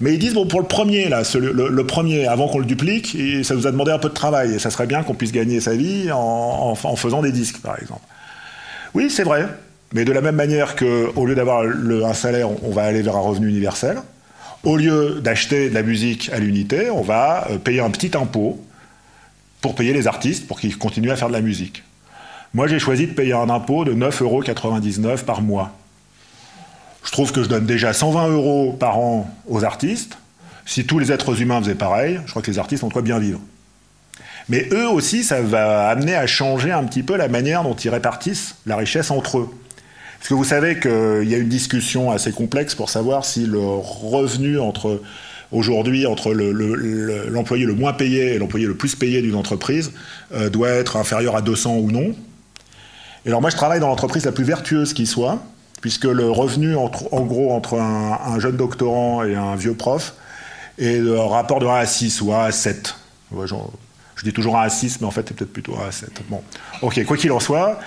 Mais 0.00 0.14
ils 0.14 0.18
disent 0.18 0.34
bon 0.34 0.46
pour 0.46 0.60
le 0.60 0.66
premier 0.66 1.08
là, 1.08 1.22
le, 1.34 1.86
premier 1.86 2.26
avant 2.26 2.48
qu'on 2.48 2.58
le 2.58 2.64
duplique, 2.64 3.16
ça 3.44 3.54
nous 3.54 3.66
a 3.66 3.70
demandé 3.70 3.92
un 3.92 3.98
peu 3.98 4.08
de 4.08 4.14
travail 4.14 4.54
et 4.54 4.58
ça 4.58 4.70
serait 4.70 4.86
bien 4.86 5.02
qu'on 5.02 5.14
puisse 5.14 5.32
gagner 5.32 5.60
sa 5.60 5.74
vie 5.74 6.10
en, 6.10 6.74
en 6.82 6.96
faisant 6.96 7.22
des 7.22 7.32
disques 7.32 7.60
par 7.60 7.78
exemple. 7.80 8.02
Oui 8.94 9.08
c'est 9.08 9.22
vrai, 9.22 9.46
mais 9.94 10.04
de 10.04 10.12
la 10.12 10.20
même 10.20 10.34
manière 10.34 10.74
qu'au 10.74 11.24
lieu 11.24 11.36
d'avoir 11.36 11.62
un 11.62 12.14
salaire, 12.14 12.48
on 12.64 12.70
va 12.70 12.82
aller 12.82 13.00
vers 13.00 13.16
un 13.16 13.20
revenu 13.20 13.48
universel. 13.48 13.98
Au 14.64 14.76
lieu 14.76 15.20
d'acheter 15.22 15.68
de 15.68 15.74
la 15.74 15.82
musique 15.82 16.30
à 16.32 16.38
l'unité, 16.38 16.90
on 16.90 17.02
va 17.02 17.46
euh, 17.50 17.58
payer 17.58 17.80
un 17.80 17.90
petit 17.90 18.16
impôt 18.16 18.60
pour 19.60 19.74
payer 19.74 19.92
les 19.92 20.06
artistes, 20.06 20.48
pour 20.48 20.58
qu'ils 20.58 20.78
continuent 20.78 21.10
à 21.10 21.16
faire 21.16 21.28
de 21.28 21.34
la 21.34 21.42
musique. 21.42 21.84
Moi, 22.54 22.66
j'ai 22.66 22.78
choisi 22.78 23.06
de 23.06 23.12
payer 23.12 23.34
un 23.34 23.50
impôt 23.50 23.84
de 23.84 23.92
9,99 23.92 24.22
euros 24.22 25.16
par 25.24 25.42
mois. 25.42 25.72
Je 27.04 27.10
trouve 27.10 27.32
que 27.32 27.42
je 27.42 27.48
donne 27.48 27.66
déjà 27.66 27.92
120 27.92 28.28
euros 28.28 28.72
par 28.72 28.98
an 28.98 29.30
aux 29.46 29.64
artistes. 29.64 30.18
Si 30.66 30.86
tous 30.86 30.98
les 30.98 31.12
êtres 31.12 31.40
humains 31.40 31.60
faisaient 31.60 31.74
pareil, 31.74 32.20
je 32.24 32.30
crois 32.30 32.42
que 32.42 32.50
les 32.50 32.58
artistes 32.58 32.82
ont 32.82 32.88
de 32.88 32.92
quoi 32.92 33.02
bien 33.02 33.18
vivre. 33.18 33.40
Mais 34.48 34.68
eux 34.72 34.88
aussi, 34.88 35.24
ça 35.24 35.40
va 35.40 35.88
amener 35.88 36.14
à 36.14 36.26
changer 36.26 36.72
un 36.72 36.84
petit 36.84 37.02
peu 37.02 37.16
la 37.16 37.28
manière 37.28 37.62
dont 37.62 37.74
ils 37.74 37.90
répartissent 37.90 38.56
la 38.66 38.76
richesse 38.76 39.10
entre 39.10 39.38
eux. 39.38 39.50
Parce 40.18 40.28
que 40.28 40.34
vous 40.34 40.44
savez 40.44 40.80
qu'il 40.80 41.28
y 41.28 41.34
a 41.34 41.38
une 41.38 41.48
discussion 41.48 42.10
assez 42.10 42.32
complexe 42.32 42.74
pour 42.74 42.88
savoir 42.88 43.24
si 43.24 43.46
le 43.46 43.60
revenu 43.60 44.58
entre 44.58 45.02
aujourd'hui 45.52 46.06
entre 46.06 46.32
l'employé 46.32 47.64
le, 47.64 47.74
moins 47.74 47.92
payé 47.92 48.34
et 48.34 48.38
l'employé 48.38 48.66
le 48.66 48.74
plus 48.74 48.96
payé 48.96 49.22
d'une 49.22 49.34
entreprise 49.34 49.92
euh, 50.32 50.50
doit 50.50 50.70
être 50.70 50.96
inférieur 50.96 51.36
à 51.36 51.42
200 51.42 51.76
ou 51.76 51.90
non. 51.90 52.14
Et 53.24 53.28
alors 53.28 53.40
moi 53.40 53.50
je 53.50 53.56
travaille 53.56 53.80
dans 53.80 53.88
l'entreprise 53.88 54.24
la 54.24 54.32
plus 54.32 54.44
vertueuse 54.44 54.94
qui 54.94 55.06
soit, 55.06 55.44
puisque 55.84 56.06
le 56.06 56.30
revenu, 56.30 56.76
en 56.76 56.88
gros, 57.26 57.52
entre 57.52 57.78
un, 57.78 58.40
jeune 58.40 58.56
doctorant 58.56 59.22
et 59.22 59.34
un 59.34 59.54
vieux 59.54 59.74
prof 59.74 60.14
est 60.78 60.96
de 60.96 61.10
rapport 61.10 61.58
de 61.58 61.66
1 61.66 61.74
à 61.74 61.84
6 61.84 62.22
ou 62.22 62.32
1 62.32 62.44
à 62.46 62.52
7. 62.52 62.94
je 63.36 64.24
dis 64.24 64.32
toujours 64.32 64.58
1 64.58 64.62
à 64.62 64.70
6, 64.70 65.02
mais 65.02 65.06
en 65.06 65.10
fait, 65.10 65.26
c'est 65.28 65.36
peut-être 65.36 65.52
plutôt 65.52 65.76
1 65.76 65.88
à 65.88 65.92
7. 65.92 66.22
Bon, 66.30 66.40
ok, 66.80 67.04
quoi 67.04 67.18
qu'il 67.18 67.30
en 67.32 67.38
soit, 67.38 67.78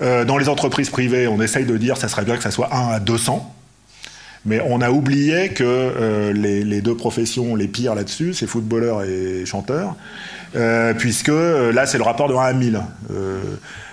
euh, 0.00 0.24
dans 0.24 0.38
les 0.38 0.48
entreprises 0.48 0.88
privées, 0.88 1.28
on 1.28 1.42
essaye 1.42 1.66
de 1.66 1.76
dire 1.76 1.96
que 1.96 2.00
ça 2.00 2.08
serait 2.08 2.24
bien 2.24 2.38
que 2.38 2.42
ça 2.42 2.50
soit 2.50 2.74
1 2.74 2.88
à 2.94 3.00
200. 3.00 3.54
Mais 4.46 4.62
on 4.64 4.80
a 4.80 4.90
oublié 4.90 5.50
que 5.50 5.62
euh, 5.62 6.32
les, 6.32 6.80
deux 6.80 6.96
professions 6.96 7.54
les 7.54 7.68
pires 7.68 7.94
là-dessus, 7.94 8.32
c'est 8.32 8.46
footballeur 8.46 9.02
et 9.02 9.44
chanteur, 9.44 9.94
euh, 10.56 10.94
puisque 10.94 11.28
là, 11.28 11.84
c'est 11.84 11.98
le 11.98 12.04
rapport 12.04 12.30
de 12.30 12.34
1 12.34 12.40
à 12.40 12.52
1000. 12.54 12.80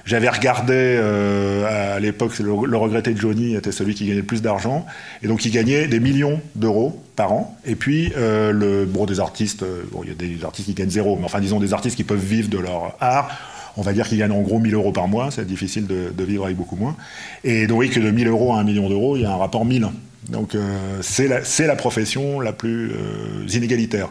J'avais 0.10 0.30
regardé 0.30 0.74
euh, 0.74 1.94
à 1.96 2.00
l'époque, 2.00 2.40
le, 2.40 2.52
regretté 2.52 3.14
de 3.14 3.22
Johnny 3.22 3.54
était 3.54 3.72
celui 3.72 3.94
qui 3.94 4.06
gagnait 4.06 4.22
le 4.22 4.26
plus 4.26 4.42
d'argent, 4.42 4.88
et 5.22 5.28
donc 5.28 5.46
il 5.46 5.52
gagnait 5.52 5.88
des 5.88 6.00
millions 6.00 6.42
d'euros 6.56 7.00
par 7.16 7.32
an. 7.32 7.56
Et 7.64 7.76
puis, 7.76 8.12
euh, 8.18 8.52
le, 8.52 8.86
bon, 8.86 9.06
des 9.06 9.20
artistes, 9.20 9.62
euh, 9.62 9.84
bon, 9.92 10.02
il 10.02 10.10
y 10.10 10.12
a 10.12 10.16
des 10.16 10.44
artistes 10.44 10.68
qui 10.68 10.74
gagnent 10.74 10.90
zéro, 10.90 11.16
mais 11.16 11.26
enfin, 11.26 11.40
disons 11.40 11.60
des 11.60 11.74
artistes 11.74 11.96
qui 11.96 12.04
peuvent 12.04 12.18
vivre 12.18 12.50
de 12.50 12.58
leur 12.58 12.96
art. 13.00 13.30
On 13.78 13.84
va 13.84 13.94
dire 13.94 14.08
qu'ils 14.08 14.18
gagnent 14.18 14.32
en 14.32 14.42
gros 14.42 14.58
1000 14.58 14.74
euros 14.74 14.92
par 14.92 15.08
mois, 15.08 15.30
c'est 15.30 15.46
difficile 15.46 15.86
de, 15.86 16.24
vivre 16.24 16.46
avec 16.46 16.58
beaucoup 16.58 16.76
moins. 16.76 16.96
Et 17.44 17.68
donc, 17.68 17.78
oui, 17.78 17.92
que 17.92 18.00
de 18.00 18.10
1000 18.10 18.30
euros 18.30 18.56
à 18.56 18.62
1 18.62 18.64
million 18.64 18.90
d'euros, 18.90 19.16
il 19.16 19.22
y 19.22 19.26
a 19.26 19.32
un 19.32 19.38
rapport 19.38 19.64
1000. 19.64 19.90
Donc, 20.32 20.58
c'est 21.02 21.28
la, 21.28 21.76
profession 21.76 22.40
la 22.40 22.52
plus 22.52 22.94
inégalitaire. 23.54 24.10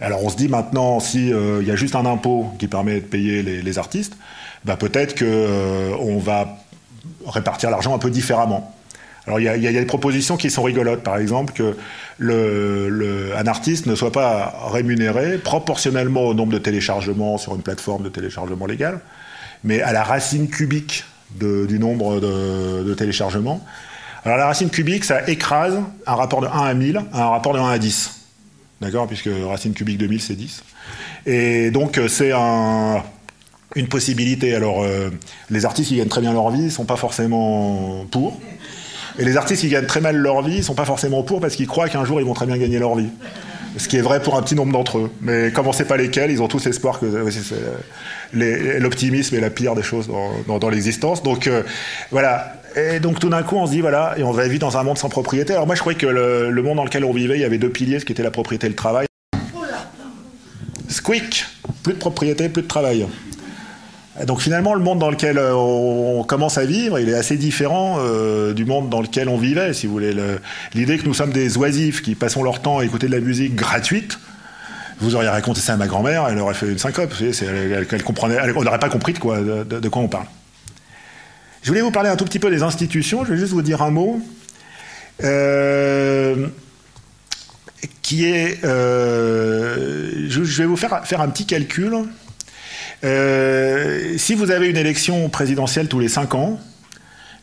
Alors 0.00 0.24
on 0.24 0.30
se 0.30 0.36
dit 0.36 0.48
maintenant, 0.48 1.00
s'il 1.00 1.36
il 1.60 1.66
y 1.66 1.70
a 1.70 1.76
juste 1.76 1.96
un 1.96 2.06
impôt 2.06 2.46
qui 2.58 2.66
permet 2.66 2.94
de 2.94 3.00
payer 3.00 3.42
les 3.42 3.78
artistes, 3.78 4.16
bah, 4.64 4.76
peut-être 4.76 5.18
qu'on 5.18 5.24
euh, 5.24 6.20
va 6.20 6.58
répartir 7.26 7.70
l'argent 7.70 7.94
un 7.94 7.98
peu 7.98 8.10
différemment. 8.10 8.74
Alors 9.26 9.40
il 9.40 9.44
y, 9.44 9.66
a, 9.66 9.72
des 9.72 9.84
propositions 9.84 10.38
qui 10.38 10.50
sont 10.50 10.62
rigolotes, 10.62 11.02
par 11.02 11.18
exemple 11.18 11.52
que 11.52 11.76
un 13.36 13.46
artiste 13.46 13.84
ne 13.84 13.94
soit 13.94 14.10
pas 14.10 14.54
rémunéré 14.72 15.36
proportionnellement 15.36 16.22
au 16.22 16.32
nombre 16.32 16.50
de 16.50 16.58
téléchargements 16.58 17.36
sur 17.36 17.54
une 17.54 17.60
plateforme 17.60 18.04
de 18.04 18.08
téléchargement 18.08 18.64
légal, 18.64 19.00
mais 19.64 19.82
à 19.82 19.92
la 19.92 20.02
racine 20.02 20.48
cubique 20.48 21.04
du 21.38 21.78
nombre 21.78 22.20
de, 22.20 22.84
de, 22.84 22.94
téléchargements. 22.94 23.62
Alors 24.24 24.38
la 24.38 24.46
racine 24.46 24.70
cubique, 24.70 25.04
ça 25.04 25.28
écrase 25.28 25.78
un 26.06 26.14
rapport 26.14 26.40
de 26.40 26.46
1 26.46 26.50
à 26.50 26.72
1000 26.72 26.96
à 27.12 27.24
un 27.24 27.28
rapport 27.28 27.52
de 27.52 27.58
1 27.58 27.68
à 27.68 27.78
10. 27.78 28.18
D'accord? 28.80 29.06
Puisque 29.08 29.28
racine 29.46 29.74
cubique 29.74 29.98
de 29.98 30.06
1000, 30.06 30.22
c'est 30.22 30.36
10. 30.36 30.64
Et 31.26 31.70
donc 31.70 32.00
c'est 32.08 32.32
un 32.32 33.02
une 33.74 33.88
possibilité. 33.88 34.54
Alors, 34.54 34.82
euh, 34.82 35.10
les 35.50 35.64
artistes 35.64 35.88
qui 35.88 35.96
gagnent 35.96 36.08
très 36.08 36.20
bien 36.20 36.32
leur 36.32 36.50
vie 36.50 36.62
ne 36.62 36.70
sont 36.70 36.84
pas 36.84 36.96
forcément 36.96 38.06
pour. 38.10 38.38
Et 39.18 39.24
les 39.24 39.36
artistes 39.36 39.62
qui 39.62 39.68
gagnent 39.68 39.86
très 39.86 40.00
mal 40.00 40.16
leur 40.16 40.42
vie 40.42 40.58
ne 40.58 40.62
sont 40.62 40.74
pas 40.74 40.84
forcément 40.84 41.22
pour 41.22 41.40
parce 41.40 41.56
qu'ils 41.56 41.66
croient 41.66 41.88
qu'un 41.88 42.04
jour 42.04 42.20
ils 42.20 42.26
vont 42.26 42.34
très 42.34 42.46
bien 42.46 42.56
gagner 42.56 42.78
leur 42.78 42.94
vie. 42.94 43.08
Ce 43.76 43.88
qui 43.88 43.96
est 43.96 44.00
vrai 44.00 44.22
pour 44.22 44.36
un 44.36 44.42
petit 44.42 44.54
nombre 44.54 44.72
d'entre 44.72 44.98
eux. 44.98 45.10
Mais 45.20 45.50
comme 45.52 45.66
on 45.66 45.70
ne 45.70 45.74
sait 45.74 45.84
pas 45.84 45.96
lesquels, 45.96 46.30
ils 46.30 46.42
ont 46.42 46.48
tous 46.48 46.66
espoir 46.66 46.98
que 46.98 47.06
l'optimisme 48.32 49.34
est 49.34 49.40
la 49.40 49.50
pire 49.50 49.74
des 49.74 49.82
choses 49.82 50.08
dans, 50.08 50.68
l'existence. 50.68 51.22
Donc 51.22 51.46
euh, 51.46 51.62
voilà. 52.10 52.54
Et 52.76 53.00
donc 53.00 53.18
tout 53.18 53.28
d'un 53.28 53.42
coup, 53.42 53.56
on 53.56 53.66
se 53.66 53.72
dit, 53.72 53.80
voilà, 53.80 54.14
et 54.16 54.22
on 54.22 54.30
va 54.30 54.46
vivre 54.46 54.60
dans 54.60 54.78
un 54.78 54.82
monde 54.82 54.98
sans 54.98 55.08
propriété. 55.08 55.52
Alors 55.52 55.66
moi, 55.66 55.74
je 55.74 55.80
croyais 55.80 55.98
que 55.98 56.06
le, 56.06 56.50
le 56.50 56.62
monde 56.62 56.76
dans 56.76 56.84
lequel 56.84 57.04
on 57.04 57.12
vivait, 57.12 57.36
il 57.36 57.40
y 57.40 57.44
avait 57.44 57.58
deux 57.58 57.70
piliers, 57.70 58.00
ce 58.00 58.04
qui 58.04 58.12
était 58.12 58.22
la 58.22 58.30
propriété 58.30 58.66
et 58.66 58.70
le 58.70 58.76
travail. 58.76 59.06
Squeak 60.88 61.44
Plus 61.82 61.94
de 61.94 61.98
propriété, 61.98 62.48
plus 62.48 62.62
de 62.62 62.68
travail. 62.68 63.06
Donc 64.26 64.40
finalement, 64.40 64.74
le 64.74 64.80
monde 64.80 64.98
dans 64.98 65.10
lequel 65.10 65.38
euh, 65.38 65.54
on 65.54 66.24
commence 66.24 66.58
à 66.58 66.64
vivre, 66.64 66.98
il 66.98 67.08
est 67.08 67.14
assez 67.14 67.36
différent 67.36 67.98
euh, 67.98 68.52
du 68.52 68.64
monde 68.64 68.88
dans 68.88 69.00
lequel 69.00 69.28
on 69.28 69.36
vivait, 69.36 69.72
si 69.72 69.86
vous 69.86 69.92
voulez. 69.92 70.12
L'idée 70.74 70.98
que 70.98 71.06
nous 71.06 71.14
sommes 71.14 71.32
des 71.32 71.56
oisifs 71.56 72.02
qui 72.02 72.14
passons 72.14 72.42
leur 72.42 72.60
temps 72.60 72.78
à 72.78 72.84
écouter 72.84 73.06
de 73.06 73.12
la 73.12 73.20
musique 73.20 73.54
gratuite, 73.54 74.18
vous 75.00 75.14
auriez 75.14 75.28
raconté 75.28 75.60
ça 75.60 75.74
à 75.74 75.76
ma 75.76 75.86
grand-mère, 75.86 76.26
elle 76.28 76.38
aurait 76.40 76.54
fait 76.54 76.66
une 76.66 76.78
syncope. 76.78 77.14
elle, 77.20 78.02
comprenait, 78.02 78.38
on 78.56 78.64
n'aurait 78.64 78.80
pas 78.80 78.88
compris 78.88 79.12
de 79.12 79.18
quoi, 79.18 79.38
de, 79.38 79.88
quoi 79.88 80.02
on 80.02 80.08
parle. 80.08 80.26
Je 81.62 81.68
voulais 81.68 81.82
vous 81.82 81.92
parler 81.92 82.10
un 82.10 82.16
tout 82.16 82.24
petit 82.24 82.40
peu 82.40 82.50
des 82.50 82.64
institutions. 82.64 83.24
Je 83.24 83.32
vais 83.32 83.38
juste 83.38 83.52
vous 83.52 83.62
dire 83.62 83.82
un 83.82 83.90
mot. 83.90 84.20
Euh, 85.22 86.48
qui 88.02 88.24
est, 88.24 88.58
je, 88.62 90.58
vais 90.58 90.66
vous 90.66 90.76
faire, 90.76 91.06
faire 91.06 91.20
un 91.20 91.28
petit 91.28 91.46
calcul. 91.46 91.94
Euh, 93.04 94.18
si 94.18 94.34
vous 94.34 94.50
avez 94.50 94.68
une 94.68 94.76
élection 94.76 95.28
présidentielle 95.28 95.88
tous 95.88 96.00
les 96.00 96.08
5 96.08 96.34
ans, 96.34 96.58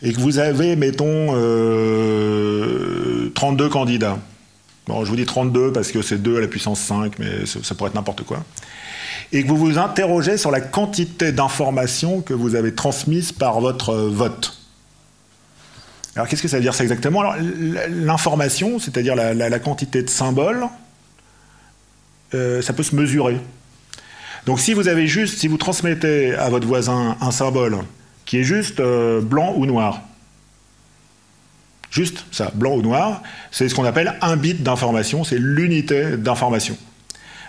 et 0.01 0.11
que 0.11 0.19
vous 0.19 0.39
avez, 0.39 0.75
mettons, 0.75 1.27
32 1.27 1.35
euh, 1.35 3.69
candidats, 3.69 4.19
bon, 4.87 5.05
je 5.05 5.09
vous 5.09 5.15
dis 5.15 5.25
32 5.25 5.71
parce 5.71 5.91
que 5.91 6.01
c'est 6.01 6.21
2 6.21 6.37
à 6.37 6.41
la 6.41 6.47
puissance 6.47 6.81
5, 6.81 7.17
mais 7.19 7.45
ça, 7.45 7.75
pourrait 7.75 7.89
être 7.89 7.95
n'importe 7.95 8.23
quoi, 8.23 8.43
et 9.31 9.43
que 9.43 9.47
vous 9.47 9.57
vous 9.57 9.77
interrogez 9.77 10.37
sur 10.37 10.51
la 10.51 10.61
quantité 10.61 11.31
d'informations 11.31 12.21
que 12.21 12.33
vous 12.33 12.55
avez 12.55 12.75
transmises 12.75 13.31
par 13.31 13.61
votre 13.61 13.95
vote. 13.95 14.57
Alors 16.15 16.27
qu'est-ce 16.27 16.41
que 16.41 16.47
ça 16.47 16.57
veut 16.57 16.63
dire 16.63 16.73
ça 16.73 16.83
exactement? 16.83 17.23
L'information, 17.89 18.79
c'est-à-dire 18.79 19.15
la, 19.15 19.59
quantité 19.59 20.01
de 20.01 20.09
symboles, 20.09 20.65
euh, 22.33 22.61
ça 22.61 22.73
peut 22.73 22.83
se 22.83 22.95
mesurer. 22.95 23.37
Donc 24.45 24.59
si 24.59 24.73
vous 24.73 24.87
avez 24.87 25.07
juste, 25.07 25.39
si 25.39 25.47
vous 25.47 25.57
transmettez 25.57 26.35
à 26.35 26.49
votre 26.49 26.67
voisin 26.67 27.17
un 27.19 27.31
symbole 27.31 27.77
qui 28.25 28.39
est 28.39 28.43
juste 28.43 28.79
euh, 28.79 29.21
blanc 29.21 29.53
ou 29.55 29.65
noir, 29.65 30.01
juste 31.89 32.25
ça, 32.31 32.51
blanc 32.53 32.75
ou 32.75 32.81
noir, 32.81 33.23
c'est 33.51 33.67
ce 33.69 33.75
qu'on 33.75 33.85
appelle 33.85 34.15
un 34.21 34.37
bit 34.37 34.61
d'information, 34.61 35.23
c'est 35.23 35.39
l'unité 35.39 36.17
d'information. 36.17 36.77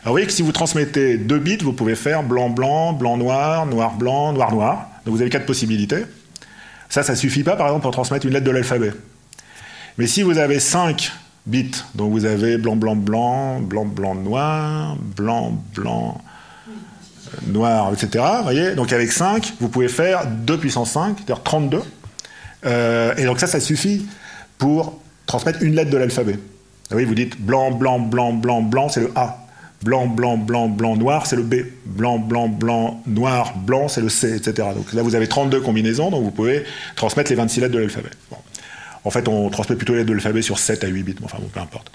Alors 0.02 0.12
vous 0.12 0.12
voyez 0.12 0.26
que 0.26 0.32
si 0.32 0.42
vous 0.42 0.52
transmettez 0.52 1.18
deux 1.18 1.38
bits, 1.38 1.58
vous 1.58 1.72
pouvez 1.72 1.96
faire 1.96 2.22
blanc 2.22 2.48
blanc, 2.48 2.92
blanc 2.92 3.16
noir, 3.16 3.66
noir 3.66 3.94
blanc, 3.96 4.32
noir 4.32 4.52
noir. 4.52 4.88
Donc 5.04 5.14
vous 5.14 5.20
avez 5.20 5.30
quatre 5.30 5.46
possibilités. 5.46 6.04
Ça, 6.88 7.02
ça 7.02 7.16
suffit 7.16 7.42
pas 7.42 7.56
par 7.56 7.66
exemple 7.66 7.82
pour 7.82 7.90
transmettre 7.90 8.24
une 8.24 8.32
lettre 8.32 8.46
de 8.46 8.50
l'alphabet. 8.50 8.92
Mais 9.98 10.06
si 10.06 10.22
vous 10.22 10.38
avez 10.38 10.60
cinq 10.60 11.12
bits, 11.46 11.72
donc 11.94 12.12
vous 12.12 12.24
avez 12.24 12.56
blanc 12.56 12.76
blanc 12.76 12.96
blanc, 12.96 13.60
blanc 13.60 13.84
blanc 13.84 14.14
noir, 14.14 14.96
blanc 14.96 15.62
blanc 15.74 16.22
noir, 17.46 17.92
etc. 17.92 18.24
Voyez 18.42 18.74
Donc 18.74 18.92
avec 18.92 19.12
5, 19.12 19.54
vous 19.60 19.68
pouvez 19.68 19.88
faire 19.88 20.26
2 20.26 20.58
puissance 20.58 20.92
5, 20.92 21.16
c'est-à-dire 21.16 21.42
32. 21.42 21.82
Euh, 22.64 23.14
et 23.16 23.24
donc 23.24 23.38
ça, 23.38 23.46
ça 23.46 23.60
suffit 23.60 24.06
pour 24.58 25.00
transmettre 25.26 25.62
une 25.62 25.74
lettre 25.74 25.90
de 25.90 25.96
l'alphabet. 25.96 26.38
Oui, 26.92 27.04
vous 27.04 27.14
dites 27.14 27.40
blanc, 27.40 27.72
blanc, 27.72 27.98
blanc, 27.98 28.32
blanc, 28.32 28.62
blanc, 28.62 28.88
c'est 28.88 29.00
le 29.00 29.10
A. 29.16 29.42
Blanc, 29.82 30.06
blanc, 30.06 30.38
blanc, 30.38 30.68
blanc, 30.68 30.96
noir, 30.96 31.26
c'est 31.26 31.36
le 31.36 31.42
B. 31.42 31.56
Blanc, 31.84 32.18
blanc, 32.18 32.48
blanc, 32.48 33.02
noir, 33.06 33.54
blanc, 33.56 33.88
c'est 33.88 34.00
le 34.00 34.08
C, 34.08 34.34
etc. 34.34 34.68
Donc 34.74 34.92
là, 34.92 35.02
vous 35.02 35.14
avez 35.14 35.28
32 35.28 35.60
combinaisons, 35.60 36.10
donc 36.10 36.24
vous 36.24 36.30
pouvez 36.30 36.64
transmettre 36.94 37.30
les 37.30 37.36
26 37.36 37.60
lettres 37.60 37.74
de 37.74 37.78
l'alphabet. 37.80 38.10
En 39.04 39.10
fait, 39.10 39.28
on 39.28 39.48
transmet 39.50 39.76
plutôt 39.76 39.92
les 39.92 40.00
lettres 40.00 40.08
de 40.08 40.14
l'alphabet 40.14 40.42
sur 40.42 40.58
7 40.58 40.82
à 40.84 40.86
8 40.88 41.02
bits, 41.02 41.14
enfin 41.22 41.38
bon, 41.40 41.48
peu 41.52 41.60
importe. 41.60 41.92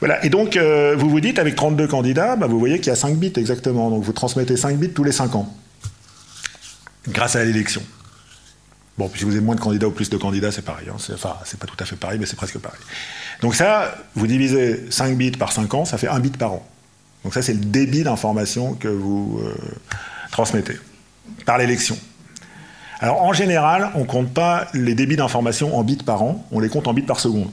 Voilà. 0.00 0.24
Et 0.24 0.28
donc, 0.28 0.56
euh, 0.56 0.94
vous 0.96 1.10
vous 1.10 1.20
dites, 1.20 1.38
avec 1.38 1.56
32 1.56 1.86
candidats, 1.88 2.36
bah, 2.36 2.46
vous 2.46 2.58
voyez 2.58 2.78
qu'il 2.78 2.88
y 2.88 2.90
a 2.90 2.96
5 2.96 3.16
bits 3.16 3.32
exactement. 3.36 3.90
Donc, 3.90 4.02
vous 4.02 4.12
transmettez 4.12 4.56
5 4.56 4.76
bits 4.76 4.90
tous 4.90 5.04
les 5.04 5.12
5 5.12 5.34
ans. 5.34 5.52
Grâce 7.08 7.36
à 7.36 7.44
l'élection. 7.44 7.82
Bon, 8.98 9.10
si 9.14 9.24
vous 9.24 9.30
avez 9.30 9.40
moins 9.40 9.54
de 9.54 9.60
candidats 9.60 9.86
ou 9.86 9.92
plus 9.92 10.10
de 10.10 10.16
candidats, 10.16 10.50
c'est 10.50 10.64
pareil. 10.64 10.88
Hein. 10.90 10.96
Enfin, 11.14 11.36
c'est 11.44 11.58
pas 11.58 11.66
tout 11.66 11.76
à 11.78 11.84
fait 11.84 11.94
pareil, 11.94 12.18
mais 12.18 12.26
c'est 12.26 12.36
presque 12.36 12.58
pareil. 12.58 12.80
Donc 13.40 13.54
ça, 13.54 13.94
vous 14.16 14.26
divisez 14.26 14.86
5 14.90 15.16
bits 15.16 15.30
par 15.30 15.52
5 15.52 15.72
ans, 15.74 15.84
ça 15.84 15.98
fait 15.98 16.08
1 16.08 16.18
bit 16.18 16.36
par 16.36 16.54
an. 16.54 16.68
Donc 17.22 17.32
ça, 17.32 17.40
c'est 17.40 17.52
le 17.52 17.64
débit 17.64 18.02
d'information 18.02 18.74
que 18.74 18.88
vous 18.88 19.40
euh, 19.44 19.54
transmettez 20.32 20.78
par 21.46 21.58
l'élection. 21.58 21.96
Alors 23.00 23.22
en 23.22 23.32
général, 23.32 23.90
on 23.94 24.00
ne 24.00 24.04
compte 24.04 24.34
pas 24.34 24.66
les 24.74 24.94
débits 24.96 25.16
d'information 25.16 25.78
en 25.78 25.84
bits 25.84 26.02
par 26.04 26.22
an, 26.22 26.44
on 26.50 26.58
les 26.58 26.68
compte 26.68 26.88
en 26.88 26.94
bits 26.94 27.02
par 27.02 27.20
seconde. 27.20 27.50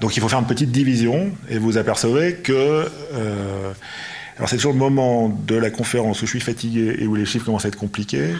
Donc 0.00 0.16
il 0.16 0.20
faut 0.20 0.28
faire 0.28 0.40
une 0.40 0.46
petite 0.46 0.72
division 0.72 1.30
et 1.48 1.58
vous 1.58 1.78
apercevez 1.78 2.34
que... 2.34 2.52
Euh, 2.52 3.72
alors 4.36 4.48
c'est 4.48 4.56
toujours 4.56 4.72
le 4.72 4.78
moment 4.78 5.28
de 5.28 5.56
la 5.56 5.70
conférence 5.70 6.22
où 6.22 6.26
je 6.26 6.30
suis 6.30 6.40
fatigué 6.40 6.96
et 7.00 7.06
où 7.06 7.14
les 7.14 7.24
chiffres 7.24 7.44
commencent 7.44 7.64
à 7.64 7.68
être 7.68 7.78
compliqués. 7.78 8.30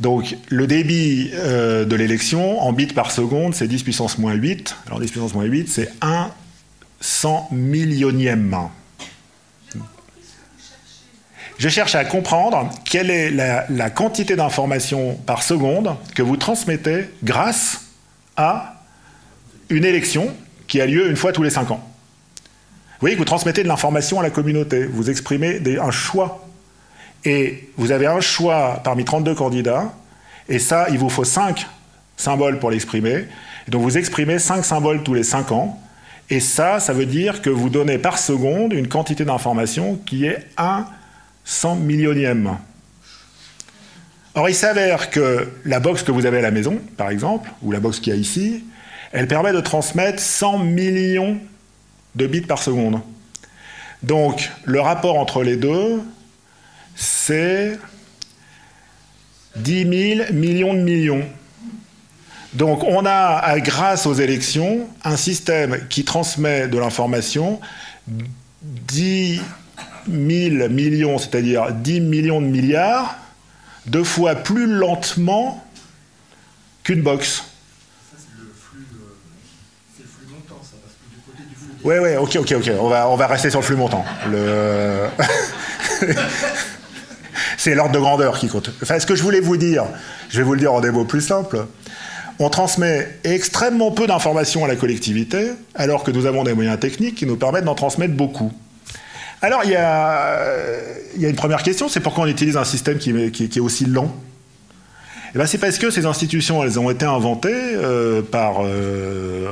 Donc 0.00 0.36
le 0.48 0.66
débit 0.66 1.30
euh, 1.34 1.84
de 1.84 1.94
l'élection 1.94 2.60
en 2.60 2.72
bits 2.72 2.86
par 2.86 3.12
seconde, 3.12 3.54
c'est 3.54 3.68
10 3.68 3.82
puissance 3.84 4.18
moins 4.18 4.34
8. 4.34 4.76
Alors 4.86 5.00
10 5.00 5.10
puissance 5.10 5.34
moins 5.34 5.44
8, 5.44 5.68
c'est 5.68 5.92
1 6.00 6.30
100 7.00 7.48
millionième. 7.52 8.56
Je 11.58 11.68
cherche 11.68 11.94
à 11.94 12.04
comprendre 12.04 12.70
quelle 12.84 13.10
est 13.10 13.30
la, 13.30 13.66
la 13.68 13.90
quantité 13.90 14.34
d'informations 14.34 15.14
par 15.26 15.42
seconde 15.42 15.94
que 16.14 16.22
vous 16.22 16.36
transmettez 16.36 17.04
grâce 17.22 17.82
à 18.36 18.82
une 19.68 19.84
élection 19.84 20.34
qui 20.72 20.80
a 20.80 20.86
lieu 20.86 21.10
une 21.10 21.16
fois 21.16 21.32
tous 21.32 21.42
les 21.42 21.50
cinq 21.50 21.70
ans. 21.70 21.82
Vous 21.84 23.00
voyez 23.02 23.14
que 23.14 23.18
vous 23.18 23.26
transmettez 23.26 23.62
de 23.62 23.68
l'information 23.68 24.20
à 24.20 24.22
la 24.22 24.30
communauté, 24.30 24.86
vous 24.86 25.10
exprimez 25.10 25.60
un 25.78 25.90
choix. 25.90 26.48
Et 27.26 27.68
vous 27.76 27.92
avez 27.92 28.06
un 28.06 28.22
choix 28.22 28.80
parmi 28.82 29.04
32 29.04 29.34
candidats, 29.34 29.92
et 30.48 30.58
ça, 30.58 30.86
il 30.88 30.96
vous 30.96 31.10
faut 31.10 31.24
5 31.24 31.66
symboles 32.16 32.58
pour 32.58 32.70
l'exprimer. 32.70 33.26
Donc 33.68 33.82
vous 33.82 33.98
exprimez 33.98 34.38
5 34.38 34.64
symboles 34.64 35.02
tous 35.02 35.12
les 35.12 35.24
5 35.24 35.52
ans. 35.52 35.78
Et 36.30 36.40
ça, 36.40 36.80
ça 36.80 36.94
veut 36.94 37.04
dire 37.04 37.42
que 37.42 37.50
vous 37.50 37.68
donnez 37.68 37.98
par 37.98 38.16
seconde 38.16 38.72
une 38.72 38.88
quantité 38.88 39.26
d'information 39.26 40.00
qui 40.06 40.24
est 40.24 40.46
1 40.56 40.86
100 41.44 41.76
millionième. 41.76 42.56
Or, 44.34 44.48
il 44.48 44.54
s'avère 44.54 45.10
que 45.10 45.50
la 45.66 45.80
box 45.80 46.02
que 46.02 46.12
vous 46.12 46.24
avez 46.24 46.38
à 46.38 46.42
la 46.42 46.50
maison, 46.50 46.78
par 46.96 47.10
exemple, 47.10 47.50
ou 47.60 47.72
la 47.72 47.80
box 47.80 48.00
qu'il 48.00 48.14
y 48.14 48.16
a 48.16 48.18
ici, 48.18 48.64
elle 49.12 49.28
permet 49.28 49.52
de 49.52 49.60
transmettre 49.60 50.20
100 50.20 50.58
millions 50.58 51.38
de 52.14 52.26
bits 52.26 52.40
par 52.40 52.62
seconde. 52.62 53.00
Donc, 54.02 54.50
le 54.64 54.80
rapport 54.80 55.18
entre 55.18 55.42
les 55.42 55.56
deux, 55.56 56.02
c'est 56.94 57.78
10 59.56 60.16
000 60.16 60.32
millions 60.32 60.74
de 60.74 60.80
millions. 60.80 61.24
Donc 62.54 62.84
on 62.84 63.06
a, 63.06 63.58
grâce 63.60 64.06
aux 64.06 64.14
élections, 64.14 64.86
un 65.04 65.16
système 65.16 65.86
qui 65.88 66.04
transmet 66.04 66.68
de 66.68 66.78
l'information 66.78 67.60
10 68.62 69.40
000 70.10 70.68
millions, 70.68 71.16
c'est-à-dire 71.18 71.72
10 71.72 72.00
millions 72.00 72.42
de 72.42 72.46
milliards, 72.46 73.16
deux 73.86 74.04
fois 74.04 74.34
plus 74.34 74.66
lentement 74.66 75.64
qu'une 76.82 77.00
box. 77.00 77.44
Oui, 81.84 81.94
oui, 82.00 82.16
ok, 82.16 82.36
ok, 82.36 82.54
ok. 82.58 82.70
On 82.80 82.88
va, 82.88 83.08
on 83.08 83.16
va 83.16 83.26
rester 83.26 83.50
sur 83.50 83.60
le 83.60 83.64
flux 83.64 83.76
montant. 83.76 84.04
Le... 84.30 85.06
c'est 87.56 87.74
l'ordre 87.74 87.92
de 87.92 87.98
grandeur 87.98 88.38
qui 88.38 88.48
compte. 88.48 88.70
Enfin, 88.82 88.98
ce 88.98 89.06
que 89.06 89.14
je 89.14 89.22
voulais 89.22 89.40
vous 89.40 89.56
dire, 89.56 89.84
je 90.30 90.38
vais 90.38 90.44
vous 90.44 90.54
le 90.54 90.60
dire 90.60 90.72
en 90.72 90.80
des 90.80 90.90
mots 90.90 91.04
plus 91.04 91.20
simples 91.20 91.66
on 92.38 92.48
transmet 92.48 93.08
extrêmement 93.24 93.90
peu 93.90 94.06
d'informations 94.06 94.64
à 94.64 94.68
la 94.68 94.76
collectivité, 94.76 95.52
alors 95.74 96.02
que 96.02 96.10
nous 96.10 96.26
avons 96.26 96.44
des 96.44 96.54
moyens 96.54 96.78
techniques 96.78 97.14
qui 97.14 97.26
nous 97.26 97.36
permettent 97.36 97.64
d'en 97.64 97.74
transmettre 97.74 98.14
beaucoup. 98.14 98.52
Alors, 99.40 99.62
il 99.64 99.70
y 99.70 99.76
a, 99.76 100.38
une 101.16 101.36
première 101.36 101.62
question, 101.62 101.88
c'est 101.88 102.00
pourquoi 102.00 102.24
on 102.24 102.26
utilise 102.26 102.56
un 102.56 102.64
système 102.64 102.98
qui, 102.98 103.10
est 103.10 103.60
aussi 103.60 103.86
lent? 103.86 104.14
Ben, 105.34 105.46
c'est 105.46 105.58
parce 105.58 105.78
que 105.78 105.90
ces 105.90 106.06
institutions, 106.06 106.62
elles 106.62 106.78
ont 106.78 106.90
été 106.90 107.06
inventées 107.06 107.50
euh, 107.54 108.22
par 108.22 108.64
euh, 108.64 109.46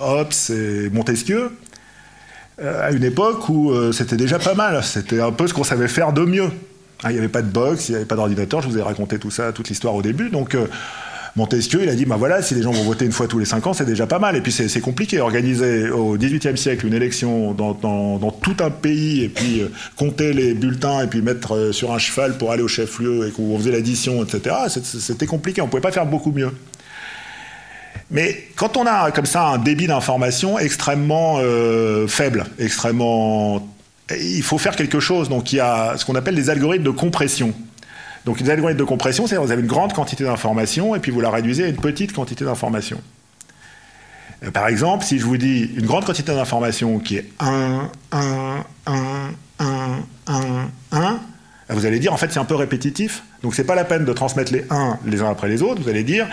Hobbes 0.00 0.32
et 0.50 0.88
Montesquieu 0.90 1.50
euh, 2.62 2.88
à 2.88 2.90
une 2.90 3.04
époque 3.04 3.48
où 3.48 3.72
c'était 3.92 4.16
déjà 4.16 4.38
pas 4.38 4.54
mal. 4.54 4.82
C'était 4.82 5.20
un 5.20 5.32
peu 5.32 5.46
ce 5.46 5.54
qu'on 5.54 5.64
savait 5.64 5.88
faire 5.88 6.12
de 6.12 6.22
mieux. 6.22 6.50
Hein, 7.02 7.10
il 7.10 7.12
n'y 7.12 7.18
avait 7.18 7.28
pas 7.28 7.42
de 7.42 7.50
box, 7.50 7.88
il 7.88 7.92
n'y 7.92 7.96
avait 7.96 8.06
pas 8.06 8.16
d'ordinateur. 8.16 8.62
Je 8.62 8.68
vous 8.68 8.78
ai 8.78 8.82
raconté 8.82 9.18
tout 9.18 9.30
ça, 9.30 9.52
toute 9.52 9.68
l'histoire 9.68 9.94
au 9.94 10.02
début. 10.02 10.30
Donc 10.30 10.56
Montesquieu, 11.36 11.82
il 11.82 11.88
a 11.88 11.94
dit, 11.94 12.04
bah 12.04 12.16
voilà, 12.16 12.42
si 12.42 12.54
les 12.54 12.62
gens 12.62 12.72
vont 12.72 12.82
voter 12.82 13.04
une 13.04 13.12
fois 13.12 13.28
tous 13.28 13.38
les 13.38 13.44
cinq 13.44 13.66
ans, 13.66 13.72
c'est 13.72 13.84
déjà 13.84 14.06
pas 14.06 14.18
mal. 14.18 14.36
Et 14.36 14.40
puis 14.40 14.52
c'est 14.52 14.80
compliqué. 14.80 15.20
Organiser 15.20 15.90
au 15.90 16.16
XVIIIe 16.16 16.56
siècle 16.56 16.86
une 16.86 16.94
élection 16.94 17.52
dans, 17.52 17.74
tout 18.42 18.56
un 18.60 18.70
pays 18.70 19.24
et 19.24 19.28
puis 19.28 19.60
euh, 19.60 19.68
compter 19.96 20.32
les 20.32 20.54
bulletins 20.54 21.02
et 21.02 21.06
puis 21.06 21.22
mettre 21.22 21.54
euh, 21.54 21.72
sur 21.72 21.92
un 21.92 21.98
cheval 21.98 22.38
pour 22.38 22.52
aller 22.52 22.62
au 22.62 22.68
chef-lieu 22.68 23.28
et 23.28 23.30
qu'on 23.30 23.56
faisait 23.58 23.70
l'addition, 23.70 24.24
etc., 24.24 24.56
c'était 24.68 25.26
compliqué. 25.26 25.60
On 25.60 25.66
ne 25.66 25.70
pouvait 25.70 25.80
pas 25.80 25.92
faire 25.92 26.06
beaucoup 26.06 26.32
mieux. 26.32 26.50
Mais 28.10 28.48
quand 28.56 28.76
on 28.76 28.86
a 28.86 29.10
comme 29.12 29.26
ça 29.26 29.46
un 29.46 29.58
débit 29.58 29.86
d'information 29.86 30.58
extrêmement 30.58 31.36
euh, 31.38 32.06
faible, 32.06 32.46
extrêmement... 32.58 33.68
Il 34.20 34.42
faut 34.42 34.58
faire 34.58 34.74
quelque 34.74 34.98
chose. 34.98 35.28
Donc 35.28 35.52
il 35.52 35.56
y 35.56 35.60
a 35.60 35.96
ce 35.96 36.04
qu'on 36.04 36.16
appelle 36.16 36.34
des 36.34 36.50
algorithmes 36.50 36.82
de 36.82 36.90
compression. 36.90 37.54
Donc 38.24 38.40
les 38.40 38.50
algorithmes 38.50 38.78
de 38.78 38.84
compression, 38.84 39.26
c'est 39.26 39.36
vous 39.36 39.50
avez 39.50 39.62
une 39.62 39.68
grande 39.68 39.92
quantité 39.92 40.24
d'informations 40.24 40.94
et 40.94 41.00
puis 41.00 41.10
vous 41.10 41.20
la 41.20 41.30
réduisez 41.30 41.64
à 41.64 41.68
une 41.68 41.76
petite 41.76 42.12
quantité 42.12 42.44
d'informations. 42.44 43.00
Euh, 44.44 44.50
par 44.50 44.68
exemple, 44.68 45.04
si 45.04 45.18
je 45.18 45.24
vous 45.24 45.36
dis 45.36 45.70
une 45.76 45.86
grande 45.86 46.04
quantité 46.04 46.32
d'informations 46.34 46.98
qui 46.98 47.16
est 47.16 47.28
1, 47.40 47.90
1, 48.12 48.64
1, 48.86 48.94
1, 49.58 49.98
1, 50.26 50.68
1, 50.92 51.20
vous 51.70 51.86
allez 51.86 51.98
dire 51.98 52.12
en 52.12 52.16
fait 52.16 52.32
c'est 52.32 52.40
un 52.40 52.44
peu 52.44 52.56
répétitif, 52.56 53.22
donc 53.42 53.54
c'est 53.54 53.64
pas 53.64 53.76
la 53.76 53.84
peine 53.84 54.04
de 54.04 54.12
transmettre 54.12 54.52
les 54.52 54.64
1 54.70 54.98
les 55.06 55.22
uns 55.22 55.30
après 55.30 55.48
les 55.48 55.62
autres, 55.62 55.80
vous 55.80 55.88
allez 55.88 56.02
dire 56.04 56.26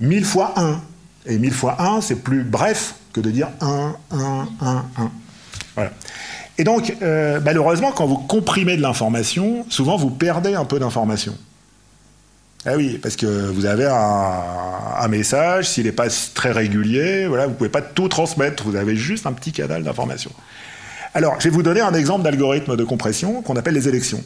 1000 0.00 0.24
fois 0.24 0.54
1. 0.56 0.80
Et 1.26 1.38
1000 1.38 1.52
fois 1.52 1.80
1, 1.80 2.02
c'est 2.02 2.16
plus 2.16 2.42
bref 2.42 2.96
que 3.12 3.20
de 3.20 3.30
dire 3.30 3.48
1, 3.60 3.96
1, 4.10 4.48
1, 4.60 4.84
1. 4.98 5.10
Voilà. 5.74 5.92
Et 6.56 6.64
donc, 6.64 6.94
euh, 7.02 7.40
malheureusement, 7.44 7.92
quand 7.92 8.06
vous 8.06 8.16
comprimez 8.16 8.76
de 8.76 8.82
l'information, 8.82 9.66
souvent 9.68 9.96
vous 9.96 10.10
perdez 10.10 10.54
un 10.54 10.64
peu 10.64 10.78
d'information. 10.78 11.36
Ah 12.66 12.76
oui, 12.76 12.98
parce 13.02 13.16
que 13.16 13.26
vous 13.26 13.66
avez 13.66 13.86
un, 13.86 15.08
message, 15.08 15.68
s'il 15.68 15.84
n'est 15.84 15.92
pas 15.92 16.08
très 16.34 16.50
régulier, 16.50 17.26
vous 17.26 17.36
ne 17.36 17.48
pouvez 17.48 17.68
pas 17.68 17.82
tout 17.82 18.08
transmettre, 18.08 18.64
vous 18.64 18.76
avez 18.76 18.96
juste 18.96 19.26
un 19.26 19.32
petit 19.32 19.52
canal 19.52 19.82
d'information. 19.82 20.30
Alors, 21.12 21.38
je 21.40 21.44
vais 21.48 21.54
vous 21.54 21.62
donner 21.62 21.82
un 21.82 21.92
exemple 21.92 22.22
d'algorithme 22.22 22.76
de 22.76 22.84
compression 22.84 23.42
qu'on 23.42 23.56
appelle 23.56 23.74
les 23.74 23.88
élections. 23.88 24.22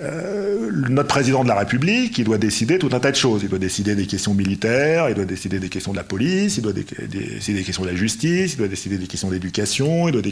Euh, 0.00 0.70
notre 0.90 1.08
président 1.08 1.42
de 1.42 1.48
la 1.48 1.56
République, 1.56 2.18
il 2.18 2.24
doit 2.24 2.38
décider 2.38 2.78
tout 2.78 2.90
un 2.92 3.00
tas 3.00 3.10
de 3.10 3.16
choses. 3.16 3.42
Il 3.42 3.48
doit 3.48 3.58
décider 3.58 3.96
des 3.96 4.06
questions 4.06 4.32
militaires, 4.32 5.08
il 5.08 5.14
doit 5.14 5.24
décider 5.24 5.58
des 5.58 5.68
questions 5.68 5.92
de 5.92 5.96
la 5.96 6.04
police, 6.04 6.56
il 6.56 6.62
doit 6.62 6.72
décider 6.72 7.58
des 7.58 7.64
questions 7.64 7.82
de 7.82 7.88
la 7.88 7.96
justice, 7.96 8.52
il 8.52 8.58
doit 8.58 8.68
décider 8.68 8.96
des 8.96 9.06
questions 9.06 9.30
d'éducation, 9.30 10.08
il 10.08 10.12
doit 10.12 10.22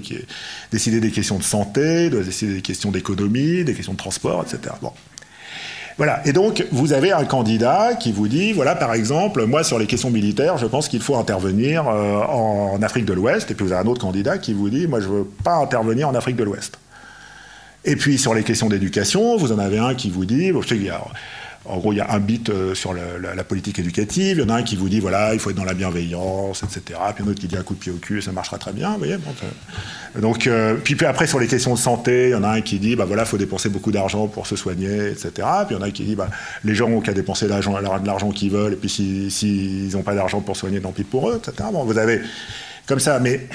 décider 0.71 1.01
des 1.01 1.11
questions 1.11 1.39
de 1.39 1.43
santé, 1.43 2.05
il 2.05 2.11
doit 2.11 2.23
décider 2.23 2.55
des 2.55 2.63
questions 2.63 2.93
d'économie, 2.93 3.65
des 3.65 3.75
questions 3.75 3.93
de 3.93 3.99
transport, 3.99 4.45
etc. 4.45 4.75
Bon. 4.81 4.93
Voilà. 5.97 6.21
Et 6.27 6.33
donc, 6.33 6.65
vous 6.71 6.93
avez 6.93 7.11
un 7.11 7.25
candidat 7.25 7.95
qui 7.95 8.13
vous 8.13 8.29
dit, 8.29 8.53
voilà, 8.53 8.75
par 8.75 8.93
exemple, 8.93 9.47
moi, 9.47 9.65
sur 9.65 9.79
les 9.79 9.87
questions 9.87 10.11
militaires, 10.11 10.59
je 10.59 10.67
pense 10.67 10.89
qu'il 10.89 11.01
faut 11.01 11.17
intervenir 11.17 11.89
euh, 11.89 12.19
en 12.19 12.81
Afrique 12.83 13.07
de 13.07 13.15
l'Ouest. 13.15 13.51
Et 13.51 13.55
puis, 13.55 13.65
vous 13.67 13.73
avez 13.73 13.83
un 13.83 13.91
autre 13.91 14.03
candidat 14.03 14.39
qui 14.39 14.53
vous 14.53 14.69
dit, 14.69 14.87
moi, 14.87 15.01
je 15.01 15.09
veux 15.09 15.25
pas 15.25 15.57
intervenir 15.57 16.09
en 16.09 16.15
Afrique 16.15 16.37
de 16.37 16.45
l'Ouest. 16.45 16.79
Et 17.87 17.95
puis 17.95 18.19
sur 18.19 18.35
les 18.35 18.43
questions 18.43 18.69
d'éducation, 18.69 19.37
vous 19.37 19.53
en 19.53 19.59
avez 19.61 19.79
un 19.79 19.95
qui 19.95 20.11
vous 20.11 20.25
dit, 20.25 20.51
en 21.69 21.79
gros, 21.79 21.93
il 21.93 21.97
y 21.97 22.01
a 22.01 22.11
un 22.13 22.19
bit 22.19 22.49
euh, 22.51 22.75
sur 22.75 22.93
la, 22.95 23.45
politique 23.45 23.79
éducative, 23.79 24.39
il 24.39 24.41
y 24.41 24.45
en 24.45 24.49
a 24.49 24.57
un 24.57 24.63
qui 24.63 24.77
vous 24.77 24.89
dit, 24.89 25.01
voilà, 25.01 25.35
il 25.35 25.41
faut 25.41 25.51
être 25.51 25.57
dans 25.57 25.65
la 25.65 25.75
bienveillance, 25.75 26.63
etc. 26.63 26.99
Puis 27.15 27.25
un 27.25 27.29
autre 27.29 27.41
qui 27.41 27.47
dit 27.47 27.57
un 27.57 27.63
coup 27.63 27.75
de 27.75 27.79
pied 27.79 27.93
au 27.93 27.97
cul, 27.97 28.21
ça 28.23 28.33
marchera 28.33 28.59
très 28.59 28.73
bien, 28.73 28.93
vous 28.93 28.99
voyez. 28.99 29.17
donc, 30.21 30.47
euh, 30.47 30.75
puis, 30.83 30.97
après, 31.05 31.27
sur 31.27 31.39
les 31.39 31.47
questions 31.47 31.75
de 31.75 31.79
santé, 31.79 32.29
il 32.29 32.31
y 32.33 32.35
en 32.35 32.43
a 32.43 32.49
un 32.49 32.61
qui 32.61 32.79
dit, 32.79 32.97
bah 32.97 33.05
voilà, 33.05 33.23
il 33.23 33.29
faut 33.29 33.39
dépenser 33.39 33.69
beaucoup 33.69 33.93
d'argent 33.93 34.27
pour 34.27 34.47
se 34.47 34.57
soigner, 34.57 35.09
etc. 35.09 35.31
Puis 35.67 35.75
il 35.75 35.75
y 35.75 35.79
en 35.79 35.83
a 35.83 35.87
un 35.87 35.91
qui 35.91 36.05
dit, 36.05 36.17
bah, 36.17 36.29
les 36.65 36.75
gens 36.75 36.89
ont 36.89 37.01
qu'à 37.01 37.13
dépenser 37.13 37.47
de 37.47 37.51
l'argent 37.51 38.31
qu'ils 38.31 38.51
veulent, 38.51 38.75
et 38.75 38.77
puis 38.77 38.89
s'ils 38.89 39.93
n'ont 39.93 40.03
pas 40.03 40.15
d'argent 40.15 40.41
pour 40.41 40.57
soigner, 40.57 40.81
tant 40.81 40.93
pis 40.93 41.05
pour 41.05 41.31
eux, 41.31 41.41
etc. 41.41 41.69
Vous 41.73 41.99
avez 41.99 42.21
comme 42.87 43.01
ça, 43.01 43.19
mais 43.21 43.49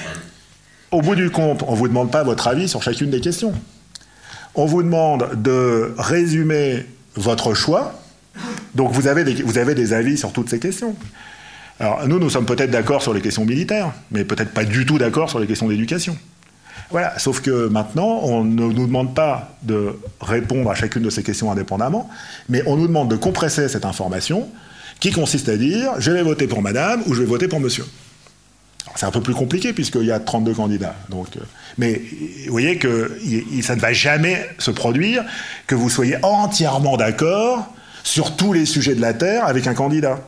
au 0.90 1.00
bout 1.00 1.14
du 1.14 1.30
compte, 1.30 1.62
on 1.66 1.72
ne 1.72 1.76
vous 1.76 1.88
demande 1.88 2.10
pas 2.10 2.22
votre 2.22 2.46
avis 2.48 2.68
sur 2.68 2.82
chacune 2.82 3.10
des 3.10 3.20
questions 3.20 3.54
on 4.54 4.66
vous 4.66 4.82
demande 4.82 5.30
de 5.42 5.94
résumer 5.98 6.86
votre 7.14 7.54
choix. 7.54 7.94
Donc 8.74 8.92
vous 8.92 9.06
avez, 9.06 9.24
des, 9.24 9.92
avis 9.92 10.16
sur 10.16 10.32
toutes 10.32 10.48
ces 10.48 10.58
questions. 10.58 10.96
Alors 11.78 12.06
nous, 12.06 12.18
nous 12.18 12.30
sommes 12.30 12.46
peut-être 12.46 12.70
d'accord 12.70 13.02
sur 13.02 13.12
les 13.12 13.20
questions 13.20 13.44
militaires, 13.44 13.92
mais 14.10 14.24
peut-être 14.24 14.52
pas 14.52 14.64
du 14.64 14.86
tout 14.86 14.98
d'accord 14.98 15.28
sur 15.28 15.40
les 15.40 15.46
questions 15.46 15.68
d'éducation. 15.68 16.16
Voilà, 16.90 17.18
sauf 17.18 17.40
que 17.40 17.68
maintenant, 17.68 18.20
on 18.22 18.44
ne 18.44 18.66
nous 18.66 18.86
demande 18.86 19.14
pas 19.14 19.56
de 19.62 19.98
répondre 20.20 20.70
à 20.70 20.74
chacune 20.74 21.02
de 21.02 21.10
ces 21.10 21.22
questions 21.22 21.50
indépendamment, 21.50 22.08
mais 22.48 22.62
on 22.66 22.76
nous 22.76 22.86
demande 22.86 23.10
de 23.10 23.16
compresser 23.16 23.68
cette 23.68 23.86
information 23.86 24.48
qui 25.00 25.10
consiste 25.10 25.48
à 25.48 25.56
dire 25.56 25.92
je 25.98 26.10
vais 26.10 26.22
voter 26.22 26.46
pour 26.46 26.62
madame 26.62 27.02
ou 27.06 27.14
je 27.14 27.20
vais 27.20 27.26
voter 27.26 27.48
pour 27.48 27.60
monsieur. 27.60 27.84
C'est 28.96 29.06
un 29.06 29.10
peu 29.10 29.20
plus 29.20 29.34
compliqué 29.34 29.72
puisqu'il 29.72 30.04
y 30.04 30.12
a 30.12 30.20
32 30.20 30.54
candidats. 30.54 30.94
Donc, 31.08 31.28
euh, 31.36 31.40
mais 31.78 32.02
vous 32.46 32.52
voyez 32.52 32.76
que 32.78 33.18
ça 33.62 33.74
ne 33.74 33.80
va 33.80 33.92
jamais 33.92 34.48
se 34.58 34.70
produire 34.70 35.24
que 35.66 35.74
vous 35.74 35.88
soyez 35.88 36.16
entièrement 36.22 36.96
d'accord 36.96 37.72
sur 38.04 38.36
tous 38.36 38.52
les 38.52 38.66
sujets 38.66 38.94
de 38.94 39.00
la 39.00 39.14
Terre 39.14 39.46
avec 39.46 39.66
un 39.66 39.74
candidat. 39.74 40.20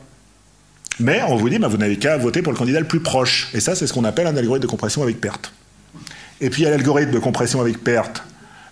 Mais 1.01 1.23
on 1.29 1.37
vous 1.37 1.49
dit, 1.49 1.59
bah, 1.59 1.69
vous 1.69 1.77
n'avez 1.77 1.99
qu'à 1.99 2.17
voter 2.17 2.41
pour 2.41 2.53
le 2.53 2.59
candidat 2.59 2.81
le 2.81 2.87
plus 2.87 3.01
proche. 3.01 3.51
Et 3.53 3.61
ça, 3.61 3.75
c'est 3.75 3.87
ce 3.87 3.93
qu'on 3.93 4.05
appelle 4.05 4.27
un 4.27 4.37
algorithme 4.37 4.63
de 4.63 4.71
compression 4.71 5.03
avec 5.03 5.21
perte. 5.21 5.53
Et 6.41 6.51
puis 6.51 6.63
il 6.63 6.65
y 6.65 6.69
a 6.69 6.71
l'algorithme 6.71 7.11
de 7.11 7.19
compression 7.19 7.61
avec 7.61 7.83
perte 7.83 8.23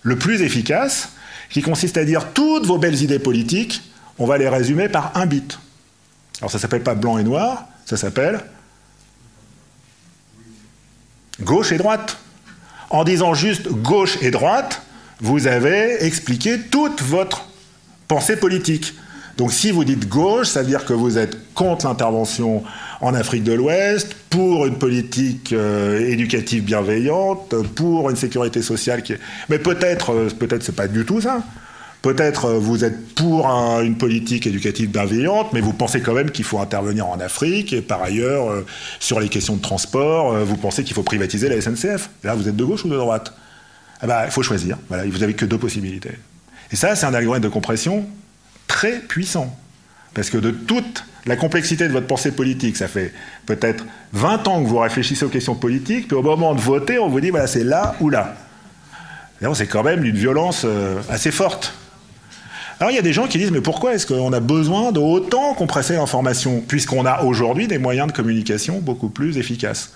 le 0.01 0.17
plus 0.17 0.41
efficace, 0.41 1.09
qui 1.49 1.61
consiste 1.61 1.97
à 1.97 2.03
dire 2.03 2.33
toutes 2.33 2.65
vos 2.65 2.77
belles 2.77 3.01
idées 3.01 3.19
politiques, 3.19 3.81
on 4.19 4.25
va 4.25 4.37
les 4.37 4.49
résumer 4.49 4.89
par 4.89 5.11
un 5.15 5.25
bit. 5.25 5.59
Alors 6.39 6.51
ça 6.51 6.59
s'appelle 6.59 6.83
pas 6.83 6.93
blanc 6.93 7.17
et 7.17 7.23
noir, 7.23 7.67
ça 7.85 7.95
s'appelle 7.95 8.41
gauche 11.41 11.71
et 11.71 11.77
droite. 11.77 12.17
En 12.89 13.03
disant 13.03 13.33
juste 13.33 13.69
gauche 13.69 14.17
et 14.21 14.29
droite, 14.29 14.81
vous 15.19 15.47
avez 15.47 16.03
expliqué 16.03 16.59
toute 16.59 17.01
votre 17.01 17.47
pensée 18.07 18.35
politique. 18.35 18.93
Donc 19.37 19.51
si 19.51 19.71
vous 19.71 19.83
dites 19.83 20.07
gauche, 20.07 20.47
ça 20.47 20.61
veut 20.61 20.67
dire 20.67 20.85
que 20.85 20.93
vous 20.93 21.17
êtes 21.17 21.53
contre 21.53 21.87
l'intervention 21.87 22.63
en 23.01 23.13
Afrique 23.15 23.43
de 23.43 23.53
l'Ouest, 23.53 24.15
pour 24.29 24.65
une 24.65 24.77
politique 24.77 25.51
euh, 25.53 25.99
éducative 25.99 26.63
bienveillante, 26.63 27.53
pour 27.75 28.09
une 28.09 28.15
sécurité 28.15 28.61
sociale 28.61 29.03
qui 29.03 29.13
est... 29.13 29.19
Mais 29.49 29.59
peut-être, 29.59 30.11
euh, 30.11 30.29
peut-être 30.29 30.63
c'est 30.63 30.75
pas 30.75 30.87
du 30.87 31.03
tout 31.03 31.19
ça. 31.19 31.43
Peut-être 32.03 32.45
euh, 32.45 32.59
vous 32.59 32.83
êtes 32.83 33.15
pour 33.15 33.47
une 33.47 33.97
politique 33.97 34.45
éducative 34.45 34.91
bienveillante, 34.91 35.51
mais 35.53 35.61
vous 35.61 35.73
pensez 35.73 36.01
quand 36.01 36.13
même 36.13 36.29
qu'il 36.29 36.45
faut 36.45 36.59
intervenir 36.59 37.07
en 37.07 37.19
Afrique, 37.19 37.73
et 37.73 37.81
par 37.81 38.03
ailleurs, 38.03 38.51
euh, 38.51 38.65
sur 38.99 39.19
les 39.19 39.29
questions 39.29 39.55
de 39.55 39.61
transport, 39.61 40.37
vous 40.45 40.57
pensez 40.57 40.83
qu'il 40.83 40.93
faut 40.93 41.01
privatiser 41.01 41.49
la 41.49 41.59
SNCF. 41.59 42.11
là, 42.23 42.35
vous 42.35 42.47
êtes 42.47 42.55
de 42.55 42.63
gauche 42.63 42.85
ou 42.85 42.89
de 42.89 42.97
droite? 42.97 43.33
Eh 44.03 44.07
ben, 44.07 44.25
Il 44.25 44.31
faut 44.31 44.43
choisir. 44.43 44.77
Voilà, 44.89 45.05
vous 45.05 45.17
n'avez 45.17 45.33
que 45.33 45.45
deux 45.45 45.57
possibilités. 45.57 46.11
Et 46.71 46.75
ça, 46.75 46.95
c'est 46.95 47.05
un 47.05 47.13
algorithme 47.13 47.45
de 47.45 47.49
compression 47.49 48.05
très 48.67 48.99
puissant. 48.99 49.57
Parce 50.13 50.29
que 50.29 50.37
de 50.37 50.51
toute 50.51 51.05
la 51.25 51.35
complexité 51.35 51.87
de 51.87 51.93
votre 51.93 52.07
pensée 52.07 52.31
politique, 52.31 52.75
ça 52.75 52.87
fait 52.87 53.13
peut-être 53.45 53.85
20 54.11 54.47
ans 54.47 54.61
que 54.61 54.67
vous 54.67 54.79
réfléchissez 54.79 55.25
aux 55.25 55.29
questions 55.29 55.55
politiques, 55.55 56.07
puis 56.07 56.17
au 56.17 56.21
moment 56.21 56.53
de 56.53 56.61
voter, 56.61 56.99
on 56.99 57.07
vous 57.07 57.21
dit, 57.21 57.29
voilà, 57.29 57.47
c'est 57.47 57.63
là 57.63 57.95
ou 58.01 58.09
là. 58.09 58.35
C'est 59.55 59.67
quand 59.67 59.83
même 59.83 60.01
d'une 60.01 60.15
violence 60.15 60.61
euh, 60.63 61.01
assez 61.09 61.29
forte. 61.31 61.73
Alors 62.83 62.91
il 62.91 62.95
y 62.95 62.99
a 62.99 63.01
des 63.01 63.13
gens 63.13 63.27
qui 63.27 63.37
disent, 63.37 63.51
mais 63.51 63.61
pourquoi 63.61 63.93
est-ce 63.93 64.05
qu'on 64.05 64.33
a 64.33 64.41
besoin 64.41 64.91
de 64.91 64.99
autant 64.99 65.53
compresser 65.53 65.93
l'information, 65.93 66.61
puisqu'on 66.67 67.05
a 67.05 67.21
aujourd'hui 67.21 67.65
des 67.65 67.77
moyens 67.77 68.07
de 68.07 68.11
communication 68.11 68.79
beaucoup 68.79 69.07
plus 69.07 69.37
efficaces? 69.37 69.93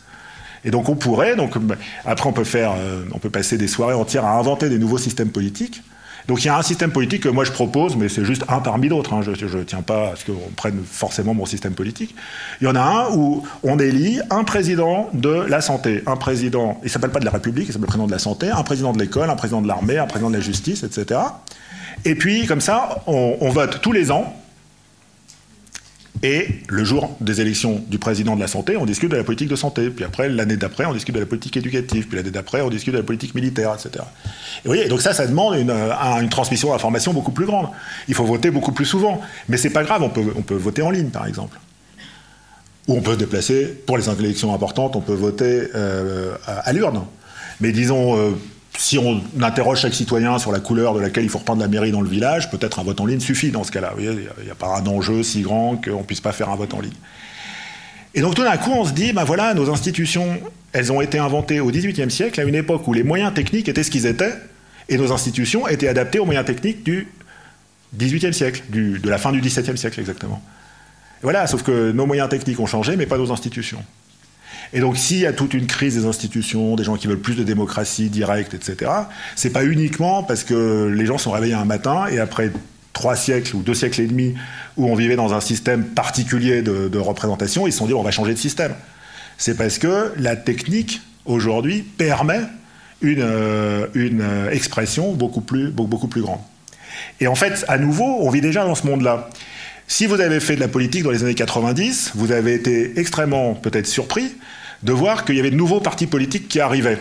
Et 0.64 0.72
donc 0.72 0.88
on 0.88 0.96
pourrait, 0.96 1.36
donc 1.36 1.58
bah, 1.58 1.76
après 2.06 2.30
on 2.30 2.32
peut 2.32 2.46
faire, 2.46 2.76
euh, 2.78 3.04
on 3.12 3.20
peut 3.20 3.30
passer 3.30 3.58
des 3.58 3.68
soirées 3.68 3.94
entières 3.94 4.24
à 4.24 4.38
inventer 4.38 4.70
des 4.70 4.80
nouveaux 4.80 5.00
systèmes 5.00 5.32
politiques. 5.32 5.84
Donc 6.30 6.46
il 6.46 6.48
y 6.48 6.50
a 6.50 6.58
un 6.58 6.62
système 6.62 6.92
politique 6.92 7.24
que 7.24 7.28
moi 7.28 7.44
je 7.44 7.52
propose, 7.52 7.98
mais 7.98 8.08
c'est 8.08 8.24
juste 8.24 8.46
un 8.48 8.60
parmi 8.60 8.88
d'autres. 8.88 9.14
Hein. 9.14 9.20
Je 9.22 9.58
ne 9.58 9.64
tiens 9.64 9.82
pas 9.82 10.12
à 10.12 10.16
ce 10.16 10.24
qu'on 10.24 10.50
prenne 10.56 10.80
forcément 10.90 11.34
mon 11.34 11.46
système 11.46 11.74
politique. 11.74 12.16
Il 12.62 12.68
y 12.68 12.68
en 12.70 12.76
a 12.76 12.80
un 12.80 13.12
où 13.18 13.44
on 13.64 13.80
élit 13.80 14.22
un 14.30 14.46
président 14.46 15.10
de 15.12 15.44
la 15.50 15.60
santé, 15.60 16.04
un 16.06 16.16
président, 16.16 16.80
il 16.86 16.90
s'appelle 16.90 17.12
pas 17.12 17.20
de 17.20 17.26
la 17.26 17.32
République, 17.32 17.68
il 17.68 17.74
s'appelle 17.74 17.88
président 17.88 18.08
de 18.08 18.14
la 18.14 18.20
santé, 18.20 18.50
un 18.50 18.64
président 18.64 18.94
de 18.94 19.00
l'école, 19.00 19.30
un 19.30 19.36
président 19.36 19.62
de 19.62 19.68
l'armée, 19.68 19.98
un 19.98 20.08
président 20.08 20.30
de 20.30 20.36
la 20.36 20.42
justice, 20.42 20.84
etc. 20.84 21.20
Et 22.06 22.16
puis 22.16 22.46
comme 22.46 22.62
ça, 22.62 23.04
on 23.08 23.50
vote 23.50 23.82
tous 23.82 23.92
les 23.92 24.12
ans 24.12 24.34
et 26.24 26.48
le 26.68 26.84
jour 26.84 27.16
des 27.22 27.42
élections 27.42 27.84
du 27.88 28.00
président 28.00 28.36
de 28.36 28.42
la 28.42 28.48
santé, 28.48 28.76
on 28.76 28.86
discute 28.86 29.12
de 29.12 29.18
la 29.18 29.24
politique 29.24 29.50
de 29.50 29.56
santé. 29.56 29.90
Puis 29.90 30.04
après, 30.04 30.30
l'année 30.30 30.58
d'après, 30.58 30.86
on 30.86 30.94
discute 30.94 31.14
de 31.14 31.20
la 31.20 31.26
politique 31.28 31.56
éducative. 31.58 32.08
Puis 32.08 32.18
l'année 32.18 32.32
d'après, 32.32 32.62
on 32.62 32.70
discute 32.70 32.94
de 32.94 32.98
la 32.98 33.04
politique 33.04 33.36
militaire, 33.36 33.74
etc. 33.74 34.04
Et 34.64 34.68
vous 34.68 34.74
voyez, 34.74 34.88
donc 34.88 35.02
ça, 35.02 35.14
ça 35.14 35.28
demande 35.28 35.56
une, 35.56 36.30
transmission 36.30 36.72
d'informations 36.72 37.14
beaucoup 37.14 37.32
plus 37.32 37.46
grande. 37.46 37.68
Il 38.08 38.16
faut 38.16 38.26
voter 38.26 38.50
beaucoup 38.50 38.72
plus 38.72 38.86
souvent. 38.86 39.22
Mais 39.48 39.58
c'est 39.58 39.70
pas 39.70 39.84
grave, 39.84 40.02
on 40.02 40.10
peut, 40.10 40.26
on 40.36 40.42
peut 40.42 40.56
voter 40.56 40.82
en 40.82 40.90
ligne, 40.90 41.10
par 41.10 41.28
exemple. 41.28 41.60
Ou 42.88 42.96
on 42.96 43.02
peut 43.02 43.14
se 43.14 43.18
déplacer, 43.18 43.66
pour 43.86 43.98
les 43.98 44.10
élections 44.10 44.56
importantes, 44.56 44.96
on 44.96 45.02
peut 45.02 45.14
voter 45.14 45.68
euh, 45.76 46.36
à, 46.48 46.74
l'urne. 46.74 47.06
Mais 47.60 47.72
disons, 47.72 48.18
euh, 48.18 48.32
si 48.78 48.98
on 48.98 49.22
interroge 49.42 49.82
chaque 49.82 49.94
citoyen 49.94 50.38
sur 50.38 50.52
la 50.52 50.60
couleur 50.60 50.94
de 50.94 51.00
laquelle 51.00 51.24
il 51.24 51.30
faut 51.30 51.40
reprendre 51.40 51.62
la 51.62 51.68
mairie 51.68 51.92
dans 51.92 52.02
le 52.02 52.10
village, 52.10 52.50
peut-être 52.52 52.80
un 52.80 52.84
vote 52.84 53.02
en 53.02 53.06
ligne 53.06 53.20
suffit 53.20 53.50
dans 53.50 53.64
ce 53.64 53.72
cas-là. 53.72 53.94
Il 53.98 54.12
n'y 54.44 54.52
a, 54.52 54.56
pas 54.56 54.78
un 54.78 54.86
enjeu 54.86 55.24
si 55.24 55.42
grand 55.42 55.78
qu'on 55.78 56.00
ne 56.00 56.04
puisse 56.04 56.22
pas 56.22 56.32
faire 56.32 56.50
un 56.50 56.56
vote 56.56 56.74
en 56.74 56.80
ligne. 56.80 56.94
Et 58.14 58.22
donc 58.22 58.36
tout 58.36 58.44
d'un 58.44 58.58
coup, 58.58 58.72
on 58.72 58.86
se 58.86 58.94
dit, 58.94 59.14
ben 59.14 59.24
voilà, 59.24 59.54
nos 59.54 59.70
institutions, 59.72 60.40
elles 60.74 60.92
ont 60.92 61.02
été 61.02 61.18
inventées 61.18 61.60
au 61.60 61.72
XVIIIe 61.72 62.12
siècle, 62.12 62.40
à 62.40 62.44
une 62.44 62.56
époque 62.56 62.88
où 62.88 62.94
les 62.94 63.04
moyens 63.04 63.34
techniques 63.34 63.68
étaient 63.68 63.84
ce 63.84 63.92
qu'ils 63.92 64.06
étaient, 64.06 64.34
et 64.90 64.98
nos 64.98 65.12
institutions 65.12 65.68
étaient 65.68 65.88
adaptées 65.88 66.20
aux 66.20 66.26
moyens 66.26 66.46
techniques 66.46 66.84
du 66.84 67.08
XVIIIe 67.96 68.34
siècle, 68.34 68.64
de 68.70 69.10
la 69.10 69.18
fin 69.18 69.32
du 69.32 69.42
XVIIe 69.42 69.78
siècle 69.78 70.00
exactement. 70.00 70.42
voilà, 71.22 71.48
sauf 71.48 71.64
que 71.64 71.92
nos 71.92 72.06
moyens 72.06 72.30
techniques 72.30 72.60
ont 72.60 72.68
changé, 72.68 72.96
mais 72.96 73.06
pas 73.06 73.18
nos 73.18 73.32
institutions. 73.32 73.84
Et 74.74 74.80
donc, 74.80 74.98
s'il 74.98 75.20
y 75.20 75.26
a 75.26 75.34
toute 75.34 75.54
une 75.54 75.66
crise 75.66 75.96
des 75.96 76.06
institutions, 76.06 76.76
des 76.76 76.84
gens 76.84 76.96
qui 76.96 77.08
veulent 77.08 77.20
plus 77.20 77.36
de 77.36 77.44
démocratie 77.44 78.10
directe, 78.10 78.54
etc., 78.54 78.92
c'est 79.36 79.52
pas 79.52 79.64
uniquement 79.64 80.24
parce 80.24 80.44
que 80.44 80.92
les 80.94 81.06
gens 81.06 81.18
sont 81.18 81.32
réveillés 81.32 81.54
un 81.54 81.66
matin 81.66 82.06
et 82.08 82.20
après 82.20 82.52
trois 82.94 83.16
siècles 83.16 83.56
ou 83.56 83.62
deux 83.62 83.76
siècles 83.76 84.02
et 84.02 84.08
demi 84.08 84.34
où 84.76 84.88
on 84.88 84.96
vivait 84.96 85.16
dans 85.16 85.34
un 85.34 85.42
système 85.42 85.86
particulier 85.86 86.62
de, 86.62 86.98
représentation, 86.98 87.68
ils 87.68 87.72
se 87.72 87.78
sont 87.78 87.86
dit 87.86 87.94
on 87.94 88.04
va 88.04 88.12
changer 88.12 88.34
de 88.34 88.40
système. 88.40 88.74
C'est 89.38 89.56
parce 89.56 89.78
que 89.78 90.14
la 90.18 90.36
technique 90.36 91.02
aujourd'hui 91.26 91.84
permet 91.84 92.42
une, 93.02 93.22
euh, 93.22 93.86
une 93.94 94.22
euh, 94.22 94.50
expression 94.50 95.14
beaucoup 95.14 95.42
plus, 95.42 95.70
beaucoup 95.70 96.08
plus 96.08 96.22
grande. 96.22 96.40
Et 97.20 97.28
en 97.28 97.36
fait, 97.36 97.64
à 97.68 97.78
nouveau, 97.78 98.18
on 98.22 98.30
vit 98.32 98.42
déjà 98.42 98.66
dans 98.66 98.74
ce 98.74 98.88
monde-là. 98.88 99.30
Si 99.88 100.06
vous 100.06 100.20
avez 100.20 100.42
fait 100.42 100.56
de 100.56 100.60
la 100.60 100.68
politique 100.68 101.04
dans 101.04 101.12
les 101.12 101.24
années 101.24 101.34
90, 101.34 102.12
vous 102.16 102.34
avez 102.34 102.54
été 102.54 103.00
extrêmement 103.00 103.54
peut-être 103.54 103.88
surpris 103.88 104.36
de 104.84 104.92
voir 104.92 105.24
qu'il 105.24 105.36
y 105.36 105.40
avait 105.40 105.50
de 105.50 105.56
nouveaux 105.56 105.80
partis 105.80 106.08
politiques 106.08 106.50
qui 106.50 106.60
arrivaient. 106.60 107.00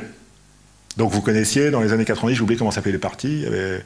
Donc 0.96 1.10
vous 1.10 1.20
connaissiez, 1.20 1.70
dans 1.70 1.80
les 1.80 1.92
années 1.92 2.04
90, 2.04 2.36
j'ai 2.36 2.42
oublié 2.42 2.56
comment 2.56 2.70
s'appelaient 2.70 2.92
les 2.92 2.98
partis, 2.98 3.28
il 3.28 3.42
y 3.42 3.46
avait 3.46 3.84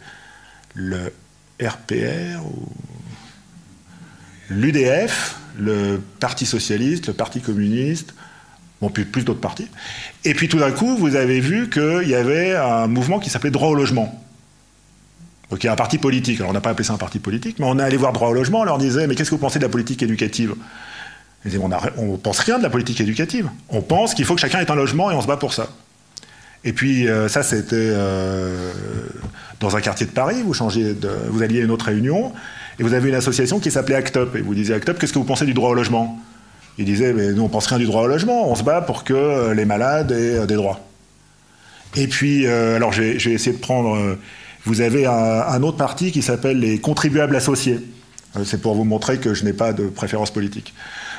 le 0.74 1.12
RPR, 1.60 2.42
l'UDF, 4.50 5.36
le 5.58 6.00
Parti 6.20 6.44
socialiste, 6.44 7.08
le 7.08 7.14
Parti 7.14 7.40
communiste, 7.40 8.14
bon, 8.80 8.90
plus, 8.90 9.06
plus 9.06 9.24
d'autres 9.24 9.40
partis. 9.40 9.68
Et 10.24 10.34
puis 10.34 10.48
tout 10.48 10.58
d'un 10.58 10.72
coup, 10.72 10.96
vous 10.96 11.16
avez 11.16 11.40
vu 11.40 11.70
qu'il 11.70 12.08
y 12.08 12.14
avait 12.14 12.54
un 12.54 12.86
mouvement 12.86 13.18
qui 13.18 13.30
s'appelait 13.30 13.50
Droit 13.50 13.68
au 13.68 13.74
logement. 13.74 14.22
Donc 15.50 15.62
il 15.64 15.66
y 15.66 15.68
a 15.68 15.72
un 15.72 15.76
parti 15.76 15.98
politique. 15.98 16.38
Alors 16.38 16.50
on 16.50 16.54
n'a 16.54 16.60
pas 16.60 16.70
appelé 16.70 16.84
ça 16.84 16.92
un 16.92 16.98
parti 16.98 17.18
politique, 17.18 17.58
mais 17.58 17.66
on 17.68 17.78
est 17.78 17.82
allé 17.82 17.96
voir 17.96 18.12
Droit 18.12 18.28
au 18.28 18.32
logement, 18.32 18.60
on 18.60 18.64
leur 18.64 18.78
disait, 18.78 19.06
mais 19.06 19.14
qu'est-ce 19.14 19.30
que 19.30 19.34
vous 19.34 19.40
pensez 19.40 19.58
de 19.58 19.64
la 19.64 19.68
politique 19.68 20.02
éducative? 20.02 20.54
On 21.44 21.68
ne 21.68 22.16
pense 22.16 22.38
rien 22.40 22.58
de 22.58 22.62
la 22.62 22.70
politique 22.70 23.00
éducative. 23.00 23.48
On 23.70 23.80
pense 23.80 24.14
qu'il 24.14 24.24
faut 24.24 24.34
que 24.34 24.40
chacun 24.40 24.60
ait 24.60 24.70
un 24.70 24.74
logement 24.74 25.10
et 25.10 25.14
on 25.14 25.22
se 25.22 25.26
bat 25.26 25.38
pour 25.38 25.54
ça. 25.54 25.68
Et 26.64 26.72
puis 26.72 27.08
euh, 27.08 27.28
ça, 27.28 27.42
c'était 27.42 27.76
euh, 27.76 28.72
dans 29.58 29.76
un 29.76 29.80
quartier 29.80 30.06
de 30.06 30.10
Paris. 30.10 30.42
Vous 30.44 30.52
changez, 30.52 30.94
vous 31.28 31.42
alliez 31.42 31.62
à 31.62 31.64
une 31.64 31.70
autre 31.70 31.86
réunion 31.86 32.32
et 32.78 32.82
vous 32.82 32.92
avez 32.92 33.08
une 33.08 33.14
association 33.14 33.58
qui 33.58 33.70
s'appelait 33.70 33.94
ACT 33.94 34.16
UP. 34.16 34.36
Et 34.36 34.42
vous 34.42 34.54
disiez 34.54 34.74
ACT 34.74 34.90
UP, 34.90 34.98
qu'est-ce 34.98 35.14
que 35.14 35.18
vous 35.18 35.24
pensez 35.24 35.46
du 35.46 35.54
droit 35.54 35.70
au 35.70 35.74
logement? 35.74 36.20
Il 36.76 36.84
disait, 36.84 37.12
mais 37.14 37.32
nous 37.32 37.42
on 37.42 37.48
pense 37.48 37.66
rien 37.66 37.78
du 37.78 37.86
droit 37.86 38.02
au 38.02 38.06
logement. 38.06 38.50
On 38.50 38.54
se 38.54 38.62
bat 38.62 38.82
pour 38.82 39.04
que 39.04 39.14
euh, 39.14 39.54
les 39.54 39.64
malades 39.64 40.12
aient 40.12 40.46
des 40.46 40.56
droits. 40.56 40.80
Et 41.96 42.06
puis, 42.06 42.46
alors 42.46 42.92
j'ai 42.92 43.16
essayé 43.16 43.56
de 43.56 43.60
prendre. 43.60 44.16
Vous 44.66 44.80
avez 44.80 45.06
un 45.06 45.62
autre 45.62 45.76
parti 45.76 46.12
qui 46.12 46.22
s'appelle 46.22 46.60
les 46.60 46.78
contribuables 46.78 47.34
associés. 47.34 47.80
C'est 48.44 48.60
pour 48.60 48.74
vous 48.74 48.84
montrer 48.84 49.18
que 49.18 49.34
je 49.34 49.44
n'ai 49.44 49.52
pas 49.52 49.72
de 49.72 49.86
préférence 49.86 50.30
politique. 50.30 50.72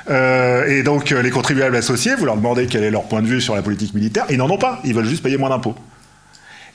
Euh, 0.09 0.65
et 0.67 0.83
donc, 0.83 1.11
euh, 1.11 1.21
les 1.21 1.29
contribuables 1.29 1.75
associés, 1.75 2.15
vous 2.15 2.25
leur 2.25 2.37
demandez 2.37 2.67
quel 2.67 2.83
est 2.83 2.91
leur 2.91 3.03
point 3.03 3.21
de 3.21 3.27
vue 3.27 3.41
sur 3.41 3.53
la 3.55 3.61
politique 3.61 3.93
militaire, 3.93 4.25
ils 4.29 4.37
n'en 4.37 4.49
ont 4.49 4.57
pas, 4.57 4.79
ils 4.83 4.93
veulent 4.93 5.05
juste 5.05 5.21
payer 5.21 5.37
moins 5.37 5.49
d'impôts. 5.49 5.75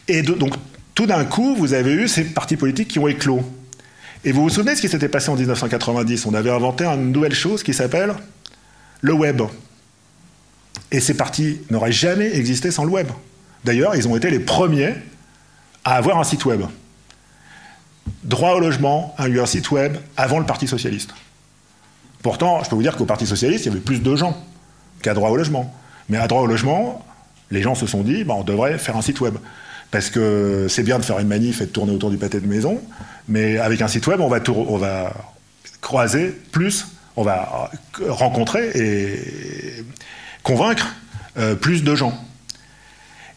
Et 0.09 0.23
donc, 0.23 0.55
tout 0.95 1.07
d'un 1.07 1.25
coup, 1.25 1.57
vous 1.57 1.73
avez 1.73 1.93
eu 1.93 2.07
ces 2.07 2.25
partis 2.25 2.57
politiques 2.57 2.89
qui 2.89 2.99
ont 2.99 3.09
éclos. 3.09 3.43
Et 4.25 4.33
vous 4.33 4.43
vous 4.43 4.51
souvenez 4.51 4.77
ce 4.77 4.81
qui 4.81 4.89
s'était 4.89 5.09
passé 5.09 5.31
en 5.31 5.37
1990 5.37 6.27
On 6.27 6.35
avait 6.35 6.51
inventé 6.51 6.85
une 6.85 7.13
nouvelle 7.13 7.35
chose 7.35 7.63
qui 7.63 7.75
s'appelle 7.75 8.15
le 9.01 9.13
web. 9.13 9.43
Et 10.93 11.01
ces 11.01 11.15
partis 11.15 11.61
n'auraient 11.71 11.93
jamais 11.93 12.37
existé 12.37 12.71
sans 12.71 12.85
le 12.85 12.91
web. 12.91 13.09
D'ailleurs, 13.65 13.97
ils 13.97 14.07
ont 14.07 14.17
été 14.17 14.31
les 14.31 14.39
premiers 14.39 14.95
à 15.87 15.95
avoir 15.95 16.19
un 16.19 16.25
site 16.25 16.45
web. 16.45 16.63
Droit 18.25 18.55
au 18.55 18.59
logement 18.59 19.15
a 19.19 19.29
eu 19.29 19.41
un 19.41 19.47
site 19.47 19.71
web 19.71 19.97
avant 20.17 20.41
le 20.41 20.45
Parti 20.45 20.67
socialiste. 20.67 21.15
Pourtant, 22.23 22.63
je 22.65 22.69
peux 22.69 22.75
vous 22.75 22.83
dire 22.83 22.97
qu'au 22.97 23.05
Parti 23.07 23.25
socialiste, 23.25 23.65
il 23.65 23.69
y 23.69 23.71
avait 23.71 23.81
plus 23.81 24.03
de 24.03 24.17
gens 24.17 24.37
qu'à 25.01 25.15
droit 25.15 25.31
au 25.31 25.37
logement. 25.37 25.73
Mais 26.09 26.19
à 26.19 26.27
droit 26.27 26.43
au 26.43 26.47
logement, 26.47 27.07
les 27.53 27.63
gens 27.63 27.77
se 27.77 27.87
sont 27.87 28.03
dit, 28.03 28.25
bah, 28.25 28.35
on 28.37 28.43
devrait 28.43 28.79
faire 28.79 28.97
un 28.97 29.03
site 29.03 29.21
web. 29.21 29.37
Parce 29.93 30.11
que 30.11 30.67
c'est 30.69 30.83
bien 30.83 30.99
de 30.99 31.05
faire 31.05 31.21
une 31.21 31.29
manif 31.29 31.61
et 31.61 31.67
de 31.67 31.71
tourner 31.71 31.93
autour 31.93 32.11
du 32.11 32.17
pâté 32.17 32.41
de 32.41 32.49
maison, 32.49 32.81
mais 33.29 33.59
avec 33.59 33.81
un 33.81 33.87
site 33.87 34.09
web, 34.09 34.21
on 34.21 34.29
va, 34.29 35.13
croiser 35.81 36.31
plus, 36.51 36.89
on 37.15 37.23
va 37.23 37.71
rencontrer 38.09 38.71
et 38.75 39.85
convaincre 40.43 40.89
euh, 41.39 41.55
plus 41.55 41.85
de 41.85 41.95
gens. 41.95 42.26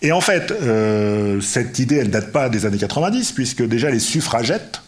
Et 0.01 0.11
en 0.11 0.21
fait, 0.21 0.51
euh, 0.51 1.41
cette 1.41 1.79
idée, 1.79 1.97
elle 1.97 2.07
ne 2.07 2.11
date 2.11 2.31
pas 2.31 2.49
des 2.49 2.65
années 2.65 2.77
90, 2.77 3.33
puisque 3.33 3.63
déjà 3.67 3.89
les 3.89 3.99
suffragettes 3.99 4.81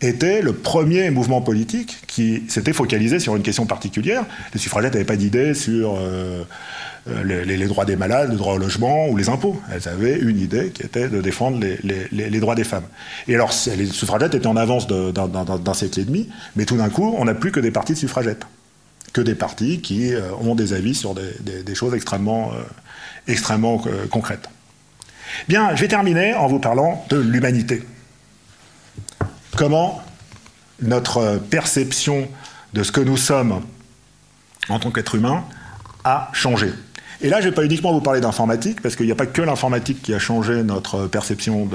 était 0.00 0.42
le 0.42 0.52
premier 0.52 1.10
mouvement 1.10 1.40
politique 1.40 1.98
qui 2.06 2.44
s'était 2.48 2.72
focalisé 2.72 3.18
sur 3.18 3.36
une 3.36 3.42
question 3.42 3.66
particulière. 3.66 4.24
Les 4.54 4.60
suffragettes 4.60 4.92
n'avaient 4.92 5.04
pas 5.04 5.16
d'idée 5.16 5.54
sur 5.54 5.96
euh, 5.98 6.44
euh, 7.08 7.44
les, 7.44 7.66
droits 7.66 7.84
des 7.84 7.96
malades, 7.96 8.30
le 8.30 8.36
droit 8.36 8.54
au 8.54 8.58
logement 8.58 9.08
ou 9.08 9.16
les 9.16 9.28
impôts. 9.28 9.60
Elles 9.74 9.88
avaient 9.88 10.18
une 10.18 10.38
idée 10.38 10.70
qui 10.70 10.82
était 10.82 11.08
de 11.08 11.20
défendre 11.20 11.60
les, 11.82 12.40
droits 12.40 12.54
des 12.54 12.64
femmes. 12.64 12.86
Et 13.28 13.34
alors, 13.34 13.52
les 13.76 13.86
suffragettes 13.86 14.34
étaient 14.34 14.46
en 14.46 14.56
avance 14.56 14.86
d'un 14.86 15.74
siècle 15.74 16.00
et 16.00 16.04
demi, 16.04 16.28
mais 16.56 16.64
tout 16.64 16.76
d'un 16.76 16.90
coup, 16.90 17.14
on 17.18 17.24
n'a 17.24 17.34
plus 17.34 17.52
que 17.52 17.60
des 17.60 17.70
partis 17.70 17.92
de 17.92 17.98
suffragettes, 17.98 18.46
que 19.12 19.20
des 19.20 19.34
partis 19.34 19.80
qui 19.80 20.12
ont 20.40 20.54
des 20.54 20.74
avis 20.74 20.94
sur 20.94 21.14
des, 21.14 21.74
choses 21.74 21.94
extrêmement, 21.94 22.52
extrêmement 23.28 23.82
concrètes. 24.10 24.48
Bien, 25.48 25.74
je 25.74 25.80
vais 25.80 25.88
terminer 25.88 26.34
en 26.34 26.46
vous 26.46 26.58
parlant 26.58 27.04
de 27.10 27.16
l'humanité 27.16 27.82
comment 29.56 30.02
notre 30.80 31.38
perception 31.50 32.28
de 32.74 32.82
ce 32.82 32.92
que 32.92 33.00
nous 33.00 33.16
sommes 33.16 33.62
en 34.68 34.78
tant 34.78 34.90
qu'être 34.90 35.14
humain 35.14 35.44
a 36.04 36.30
changé. 36.32 36.72
Et 37.22 37.28
là, 37.30 37.40
je 37.40 37.46
ne 37.46 37.50
vais 37.50 37.54
pas 37.54 37.64
uniquement 37.64 37.92
vous 37.92 38.00
parler 38.00 38.20
d'informatique, 38.20 38.82
parce 38.82 38.94
qu'il 38.94 39.06
n'y 39.06 39.12
a 39.12 39.16
pas 39.16 39.26
que 39.26 39.40
l'informatique 39.40 40.02
qui 40.02 40.12
a 40.12 40.18
changé 40.18 40.62
notre 40.62 41.06
perception 41.06 41.68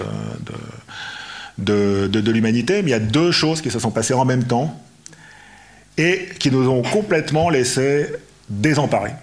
de, 1.58 2.08
de 2.08 2.32
l'humanité, 2.32 2.84
mais 2.84 2.90
il 2.90 2.92
y 2.92 2.96
a 2.96 3.00
deux 3.00 3.32
choses 3.32 3.62
qui 3.62 3.72
se 3.72 3.80
sont 3.80 3.92
passées 3.92 4.14
en 4.14 4.26
même 4.26 4.44
temps 4.44 4.80
et 5.98 6.30
qui 6.40 6.52
nous 6.52 6.70
ont 6.70 6.84
complètement 6.84 7.50
laissé 7.50 8.08
désemparés. 8.50 9.14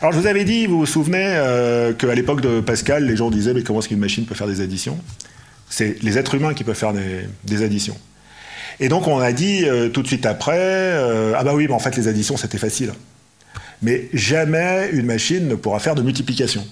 Alors 0.00 0.12
je 0.12 0.18
vous 0.18 0.26
avais 0.26 0.44
dit, 0.44 0.66
vous 0.66 0.80
vous 0.80 0.86
souvenez 0.86 1.24
euh, 1.24 1.92
qu'à 1.92 2.14
l'époque 2.14 2.40
de 2.40 2.60
Pascal, 2.60 3.06
les 3.06 3.16
gens 3.16 3.30
disaient 3.30 3.54
mais 3.54 3.62
comment 3.62 3.78
est-ce 3.78 3.88
qu'une 3.88 4.00
machine 4.00 4.26
peut 4.26 4.34
faire 4.34 4.46
des 4.46 4.60
additions? 4.60 4.98
C'est 5.70 6.02
les 6.02 6.18
êtres 6.18 6.34
humains 6.34 6.54
qui 6.54 6.64
peuvent 6.64 6.76
faire 6.76 6.92
des, 6.92 7.62
additions. 7.62 7.96
Et 8.80 8.88
donc 8.88 9.06
on 9.06 9.18
a 9.18 9.32
dit 9.32 9.64
euh, 9.64 9.88
tout 9.88 10.02
de 10.02 10.06
suite 10.06 10.26
après, 10.26 10.58
euh, 10.58 11.34
ah 11.36 11.44
bah 11.44 11.54
oui, 11.54 11.66
mais 11.68 11.74
en 11.74 11.78
fait 11.78 11.96
les 11.96 12.08
additions 12.08 12.36
c'était 12.36 12.58
facile. 12.58 12.92
Mais 13.82 14.08
jamais 14.12 14.90
une 14.92 15.06
machine 15.06 15.46
ne 15.46 15.54
pourra 15.54 15.78
faire 15.78 15.94
de 15.94 16.02
multiplication. 16.02 16.66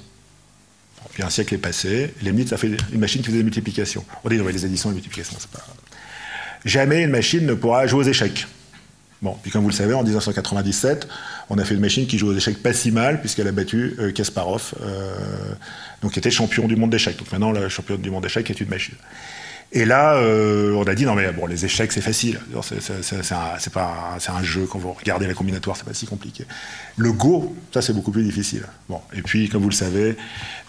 puis 1.12 1.22
un 1.22 1.30
siècle 1.30 1.54
est 1.54 1.58
passé, 1.58 2.12
les 2.22 2.32
mythes, 2.32 2.48
ça 2.48 2.56
fait 2.56 2.70
une 2.92 3.00
machine 3.00 3.20
qui 3.20 3.26
faisait 3.28 3.38
des 3.38 3.44
multiplications. 3.44 4.04
On 4.24 4.28
dit 4.28 4.36
non 4.36 4.44
mais 4.44 4.52
les 4.52 4.64
additions 4.64 4.90
et 4.90 4.92
les 4.92 4.96
multiplications, 4.96 5.36
c'est 5.38 5.50
pas... 5.50 5.64
Jamais 6.64 7.02
une 7.02 7.10
machine 7.10 7.46
ne 7.46 7.54
pourra 7.54 7.86
jouer 7.86 8.04
aux 8.04 8.08
échecs. 8.08 8.46
Bon, 9.22 9.36
puis 9.40 9.52
comme 9.52 9.62
vous 9.62 9.68
le 9.68 9.74
savez, 9.74 9.94
en 9.94 10.02
1997, 10.02 11.06
on 11.48 11.56
a 11.56 11.64
fait 11.64 11.74
une 11.74 11.80
machine 11.80 12.08
qui 12.08 12.18
joue 12.18 12.28
aux 12.28 12.36
échecs 12.36 12.60
pas 12.60 12.72
si 12.72 12.90
mal, 12.90 13.20
puisqu'elle 13.20 13.46
a 13.46 13.52
battu 13.52 13.94
euh, 14.00 14.10
Kasparov, 14.10 14.74
euh, 14.82 15.14
donc 16.02 16.12
qui 16.12 16.18
était 16.18 16.32
champion 16.32 16.66
du 16.66 16.74
monde 16.74 16.90
d'échecs. 16.90 17.16
Donc 17.16 17.30
maintenant, 17.30 17.52
la 17.52 17.68
championne 17.68 18.00
du 18.00 18.10
monde 18.10 18.24
d'échecs 18.24 18.50
est 18.50 18.60
une 18.60 18.68
machine. 18.68 18.96
Et 19.74 19.86
là, 19.86 20.16
euh, 20.16 20.74
on 20.74 20.84
a 20.84 20.94
dit 20.94 21.06
non 21.06 21.14
mais 21.14 21.32
bon, 21.32 21.46
les 21.46 21.64
échecs 21.64 21.92
c'est 21.92 22.02
facile. 22.02 22.38
C'est 22.62 22.80
c'est 22.82 24.30
un 24.30 24.42
jeu 24.42 24.66
quand 24.70 24.78
vous 24.78 24.92
regardez 24.92 25.26
la 25.26 25.32
combinatoire, 25.32 25.78
c'est 25.78 25.86
pas 25.86 25.94
si 25.94 26.06
compliqué. 26.06 26.44
Le 26.98 27.10
Go, 27.12 27.56
ça 27.72 27.80
c'est 27.80 27.94
beaucoup 27.94 28.10
plus 28.10 28.22
difficile. 28.22 28.64
Bon, 28.90 29.00
et 29.14 29.22
puis 29.22 29.48
comme 29.48 29.62
vous 29.62 29.70
le 29.70 29.74
savez, 29.74 30.16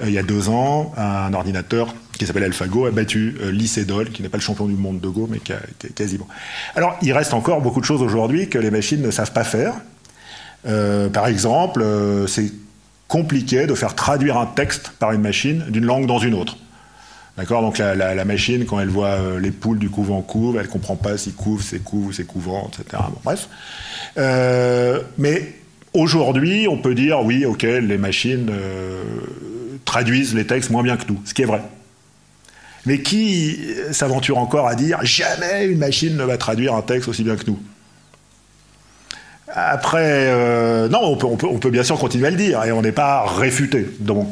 euh, 0.02 0.06
il 0.06 0.14
y 0.14 0.18
a 0.18 0.24
deux 0.24 0.48
ans, 0.48 0.94
un 0.96 1.34
ordinateur 1.34 1.94
qui 2.18 2.26
s'appelle 2.26 2.46
AlphaGo 2.46 2.86
a 2.86 2.92
battu 2.92 3.36
euh, 3.42 3.52
Lee 3.52 3.70
qui 4.14 4.22
n'est 4.22 4.30
pas 4.30 4.38
le 4.38 4.44
champion 4.44 4.68
du 4.68 4.76
monde 4.76 5.02
de 5.02 5.10
Go, 5.10 5.28
mais 5.30 5.40
qui 5.40 5.52
a, 5.52 5.60
quasiment. 5.94 6.28
Alors 6.76 6.98
il 7.02 7.12
reste 7.12 7.34
encore 7.34 7.60
beaucoup 7.60 7.82
de 7.82 7.86
choses 7.86 8.02
aujourd'hui 8.02 8.48
que 8.48 8.58
les 8.58 8.72
machines 8.72 9.02
ne 9.02 9.12
savent 9.12 9.34
pas 9.34 9.44
faire. 9.44 9.74
par 11.12 11.28
exemple, 11.28 11.84
c'est 12.28 12.54
compliqué 13.10 13.68
de 13.68 13.76
faire 13.76 13.96
traduire 13.96 14.38
un 14.38 14.46
texte 14.46 14.94
par 14.98 15.12
une 15.12 15.22
machine 15.22 15.66
d'une 15.68 15.86
langue 15.86 16.08
dans 16.08 16.20
une 16.20 16.36
autre. 16.36 16.58
D'accord 17.38 17.64
Donc 17.64 17.80
la, 17.80 18.26
machine, 18.26 18.66
quand 18.66 18.80
elle 18.80 18.90
voit 18.90 19.08
euh, 19.08 19.40
les 19.40 19.50
poules 19.50 19.80
du 19.80 19.90
couvent 19.90 20.22
couve, 20.22 20.58
elle 20.58 20.68
ne 20.68 20.72
comprend 20.72 20.96
pas 20.96 21.18
si 21.18 21.32
couve, 21.32 21.64
c'est 21.64 21.82
ou 21.92 22.12
c'est 22.12 22.28
couvent, 22.28 22.70
etc. 22.70 23.02
bref. 23.24 23.50
Euh, 24.20 25.02
mais 25.18 25.54
aujourd'hui, 25.94 26.68
on 26.68 26.78
peut 26.78 26.94
dire, 26.94 27.22
oui, 27.24 27.46
ok, 27.46 27.64
les 27.64 27.98
machines 27.98 28.52
euh, 28.52 29.02
traduisent 29.84 30.36
les 30.36 30.46
textes 30.46 30.70
moins 30.70 30.84
bien 30.84 30.96
que 30.96 31.06
nous, 31.12 31.20
ce 31.26 31.34
qui 31.34 31.42
est 31.42 31.46
vrai. 31.46 31.64
Mais 32.86 33.02
qui 33.02 33.60
s'aventure 33.92 34.38
encore 34.38 34.68
à 34.68 34.76
dire, 34.76 35.00
jamais 35.02 35.66
une 35.66 35.80
machine 35.80 36.16
ne 36.16 36.24
va 36.26 36.38
traduire 36.38 36.76
un 36.76 36.82
texte 36.84 37.08
aussi 37.08 37.24
bien 37.24 37.36
que 37.36 37.48
nous? 37.48 37.60
Après, 39.56 40.90
non, 40.90 41.00
on 41.02 41.16
peut, 41.16 41.48
on 41.48 41.60
peut, 41.60 41.70
bien 41.70 41.84
sûr 41.84 41.98
continuer 41.98 42.28
à 42.28 42.32
le 42.32 42.38
dire 42.38 42.64
et 42.64 42.72
on 42.72 42.82
n'est 42.82 42.92
pas 42.92 43.24
réfuté. 43.26 43.88
Donc, 44.00 44.28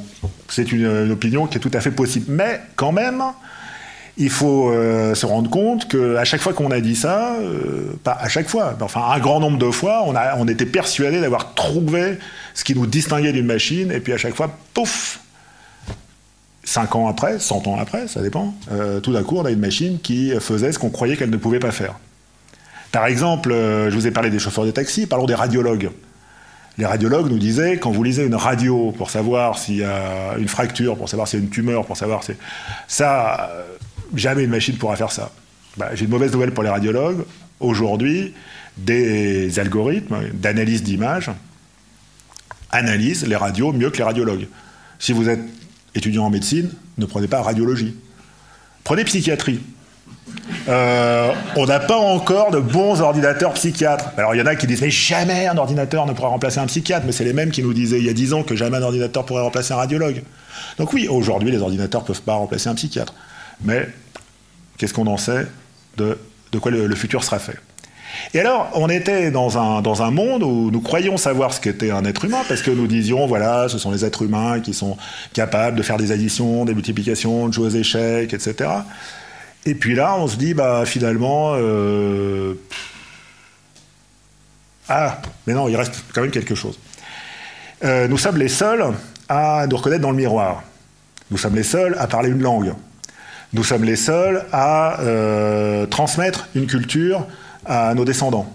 c'est 0.48 0.72
une, 0.72 1.12
opinion 1.12 1.48
qui 1.48 1.58
est 1.58 1.62
tout 1.62 1.72
à 1.74 1.82
fait 1.82 1.92
possible. 1.92 2.26
Mais 2.30 2.62
quand 2.76 2.92
même, 2.92 3.24
il 4.18 4.30
faut 4.30 4.70
euh, 4.70 5.16
se 5.16 5.26
rendre 5.26 5.50
compte 5.50 5.88
qu'à 5.88 6.24
chaque 6.24 6.42
fois 6.42 6.54
qu'on 6.54 6.72
a 6.72 6.80
dit 6.80 6.96
ça, 6.96 7.36
euh, 7.40 7.94
pas 8.04 8.18
à 8.20 8.28
chaque 8.28 8.50
fois, 8.50 8.78
enfin 8.82 9.02
un 9.10 9.20
grand 9.20 9.40
nombre 9.40 9.58
de 9.58 9.72
fois, 9.72 10.04
on, 10.06 10.16
a, 10.16 10.36
on 10.38 10.48
était 10.48 10.66
persuadé 10.66 11.22
d'avoir 11.22 11.54
trouvé 11.54 12.18
ce 12.54 12.64
qui 12.64 12.76
nous 12.76 12.86
distinguait 12.86 13.32
d'une 13.32 13.46
machine, 13.46 13.92
et 13.92 14.00
puis 14.00 14.14
à 14.14 14.18
chaque 14.18 14.36
fois, 14.36 14.56
pouf, 14.74 15.20
5 16.64 16.96
ans 16.96 17.08
après, 17.08 17.40
100 17.40 17.68
ans 17.68 17.80
après, 17.80 18.08
ça 18.08 18.22
dépend, 18.22 18.54
euh, 18.72 19.00
tout 19.00 19.14
d'un 19.14 19.24
coup, 19.24 19.38
on 19.38 19.46
a 19.46 19.52
une 19.52 19.60
machine 19.60 20.00
qui 20.00 20.34
faisait 20.40 20.72
ce 20.72 20.80
qu'on 20.80 20.90
croyait 20.90 21.18
qu'elle 21.18 21.30
ne 21.32 21.38
pouvait 21.38 21.60
pas 21.60 21.72
faire. 21.72 21.96
Par 22.92 23.06
exemple, 23.06 23.52
je 23.54 23.94
vous 23.94 24.06
ai 24.06 24.12
parlé 24.12 24.30
des 24.30 24.40
chauffeurs 24.40 24.66
de 24.66 24.72
taxi, 24.72 25.08
parlons 25.08 25.26
des 25.26 25.34
radiologues. 25.36 25.92
Les 26.78 26.86
radiologues 26.86 27.30
nous 27.30 27.38
disaient, 27.38 27.78
quand 27.78 27.92
vous 27.92 28.04
lisez 28.04 28.26
une 28.26 28.36
radio 28.36 28.92
pour 28.98 29.10
savoir 29.10 29.58
s'il 29.58 29.78
y 29.78 29.84
a 29.84 30.36
une 30.38 30.48
fracture, 30.48 30.98
pour 30.98 31.10
savoir 31.10 31.28
s'il 31.28 31.40
y 31.40 31.42
a 31.42 31.46
une 31.46 31.52
tumeur, 31.52 31.86
pour 31.86 31.98
savoir 31.98 32.24
si... 32.24 32.34
Ça, 32.88 33.50
euh, 33.52 33.64
jamais 34.16 34.44
une 34.44 34.50
machine 34.50 34.78
pourra 34.78 34.96
faire 34.96 35.12
ça. 35.12 35.32
Bah, 35.78 35.90
j'ai 35.94 36.06
une 36.06 36.12
mauvaise 36.12 36.32
nouvelle 36.32 36.54
pour 36.54 36.64
les 36.64 36.70
radiologues. 36.70 37.26
Aujourd'hui, 37.60 38.34
des 38.78 39.60
algorithmes 39.60 40.30
d'analyse 40.34 40.82
d'images 40.82 41.30
analysent 42.72 43.28
les 43.28 43.36
radios 43.36 43.74
mieux 43.74 43.90
que 43.90 43.98
les 43.98 44.04
radiologues. 44.04 44.48
Si 44.98 45.12
vous 45.12 45.30
êtes 45.30 45.42
étudiant 45.94 46.26
en 46.26 46.30
médecine, 46.30 46.72
ne 46.98 47.06
prenez 47.06 47.28
pas 47.28 47.42
radiologie. 47.42 47.96
Prenez 48.84 49.04
psychiatrie. 49.04 49.62
Euh, 50.68 51.32
on 51.56 51.66
n'a 51.66 51.80
pas 51.80 51.98
encore 51.98 52.52
de 52.52 52.60
bons 52.60 53.02
ordinateurs 53.02 53.54
psychiatres. 53.54 54.12
Alors 54.18 54.36
il 54.36 54.40
y 54.40 54.42
en 54.42 54.46
a 54.46 54.56
qui 54.56 54.68
disent 54.68 54.82
mais 54.82 54.92
jamais 54.92 55.48
un 55.48 55.58
ordinateur 55.58 56.06
ne 56.06 56.14
pourra 56.14 56.30
remplacer 56.30 56.60
un 56.60 56.68
psychiatre, 56.68 57.06
mais 57.06 57.12
c'est 57.12 57.24
les 57.24 57.34
mêmes 57.34 57.52
qui 57.52 57.64
nous 57.64 57.74
disaient 57.74 58.00
il 58.00 58.06
y 58.06 58.10
a 58.10 58.14
10 58.14 58.34
ans 58.34 58.44
que 58.44 58.56
jamais 58.56 58.78
un 58.78 58.84
ordinateur 58.84 59.26
pourrait 59.26 59.42
remplacer 59.42 59.74
un 59.74 59.78
radiologue. 59.78 60.24
Donc 60.78 60.94
oui, 60.94 61.08
aujourd'hui 61.08 61.52
les 61.52 61.62
ordinateurs 61.62 62.02
ne 62.02 62.08
peuvent 62.08 62.22
pas 62.22 62.36
remplacer 62.36 62.70
un 62.70 62.76
psychiatre. 62.76 63.14
Mais 63.64 63.88
qu'est-ce 64.78 64.94
qu'on 64.94 65.08
en 65.08 65.18
sait 65.18 65.48
de, 65.98 66.18
quoi 66.60 66.72
le, 66.72 66.96
futur 66.96 67.24
sera 67.24 67.40
fait? 67.40 67.58
Et 68.34 68.40
alors, 68.40 68.70
on 68.74 68.90
était 68.90 69.32
dans 69.32 69.58
un, 69.58 69.82
dans 69.82 70.02
un 70.02 70.12
monde 70.12 70.44
où 70.44 70.70
nous 70.72 70.82
croyions 70.82 71.18
savoir 71.18 71.54
ce 71.54 71.62
qu'était 71.62 71.92
un 71.92 72.04
être 72.04 72.26
humain, 72.26 72.42
parce 72.48 72.62
que 72.62 72.72
nous 72.72 72.88
disions, 72.88 73.26
voilà, 73.26 73.70
ce 73.70 73.78
sont 73.78 73.92
les 73.92 74.04
êtres 74.04 74.24
humains 74.24 74.60
qui 74.60 74.74
sont 74.74 74.98
capables 75.34 75.78
de 75.78 75.84
faire 75.84 75.98
des 75.98 76.12
additions, 76.12 76.66
des 76.66 76.74
multiplications, 76.74 77.48
de 77.48 77.54
jouer 77.54 77.68
aux 77.68 77.70
échecs, 77.70 78.34
etc. 78.34 78.70
Et 79.66 79.76
puis 79.76 79.94
là, 79.94 80.16
on 80.18 80.28
se 80.28 80.38
dit, 80.38 80.54
bah 80.54 80.84
finalement, 80.86 81.54
euh, 81.56 82.56
ah, 84.90 85.22
mais 85.46 85.54
non, 85.54 85.68
il 85.68 85.76
reste 85.76 86.04
quand 86.14 86.22
même 86.22 86.32
quelque 86.32 86.56
chose. 86.56 86.80
Euh, 87.84 88.08
nous 88.08 88.18
sommes 88.18 88.38
les 88.38 88.48
seuls 88.48 88.84
à 89.30 89.68
nous 89.68 89.78
reconnaître 89.78 90.02
dans 90.02 90.12
le 90.12 90.18
miroir. 90.18 90.64
Nous 91.30 91.38
sommes 91.38 91.56
les 91.56 91.64
seuls 91.64 91.96
à 92.00 92.08
parler 92.08 92.30
une 92.30 92.42
langue. 92.42 92.74
Nous 93.54 93.64
sommes 93.64 93.84
les 93.84 93.96
seuls 93.96 94.46
à 94.52 95.00
euh, 95.02 95.86
transmettre 95.86 96.48
une 96.56 96.68
culture 96.68 97.28
à 97.66 97.94
nos 97.94 98.06
descendants. 98.06 98.52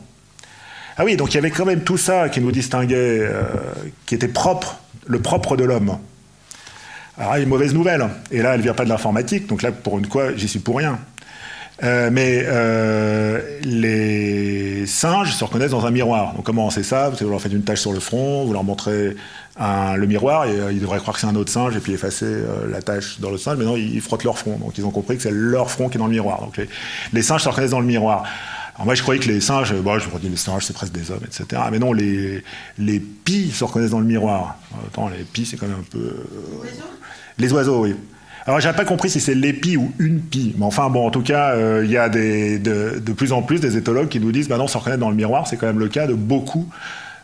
Ah 0.97 1.05
oui, 1.05 1.17
donc 1.17 1.33
il 1.33 1.37
y 1.37 1.39
avait 1.39 1.51
quand 1.51 1.67
même 1.67 1.85
tout 1.85 1.99
ça 1.99 2.29
qui 2.29 2.41
nous 2.41 2.51
distinguait, 2.51 3.31
qui 4.07 4.15
était 4.15 4.29
propre, 4.29 4.81
le 5.07 5.21
propre 5.21 5.57
de 5.57 5.65
l'homme. 5.65 5.99
Alors, 7.19 7.37
une 7.37 7.49
mauvaise 7.49 7.73
nouvelle. 7.73 8.07
Et 8.31 8.43
là, 8.43 8.55
elle 8.55 8.61
vient 8.61 8.75
pas 8.75 8.85
de 8.85 8.91
l'informatique, 8.91 9.47
donc 9.47 9.63
là, 9.63 9.73
pour 9.73 9.99
une 9.99 10.05
fois, 10.05 10.35
j'y 10.37 10.49
suis 10.49 10.61
pour 10.61 10.77
rien. 10.79 10.99
Euh, 11.83 12.09
mais 12.11 12.43
euh, 12.47 13.59
les 13.63 14.87
singes 14.87 15.35
se 15.35 15.45
reconnaissent 15.45 15.73
dans 15.73 15.85
un 15.85 15.91
miroir. 15.91 16.33
Donc 16.35 16.45
comment 16.45 16.67
on 16.67 16.71
sait 16.71 16.83
ça? 16.83 17.11
Vous 17.11 17.29
leur 17.29 17.41
faites 17.41 17.53
une 17.53 17.65
tache 17.65 17.81
sur 17.81 17.93
le 17.93 18.01
front, 18.01 18.47
vous 18.47 18.53
leur 18.55 18.65
montrez 18.65 19.15
le 19.59 20.07
miroir 20.07 20.47
et 20.47 20.59
euh, 20.59 20.73
ils 20.73 20.81
devraient 20.81 20.99
croire 20.99 21.15
que 21.15 21.21
c'est 21.21 21.27
un 21.27 21.37
autre 21.37 21.53
singe 21.53 21.77
et 21.77 21.81
puis 21.81 21.93
effacer 21.93 22.43
la 22.71 22.81
tache 22.81 23.21
dans 23.21 23.31
le 23.31 23.37
singe. 23.37 23.59
Mais 23.59 23.65
non, 23.67 23.77
ils, 23.77 24.01
frottent 24.01 24.25
leur 24.25 24.39
front. 24.39 24.57
Donc 24.57 24.79
ils 24.79 24.87
ont 24.87 24.91
compris 24.91 25.17
que 25.17 25.23
c'est 25.23 25.31
leur 25.31 25.71
front 25.71 25.89
qui 25.91 25.97
est 25.97 26.01
dans 26.01 26.07
le 26.07 26.13
miroir. 26.13 26.41
Donc 26.41 26.59
les, 27.13 27.23
singes 27.23 27.43
se 27.43 27.49
reconnaissent 27.49 27.71
dans 27.73 27.81
le 27.81 27.87
miroir. 27.87 28.25
Alors 28.77 28.87
moi 28.87 28.95
je 28.95 29.03
croyais 29.03 29.21
que 29.21 29.29
les 29.29 29.41
singes, 29.41 29.75
bon, 29.75 29.99
je 29.99 30.09
me 30.09 30.19
dis 30.21 30.29
les 30.29 30.37
singes 30.37 30.65
c'est 30.65 30.73
presque 30.73 30.93
des 30.93 31.11
hommes, 31.11 31.25
etc. 31.25 31.63
Mais 31.73 31.79
non, 31.79 31.93
les, 31.93 32.45
les 32.79 33.01
pies 33.01 33.51
se 33.51 33.65
reconnaissent 33.65 33.91
dans 33.91 34.01
le 34.01 34.07
miroir. 34.07 34.59
Attends, 34.87 35.09
les 35.09 35.25
pies 35.25 35.47
c'est 35.47 35.57
quand 35.57 35.67
même 35.67 35.79
un 35.81 35.91
peu... 35.91 36.15
Les 37.39 37.53
oiseaux, 37.53 37.83
oui. 37.83 37.95
Alors, 38.47 38.61
j'avais 38.61 38.77
pas 38.77 38.85
compris 38.85 39.11
si 39.11 39.19
c'est 39.19 39.35
l'épi 39.35 39.77
ou 39.77 39.93
une 39.99 40.21
pie. 40.21 40.55
Mais 40.57 40.65
enfin, 40.65 40.89
bon, 40.89 41.05
en 41.05 41.11
tout 41.11 41.23
cas, 41.23 41.55
euh, 41.55 41.83
il 41.85 41.91
y 41.91 41.97
a 41.97 42.09
des, 42.09 42.61
de, 42.61 43.13
plus 43.13 43.33
en 43.33 43.43
plus 43.43 43.61
des 43.61 43.77
éthologues 43.77 44.09
qui 44.09 44.21
nous 44.21 44.31
disent, 44.31 44.49
bah 44.49 44.57
non, 44.57 44.69
se 44.69 44.79
reconnaître 44.79 45.01
dans 45.01 45.11
le 45.11 45.17
miroir, 45.17 45.49
c'est 45.49 45.57
quand 45.57 45.67
même 45.67 45.81
le 45.81 45.89
cas 45.89 46.07
de 46.07 46.15
beaucoup 46.15 46.69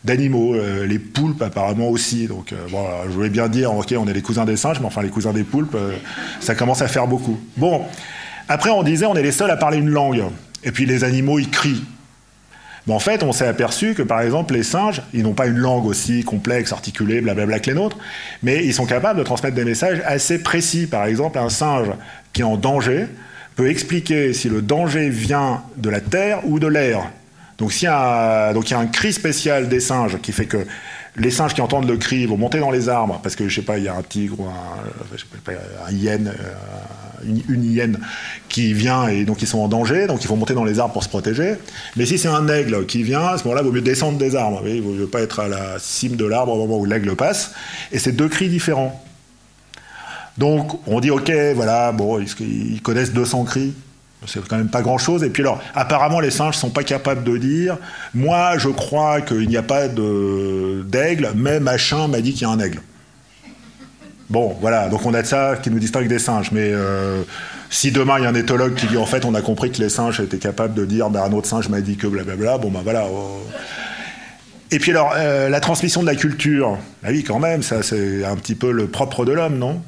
d'animaux. 0.03 0.57
Euh, 0.57 0.85
les 0.85 0.99
poulpes, 0.99 1.41
apparemment, 1.41 1.89
aussi. 1.89 2.27
Donc, 2.27 2.53
euh, 2.53 2.57
bon, 2.73 2.85
je 3.07 3.13
voulais 3.13 3.29
bien 3.29 3.49
dire, 3.49 3.73
ok, 3.73 3.95
on 3.97 4.09
est 4.09 4.13
les 4.13 4.23
cousins 4.23 4.45
des 4.45 4.57
singes, 4.57 4.81
mais 4.81 4.87
enfin, 4.87 5.03
les 5.03 5.11
cousins 5.11 5.33
des 5.33 5.45
poulpes, 5.45 5.77
ça 6.41 6.57
commence 6.57 6.83
à 6.83 6.89
faire 6.89 7.07
beaucoup. 7.07 7.39
Bon, 7.57 7.83
après, 8.49 8.71
on 8.71 8.83
disait, 8.83 9.07
on 9.07 9.15
est 9.15 9.23
les 9.23 9.33
seuls 9.33 9.51
à 9.51 9.57
parler 9.57 9.79
une 9.79 9.91
langue. 9.91 10.25
Et 10.65 10.73
puis, 10.73 10.87
les 10.87 11.05
animaux, 11.05 11.39
ils 11.39 11.51
crient. 11.51 11.85
Mais 12.87 12.95
en 12.95 12.99
fait, 12.99 13.23
on 13.23 13.33
s'est 13.33 13.47
aperçu 13.47 13.95
que, 13.95 14.03
par 14.03 14.21
exemple, 14.21 14.55
les 14.55 14.65
singes, 14.65 15.03
ils 15.13 15.23
n'ont 15.23 15.35
pas 15.35 15.47
une 15.47 15.59
langue 15.59 15.87
aussi 15.87 16.25
complexe, 16.25 16.73
articulée, 16.73 17.21
blablabla 17.21 17.61
que 17.61 17.71
les 17.71 17.77
nôtres, 17.77 17.99
mais 18.43 18.65
ils 18.65 18.75
sont 18.75 18.87
capables 18.87 19.19
de 19.19 19.25
transmettre 19.25 19.55
des 19.55 19.65
messages 19.65 20.03
assez 20.05 20.43
précis. 20.43 20.87
Par 20.87 21.05
exemple, 21.05 21.39
un 21.39 21.49
singe 21.49 21.91
qui 22.33 22.41
est 22.41 22.45
en 22.45 22.57
danger 22.57 23.07
peut 23.55 23.71
expliquer 23.71 24.33
si 24.33 24.49
le 24.49 24.63
danger 24.63 25.11
vient 25.11 25.63
de 25.77 25.91
la 25.91 26.01
terre 26.01 26.41
ou 26.45 26.59
de 26.59 26.67
l'air. 26.67 27.09
Donc, 27.59 27.73
a, 27.87 28.53
donc, 28.53 28.71
il 28.71 28.73
y 28.73 28.77
a 28.77 28.81
un 28.81 28.87
cri 28.87 29.13
spécial 29.13 29.69
des 29.69 29.79
singes 29.79 30.19
qui 30.21 30.33
fait 30.33 30.47
que 30.47 30.67
les 31.17 31.31
singes 31.31 31.55
qui 31.55 31.61
entendent 31.61 31.89
le 31.89 31.97
cri 31.97 32.25
vont 32.27 32.39
monter 32.39 32.59
dans 32.59 32.71
les 32.71 32.89
arbres 32.89 33.21
parce 33.23 33.37
que 33.37 33.49
je 33.49 33.55
sais 33.57 33.63
pas, 33.63 33.79
il 33.79 33.85
y 33.85 33.89
a 33.89 33.95
un 33.95 34.03
tigre 34.03 34.41
ou 34.41 34.47
un, 34.47 35.93
hyène, 35.93 36.29
euh, 36.29 37.41
une, 37.49 37.65
hyène 37.65 37.99
qui 38.49 38.73
vient 38.73 39.09
et 39.09 39.25
donc 39.25 39.43
ils 39.43 39.49
sont 39.49 39.59
en 39.59 39.69
danger, 39.69 40.07
donc 40.07 40.23
il 40.23 40.27
faut 40.27 40.37
monter 40.37 40.55
dans 40.55 40.65
les 40.65 40.79
arbres 40.79 40.95
pour 40.95 41.05
se 41.05 41.11
protéger. 41.11 41.55
Mais 41.97 42.07
si 42.07 42.17
c'est 42.17 42.29
un 42.29 42.49
aigle 42.49 42.87
qui 42.87 43.03
vient, 43.03 43.27
à 43.27 43.39
ce 43.39 43.45
moment-là, 43.45 43.61
il 43.63 43.67
vaut 43.67 43.73
mieux 43.73 43.83
descendre 43.83 44.17
des 44.17 44.37
arbres. 44.37 44.63
il 44.67 44.81
vaut 44.81 44.93
mieux 44.93 45.07
pas 45.07 45.21
être 45.21 45.41
à 45.41 45.49
la 45.49 45.79
cime 45.79 46.17
de 46.17 46.25
l'arbre 46.25 46.53
au 46.53 46.59
moment 46.59 46.79
où 46.79 46.87
l'aigle 46.87 47.15
passe. 47.15 47.53
Et 47.93 47.99
c'est 47.99 48.13
deux 48.13 48.29
cris 48.29 48.49
différents. 48.49 49.05
Donc 50.39 50.81
on 50.87 51.01
dit 51.01 51.11
ok, 51.11 51.31
voilà, 51.55 51.93
bon, 51.93 52.25
ils 52.41 52.81
connaissent 52.81 53.13
200 53.13 53.45
cris? 53.45 53.75
C'est 54.27 54.47
quand 54.47 54.57
même 54.57 54.69
pas 54.69 54.83
grand-chose. 54.83 55.25
Et 55.25 55.31
puis 55.31 55.43
alors, 55.43 55.61
apparemment, 55.75 56.21
les 56.21 56.31
singes 56.31 56.57
sont 56.57 56.71
pas 56.71 56.85
capables 56.85 57.25
de 57.25 57.37
dire 57.37 57.79
Moi, 58.15 58.59
je 58.59 58.69
crois 58.69 59.21
qu'il 59.21 59.49
n'y 59.49 59.57
a 59.57 59.63
pas 59.63 59.89
d'aigle, 59.89 61.31
mais 61.35 61.61
machin 61.61 62.09
m'a 62.09 62.21
dit 62.21 62.33
qu'il 62.33 62.43
y 62.43 62.45
a 62.45 62.51
un 62.51 62.61
aigle. 62.61 62.81
Bon, 64.31 64.57
voilà, 64.61 64.89
donc 64.89 65.05
on 65.05 65.13
a 65.13 65.21
de 65.23 65.27
ça 65.27 65.57
qui 65.63 65.71
nous 65.71 65.79
distingue 65.79 66.09
des 66.09 66.19
singes. 66.19 66.53
Mais 66.53 66.71
euh, 66.73 67.23
si 67.69 67.91
demain 67.91 68.19
il 68.19 68.25
y 68.25 68.27
a 68.27 68.31
un 68.31 68.35
éthologue 68.35 68.75
qui 68.75 68.87
dit 68.87 68.97
En 68.97 69.07
fait, 69.07 69.25
on 69.25 69.35
a 69.35 69.43
compris 69.43 69.71
que 69.71 69.79
les 69.79 69.89
singes 69.89 70.21
étaient 70.21 70.39
capables 70.39 70.75
de 70.75 70.85
dire 70.85 71.11
ben, 71.11 71.23
Un 71.23 71.33
autre 71.33 71.49
singe 71.49 71.69
m'a 71.69 71.81
dit 71.81 71.97
que 71.97 72.07
blablabla, 72.07 72.59
bon 72.59 72.71
ben 72.71 72.81
voilà. 72.83 73.07
Et 74.71 74.79
puis 74.79 74.93
alors, 74.93 75.13
euh, 75.17 75.51
la 75.51 75.61
transmission 75.61 76.01
de 76.01 76.07
la 76.07 76.15
culture, 76.15 76.79
bah 77.03 77.11
oui, 77.11 77.25
quand 77.25 77.41
même, 77.41 77.63
ça 77.63 77.83
c'est 77.83 78.25
un 78.25 78.37
petit 78.37 78.55
peu 78.55 78.73
le 78.73 78.87
propre 78.87 79.27
de 79.27 79.33
l'homme, 79.33 79.59
non? 79.59 79.83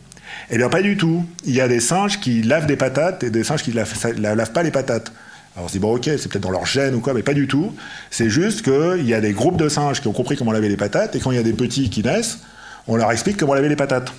Eh 0.51 0.57
bien, 0.57 0.69
pas 0.69 0.83
du 0.83 0.97
tout. 0.97 1.25
Il 1.45 1.55
y 1.55 1.61
a 1.61 1.69
des 1.69 1.81
singes 1.81 2.21
qui 2.21 2.43
lavent 2.43 2.67
des 2.67 2.77
patates 2.77 3.25
et 3.25 3.31
des 3.31 3.45
singes 3.45 3.63
qui 3.63 3.71
ne 3.71 3.77
lavent, 3.77 4.53
pas 4.53 4.63
les 4.63 4.71
patates. 4.71 5.13
Alors 5.55 5.67
on 5.67 5.69
se 5.69 5.73
dit, 5.73 5.79
bon 5.79 5.95
ok, 5.95 6.05
c'est 6.05 6.29
peut-être 6.29 6.43
dans 6.43 6.51
leur 6.51 6.67
gène 6.67 6.95
ou 6.95 7.01
quoi, 7.01 7.15
mais 7.15 7.23
pas 7.23 7.35
du 7.35 7.47
tout. 7.47 7.73
C'est 8.11 8.29
juste 8.29 8.63
qu'il 8.63 9.07
y 9.07 9.15
a 9.15 9.21
des 9.21 9.33
groupes 9.33 9.57
de 9.57 9.69
singes 9.69 10.01
qui 10.01 10.09
ont 10.09 10.13
compris 10.13 10.37
comment 10.37 10.53
laver 10.53 10.69
les 10.69 10.77
patates, 10.77 11.15
et 11.15 11.21
quand 11.21 11.31
il 11.31 11.37
y 11.37 11.41
a 11.41 11.45
des 11.45 11.53
petits 11.53 11.91
qui 11.91 12.03
naissent, 12.03 12.41
on 12.89 12.97
leur 12.97 13.11
explique 13.13 13.37
comment 13.37 13.55
laver 13.55 13.69
les 13.69 13.77
patates. 13.77 14.13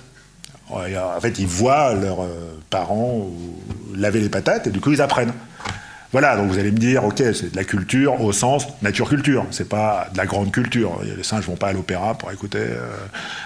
En 0.70 1.20
fait, 1.20 1.38
ils 1.38 1.46
voient 1.46 1.94
leurs 1.94 2.22
euh, 2.22 2.58
parents 2.70 3.28
laver 3.94 4.20
les 4.20 4.28
patates, 4.28 4.66
et 4.66 4.70
du 4.70 4.80
coup, 4.80 4.92
ils 4.92 5.02
apprennent. 5.02 5.32
Voilà, 6.18 6.34
donc 6.34 6.50
vous 6.50 6.58
allez 6.58 6.72
me 6.72 6.78
dire, 6.78 7.04
ok, 7.04 7.18
c'est 7.18 7.52
de 7.52 7.56
la 7.56 7.64
culture 7.64 8.22
au 8.22 8.32
sens 8.32 8.66
nature-culture, 8.80 9.44
c'est 9.50 9.68
pas 9.68 10.08
de 10.10 10.16
la 10.16 10.24
grande 10.24 10.50
culture. 10.50 10.98
Les 11.02 11.22
singes 11.22 11.44
vont 11.44 11.56
pas 11.56 11.66
à 11.66 11.72
l'opéra 11.74 12.14
pour 12.14 12.32
écouter 12.32 12.60
euh, 12.60 12.88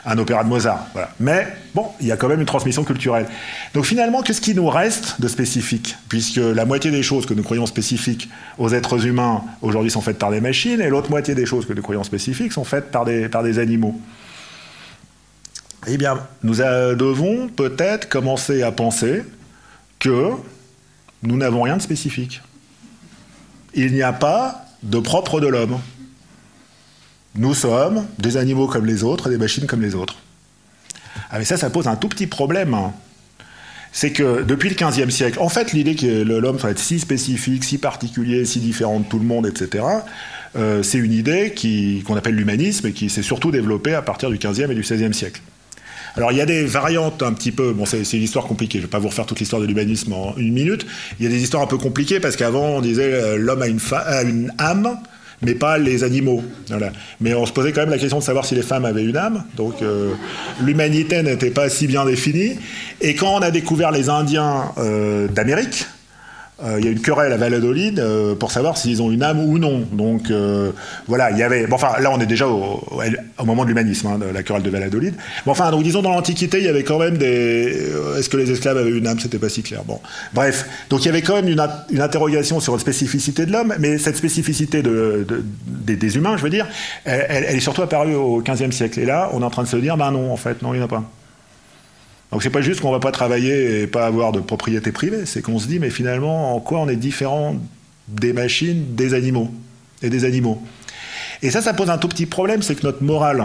un 0.06 0.16
opéra 0.18 0.44
de 0.44 0.48
Mozart. 0.48 0.86
Mais 1.18 1.48
bon, 1.74 1.88
il 2.00 2.06
y 2.06 2.12
a 2.12 2.16
quand 2.16 2.28
même 2.28 2.38
une 2.38 2.46
transmission 2.46 2.84
culturelle. 2.84 3.26
Donc 3.74 3.86
finalement, 3.86 4.22
qu'est-ce 4.22 4.40
qui 4.40 4.54
nous 4.54 4.68
reste 4.68 5.20
de 5.20 5.26
spécifique? 5.26 5.96
Puisque 6.08 6.36
la 6.36 6.64
moitié 6.64 6.92
des 6.92 7.02
choses 7.02 7.26
que 7.26 7.34
nous 7.34 7.42
croyons 7.42 7.66
spécifiques 7.66 8.30
aux 8.56 8.72
êtres 8.72 9.04
humains 9.04 9.42
aujourd'hui 9.62 9.90
sont 9.90 10.00
faites 10.00 10.20
par 10.20 10.30
des 10.30 10.40
machines, 10.40 10.80
et 10.80 10.90
l'autre 10.90 11.10
moitié 11.10 11.34
des 11.34 11.46
choses 11.46 11.66
que 11.66 11.72
nous 11.72 11.82
croyons 11.82 12.04
spécifiques 12.04 12.52
sont 12.52 12.62
faites 12.62 12.92
par 12.92 13.04
des, 13.04 13.28
par 13.28 13.42
des 13.42 13.58
animaux. 13.58 14.00
Eh 15.88 15.96
bien, 15.96 16.20
nous 16.44 16.54
devons 16.54 17.48
peut-être 17.48 18.08
commencer 18.08 18.62
à 18.62 18.70
penser 18.70 19.24
que 19.98 20.28
nous 21.24 21.36
n'avons 21.36 21.62
rien 21.62 21.76
de 21.76 21.82
spécifique 21.82 22.42
il 23.74 23.92
n'y 23.92 24.02
a 24.02 24.12
pas 24.12 24.66
de 24.82 24.98
propre 24.98 25.40
de 25.40 25.46
l'homme. 25.46 25.78
Nous 27.36 27.54
sommes 27.54 28.06
des 28.18 28.36
animaux 28.36 28.66
comme 28.66 28.86
les 28.86 29.04
autres, 29.04 29.28
des 29.28 29.38
machines 29.38 29.66
comme 29.66 29.82
les 29.82 29.94
autres. 29.94 30.16
Ah 31.30 31.38
mais 31.38 31.44
ça, 31.44 31.56
ça 31.56 31.70
pose 31.70 31.86
un 31.86 31.96
tout 31.96 32.08
petit 32.08 32.26
problème. 32.26 32.74
Hein. 32.74 32.92
C'est 33.92 34.12
que 34.12 34.42
depuis 34.42 34.68
le 34.68 34.76
XVe 34.76 35.10
siècle, 35.10 35.38
en 35.40 35.48
fait, 35.48 35.72
l'idée 35.72 35.96
que 35.96 36.22
l'homme 36.22 36.58
soit 36.58 36.78
si 36.78 37.00
spécifique, 37.00 37.64
si 37.64 37.78
particulier, 37.78 38.44
si 38.44 38.60
différent 38.60 39.00
de 39.00 39.04
tout 39.04 39.18
le 39.18 39.24
monde, 39.24 39.46
etc., 39.46 39.84
euh, 40.56 40.82
c'est 40.82 40.98
une 40.98 41.12
idée 41.12 41.54
qu'on 42.06 42.16
appelle 42.16 42.34
l'humanisme 42.34 42.88
et 42.88 42.92
qui 42.92 43.10
s'est 43.10 43.22
surtout 43.22 43.50
développée 43.50 43.94
à 43.94 44.02
partir 44.02 44.30
du 44.30 44.38
XVe 44.38 44.70
et 44.70 44.74
du 44.74 44.82
XVIe 44.82 45.14
siècle. 45.14 45.40
Alors 46.16 46.32
il 46.32 46.38
y 46.38 46.40
a 46.40 46.46
des 46.46 46.64
variantes 46.64 47.22
un 47.22 47.32
petit 47.32 47.52
peu, 47.52 47.72
bon 47.72 47.84
c'est 47.86 48.02
une 48.12 48.22
histoire 48.22 48.46
compliquée, 48.46 48.78
je 48.78 48.82
ne 48.82 48.86
vais 48.86 48.90
pas 48.90 48.98
vous 48.98 49.08
refaire 49.08 49.26
toute 49.26 49.40
l'histoire 49.40 49.60
de 49.62 49.66
l'humanisme 49.66 50.12
en 50.12 50.36
une 50.36 50.52
minute, 50.52 50.86
il 51.18 51.24
y 51.24 51.28
a 51.28 51.30
des 51.30 51.42
histoires 51.42 51.62
un 51.62 51.66
peu 51.66 51.78
compliquées 51.78 52.20
parce 52.20 52.36
qu'avant 52.36 52.76
on 52.76 52.80
disait 52.80 53.12
euh, 53.12 53.36
l'homme 53.36 53.62
a 53.62 53.68
une, 53.68 54.52
âme, 54.58 54.98
mais 55.42 55.54
pas 55.54 55.78
les 55.78 56.04
animaux. 56.04 56.42
Mais 57.20 57.34
on 57.34 57.46
se 57.46 57.52
posait 57.52 57.72
quand 57.72 57.80
même 57.80 57.90
la 57.90 57.98
question 57.98 58.18
de 58.18 58.22
savoir 58.22 58.44
si 58.44 58.54
les 58.54 58.62
femmes 58.62 58.84
avaient 58.84 59.04
une 59.04 59.16
âme. 59.16 59.44
Donc 59.56 59.82
euh, 59.82 60.12
l'humanité 60.60 61.22
n'était 61.22 61.50
pas 61.50 61.68
si 61.68 61.86
bien 61.86 62.04
définie. 62.04 62.58
Et 63.00 63.14
quand 63.14 63.36
on 63.36 63.40
a 63.40 63.50
découvert 63.50 63.90
les 63.90 64.08
Indiens 64.08 64.72
euh, 64.78 65.28
d'Amérique, 65.28 65.86
il 66.78 66.84
y 66.84 66.88
a 66.88 66.90
une 66.90 67.00
querelle 67.00 67.32
à 67.32 67.36
Valladolid 67.36 67.98
euh, 67.98 68.34
pour 68.34 68.50
savoir 68.50 68.76
s'ils 68.76 69.02
ont 69.02 69.10
une 69.10 69.22
âme 69.22 69.40
ou 69.40 69.58
non. 69.58 69.86
Donc 69.92 70.30
euh, 70.30 70.72
voilà, 71.06 71.30
il 71.30 71.38
y 71.38 71.42
avait. 71.42 71.66
Bon, 71.66 71.76
enfin, 71.76 71.98
là, 72.00 72.10
on 72.12 72.20
est 72.20 72.26
déjà 72.26 72.48
au, 72.48 72.82
moment 73.44 73.64
de 73.64 73.68
l'humanisme, 73.68 74.06
hein, 74.08 74.18
la 74.32 74.42
querelle 74.42 74.62
de 74.62 74.70
Valladolid. 74.70 75.14
Bon, 75.46 75.52
enfin, 75.52 75.70
donc 75.70 75.82
disons 75.82 76.02
dans 76.02 76.10
l'Antiquité, 76.10 76.58
il 76.58 76.64
y 76.64 76.68
avait 76.68 76.84
quand 76.84 76.98
même 76.98 77.18
des. 77.18 77.90
Est-ce 78.18 78.28
que 78.28 78.36
les 78.36 78.50
esclaves 78.50 78.76
avaient 78.76 78.90
une 78.90 79.06
âme? 79.06 79.18
C'était 79.18 79.38
pas 79.38 79.48
si 79.48 79.62
clair. 79.62 79.82
Bon, 79.84 80.00
bref. 80.34 80.66
Donc 80.90 81.02
il 81.02 81.06
y 81.06 81.08
avait 81.08 81.22
quand 81.22 81.34
même 81.34 81.48
une, 81.48 81.60
interrogation 82.00 82.60
sur 82.60 82.74
la 82.74 82.78
spécificité 82.78 83.46
de 83.46 83.52
l'homme, 83.52 83.74
mais 83.78 83.98
cette 83.98 84.16
spécificité 84.16 84.82
de, 84.82 85.26
des, 85.66 86.16
humains, 86.16 86.36
je 86.36 86.42
veux 86.42 86.50
dire, 86.50 86.66
elle, 87.04 87.44
elle, 87.48 87.56
est 87.56 87.60
surtout 87.60 87.82
apparue 87.82 88.14
au 88.14 88.42
XVe 88.42 88.70
siècle. 88.70 89.00
Et 89.00 89.04
là, 89.04 89.30
on 89.32 89.42
est 89.42 89.44
en 89.44 89.50
train 89.50 89.62
de 89.62 89.68
se 89.68 89.76
dire, 89.76 89.96
ben 89.96 90.10
non, 90.10 90.32
en 90.32 90.36
fait, 90.36 90.62
non, 90.62 90.74
il 90.74 90.78
n'y 90.78 90.82
en 90.82 90.86
a 90.86 90.88
pas. 90.88 91.04
Donc 92.32 92.42
c'est 92.42 92.50
pas 92.50 92.60
juste 92.60 92.80
qu'on 92.80 92.92
va 92.92 93.00
pas 93.00 93.12
travailler 93.12 93.82
et 93.82 93.86
pas 93.86 94.06
avoir 94.06 94.32
de 94.32 94.40
propriété 94.40 94.92
privée, 94.92 95.26
c'est 95.26 95.42
qu'on 95.42 95.58
se 95.58 95.66
dit 95.66 95.78
mais 95.78 95.90
finalement 95.90 96.54
en 96.54 96.60
quoi 96.60 96.80
on 96.80 96.88
est 96.88 96.96
différent 96.96 97.56
des 98.08 98.32
machines, 98.32 98.94
des 98.94 99.14
animaux 99.14 99.50
et 100.02 100.10
des 100.10 100.24
animaux? 100.24 100.62
Et 101.42 101.50
ça, 101.50 101.62
ça 101.62 101.72
pose 101.72 101.90
un 101.90 101.98
tout 101.98 102.08
petit 102.08 102.26
problème, 102.26 102.62
c'est 102.62 102.74
que 102.74 102.82
notre 102.82 103.02
morale, 103.02 103.44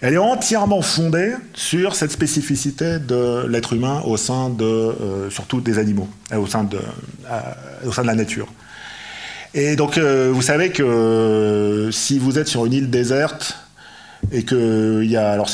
elle 0.00 0.14
est 0.14 0.18
entièrement 0.18 0.82
fondée 0.82 1.32
sur 1.54 1.94
cette 1.94 2.10
spécificité 2.10 2.98
de 2.98 3.46
l'être 3.46 3.72
humain 3.72 4.02
au 4.04 4.16
sein 4.16 4.50
de, 4.50 4.64
euh, 4.64 5.30
surtout 5.30 5.60
des 5.60 5.78
animaux, 5.78 6.08
euh, 6.32 6.38
au 6.38 6.46
sein 6.46 6.64
de, 6.64 6.76
euh, 6.78 7.40
au 7.86 7.92
sein 7.92 8.02
de 8.02 8.08
la 8.08 8.14
nature. 8.14 8.48
Et 9.54 9.76
donc, 9.76 9.98
vous 9.98 10.40
savez 10.40 10.70
que 10.70 11.90
si 11.92 12.18
vous 12.18 12.38
êtes 12.38 12.48
sur 12.48 12.64
une 12.64 12.72
île 12.72 12.88
déserte, 12.88 13.61
et 14.30 14.44
que 14.44 15.00
il 15.02 15.10
y 15.10 15.16
a 15.16 15.32
alors 15.32 15.50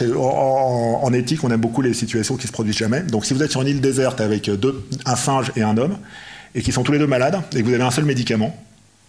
en, 1.03 1.13
éthique 1.13 1.43
on 1.43 1.51
aime 1.51 1.61
beaucoup 1.61 1.83
les 1.83 1.95
situations 1.95 2.37
qui 2.37 2.47
se 2.47 2.53
produisent 2.53 2.77
jamais 2.77 3.01
donc 3.01 3.25
si 3.25 3.35
vous 3.35 3.43
êtes 3.43 3.51
sur 3.51 3.63
une 3.63 3.69
île 3.69 3.81
déserte 3.81 4.21
avec 4.21 4.51
un 5.07 5.17
singe 5.17 5.53
et 5.57 5.63
un 5.63 5.77
homme 5.79 5.97
et 6.55 6.63
qui 6.63 6.73
sont 6.73 6.83
tous 6.83 6.93
les 6.93 6.99
deux 6.99 7.07
malades 7.07 7.41
et 7.55 7.63
que 7.63 7.67
vous 7.67 7.75
avez 7.75 7.83
un 7.83 7.91
seul 7.91 8.05
médicament 8.05 8.57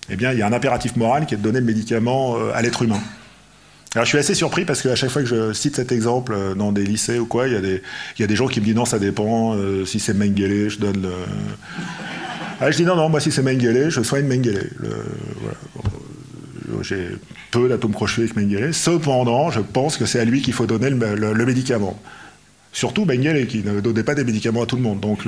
eh 0.10 0.16
bien 0.16 0.32
il 0.32 0.40
y 0.40 0.42
a 0.42 0.48
un 0.48 0.54
impératif 0.54 0.96
moral 0.96 1.26
qui 1.26 1.34
est 1.34 1.38
de 1.38 1.44
donner 1.44 1.60
le 1.60 1.66
médicament 1.66 2.38
euh, 2.38 2.52
à 2.54 2.62
l'être 2.62 2.82
humain 2.82 3.02
alors 3.96 4.06
je 4.06 4.10
suis 4.10 4.20
assez 4.20 4.36
surpris 4.36 4.66
parce 4.66 4.84
qu'à 4.84 4.96
chaque 4.96 5.10
fois 5.10 5.24
que 5.24 5.28
je 5.28 5.52
cite 5.54 5.78
cet 5.78 5.92
exemple 5.92 6.34
euh, 6.36 6.54
dans 6.54 6.72
des 6.72 6.84
lycées 6.84 7.18
ou 7.18 7.26
quoi, 7.26 7.48
il 7.48 7.54
y 7.54 7.58
a 7.58 7.62
des, 7.62 7.82
il 8.18 8.22
y 8.22 8.24
a 8.24 8.28
des 8.28 8.36
gens 8.36 8.48
qui 8.48 8.60
me 8.60 8.66
disent 8.66 8.76
non, 8.76 8.86
ça 8.86 9.00
dépend, 9.00 9.56
euh, 9.56 9.84
si 9.84 10.00
c'est 10.00 10.14
Mengele, 10.14 10.70
je 10.70 10.78
donne 10.78 11.02
le... 11.02 11.12
Ah, 12.62 12.70
je 12.70 12.78
dis 12.78 12.84
non, 12.84 12.96
non, 12.96 13.10
moi 13.10 13.20
si 13.20 13.32
c'est 13.32 13.42
Mengele, 13.42 13.90
je 13.90 14.04
soigne 14.04 14.28
Mengele. 14.28 14.70
Le, 14.78 14.90
voilà. 15.42 15.58
J'ai 16.82 17.10
peu 17.52 17.70
d'atomes 17.70 17.94
crochus 17.94 18.22
avec 18.22 18.36
Mengele. 18.36 18.74
Cependant, 18.74 19.52
je 19.52 19.62
pense 19.62 19.98
que 19.98 20.06
c'est 20.06 20.20
à 20.20 20.26
lui 20.26 20.42
qu'il 20.42 20.54
faut 20.54 20.66
donner 20.66 20.90
le, 20.90 21.46
médicament. 21.46 22.00
Surtout 22.72 23.06
Mengele, 23.06 23.48
qui 23.48 23.64
ne 23.64 23.80
donnait 23.80 24.04
pas 24.04 24.16
des 24.16 24.24
médicaments 24.24 24.64
à 24.64 24.66
tout 24.66 24.76
le 24.76 24.82
monde. 24.82 25.00
Donc 25.00 25.22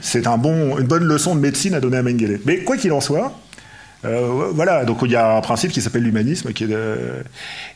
c'est 0.00 0.26
une 0.26 0.86
bonne 0.86 1.04
leçon 1.04 1.34
de 1.34 1.40
médecine 1.40 1.74
à 1.74 1.80
donner 1.80 1.98
à 1.98 2.02
Mengele. 2.02 2.40
Mais 2.44 2.58
quoi 2.58 2.76
qu'il 2.76 2.92
en 2.92 3.00
soit, 3.00 3.40
euh, 4.04 4.50
voilà, 4.54 4.84
donc 4.86 4.98
il 5.02 5.10
y 5.10 5.16
a 5.16 5.36
un 5.36 5.40
principe 5.40 5.72
qui 5.72 5.80
s'appelle 5.80 6.02
l'humanisme. 6.02 6.52
Qui 6.52 6.64
est 6.64 6.68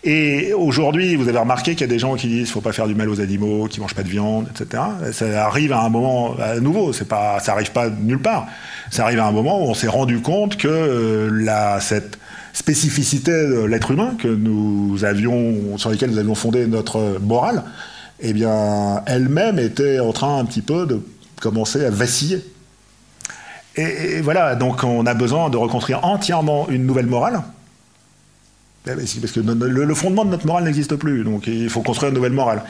Et 0.05 0.52
aujourd'hui, 0.55 1.16
vous 1.16 1.28
avez 1.28 1.38
remarqué 1.38 1.72
qu'il 1.72 1.82
y 1.82 1.84
a 1.84 1.92
des 1.92 1.98
gens 1.98 2.14
qui 2.14 2.28
disent 2.28 2.36
qu'il 2.36 2.42
ne 2.42 2.52
faut 2.52 2.60
pas 2.60 2.72
faire 2.72 2.86
du 2.86 2.94
mal 2.94 3.09
aux 3.09 3.20
animaux, 3.20 3.66
qui 3.66 3.80
mangent 3.80 3.94
pas 3.94 4.02
de 4.02 4.09
viande, 4.09 4.48
etc. 4.51 4.82
Ça 5.12 5.46
arrive 5.46 5.72
à 5.72 5.80
un 5.80 5.88
moment, 5.88 6.36
à 6.38 6.60
nouveau, 6.60 6.92
c'est 6.92 7.09
pas, 7.09 7.40
ça 7.40 7.52
n'arrive 7.52 7.72
pas 7.72 7.90
nulle 7.90 8.20
part. 8.20 8.46
Ça 8.90 9.05
arrive 9.05 9.18
à 9.18 9.26
un 9.26 9.32
moment 9.32 9.64
où 9.64 9.70
on 9.70 9.74
s'est 9.74 9.88
rendu 9.88 10.20
compte 10.20 10.56
que 10.56 10.68
euh, 10.68 11.80
cette 11.80 12.18
spécificité 12.55 13.32
de 13.32 13.64
l'être 13.64 13.90
humain 13.90 14.14
que 14.18 14.28
nous 14.28 15.05
avions, 15.05 15.76
sur 15.76 15.90
lesquelles 15.90 16.10
nous 16.10 16.18
avions 16.18 16.36
fondé 16.36 16.66
notre 16.66 17.18
morale, 17.20 17.64
eh 18.20 18.32
bien, 18.32 19.02
elle-même 19.06 19.59
était 19.59 19.98
en 19.98 20.12
train 20.12 20.39
un 20.39 20.44
petit 20.44 20.62
peu 20.62 20.86
de 20.86 21.01
commencer 21.40 21.85
à 21.85 21.90
vaciller. 21.90 22.43
Et, 23.76 24.20
voilà, 24.22 24.55
donc 24.55 24.85
on 24.85 25.05
a 25.05 25.14
besoin 25.14 25.51
de 25.51 25.56
reconstruire 25.56 26.05
entièrement 26.05 26.68
une 26.70 26.86
nouvelle 26.86 27.06
morale. 27.06 27.43
Eh 28.86 28.90
ben, 28.90 28.98
parce 28.98 29.32
que 29.32 29.40
le, 29.40 29.94
fondement 29.94 30.24
de 30.24 30.31
notre 30.31 30.47
morale 30.47 30.64
n'existe 30.64 30.94
plus, 30.94 31.24
donc 31.24 31.48
il 31.48 31.68
faut 31.70 31.81
construire 31.81 32.10
une 32.10 32.14
nouvelle 32.14 32.32
morale. 32.32 32.62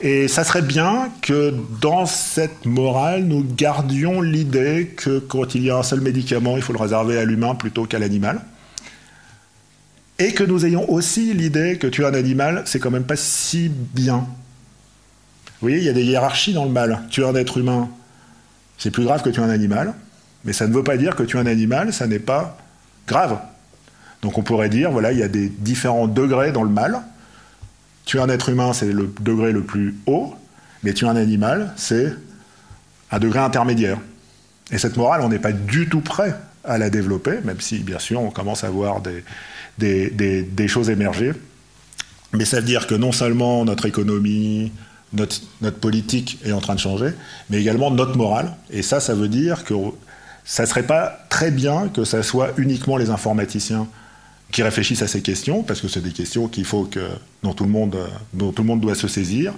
Et 0.00 0.28
ça 0.28 0.44
serait 0.44 0.60
bien 0.60 1.08
que 1.22 1.54
dans 1.80 2.04
cette 2.04 2.66
morale, 2.66 3.24
nous 3.24 3.46
gardions 3.56 4.20
l'idée 4.20 4.92
que 4.94 5.20
quand 5.20 5.54
il 5.54 5.62
y 5.62 5.70
a 5.70 5.78
un 5.78 5.82
seul 5.84 6.02
médicament, 6.02 6.56
il 6.56 6.62
faut 6.62 6.72
le 6.74 6.80
réserver 6.80 7.16
à 7.16 7.24
l'humain 7.24 7.54
plutôt 7.54 7.86
qu'à 7.86 7.98
l'animal 7.98 8.42
et 10.22 10.34
que 10.34 10.44
nous 10.44 10.64
ayons 10.64 10.88
aussi 10.88 11.34
l'idée 11.34 11.78
que 11.78 11.88
tuer 11.88 12.06
un 12.06 12.14
animal, 12.14 12.62
c'est 12.64 12.78
quand 12.78 12.92
même 12.92 13.04
pas 13.04 13.16
si 13.16 13.68
bien. 13.68 14.18
Vous 14.18 15.68
voyez, 15.68 15.78
il 15.78 15.84
y 15.84 15.88
a 15.88 15.92
des 15.92 16.04
hiérarchies 16.04 16.52
dans 16.52 16.64
le 16.64 16.70
mal. 16.70 17.00
Tuer 17.10 17.26
un 17.26 17.34
être 17.34 17.58
humain, 17.58 17.88
c'est 18.78 18.92
plus 18.92 19.04
grave 19.04 19.22
que 19.22 19.30
tuer 19.30 19.42
un 19.42 19.50
animal, 19.50 19.94
mais 20.44 20.52
ça 20.52 20.68
ne 20.68 20.72
veut 20.72 20.84
pas 20.84 20.96
dire 20.96 21.16
que 21.16 21.24
tuer 21.24 21.40
un 21.40 21.46
animal, 21.46 21.92
ça 21.92 22.06
n'est 22.06 22.20
pas 22.20 22.56
grave. 23.08 23.38
Donc 24.22 24.38
on 24.38 24.42
pourrait 24.42 24.68
dire, 24.68 24.92
voilà, 24.92 25.10
il 25.10 25.18
y 25.18 25.24
a 25.24 25.28
des 25.28 25.48
différents 25.48 26.06
degrés 26.06 26.52
dans 26.52 26.62
le 26.62 26.70
mal. 26.70 27.02
Tuer 28.04 28.20
un 28.20 28.28
être 28.28 28.48
humain, 28.48 28.72
c'est 28.72 28.92
le 28.92 29.12
degré 29.20 29.50
le 29.50 29.62
plus 29.62 29.96
haut, 30.06 30.36
mais 30.84 30.92
tuer 30.92 31.08
un 31.08 31.16
animal, 31.16 31.72
c'est 31.76 32.12
un 33.10 33.18
degré 33.18 33.40
intermédiaire. 33.40 33.98
Et 34.70 34.78
cette 34.78 34.96
morale, 34.96 35.22
on 35.22 35.28
n'est 35.28 35.40
pas 35.40 35.52
du 35.52 35.88
tout 35.88 36.00
prêt 36.00 36.36
à 36.64 36.78
la 36.78 36.90
développer, 36.90 37.40
même 37.42 37.60
si, 37.60 37.80
bien 37.80 37.98
sûr, 37.98 38.20
on 38.20 38.30
commence 38.30 38.62
à 38.62 38.70
voir 38.70 39.00
des, 39.00 39.24
des, 39.78 40.68
choses 40.68 40.90
émerger. 40.90 41.32
Mais 42.32 42.44
ça 42.44 42.58
veut 42.58 42.66
dire 42.66 42.86
que 42.86 42.94
non 42.94 43.12
seulement 43.12 43.64
notre 43.64 43.86
économie, 43.86 44.72
notre, 45.12 45.40
politique 45.80 46.38
est 46.44 46.52
en 46.52 46.60
train 46.60 46.74
de 46.74 46.80
changer, 46.80 47.10
mais 47.50 47.60
également 47.60 47.90
notre 47.90 48.16
morale. 48.16 48.54
Et 48.70 48.82
ça, 48.82 49.00
ça 49.00 49.14
veut 49.14 49.28
dire 49.28 49.64
que 49.64 49.74
ça 50.44 50.66
serait 50.66 50.86
pas 50.86 51.26
très 51.28 51.50
bien 51.50 51.88
que 51.88 52.04
ça 52.04 52.22
soit 52.22 52.52
uniquement 52.56 52.96
les 52.96 53.10
informaticiens 53.10 53.86
qui 54.50 54.62
réfléchissent 54.62 55.02
à 55.02 55.08
ces 55.08 55.22
questions, 55.22 55.62
parce 55.62 55.80
que 55.80 55.88
c'est 55.88 56.02
des 56.02 56.10
questions 56.10 56.46
qu'il 56.46 56.64
faut 56.64 56.84
que, 56.84 57.00
tout 57.56 57.64
le 57.64 57.70
monde, 57.70 57.96
dont 58.34 58.52
tout 58.52 58.62
le 58.62 58.68
monde 58.68 58.80
doit 58.80 58.94
se 58.94 59.08
saisir. 59.08 59.54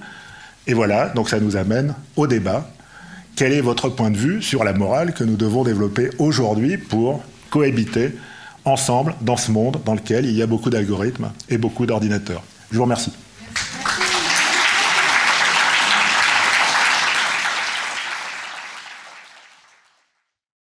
Et 0.66 0.74
voilà, 0.74 1.08
donc 1.08 1.28
ça 1.28 1.40
nous 1.40 1.56
amène 1.56 1.94
au 2.16 2.26
débat. 2.26 2.70
Quel 3.36 3.52
est 3.52 3.60
votre 3.60 3.88
point 3.88 4.10
de 4.10 4.16
vue 4.16 4.40
sur 4.40 4.62
la 4.62 4.72
morale 4.72 5.12
que 5.12 5.24
nous 5.24 5.36
devons 5.36 5.64
développer 5.64 6.10
aujourd'hui 6.18 6.78
pour 6.78 7.24
cohabiter 7.50 8.12
ensemble 8.64 9.14
dans 9.20 9.36
ce 9.36 9.50
monde 9.50 9.80
dans 9.84 9.94
lequel 9.94 10.24
il 10.24 10.32
y 10.34 10.42
a 10.42 10.46
beaucoup 10.46 10.70
d'algorithmes 10.70 11.30
et 11.48 11.58
beaucoup 11.58 11.86
d'ordinateurs 11.86 12.42
Je 12.70 12.76
vous 12.76 12.84
remercie. 12.84 13.12